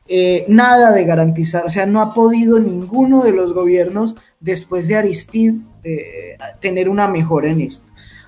Eh, 0.10 0.44
nada 0.50 0.92
de 0.92 1.06
garantizar, 1.06 1.66
o 1.66 1.70
sea, 1.70 1.86
no 1.86 2.02
ha 2.02 2.14
podido 2.14 2.60
ninguno 2.60 3.24
de 3.24 3.32
los 3.32 3.54
gobiernos 3.54 4.18
después 4.42 4.90
de 4.90 4.98
Aristide 4.98 5.60
eh, 5.86 6.38
tener 6.60 6.90
una 6.90 7.08
mejora 7.08 7.50
en 7.50 7.62
esto. 7.62 7.87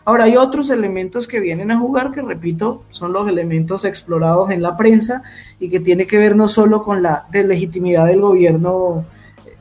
Ahora, 0.10 0.24
hay 0.24 0.38
otros 0.38 0.72
elementos 0.72 1.28
que 1.28 1.40
vienen 1.40 1.70
a 1.70 1.78
jugar 1.78 2.12
que, 2.12 2.24
repito, 2.24 2.82
son 2.90 3.14
los 3.14 3.30
elementos 3.30 3.86
explorados 3.86 4.50
en 4.50 4.64
la 4.64 4.76
prensa 4.76 5.22
y 5.60 5.70
que 5.70 5.80
tiene 5.80 6.08
que 6.08 6.18
ver 6.18 6.36
no 6.36 6.48
solo 6.48 6.82
con 6.82 7.04
la 7.04 7.28
deslegitimidad 7.32 8.08
del 8.08 8.22
gobierno 8.22 9.06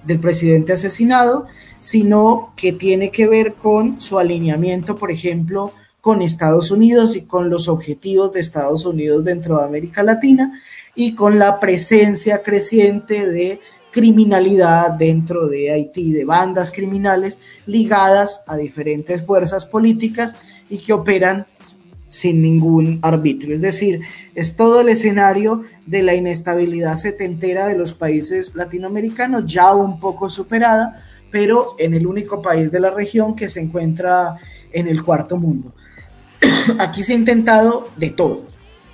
del 0.06 0.18
presidente 0.20 0.72
asesinado, 0.72 1.44
sino 1.80 2.54
que 2.56 2.72
tiene 2.72 3.10
que 3.10 3.26
ver 3.26 3.56
con 3.56 4.00
su 4.00 4.18
alineamiento, 4.18 4.96
por 4.96 5.10
ejemplo, 5.10 5.72
con 6.00 6.22
Estados 6.22 6.70
Unidos 6.70 7.14
y 7.14 7.26
con 7.26 7.50
los 7.50 7.68
objetivos 7.68 8.32
de 8.32 8.40
Estados 8.40 8.86
Unidos 8.86 9.26
dentro 9.26 9.58
de 9.58 9.66
América 9.66 10.02
Latina 10.02 10.58
y 10.94 11.14
con 11.14 11.38
la 11.38 11.60
presencia 11.60 12.42
creciente 12.42 13.28
de 13.28 13.60
criminalidad 13.90 14.92
dentro 14.92 15.48
de 15.48 15.72
Haití, 15.72 16.12
de 16.12 16.24
bandas 16.24 16.72
criminales 16.72 17.38
ligadas 17.66 18.42
a 18.46 18.56
diferentes 18.56 19.24
fuerzas 19.24 19.66
políticas 19.66 20.36
y 20.68 20.78
que 20.78 20.92
operan 20.92 21.46
sin 22.08 22.42
ningún 22.42 22.98
arbitrio. 23.02 23.54
Es 23.54 23.60
decir, 23.60 24.00
es 24.34 24.56
todo 24.56 24.80
el 24.80 24.88
escenario 24.88 25.62
de 25.86 26.02
la 26.02 26.14
inestabilidad 26.14 26.96
setentera 26.96 27.66
de 27.66 27.76
los 27.76 27.92
países 27.92 28.54
latinoamericanos, 28.54 29.44
ya 29.46 29.74
un 29.74 30.00
poco 30.00 30.28
superada, 30.28 31.04
pero 31.30 31.74
en 31.78 31.94
el 31.94 32.06
único 32.06 32.40
país 32.40 32.70
de 32.72 32.80
la 32.80 32.90
región 32.90 33.36
que 33.36 33.48
se 33.48 33.60
encuentra 33.60 34.36
en 34.72 34.88
el 34.88 35.02
cuarto 35.02 35.36
mundo. 35.36 35.74
Aquí 36.78 37.02
se 37.02 37.12
ha 37.12 37.16
intentado 37.16 37.88
de 37.96 38.10
todo, 38.10 38.44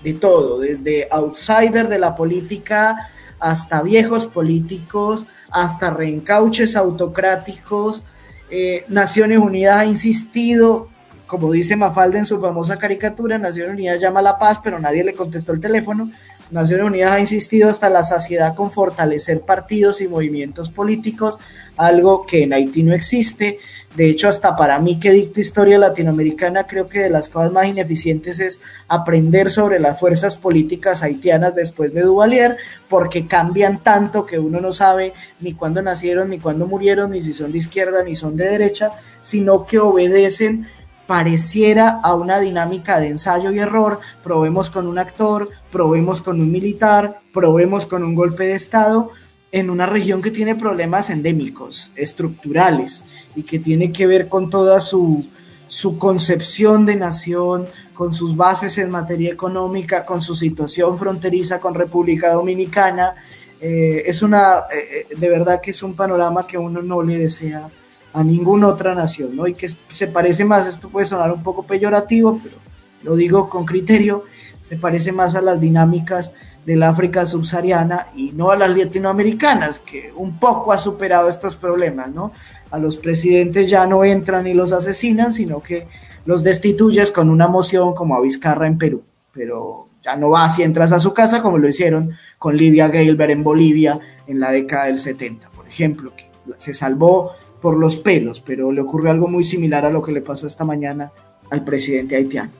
de 0.02 0.14
todo, 0.14 0.60
desde 0.60 1.06
outsider 1.10 1.88
de 1.88 1.98
la 1.98 2.16
política 2.16 3.10
hasta 3.44 3.82
viejos 3.82 4.24
políticos, 4.24 5.26
hasta 5.50 5.90
reencauches 5.90 6.76
autocráticos. 6.76 8.02
Eh, 8.48 8.86
Naciones 8.88 9.36
Unidas 9.36 9.76
ha 9.76 9.84
insistido, 9.84 10.88
como 11.26 11.52
dice 11.52 11.76
Mafalda 11.76 12.18
en 12.18 12.24
su 12.24 12.40
famosa 12.40 12.78
caricatura, 12.78 13.36
Naciones 13.36 13.74
Unidas 13.74 14.00
llama 14.00 14.20
a 14.20 14.22
la 14.22 14.38
paz, 14.38 14.60
pero 14.64 14.78
nadie 14.78 15.04
le 15.04 15.12
contestó 15.14 15.52
el 15.52 15.60
teléfono. 15.60 16.10
Naciones 16.50 16.86
Unidas 16.86 17.12
ha 17.12 17.20
insistido 17.20 17.68
hasta 17.68 17.88
la 17.88 18.04
saciedad 18.04 18.54
con 18.54 18.70
fortalecer 18.70 19.40
partidos 19.40 20.00
y 20.00 20.08
movimientos 20.08 20.70
políticos, 20.70 21.38
algo 21.76 22.26
que 22.26 22.42
en 22.42 22.52
Haití 22.52 22.82
no 22.82 22.94
existe. 22.94 23.58
De 23.96 24.10
hecho, 24.10 24.28
hasta 24.28 24.56
para 24.56 24.78
mí 24.78 24.98
que 24.98 25.12
dicto 25.12 25.40
historia 25.40 25.78
latinoamericana, 25.78 26.66
creo 26.66 26.88
que 26.88 27.00
de 27.00 27.10
las 27.10 27.28
cosas 27.28 27.52
más 27.52 27.66
ineficientes 27.66 28.40
es 28.40 28.60
aprender 28.88 29.50
sobre 29.50 29.78
las 29.78 29.98
fuerzas 29.98 30.36
políticas 30.36 31.02
haitianas 31.02 31.54
después 31.54 31.94
de 31.94 32.02
Duvalier, 32.02 32.56
porque 32.88 33.26
cambian 33.26 33.82
tanto 33.82 34.26
que 34.26 34.38
uno 34.38 34.60
no 34.60 34.72
sabe 34.72 35.12
ni 35.40 35.54
cuándo 35.54 35.80
nacieron, 35.80 36.30
ni 36.30 36.38
cuándo 36.38 36.66
murieron, 36.66 37.12
ni 37.12 37.22
si 37.22 37.32
son 37.32 37.52
de 37.52 37.58
izquierda, 37.58 38.02
ni 38.02 38.14
son 38.14 38.36
de 38.36 38.48
derecha, 38.48 38.92
sino 39.22 39.64
que 39.64 39.78
obedecen 39.78 40.66
pareciera 41.06 42.00
a 42.02 42.14
una 42.14 42.40
dinámica 42.40 42.98
de 42.98 43.08
ensayo 43.08 43.50
y 43.52 43.58
error, 43.58 44.00
probemos 44.22 44.70
con 44.70 44.86
un 44.86 44.98
actor, 44.98 45.50
probemos 45.70 46.22
con 46.22 46.40
un 46.40 46.50
militar, 46.50 47.20
probemos 47.32 47.86
con 47.86 48.02
un 48.02 48.14
golpe 48.14 48.44
de 48.44 48.54
Estado, 48.54 49.10
en 49.52 49.70
una 49.70 49.86
región 49.86 50.20
que 50.20 50.30
tiene 50.30 50.56
problemas 50.56 51.10
endémicos, 51.10 51.92
estructurales, 51.94 53.04
y 53.36 53.44
que 53.44 53.58
tiene 53.58 53.92
que 53.92 54.06
ver 54.06 54.28
con 54.28 54.50
toda 54.50 54.80
su, 54.80 55.26
su 55.66 55.98
concepción 55.98 56.86
de 56.86 56.96
nación, 56.96 57.66
con 57.94 58.12
sus 58.12 58.36
bases 58.36 58.78
en 58.78 58.90
materia 58.90 59.30
económica, 59.30 60.04
con 60.04 60.20
su 60.20 60.34
situación 60.34 60.98
fronteriza 60.98 61.60
con 61.60 61.74
República 61.74 62.32
Dominicana. 62.32 63.14
Eh, 63.60 64.02
es 64.06 64.22
una, 64.22 64.64
eh, 64.72 65.06
eh, 65.10 65.14
de 65.16 65.28
verdad 65.28 65.60
que 65.60 65.70
es 65.70 65.82
un 65.82 65.94
panorama 65.94 66.46
que 66.46 66.58
uno 66.58 66.82
no 66.82 67.02
le 67.02 67.18
desea 67.18 67.68
a 68.14 68.22
ninguna 68.22 68.68
otra 68.68 68.94
nación, 68.94 69.34
¿no? 69.34 69.46
Y 69.46 69.54
que 69.54 69.68
se 69.68 70.06
parece 70.06 70.44
más, 70.44 70.68
esto 70.68 70.88
puede 70.88 71.04
sonar 71.04 71.32
un 71.32 71.42
poco 71.42 71.64
peyorativo, 71.64 72.40
pero 72.42 72.56
lo 73.02 73.16
digo 73.16 73.50
con 73.50 73.66
criterio, 73.66 74.24
se 74.60 74.76
parece 74.76 75.10
más 75.10 75.34
a 75.34 75.42
las 75.42 75.60
dinámicas 75.60 76.32
del 76.64 76.84
África 76.84 77.26
subsahariana 77.26 78.06
y 78.14 78.30
no 78.30 78.52
a 78.52 78.56
las 78.56 78.74
latinoamericanas, 78.74 79.80
que 79.80 80.12
un 80.16 80.38
poco 80.38 80.72
ha 80.72 80.78
superado 80.78 81.28
estos 81.28 81.56
problemas, 81.56 82.08
¿no? 82.08 82.30
A 82.70 82.78
los 82.78 82.96
presidentes 82.96 83.68
ya 83.68 83.84
no 83.86 84.04
entran 84.04 84.46
y 84.46 84.54
los 84.54 84.72
asesinan, 84.72 85.32
sino 85.32 85.60
que 85.60 85.88
los 86.24 86.44
destituyes 86.44 87.10
con 87.10 87.28
una 87.28 87.48
moción 87.48 87.94
como 87.94 88.14
a 88.14 88.20
Vizcarra 88.20 88.68
en 88.68 88.78
Perú, 88.78 89.02
pero 89.32 89.88
ya 90.02 90.14
no 90.14 90.30
va 90.30 90.48
si 90.48 90.62
entras 90.62 90.92
a 90.92 91.00
su 91.00 91.12
casa 91.12 91.42
como 91.42 91.58
lo 91.58 91.68
hicieron 91.68 92.12
con 92.38 92.56
Lidia 92.56 92.88
Gailber 92.88 93.32
en 93.32 93.42
Bolivia 93.42 93.98
en 94.28 94.38
la 94.38 94.52
década 94.52 94.84
del 94.84 94.98
70, 94.98 95.50
por 95.50 95.66
ejemplo, 95.66 96.14
que 96.16 96.30
se 96.58 96.74
salvó 96.74 97.32
por 97.64 97.78
los 97.78 97.96
pelos, 97.96 98.42
pero 98.42 98.70
le 98.70 98.82
ocurrió 98.82 99.10
algo 99.10 99.26
muy 99.26 99.42
similar 99.42 99.86
a 99.86 99.90
lo 99.90 100.02
que 100.02 100.12
le 100.12 100.20
pasó 100.20 100.46
esta 100.46 100.66
mañana 100.66 101.10
al 101.50 101.64
presidente 101.64 102.14
haitiano. 102.14 102.50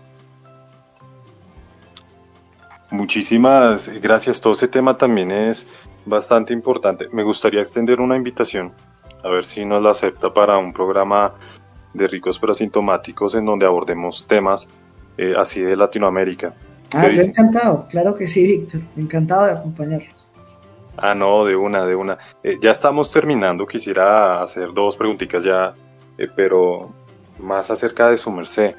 Muchísimas 2.91 3.91
gracias. 4.01 4.41
Todo 4.41 4.55
ese 4.55 4.67
tema 4.67 4.97
también 4.97 5.31
es 5.31 5.67
bastante 6.07 6.55
importante. 6.55 7.07
Me 7.13 7.23
gustaría 7.23 7.61
extender 7.61 8.01
una 8.01 8.17
invitación, 8.17 8.73
a 9.23 9.29
ver 9.29 9.45
si 9.45 9.67
nos 9.67 9.83
la 9.83 9.91
acepta 9.91 10.33
para 10.33 10.57
un 10.57 10.73
programa 10.73 11.35
de 11.93 12.09
ricos 12.09 12.39
pero 12.39 12.53
asintomáticos 12.53 13.35
en 13.35 13.45
donde 13.45 13.67
abordemos 13.67 14.27
temas 14.27 14.71
eh, 15.19 15.35
así 15.37 15.61
de 15.61 15.77
Latinoamérica. 15.77 16.55
Ah, 16.95 17.09
yo 17.11 17.21
encantado, 17.21 17.87
claro 17.91 18.15
que 18.15 18.27
sí, 18.27 18.43
Víctor, 18.43 18.81
encantado 18.97 19.45
de 19.45 19.53
acompañarlos. 19.53 20.14
Ah, 20.97 21.15
no, 21.15 21.45
de 21.45 21.57
una, 21.57 21.85
de 21.85 21.95
una. 21.95 22.19
Eh, 22.43 22.59
ya 22.61 22.71
estamos 22.71 23.11
terminando, 23.11 23.67
quisiera 23.67 24.43
hacer 24.43 24.73
dos 24.73 24.97
preguntitas 24.97 25.43
ya, 25.43 25.75
eh, 26.17 26.29
pero 26.35 26.93
más 27.39 27.71
acerca 27.71 28.09
de 28.11 28.17
su 28.17 28.31
merced. 28.31 28.75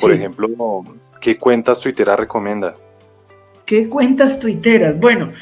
Por 0.00 0.12
ejemplo, 0.12 0.84
¿qué 1.20 1.36
cuentas 1.36 1.80
tuiteras 1.80 2.18
recomienda? 2.20 2.74
¿Qué 3.64 3.88
cuentas 3.88 4.38
tuiteras? 4.38 4.98
Bueno, 4.98 5.32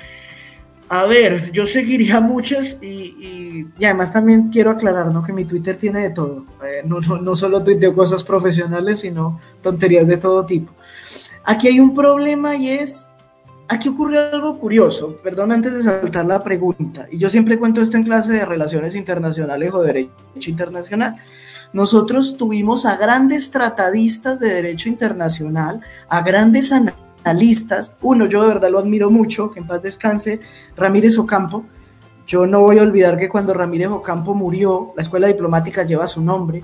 A 0.89 1.05
ver, 1.05 1.51
yo 1.51 1.67
seguiría 1.67 2.21
muchas 2.21 2.81
y, 2.81 3.67
además 3.79 4.13
también 4.13 4.51
quiero 4.51 4.71
aclarar 4.71 5.13
¿no? 5.13 5.21
que 5.21 5.33
mi 5.33 5.45
Twitter 5.45 5.77
tiene 5.77 6.01
de 6.03 6.11
todo. 6.11 6.45
Eh, 6.65 6.83
no, 6.85 7.01
no, 7.01 7.21
no 7.21 7.35
solo 7.35 7.65
tuiteo 7.65 7.93
cosas 7.93 8.23
profesionales, 8.23 9.01
sino 9.01 9.41
tonterías 9.61 10.07
de 10.07 10.17
todo 10.17 10.47
tipo. 10.47 10.73
Aquí 11.45 11.67
hay 11.67 11.81
un 11.81 11.93
problema 11.93 12.55
y 12.55 12.71
es, 12.71 13.09
aquí 13.69 13.89
ocurre 13.89 14.19
algo 14.19 14.59
curioso, 14.59 15.17
perdón 15.23 15.53
antes 15.53 15.73
de 15.73 15.83
saltar 15.83 16.27
la 16.27 16.43
pregunta, 16.43 17.07
y 17.11 17.19
yo 17.19 17.31
siempre 17.31 17.59
cuento 17.59 17.81
esto 17.81 17.97
en 17.97 18.05
clase 18.05 18.33
de 18.33 18.45
relaciones 18.45 18.95
internacionales 18.95 19.73
o 19.73 19.83
derecho 19.83 20.51
internacional. 20.51 21.17
Nosotros 21.73 22.37
tuvimos 22.37 22.87
a 22.87 22.97
grandes 22.97 23.51
tratadistas 23.51 24.39
de 24.39 24.55
derecho 24.55 24.89
internacional, 24.89 25.81
a 26.09 26.23
grandes 26.23 26.73
analistas. 26.73 27.93
Uno, 28.01 28.27
yo 28.27 28.43
de 28.43 28.49
verdad 28.49 28.71
lo 28.71 28.79
admiro 28.79 29.11
mucho, 29.11 29.51
que 29.51 29.61
en 29.61 29.67
paz 29.67 29.83
descanse, 29.83 30.41
Ramírez 30.77 31.19
Ocampo. 31.19 31.65
Yo 32.27 32.47
no 32.47 32.61
voy 32.61 32.79
a 32.79 32.83
olvidar 32.83 33.19
que 33.19 33.29
cuando 33.29 33.53
Ramírez 33.53 33.89
Ocampo 33.89 34.35
murió, 34.35 34.93
la 34.97 35.03
escuela 35.03 35.27
diplomática 35.27 35.83
lleva 35.83 36.07
su 36.07 36.23
nombre. 36.23 36.63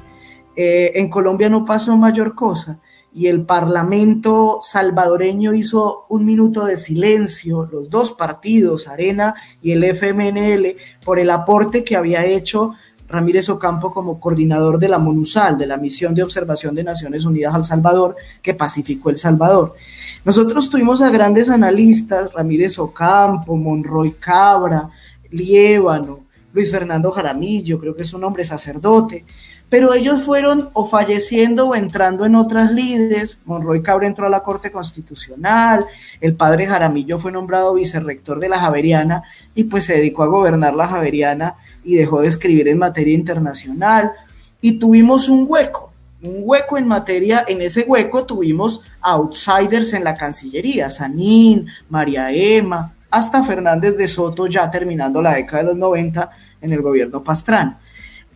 Eh, 0.54 0.92
en 0.94 1.08
Colombia 1.08 1.48
no 1.48 1.64
pasó 1.64 1.96
mayor 1.96 2.34
cosa 2.34 2.78
y 3.14 3.26
el 3.26 3.44
Parlamento 3.44 4.60
salvadoreño 4.62 5.54
hizo 5.54 6.06
un 6.08 6.24
minuto 6.24 6.64
de 6.64 6.76
silencio, 6.76 7.68
los 7.70 7.90
dos 7.90 8.12
partidos, 8.12 8.88
Arena 8.88 9.34
y 9.60 9.72
el 9.72 9.84
FMNL, 9.84 10.76
por 11.04 11.18
el 11.18 11.30
aporte 11.30 11.84
que 11.84 11.96
había 11.96 12.24
hecho 12.24 12.72
Ramírez 13.08 13.50
Ocampo 13.50 13.92
como 13.92 14.18
coordinador 14.18 14.78
de 14.78 14.88
la 14.88 14.98
MONUSAL, 14.98 15.58
de 15.58 15.66
la 15.66 15.76
Misión 15.76 16.14
de 16.14 16.22
Observación 16.22 16.74
de 16.74 16.82
Naciones 16.82 17.26
Unidas 17.26 17.54
al 17.54 17.64
Salvador, 17.64 18.16
que 18.40 18.54
pacificó 18.54 19.10
El 19.10 19.18
Salvador. 19.18 19.74
Nosotros 20.24 20.70
tuvimos 20.70 21.02
a 21.02 21.10
grandes 21.10 21.50
analistas, 21.50 22.32
Ramírez 22.32 22.78
Ocampo, 22.78 23.54
Monroy 23.54 24.12
Cabra, 24.12 24.88
Liébano, 25.30 26.20
Luis 26.54 26.70
Fernando 26.70 27.10
Jaramillo, 27.10 27.78
creo 27.78 27.94
que 27.94 28.02
es 28.02 28.12
un 28.14 28.24
hombre 28.24 28.44
sacerdote, 28.44 29.24
pero 29.72 29.94
ellos 29.94 30.22
fueron 30.22 30.68
o 30.74 30.84
falleciendo 30.84 31.70
o 31.70 31.74
entrando 31.74 32.26
en 32.26 32.34
otras 32.34 32.72
lides. 32.72 33.40
Monroy 33.46 33.82
Cabra 33.82 34.06
entró 34.06 34.26
a 34.26 34.28
la 34.28 34.42
Corte 34.42 34.70
Constitucional, 34.70 35.86
el 36.20 36.34
padre 36.34 36.66
Jaramillo 36.66 37.18
fue 37.18 37.32
nombrado 37.32 37.72
vicerrector 37.72 38.38
de 38.38 38.50
la 38.50 38.58
Javeriana 38.58 39.22
y 39.54 39.64
pues 39.64 39.86
se 39.86 39.94
dedicó 39.94 40.24
a 40.24 40.26
gobernar 40.26 40.74
la 40.74 40.88
Javeriana 40.88 41.54
y 41.82 41.94
dejó 41.94 42.20
de 42.20 42.28
escribir 42.28 42.68
en 42.68 42.76
materia 42.76 43.14
internacional. 43.14 44.12
Y 44.60 44.72
tuvimos 44.72 45.30
un 45.30 45.46
hueco, 45.48 45.90
un 46.22 46.40
hueco 46.42 46.76
en 46.76 46.86
materia, 46.86 47.42
en 47.48 47.62
ese 47.62 47.84
hueco 47.88 48.26
tuvimos 48.26 48.82
outsiders 49.00 49.94
en 49.94 50.04
la 50.04 50.14
Cancillería, 50.14 50.90
Sanín, 50.90 51.66
María 51.88 52.30
Emma, 52.30 52.92
hasta 53.10 53.42
Fernández 53.42 53.96
de 53.96 54.06
Soto 54.06 54.46
ya 54.46 54.70
terminando 54.70 55.22
la 55.22 55.32
década 55.32 55.62
de 55.62 55.68
los 55.70 55.78
90 55.78 56.30
en 56.60 56.72
el 56.74 56.82
gobierno 56.82 57.24
Pastrán. 57.24 57.78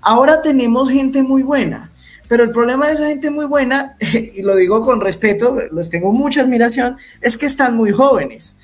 Ahora 0.00 0.42
tenemos 0.42 0.90
gente 0.90 1.22
muy 1.22 1.42
buena, 1.42 1.90
pero 2.28 2.44
el 2.44 2.50
problema 2.50 2.86
de 2.86 2.94
esa 2.94 3.08
gente 3.08 3.30
muy 3.30 3.46
buena, 3.46 3.96
y 4.34 4.42
lo 4.42 4.56
digo 4.56 4.80
con 4.82 5.00
respeto, 5.00 5.56
les 5.72 5.90
tengo 5.90 6.12
mucha 6.12 6.42
admiración, 6.42 6.96
es 7.20 7.36
que 7.36 7.46
están 7.46 7.76
muy 7.76 7.90
jóvenes 7.90 8.56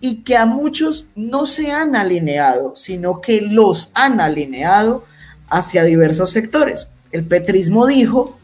y 0.00 0.22
que 0.22 0.36
a 0.36 0.46
muchos 0.46 1.06
no 1.14 1.46
se 1.46 1.70
han 1.70 1.94
alineado, 1.94 2.74
sino 2.74 3.20
que 3.20 3.40
los 3.40 3.90
han 3.94 4.20
alineado 4.20 5.04
hacia 5.48 5.84
diversos 5.84 6.30
sectores. 6.30 6.88
El 7.12 7.24
petrismo 7.24 7.86
dijo 7.86 8.38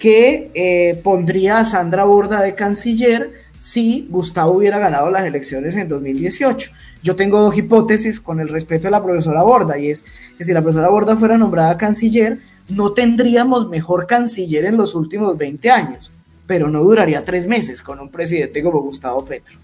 que 0.00 0.50
eh, 0.54 1.00
pondría 1.04 1.58
a 1.58 1.64
Sandra 1.64 2.04
Borda 2.04 2.40
de 2.40 2.54
canciller 2.54 3.34
si 3.60 4.08
Gustavo 4.08 4.52
hubiera 4.52 4.78
ganado 4.78 5.10
las 5.10 5.24
elecciones 5.24 5.76
en 5.76 5.86
2018. 5.86 6.72
Yo 7.02 7.14
tengo 7.14 7.40
dos 7.40 7.56
hipótesis 7.56 8.18
con 8.18 8.40
el 8.40 8.48
respeto 8.48 8.84
de 8.84 8.90
la 8.90 9.02
profesora 9.02 9.42
Borda, 9.42 9.78
y 9.78 9.90
es 9.90 10.02
que 10.38 10.44
si 10.44 10.52
la 10.52 10.62
profesora 10.62 10.88
Borda 10.88 11.14
fuera 11.14 11.36
nombrada 11.36 11.76
canciller, 11.76 12.40
no 12.70 12.92
tendríamos 12.92 13.68
mejor 13.68 14.06
canciller 14.06 14.64
en 14.64 14.78
los 14.78 14.94
últimos 14.94 15.36
20 15.36 15.70
años, 15.70 16.10
pero 16.46 16.68
no 16.68 16.82
duraría 16.82 17.22
tres 17.22 17.46
meses 17.46 17.82
con 17.82 18.00
un 18.00 18.10
presidente 18.10 18.62
como 18.62 18.80
Gustavo 18.80 19.26
Petro, 19.26 19.58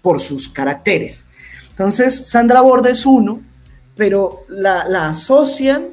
por 0.00 0.20
sus 0.20 0.48
caracteres. 0.48 1.26
Entonces, 1.70 2.28
Sandra 2.28 2.60
Borda 2.60 2.90
es 2.90 3.04
uno, 3.04 3.40
pero 3.96 4.44
la, 4.48 4.86
la 4.86 5.08
asocian 5.08 5.86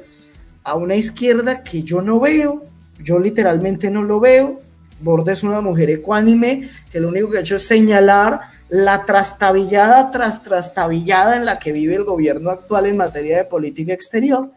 a 0.62 0.76
una 0.76 0.94
izquierda 0.94 1.64
que 1.64 1.82
yo 1.82 2.02
no 2.02 2.20
veo, 2.20 2.66
yo 3.02 3.18
literalmente 3.18 3.90
no 3.90 4.04
lo 4.04 4.20
veo. 4.20 4.60
Borda 5.00 5.32
es 5.32 5.42
una 5.42 5.60
mujer 5.60 5.90
ecuánime 5.90 6.68
que 6.90 7.00
lo 7.00 7.08
único 7.08 7.30
que 7.30 7.38
ha 7.38 7.40
hecho 7.40 7.56
es 7.56 7.66
señalar 7.66 8.40
la 8.68 9.04
trastabillada 9.04 10.10
tras 10.10 10.42
trastabillada 10.42 11.36
en 11.36 11.44
la 11.44 11.58
que 11.58 11.72
vive 11.72 11.94
el 11.94 12.04
gobierno 12.04 12.50
actual 12.50 12.86
en 12.86 12.96
materia 12.96 13.38
de 13.38 13.44
política 13.44 13.92
exterior. 13.92 14.50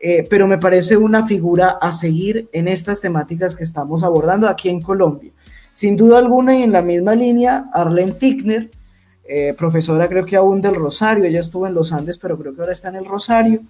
Eh, 0.00 0.24
pero 0.30 0.46
me 0.46 0.58
parece 0.58 0.96
una 0.96 1.26
figura 1.26 1.70
a 1.80 1.90
seguir 1.92 2.48
en 2.52 2.68
estas 2.68 3.00
temáticas 3.00 3.56
que 3.56 3.64
estamos 3.64 4.04
abordando 4.04 4.48
aquí 4.48 4.68
en 4.68 4.80
Colombia. 4.80 5.32
Sin 5.72 5.96
duda 5.96 6.18
alguna 6.18 6.56
y 6.56 6.62
en 6.62 6.72
la 6.72 6.82
misma 6.82 7.14
línea, 7.16 7.68
Arlene 7.72 8.12
Tickner, 8.12 8.70
eh, 9.24 9.54
profesora 9.58 10.08
creo 10.08 10.24
que 10.24 10.36
aún 10.36 10.60
del 10.60 10.74
Rosario, 10.74 11.24
ella 11.24 11.40
estuvo 11.40 11.66
en 11.66 11.74
los 11.74 11.92
Andes, 11.92 12.16
pero 12.16 12.38
creo 12.38 12.54
que 12.54 12.60
ahora 12.60 12.72
está 12.72 12.88
en 12.88 12.96
el 12.96 13.04
Rosario, 13.04 13.60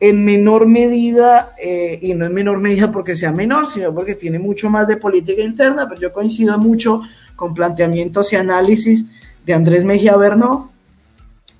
en 0.00 0.24
menor 0.24 0.66
medida, 0.68 1.54
eh, 1.60 1.98
y 2.00 2.14
no 2.14 2.24
en 2.24 2.34
menor 2.34 2.60
medida 2.60 2.92
porque 2.92 3.16
sea 3.16 3.32
menor, 3.32 3.66
sino 3.66 3.92
porque 3.94 4.14
tiene 4.14 4.38
mucho 4.38 4.70
más 4.70 4.86
de 4.86 4.96
política 4.96 5.42
interna, 5.42 5.88
pero 5.88 6.00
yo 6.00 6.12
coincido 6.12 6.56
mucho 6.58 7.02
con 7.34 7.52
planteamientos 7.52 8.32
y 8.32 8.36
análisis 8.36 9.04
de 9.44 9.54
Andrés 9.54 9.84
Mejía 9.84 10.16
Bernó. 10.16 10.70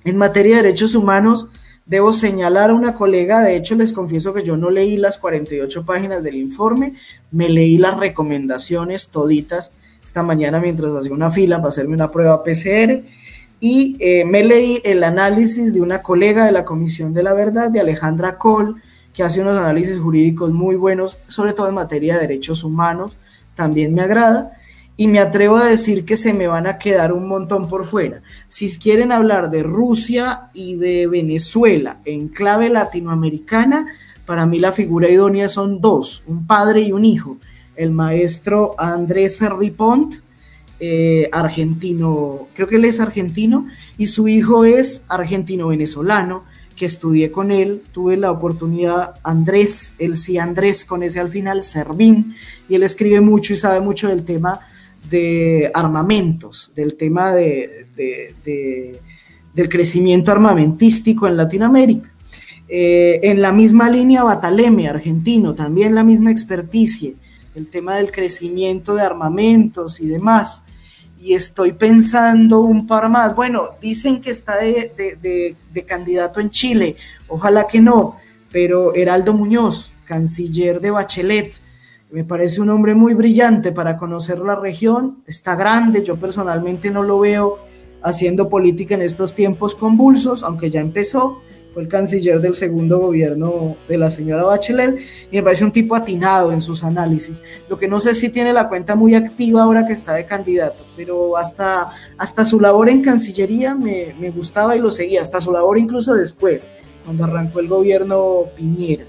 En 0.05 0.15
materia 0.15 0.57
de 0.57 0.63
derechos 0.63 0.95
humanos, 0.95 1.49
debo 1.85 2.13
señalar 2.13 2.69
a 2.69 2.75
una 2.75 2.93
colega, 2.93 3.41
de 3.41 3.57
hecho 3.57 3.75
les 3.75 3.91
confieso 3.91 4.33
que 4.33 4.43
yo 4.43 4.55
no 4.55 4.69
leí 4.69 4.95
las 4.95 5.17
48 5.17 5.85
páginas 5.85 6.23
del 6.23 6.35
informe, 6.35 6.93
me 7.31 7.49
leí 7.49 7.77
las 7.77 7.97
recomendaciones 7.97 9.09
toditas 9.09 9.73
esta 10.03 10.23
mañana 10.23 10.59
mientras 10.59 10.93
hacía 10.93 11.13
una 11.13 11.29
fila 11.29 11.57
para 11.57 11.69
hacerme 11.69 11.95
una 11.95 12.09
prueba 12.09 12.41
PCR 12.41 13.03
y 13.59 13.97
eh, 13.99 14.23
me 14.25 14.43
leí 14.43 14.81
el 14.83 15.03
análisis 15.03 15.73
de 15.73 15.81
una 15.81 16.01
colega 16.01 16.45
de 16.45 16.51
la 16.51 16.65
Comisión 16.65 17.13
de 17.13 17.23
la 17.23 17.33
Verdad, 17.33 17.69
de 17.69 17.79
Alejandra 17.79 18.37
Cole, 18.37 18.75
que 19.13 19.23
hace 19.23 19.41
unos 19.41 19.57
análisis 19.57 19.99
jurídicos 19.99 20.51
muy 20.51 20.75
buenos, 20.75 21.19
sobre 21.27 21.53
todo 21.53 21.67
en 21.67 21.75
materia 21.75 22.15
de 22.15 22.21
derechos 22.21 22.63
humanos, 22.63 23.17
también 23.55 23.93
me 23.93 24.01
agrada. 24.01 24.53
Y 24.95 25.07
me 25.07 25.19
atrevo 25.19 25.55
a 25.55 25.65
decir 25.65 26.03
que 26.03 26.17
se 26.17 26.33
me 26.33 26.47
van 26.47 26.67
a 26.67 26.77
quedar 26.77 27.13
un 27.13 27.27
montón 27.27 27.69
por 27.69 27.85
fuera. 27.85 28.21
Si 28.49 28.69
quieren 28.79 29.13
hablar 29.13 29.49
de 29.49 29.63
Rusia 29.63 30.49
y 30.53 30.75
de 30.75 31.07
Venezuela 31.07 31.99
en 32.03 32.27
clave 32.27 32.69
latinoamericana, 32.69 33.87
para 34.25 34.45
mí 34.45 34.59
la 34.59 34.73
figura 34.73 35.09
idónea 35.09 35.47
son 35.47 35.79
dos, 35.79 36.23
un 36.27 36.45
padre 36.45 36.81
y 36.81 36.91
un 36.91 37.05
hijo. 37.05 37.37
El 37.77 37.91
maestro 37.91 38.75
Andrés 38.77 39.39
Ripont, 39.57 40.15
eh, 40.79 41.29
argentino, 41.31 42.47
creo 42.53 42.67
que 42.67 42.77
él 42.77 42.85
es 42.85 42.99
argentino, 42.99 43.67
y 43.97 44.07
su 44.07 44.27
hijo 44.27 44.63
es 44.63 45.03
argentino-venezolano, 45.07 46.43
que 46.79 46.85
estudié 46.85 47.29
con 47.29 47.51
él, 47.51 47.81
tuve 47.91 48.15
la 48.15 48.31
oportunidad, 48.31 49.15
Andrés, 49.23 49.95
él 49.99 50.15
sí 50.15 50.37
Andrés, 50.37 50.85
con 50.85 51.03
ese 51.03 51.19
al 51.19 51.27
final, 51.27 51.61
Servín, 51.63 52.33
y 52.69 52.75
él 52.75 52.83
escribe 52.83 53.19
mucho 53.19 53.51
y 53.51 53.57
sabe 53.57 53.81
mucho 53.81 54.07
del 54.07 54.23
tema 54.23 54.61
de 55.09 55.69
armamentos, 55.73 56.71
del 56.75 56.95
tema 56.95 57.35
de, 57.35 57.87
del 59.53 59.67
crecimiento 59.67 60.31
armamentístico 60.31 61.27
en 61.27 61.35
Latinoamérica. 61.35 62.09
Eh, 62.69 63.19
en 63.23 63.41
la 63.41 63.51
misma 63.51 63.89
línea 63.89 64.23
Bataleme, 64.23 64.87
argentino, 64.87 65.55
también 65.55 65.95
la 65.95 66.05
misma 66.05 66.31
experticia, 66.31 67.11
el 67.55 67.69
tema 67.69 67.97
del 67.97 68.11
crecimiento 68.11 68.95
de 68.95 69.01
armamentos 69.01 69.99
y 69.99 70.07
demás 70.07 70.63
y 71.21 71.33
estoy 71.33 71.73
pensando 71.73 72.61
un 72.61 72.87
par 72.87 73.09
más. 73.09 73.35
Bueno, 73.35 73.71
dicen 73.81 74.21
que 74.21 74.31
está 74.31 74.55
de, 74.57 75.55
candidato 75.85 76.39
en 76.39 76.49
Chile, 76.49 76.95
ojalá 77.27 77.67
que 77.67 77.81
no, 77.81 78.17
pero 78.51 78.95
Heraldo 78.95 79.33
Muñoz, 79.33 79.91
canciller 80.05 80.79
de 80.79 80.91
Bachelet, 80.91 81.53
me 82.11 82.23
parece 82.23 82.61
un 82.61 82.69
hombre 82.69 82.95
muy 82.95 83.13
brillante 83.13 83.71
para 83.71 83.97
conocer 83.97 84.39
la 84.39 84.55
región, 84.55 85.23
está 85.27 85.55
grande, 85.55 86.01
yo 86.03 86.15
personalmente 86.15 86.89
no 86.89 87.03
lo 87.03 87.19
veo 87.19 87.59
haciendo 88.01 88.49
política 88.49 88.95
en 88.95 89.01
estos 89.01 89.35
tiempos 89.35 89.75
convulsos, 89.75 90.43
aunque 90.43 90.69
ya 90.71 90.79
empezó, 90.79 91.41
fue 91.73 91.83
el 91.83 91.87
canciller 91.87 92.41
del 92.41 92.53
segundo 92.53 92.99
gobierno 92.99 93.77
de 93.87 93.97
la 93.97 94.09
señora 94.09 94.43
Bachelet 94.43 94.99
y 95.31 95.37
me 95.37 95.43
parece 95.43 95.65
un 95.65 95.71
tipo 95.71 95.95
atinado 95.95 96.51
en 96.51 96.61
sus 96.61 96.83
análisis. 96.83 97.41
Lo 97.69 97.77
que 97.77 97.87
no 97.87 97.99
sé 97.99 98.15
si 98.15 98.29
tiene 98.29 98.53
la 98.53 98.69
cuenta 98.69 98.95
muy 98.95 99.15
activa 99.15 99.63
ahora 99.63 99.85
que 99.85 99.93
está 99.93 100.13
de 100.13 100.25
candidato, 100.25 100.83
pero 100.95 101.37
hasta, 101.37 101.91
hasta 102.17 102.45
su 102.45 102.59
labor 102.59 102.89
en 102.89 103.01
Cancillería 103.01 103.75
me, 103.75 104.15
me 104.19 104.31
gustaba 104.31 104.75
y 104.75 104.79
lo 104.79 104.91
seguía, 104.91 105.21
hasta 105.21 105.41
su 105.41 105.51
labor 105.51 105.77
incluso 105.77 106.15
después, 106.15 106.69
cuando 107.05 107.23
arrancó 107.23 107.59
el 107.59 107.67
gobierno 107.67 108.45
Piñera. 108.55 109.05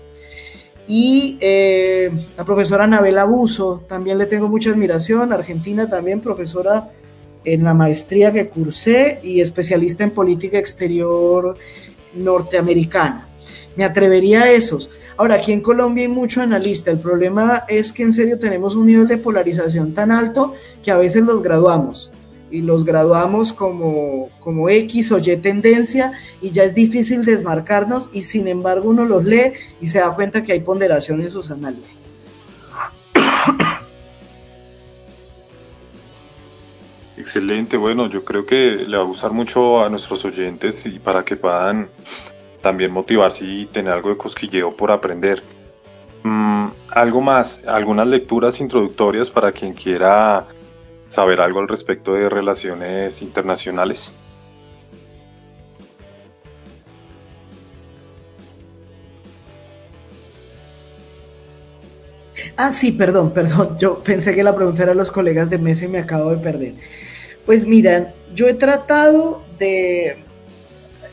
Y 0.92 1.38
eh, 1.40 2.10
la 2.36 2.44
profesora 2.44 2.82
Anabel 2.82 3.16
Abuso, 3.18 3.84
también 3.88 4.18
le 4.18 4.26
tengo 4.26 4.48
mucha 4.48 4.70
admiración, 4.70 5.32
argentina 5.32 5.88
también, 5.88 6.20
profesora 6.20 6.90
en 7.44 7.62
la 7.62 7.74
maestría 7.74 8.32
que 8.32 8.48
cursé 8.48 9.20
y 9.22 9.40
especialista 9.40 10.04
en 10.04 10.10
política 10.10 10.58
exterior 10.58 11.56
norteamericana. 12.14 13.28
Me 13.76 13.84
atrevería 13.84 14.42
a 14.42 14.50
esos. 14.50 14.90
Ahora, 15.16 15.36
aquí 15.36 15.52
en 15.52 15.60
Colombia 15.60 16.02
hay 16.02 16.08
mucho 16.08 16.40
analista. 16.40 16.90
El 16.90 16.98
problema 16.98 17.64
es 17.68 17.92
que 17.92 18.02
en 18.02 18.12
serio 18.12 18.38
tenemos 18.38 18.74
un 18.74 18.86
nivel 18.86 19.06
de 19.06 19.18
polarización 19.18 19.92
tan 19.92 20.12
alto 20.12 20.54
que 20.82 20.90
a 20.90 20.96
veces 20.96 21.24
los 21.24 21.42
graduamos 21.42 22.10
y 22.50 22.62
los 22.62 22.84
graduamos 22.84 23.52
como, 23.52 24.28
como 24.40 24.68
X 24.68 25.12
o 25.12 25.18
Y 25.18 25.36
tendencia 25.36 26.12
y 26.40 26.50
ya 26.50 26.64
es 26.64 26.74
difícil 26.74 27.24
desmarcarnos 27.24 28.10
y 28.12 28.22
sin 28.22 28.48
embargo 28.48 28.90
uno 28.90 29.04
los 29.04 29.24
lee 29.24 29.52
y 29.80 29.86
se 29.88 30.00
da 30.00 30.14
cuenta 30.14 30.42
que 30.42 30.52
hay 30.52 30.60
ponderación 30.60 31.20
en 31.20 31.30
sus 31.30 31.50
análisis. 31.50 31.96
Excelente, 37.20 37.76
bueno, 37.76 38.08
yo 38.08 38.24
creo 38.24 38.46
que 38.46 38.86
le 38.88 38.96
va 38.96 39.02
a 39.02 39.06
gustar 39.06 39.30
mucho 39.32 39.84
a 39.84 39.90
nuestros 39.90 40.24
oyentes 40.24 40.86
y 40.86 40.98
para 40.98 41.22
que 41.22 41.36
puedan 41.36 41.90
también 42.62 42.90
motivarse 42.90 43.44
y 43.44 43.66
tener 43.66 43.92
algo 43.92 44.08
de 44.08 44.16
cosquilleo 44.16 44.74
por 44.74 44.90
aprender. 44.90 45.42
Mm, 46.22 46.68
algo 46.92 47.20
más, 47.20 47.62
algunas 47.66 48.06
lecturas 48.06 48.58
introductorias 48.58 49.28
para 49.28 49.52
quien 49.52 49.74
quiera 49.74 50.46
saber 51.08 51.42
algo 51.42 51.60
al 51.60 51.68
respecto 51.68 52.14
de 52.14 52.30
relaciones 52.30 53.20
internacionales. 53.20 54.14
Ah, 62.56 62.72
sí, 62.72 62.92
perdón, 62.92 63.32
perdón. 63.32 63.76
Yo 63.80 64.02
pensé 64.02 64.34
que 64.34 64.42
la 64.42 64.54
pregunta 64.54 64.82
era 64.82 64.92
a 64.92 64.94
los 64.94 65.10
colegas 65.10 65.48
de 65.50 65.58
mesa 65.58 65.86
y 65.86 65.88
me 65.88 65.98
acabo 65.98 66.30
de 66.30 66.36
perder. 66.38 66.74
Pues 67.50 67.66
mira, 67.66 68.14
yo 68.32 68.46
he 68.46 68.54
tratado 68.54 69.42
de... 69.58 70.18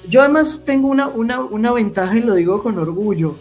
Yo 0.07 0.21
además 0.21 0.61
tengo 0.63 0.87
una, 0.87 1.07
una, 1.07 1.73
ventaja 1.73 2.15
y 2.15 2.21
lo 2.21 2.35
digo 2.35 2.61
con 2.61 2.77
orgullo, 2.77 3.37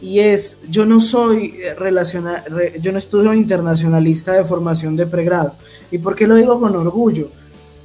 y 0.00 0.20
es, 0.20 0.56
yo 0.70 0.86
no 0.86 0.98
soy 0.98 1.60
relacional, 1.76 2.44
yo 2.80 2.90
no 2.90 2.96
estudio 2.96 3.34
internacionalista 3.34 4.32
de 4.32 4.44
formación 4.44 4.96
de 4.96 5.04
pregrado. 5.04 5.56
¿Y 5.90 5.98
por 5.98 6.16
qué 6.16 6.26
lo 6.26 6.36
digo 6.36 6.58
con 6.58 6.74
orgullo? 6.74 7.28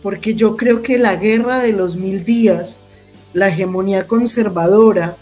Porque 0.01 0.33
yo 0.33 0.55
creo 0.55 0.81
que 0.81 0.97
la 0.97 1.17
guerra 1.17 1.59
de 1.59 1.73
los 1.73 1.97
mil 1.97 2.23
días, 2.23 2.79
la 3.33 3.49
hegemonía 3.49 4.07
conservadora, 4.07 5.17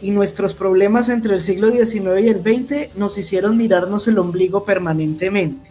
y 0.00 0.12
nuestros 0.12 0.54
problemas 0.54 1.08
entre 1.08 1.34
el 1.34 1.40
siglo 1.40 1.72
XIX 1.72 2.20
y 2.22 2.28
el 2.28 2.42
XX 2.44 2.96
nos 2.96 3.18
hicieron 3.18 3.56
mirarnos 3.56 4.06
el 4.06 4.20
ombligo 4.20 4.64
permanentemente. 4.64 5.67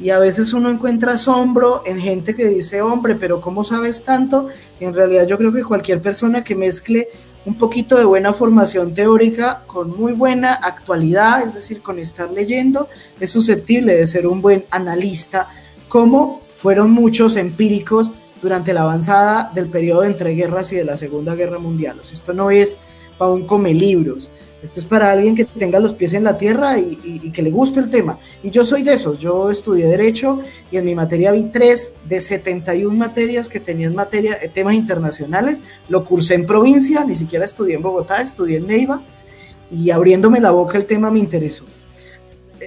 Y 0.00 0.10
a 0.10 0.18
veces 0.18 0.52
uno 0.52 0.70
encuentra 0.70 1.12
asombro 1.12 1.82
en 1.86 2.00
gente 2.00 2.34
que 2.34 2.48
dice, 2.48 2.82
hombre, 2.82 3.14
pero 3.14 3.40
¿cómo 3.40 3.62
sabes 3.64 4.02
tanto? 4.02 4.48
en 4.80 4.94
realidad 4.94 5.26
yo 5.26 5.38
creo 5.38 5.52
que 5.52 5.62
cualquier 5.62 6.02
persona 6.02 6.42
que 6.42 6.56
mezcle 6.56 7.08
un 7.44 7.56
poquito 7.56 7.96
de 7.96 8.04
buena 8.04 8.32
formación 8.32 8.94
teórica 8.94 9.62
con 9.66 9.96
muy 9.96 10.12
buena 10.12 10.54
actualidad, 10.54 11.42
es 11.46 11.54
decir, 11.54 11.82
con 11.82 11.98
estar 11.98 12.30
leyendo, 12.30 12.88
es 13.18 13.30
susceptible 13.30 13.94
de 13.96 14.06
ser 14.06 14.26
un 14.26 14.40
buen 14.40 14.64
analista, 14.70 15.48
como 15.88 16.42
fueron 16.48 16.90
muchos 16.90 17.36
empíricos 17.36 18.12
durante 18.40 18.72
la 18.72 18.82
avanzada 18.82 19.50
del 19.54 19.66
periodo 19.66 20.04
entre 20.04 20.34
guerras 20.34 20.72
y 20.72 20.76
de 20.76 20.84
la 20.84 20.96
Segunda 20.96 21.34
Guerra 21.34 21.58
Mundial. 21.58 22.00
esto 22.12 22.32
no 22.32 22.50
es 22.50 22.78
para 23.18 23.30
un 23.30 23.46
come 23.46 23.74
libros. 23.74 24.30
Esto 24.62 24.78
es 24.78 24.86
para 24.86 25.10
alguien 25.10 25.34
que 25.34 25.44
tenga 25.44 25.80
los 25.80 25.92
pies 25.92 26.14
en 26.14 26.22
la 26.22 26.38
tierra 26.38 26.78
y, 26.78 27.30
que 27.32 27.42
le 27.42 27.50
guste 27.50 27.80
el 27.80 27.90
tema. 27.90 28.18
Y 28.42 28.50
yo 28.50 28.64
soy 28.64 28.82
de 28.82 28.92
esos. 28.94 29.18
Yo 29.18 29.50
estudié 29.50 29.86
Derecho 29.86 30.40
y 30.70 30.76
en 30.76 30.84
mi 30.84 30.94
materia 30.94 31.32
vi 31.32 31.44
tres 31.44 31.92
de 32.08 32.20
71 32.20 32.96
materias 32.96 33.48
que 33.48 33.58
tenían 33.58 33.94
materia, 33.94 34.38
eh, 34.40 34.48
temas 34.48 34.74
internacionales. 34.74 35.60
Lo 35.88 36.04
cursé 36.04 36.34
en 36.34 36.46
provincia, 36.46 37.04
ni 37.04 37.16
siquiera 37.16 37.44
estudié 37.44 37.74
en 37.74 37.82
Bogotá, 37.82 38.22
estudié 38.22 38.58
en 38.58 38.68
Neiva. 38.68 39.02
Y 39.70 39.90
abriéndome 39.90 40.38
la 40.38 40.52
boca 40.52 40.78
el 40.78 40.86
tema 40.86 41.10
me 41.10 41.18
interesó. 41.18 41.64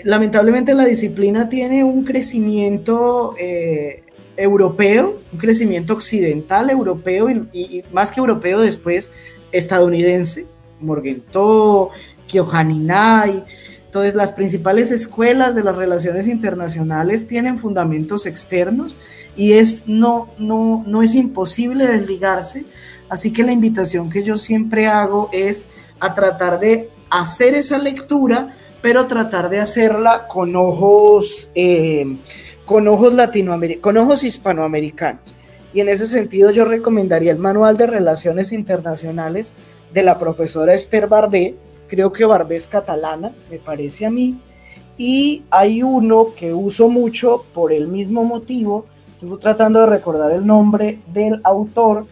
Lamentablemente 0.03 0.73
la 0.73 0.85
disciplina 0.85 1.47
tiene 1.47 1.83
un 1.85 2.03
crecimiento 2.03 3.35
eh, 3.39 4.03
europeo, 4.35 5.21
un 5.31 5.39
crecimiento 5.39 5.93
occidental 5.93 6.69
europeo 6.69 7.29
y 7.53 7.83
más 7.93 8.11
que 8.11 8.19
europeo 8.19 8.59
después 8.59 9.09
estadounidense, 9.53 10.45
Morgenthau, 10.79 11.89
Kyohaninai, 12.27 13.45
entonces 13.95 14.15
las 14.15 14.33
principales 14.33 14.91
escuelas 14.91 15.55
de 15.55 15.63
las 15.63 15.77
relaciones 15.77 16.27
internacionales 16.27 17.27
tienen 17.27 17.57
fundamentos 17.57 18.25
externos 18.25 18.95
y 19.37 19.53
es 19.53 19.87
no, 19.87 20.29
no, 20.37 20.83
no 20.85 21.01
es 21.01 21.15
imposible 21.15 21.87
desligarse, 21.87 22.65
así 23.07 23.31
que 23.31 23.43
la 23.43 23.53
invitación 23.53 24.09
que 24.09 24.21
yo 24.21 24.37
siempre 24.37 24.87
hago 24.87 25.29
es 25.31 25.69
a 26.01 26.13
tratar 26.13 26.59
de 26.59 26.89
hacer 27.09 27.55
esa 27.55 27.77
lectura, 27.77 28.55
pero 28.81 29.07
tratar 29.07 29.49
de 29.49 29.59
hacerla 29.59 30.27
con 30.27 30.57
ojos, 30.57 31.49
eh, 31.55 32.17
con 32.65 32.89
ojos 32.89 33.13
latinoamericanos, 33.13 33.81
con 33.81 33.97
ojos 33.97 34.23
hispanoamericanos. 34.25 35.21
Y 35.73 35.81
en 35.81 35.89
ese 35.89 36.07
sentido 36.07 36.51
yo 36.51 36.65
recomendaría 36.65 37.31
el 37.31 37.39
Manual 37.39 37.77
de 37.77 37.87
Relaciones 37.87 38.51
Internacionales 38.51 39.53
de 39.95 40.03
la 40.03 40.19
profesora 40.19 40.73
Esther 40.73 41.07
Barbé, 41.07 41.55
creo 41.87 42.11
que 42.11 42.25
Barbé 42.25 42.57
es 42.57 42.67
catalana, 42.67 43.31
me 43.49 43.59
parece 43.59 44.05
a 44.05 44.09
mí, 44.09 44.37
y 44.97 45.43
hay 45.49 45.83
uno 45.83 46.33
que 46.37 46.53
uso 46.53 46.89
mucho 46.89 47.45
por 47.53 47.71
el 47.71 47.87
mismo 47.87 48.25
motivo, 48.25 48.87
estoy 49.13 49.39
tratando 49.39 49.79
de 49.79 49.85
recordar 49.85 50.33
el 50.33 50.45
nombre 50.45 50.99
del 51.13 51.39
autor 51.45 52.07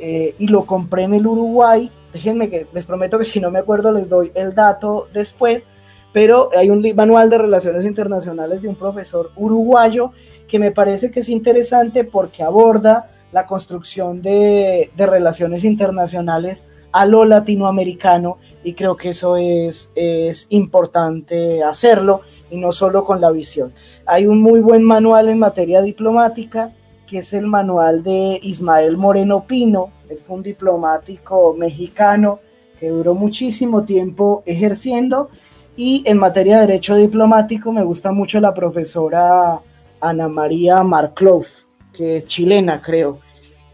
eh, 0.00 0.34
y 0.38 0.48
lo 0.48 0.64
compré 0.64 1.02
en 1.02 1.12
el 1.12 1.26
Uruguay, 1.26 1.90
déjenme 2.10 2.48
que 2.48 2.68
les 2.72 2.86
prometo 2.86 3.18
que 3.18 3.26
si 3.26 3.38
no 3.38 3.50
me 3.50 3.58
acuerdo 3.58 3.92
les 3.92 4.08
doy 4.08 4.32
el 4.34 4.54
dato 4.54 5.08
después, 5.12 5.66
pero 6.14 6.48
hay 6.56 6.70
un 6.70 6.82
manual 6.94 7.28
de 7.28 7.36
relaciones 7.36 7.84
internacionales 7.84 8.62
de 8.62 8.68
un 8.68 8.76
profesor 8.76 9.30
uruguayo 9.36 10.12
que 10.48 10.58
me 10.58 10.70
parece 10.70 11.10
que 11.10 11.20
es 11.20 11.28
interesante 11.28 12.02
porque 12.04 12.42
aborda 12.42 13.10
la 13.30 13.44
construcción 13.44 14.22
de, 14.22 14.90
relaciones 14.96 15.64
internacionales 15.64 16.64
a 16.96 17.04
lo 17.04 17.26
latinoamericano 17.26 18.38
y 18.64 18.72
creo 18.72 18.96
que 18.96 19.10
eso 19.10 19.36
es, 19.36 19.92
es 19.94 20.46
importante 20.48 21.62
hacerlo 21.62 22.22
y 22.50 22.56
no 22.56 22.72
solo 22.72 23.04
con 23.04 23.20
la 23.20 23.30
visión. 23.30 23.74
Hay 24.06 24.26
un 24.26 24.40
muy 24.40 24.60
buen 24.60 24.82
manual 24.82 25.28
en 25.28 25.38
materia 25.38 25.82
diplomática 25.82 26.72
que 27.06 27.18
es 27.18 27.34
el 27.34 27.46
manual 27.46 28.02
de 28.02 28.40
Ismael 28.42 28.96
Moreno 28.96 29.44
Pino, 29.46 29.90
él 30.08 30.20
fue 30.26 30.36
un 30.36 30.42
diplomático 30.42 31.54
mexicano 31.54 32.40
que 32.80 32.88
duró 32.88 33.14
muchísimo 33.14 33.84
tiempo 33.84 34.42
ejerciendo 34.46 35.28
y 35.76 36.02
en 36.06 36.16
materia 36.16 36.56
de 36.56 36.66
derecho 36.66 36.96
diplomático 36.96 37.72
me 37.72 37.84
gusta 37.84 38.10
mucho 38.10 38.40
la 38.40 38.54
profesora 38.54 39.60
Ana 40.00 40.28
María 40.28 40.82
Marclov, 40.82 41.44
que 41.92 42.18
es 42.18 42.26
chilena, 42.26 42.80
creo. 42.80 43.18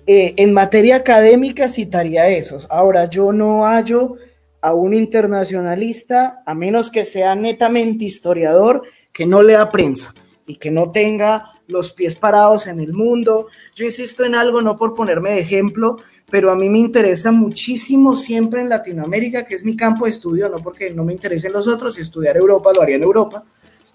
Eh, 0.07 0.35
en 0.37 0.53
materia 0.53 0.97
académica 0.97 1.69
citaría 1.69 2.29
esos. 2.29 2.67
Ahora, 2.71 3.09
yo 3.09 3.33
no 3.33 3.65
hallo 3.65 4.17
a 4.61 4.75
un 4.75 4.95
internacionalista, 4.95 6.43
a 6.45 6.55
menos 6.55 6.91
que 6.91 7.05
sea 7.05 7.35
netamente 7.35 8.05
historiador, 8.05 8.83
que 9.13 9.27
no 9.27 9.43
lea 9.43 9.71
prensa 9.71 10.15
y 10.47 10.57
que 10.57 10.71
no 10.71 10.91
tenga 10.91 11.51
los 11.69 11.93
pies 11.93 12.17
parados 12.17 12.67
en 12.67 12.81
el 12.81 12.93
mundo. 12.93 13.47
Yo 13.77 13.85
insisto 13.85 14.25
en 14.25 14.35
algo, 14.35 14.61
no 14.61 14.77
por 14.77 14.95
ponerme 14.95 15.33
de 15.33 15.41
ejemplo, 15.41 15.99
pero 16.31 16.51
a 16.51 16.57
mí 16.57 16.69
me 16.69 16.79
interesa 16.79 17.31
muchísimo 17.31 18.17
siempre 18.17 18.61
en 18.61 18.69
Latinoamérica, 18.69 19.45
que 19.45 19.55
es 19.55 19.65
mi 19.65 19.77
campo 19.77 20.05
de 20.05 20.11
estudio, 20.11 20.49
no 20.49 20.59
porque 20.59 20.91
no 20.91 21.05
me 21.05 21.13
interesen 21.13 21.53
los 21.53 21.69
otros, 21.69 21.95
si 21.95 22.03
estudiar 22.03 22.37
Europa 22.37 22.73
lo 22.75 22.83
haría 22.83 22.97
en 22.97 23.03
Europa, 23.05 23.45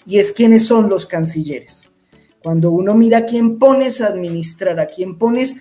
y 0.06 0.20
es 0.20 0.32
quiénes 0.32 0.66
son 0.66 0.88
los 0.88 1.06
cancilleres. 1.06 1.90
Cuando 2.42 2.72
uno 2.72 2.94
mira 2.94 3.20
a 3.20 3.26
quién 3.26 3.58
pones 3.58 4.00
a 4.00 4.08
administrar, 4.08 4.80
a 4.80 4.86
quién 4.86 5.18
pones, 5.18 5.56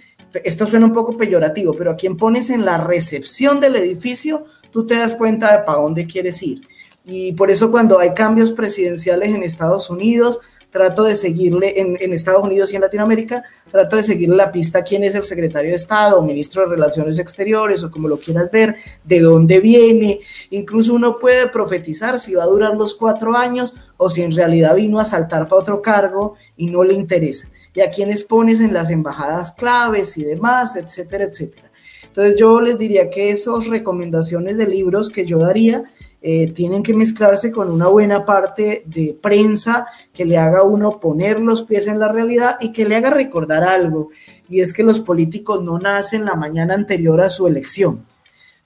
esto 0.45 0.67
suena 0.67 0.87
un 0.87 0.93
poco 0.93 1.17
peyorativo, 1.17 1.75
pero 1.75 1.93
a 1.93 1.97
quién 1.97 2.17
pones 2.17 2.51
en 2.51 2.65
la 2.65 2.79
recepción 2.79 3.61
del 3.61 3.77
edificio, 3.77 4.45
tú 4.71 4.87
te 4.87 4.97
das 4.97 5.15
cuenta 5.15 5.57
de 5.57 5.65
para 5.65 5.79
dónde 5.79 6.07
quieres 6.07 6.43
ir. 6.43 6.63
Y 7.05 7.33
por 7.35 7.51
eso 7.51 7.71
cuando 7.71 7.99
hay 7.99 8.15
cambios 8.15 8.53
presidenciales 8.53 9.29
en 9.29 9.43
Estados 9.43 9.91
Unidos, 9.91 10.41
trato 10.77 11.05
de 11.05 11.17
seguirle 11.17 11.81
en, 11.81 12.13
Estados 12.13 12.43
Unidos 12.43 12.73
y 12.73 12.77
en 12.77 12.83
Latinoamérica, 12.83 13.45
trato 13.71 13.97
de 13.97 14.03
seguirle 14.03 14.37
la 14.37 14.53
pista 14.53 14.83
quién 14.83 15.05
es 15.05 15.15
el 15.15 15.23
secretario 15.23 15.71
de 15.71 15.77
Estado, 15.77 16.21
ministro 16.21 16.63
de 16.63 16.69
Relaciones 16.69 17.19
Exteriores, 17.19 17.83
o 17.83 17.91
como 17.91 18.09
lo 18.09 18.19
quieras 18.19 18.51
ver, 18.51 18.77
de 19.05 19.21
dónde 19.21 19.61
viene. 19.61 20.21
Incluso 20.51 20.95
uno 20.95 21.17
puede 21.19 21.49
profetizar 21.49 22.19
si 22.19 22.35
va 22.35 22.43
a 22.43 22.47
durar 22.47 22.77
los 22.77 22.95
cuatro 22.95 23.35
años 23.37 23.75
o 23.97 24.11
si 24.11 24.23
en 24.23 24.37
realidad 24.37 24.75
vino 24.75 25.01
a 25.01 25.05
saltar 25.05 25.49
para 25.49 25.63
otro 25.63 25.81
cargo 25.81 26.35
y 26.57 26.67
no 26.67 26.85
le 26.85 26.93
interesa. 26.93 27.49
Y 27.77 27.81
a 27.83 27.91
quiénes 27.91 28.25
pones 28.25 28.61
en 28.61 28.75
las 28.75 28.91
embajadas 28.91 29.53
claves 29.53 30.19
y 30.19 30.25
demás, 30.25 30.75
etcétera, 30.75 31.27
etcétera. 31.27 31.71
Entonces 32.09 32.35
yo 32.37 32.61
les 32.61 32.79
diría 32.79 33.09
que 33.09 33.31
esas 33.31 33.69
recomendaciones 33.69 34.57
de 34.57 34.67
libros 34.67 35.11
que 35.11 35.25
yo 35.25 35.39
daría 35.39 35.85
eh, 36.23 36.51
tienen 36.53 36.83
que 36.83 36.93
mezclarse 36.93 37.53
con 37.53 37.71
una 37.71 37.87
buena 37.87 38.25
parte 38.25 38.83
de 38.87 39.17
prensa 39.21 39.87
que 40.13 40.25
le 40.25 40.39
haga 40.39 40.65
uno 40.65 40.99
poner 40.99 41.41
los 41.41 41.63
pies 41.63 41.87
en 41.87 42.01
la 42.01 42.09
realidad 42.09 42.57
y 42.59 42.73
que 42.73 42.85
le 42.85 42.97
haga 42.97 43.11
recordar 43.11 43.63
algo, 43.63 44.09
y 44.49 44.61
es 44.61 44.73
que 44.73 44.83
los 44.83 44.99
políticos 44.99 45.63
no 45.63 45.79
nacen 45.79 46.25
la 46.25 46.35
mañana 46.35 46.75
anterior 46.75 47.21
a 47.21 47.29
su 47.29 47.47
elección. 47.47 48.07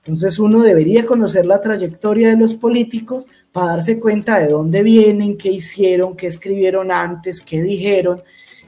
Entonces 0.04 0.38
uno 0.38 0.62
debería 0.62 1.04
conocer 1.04 1.44
la 1.44 1.60
trayectoria 1.60 2.30
de 2.30 2.36
los 2.36 2.54
políticos 2.54 3.26
para 3.52 3.72
darse 3.72 4.00
cuenta 4.00 4.38
de 4.38 4.48
dónde 4.48 4.82
vienen, 4.82 5.36
qué 5.36 5.50
hicieron, 5.50 6.16
qué 6.16 6.28
escribieron 6.28 6.90
antes, 6.90 7.42
qué 7.42 7.60
dijeron. 7.60 8.22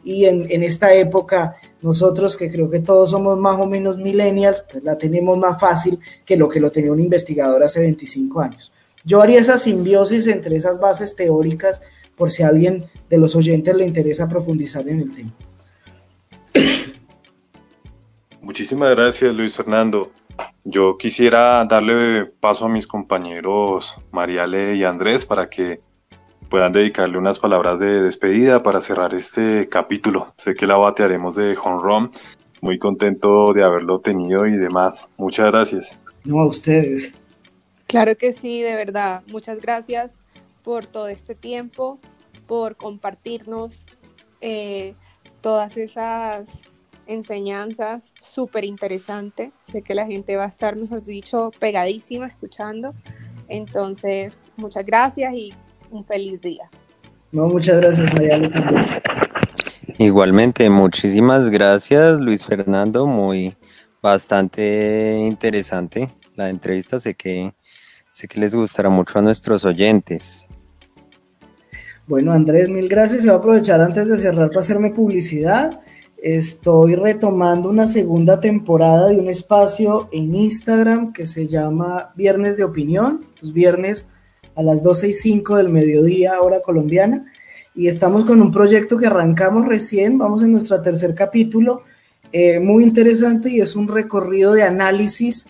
Y 0.04 0.24
en, 0.24 0.46
en, 0.50 0.62
esta 0.62 0.92
época, 0.94 1.56
nosotros 1.80 2.36
que 2.36 2.50
creo 2.50 2.68
que 2.68 2.80
todos 2.80 3.10
somos 3.10 3.38
más 3.38 3.60
o 3.60 3.66
menos 3.66 3.98
millennials, 3.98 4.64
pues 4.70 4.82
la 4.82 4.98
tenemos 4.98 5.38
más 5.38 5.60
fácil 5.60 5.98
que 6.24 6.36
lo 6.36 6.48
que 6.48 6.60
lo 6.60 6.72
tenía 6.72 6.92
un 6.92 7.00
investigador 7.00 7.62
hace 7.62 7.80
25 7.80 8.40
años. 8.40 8.72
Yo 9.04 9.20
haría 9.20 9.40
esa 9.40 9.58
simbiosis 9.58 10.26
entre 10.26 10.56
esas 10.56 10.78
bases 10.80 11.16
teóricas 11.16 11.82
por 12.16 12.30
si 12.30 12.42
a 12.42 12.48
alguien 12.48 12.84
de 13.08 13.18
los 13.18 13.34
oyentes 13.34 13.74
le 13.74 13.84
interesa 13.84 14.28
profundizar 14.28 14.88
en 14.88 15.00
el 15.00 15.14
tema. 15.14 15.32
Muchísimas 18.40 18.90
gracias, 18.94 19.34
Luis 19.34 19.56
Fernando. 19.56 20.10
Yo 20.64 20.96
quisiera 20.98 21.64
darle 21.64 22.26
paso 22.26 22.66
a 22.66 22.68
mis 22.68 22.86
compañeros 22.86 23.96
Mariale 24.10 24.76
y 24.76 24.84
Andrés 24.84 25.26
para 25.26 25.48
que 25.48 25.80
puedan 26.52 26.70
dedicarle 26.70 27.16
unas 27.16 27.38
palabras 27.38 27.78
de 27.78 28.02
despedida 28.02 28.62
para 28.62 28.82
cerrar 28.82 29.14
este 29.14 29.70
capítulo. 29.70 30.34
Sé 30.36 30.54
que 30.54 30.66
la 30.66 30.76
batearemos 30.76 31.34
de 31.34 31.56
home 31.56 31.80
run. 31.82 32.10
Muy 32.60 32.78
contento 32.78 33.54
de 33.54 33.64
haberlo 33.64 34.00
tenido 34.00 34.46
y 34.46 34.58
demás. 34.58 35.08
Muchas 35.16 35.50
gracias. 35.50 35.98
No, 36.24 36.40
a 36.40 36.46
ustedes. 36.46 37.14
Claro 37.86 38.18
que 38.18 38.34
sí, 38.34 38.60
de 38.60 38.76
verdad. 38.76 39.22
Muchas 39.28 39.62
gracias 39.62 40.18
por 40.62 40.84
todo 40.84 41.08
este 41.08 41.34
tiempo, 41.34 41.98
por 42.46 42.76
compartirnos 42.76 43.86
eh, 44.42 44.94
todas 45.40 45.78
esas 45.78 46.50
enseñanzas 47.06 48.12
súper 48.20 48.66
interesantes. 48.66 49.52
Sé 49.62 49.80
que 49.80 49.94
la 49.94 50.04
gente 50.04 50.36
va 50.36 50.44
a 50.44 50.48
estar, 50.48 50.76
mejor 50.76 51.02
dicho, 51.02 51.50
pegadísima 51.58 52.26
escuchando. 52.26 52.92
Entonces, 53.48 54.42
muchas 54.58 54.84
gracias 54.84 55.32
y 55.32 55.54
un 55.92 56.04
feliz 56.04 56.40
día. 56.40 56.68
No, 57.30 57.48
muchas 57.48 57.80
gracias, 57.80 58.12
María. 58.12 58.40
Igualmente, 59.98 60.68
muchísimas 60.68 61.48
gracias, 61.48 62.20
Luis 62.20 62.44
Fernando. 62.44 63.06
Muy 63.06 63.54
bastante 64.02 65.18
interesante 65.20 66.08
la 66.34 66.50
entrevista. 66.50 66.98
Sé 66.98 67.14
que 67.14 67.52
Sé 68.12 68.28
que 68.28 68.38
les 68.38 68.54
gustará 68.54 68.90
mucho 68.90 69.18
a 69.18 69.22
nuestros 69.22 69.64
oyentes. 69.64 70.46
Bueno, 72.06 72.32
Andrés, 72.32 72.68
mil 72.68 72.86
gracias. 72.88 73.22
Y 73.22 73.26
voy 73.26 73.36
a 73.36 73.38
aprovechar 73.38 73.80
antes 73.80 74.06
de 74.06 74.18
cerrar 74.18 74.48
para 74.48 74.60
hacerme 74.60 74.90
publicidad. 74.90 75.80
Estoy 76.18 76.94
retomando 76.94 77.70
una 77.70 77.86
segunda 77.86 78.38
temporada 78.38 79.08
de 79.08 79.16
un 79.16 79.30
espacio 79.30 80.10
en 80.12 80.36
Instagram 80.36 81.12
que 81.14 81.26
se 81.26 81.48
llama 81.48 82.12
Viernes 82.14 82.58
de 82.58 82.64
Opinión, 82.64 83.26
los 83.40 83.52
viernes 83.54 84.06
a 84.54 84.62
las 84.62 84.82
12 84.82 85.08
y 85.08 85.12
5 85.12 85.56
del 85.56 85.68
mediodía, 85.68 86.40
hora 86.40 86.60
colombiana. 86.60 87.26
Y 87.74 87.88
estamos 87.88 88.24
con 88.24 88.42
un 88.42 88.50
proyecto 88.50 88.98
que 88.98 89.06
arrancamos 89.06 89.66
recién, 89.66 90.18
vamos 90.18 90.42
en 90.42 90.52
nuestro 90.52 90.80
tercer 90.82 91.14
capítulo, 91.14 91.82
eh, 92.32 92.60
muy 92.60 92.84
interesante 92.84 93.50
y 93.50 93.60
es 93.60 93.76
un 93.76 93.88
recorrido 93.88 94.52
de 94.52 94.62
análisis 94.62 95.46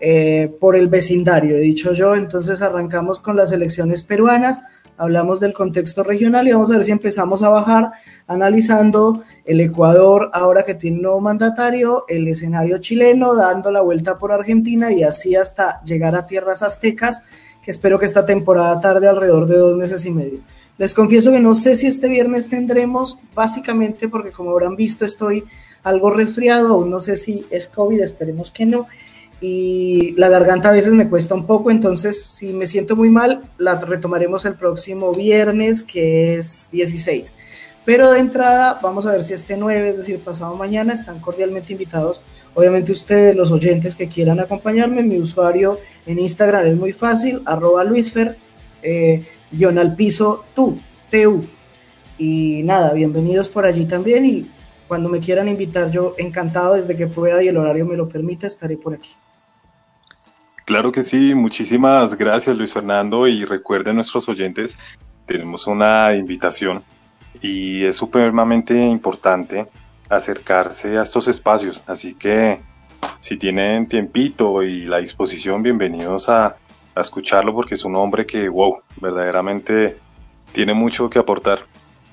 eh, 0.00 0.54
por 0.60 0.76
el 0.76 0.88
vecindario, 0.88 1.56
he 1.56 1.60
dicho 1.60 1.92
yo. 1.92 2.14
Entonces 2.14 2.62
arrancamos 2.62 3.20
con 3.20 3.36
las 3.36 3.52
elecciones 3.52 4.02
peruanas, 4.02 4.60
hablamos 4.98 5.40
del 5.40 5.52
contexto 5.52 6.02
regional 6.02 6.46
y 6.46 6.52
vamos 6.52 6.70
a 6.70 6.74
ver 6.74 6.84
si 6.84 6.92
empezamos 6.92 7.42
a 7.42 7.48
bajar 7.48 7.92
analizando 8.26 9.22
el 9.44 9.60
Ecuador 9.60 10.30
ahora 10.32 10.62
que 10.62 10.74
tiene 10.74 10.96
un 10.98 11.02
nuevo 11.04 11.20
mandatario, 11.20 12.04
el 12.08 12.28
escenario 12.28 12.78
chileno, 12.78 13.34
dando 13.34 13.70
la 13.70 13.80
vuelta 13.80 14.18
por 14.18 14.32
Argentina 14.32 14.92
y 14.92 15.02
así 15.02 15.36
hasta 15.36 15.82
llegar 15.84 16.14
a 16.14 16.26
tierras 16.26 16.62
aztecas, 16.62 17.22
espero 17.70 17.98
que 17.98 18.06
esta 18.06 18.26
temporada 18.26 18.80
tarde 18.80 19.08
alrededor 19.08 19.46
de 19.46 19.58
dos 19.58 19.76
meses 19.76 20.04
y 20.06 20.10
medio. 20.10 20.40
Les 20.78 20.94
confieso 20.94 21.32
que 21.32 21.40
no 21.40 21.54
sé 21.54 21.74
si 21.76 21.86
este 21.86 22.08
viernes 22.08 22.48
tendremos, 22.48 23.18
básicamente 23.34 24.08
porque 24.08 24.32
como 24.32 24.50
habrán 24.50 24.76
visto 24.76 25.04
estoy 25.04 25.44
algo 25.82 26.10
resfriado, 26.10 26.68
aún 26.68 26.90
no 26.90 27.00
sé 27.00 27.16
si 27.16 27.46
es 27.50 27.68
COVID, 27.68 28.00
esperemos 28.00 28.50
que 28.50 28.66
no 28.66 28.86
y 29.40 30.14
la 30.16 30.28
garganta 30.28 30.70
a 30.70 30.72
veces 30.72 30.92
me 30.94 31.08
cuesta 31.08 31.34
un 31.34 31.46
poco, 31.46 31.70
entonces 31.70 32.22
si 32.22 32.52
me 32.52 32.66
siento 32.66 32.96
muy 32.96 33.10
mal, 33.10 33.42
la 33.58 33.78
retomaremos 33.78 34.46
el 34.46 34.54
próximo 34.54 35.12
viernes, 35.12 35.82
que 35.82 36.36
es 36.38 36.70
16. 36.72 37.32
Pero 37.86 38.10
de 38.10 38.18
entrada, 38.18 38.80
vamos 38.82 39.06
a 39.06 39.12
ver 39.12 39.22
si 39.22 39.32
este 39.32 39.56
9, 39.56 39.90
es 39.90 39.96
decir, 39.98 40.18
pasado 40.18 40.56
mañana, 40.56 40.92
están 40.92 41.20
cordialmente 41.20 41.72
invitados. 41.72 42.20
Obviamente 42.54 42.90
ustedes, 42.90 43.36
los 43.36 43.52
oyentes 43.52 43.94
que 43.94 44.08
quieran 44.08 44.40
acompañarme, 44.40 45.04
mi 45.04 45.18
usuario 45.18 45.78
en 46.04 46.18
Instagram 46.18 46.66
es 46.66 46.76
muy 46.76 46.92
fácil, 46.92 47.42
arroba 47.46 47.84
luisfer, 47.84 48.38
eh, 48.82 49.24
guion 49.52 49.78
al 49.78 49.94
piso, 49.94 50.44
tú, 50.52 50.80
tu. 51.08 51.46
Y 52.18 52.62
nada, 52.64 52.92
bienvenidos 52.92 53.48
por 53.48 53.64
allí 53.64 53.84
también 53.84 54.26
y 54.26 54.50
cuando 54.88 55.08
me 55.08 55.20
quieran 55.20 55.46
invitar, 55.46 55.88
yo 55.92 56.16
encantado 56.18 56.74
desde 56.74 56.96
que 56.96 57.06
pueda 57.06 57.40
y 57.40 57.48
el 57.48 57.56
horario 57.56 57.86
me 57.86 57.96
lo 57.96 58.08
permita, 58.08 58.48
estaré 58.48 58.76
por 58.76 58.94
aquí. 58.94 59.10
Claro 60.64 60.90
que 60.90 61.04
sí, 61.04 61.36
muchísimas 61.36 62.18
gracias 62.18 62.56
Luis 62.56 62.72
Fernando 62.72 63.28
y 63.28 63.44
recuerden 63.44 63.94
nuestros 63.94 64.28
oyentes, 64.28 64.76
tenemos 65.24 65.68
una 65.68 66.16
invitación 66.16 66.82
y 67.42 67.84
es 67.84 67.96
supremamente 67.96 68.74
importante 68.74 69.66
acercarse 70.08 70.98
a 70.98 71.02
estos 71.02 71.28
espacios, 71.28 71.82
así 71.86 72.14
que 72.14 72.60
si 73.20 73.36
tienen 73.36 73.88
tiempito 73.88 74.62
y 74.62 74.84
la 74.84 74.98
disposición, 74.98 75.62
bienvenidos 75.62 76.28
a, 76.28 76.56
a 76.94 77.00
escucharlo 77.00 77.54
porque 77.54 77.74
es 77.74 77.84
un 77.84 77.96
hombre 77.96 78.26
que, 78.26 78.48
wow, 78.48 78.78
verdaderamente 79.00 79.98
tiene 80.52 80.74
mucho 80.74 81.10
que 81.10 81.18
aportar. 81.18 81.66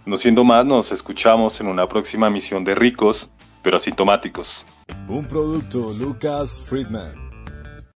No 0.06 0.18
siendo 0.18 0.44
más, 0.44 0.66
nos 0.66 0.92
escuchamos 0.92 1.62
en 1.62 1.68
una 1.68 1.88
próxima 1.88 2.30
misión 2.30 2.64
de 2.64 2.76
ricos, 2.76 3.32
pero 3.62 3.78
asintomáticos. 3.78 4.66
Un 5.08 5.26
producto 5.26 5.94
Lucas 5.98 6.60
Friedman. 6.68 7.23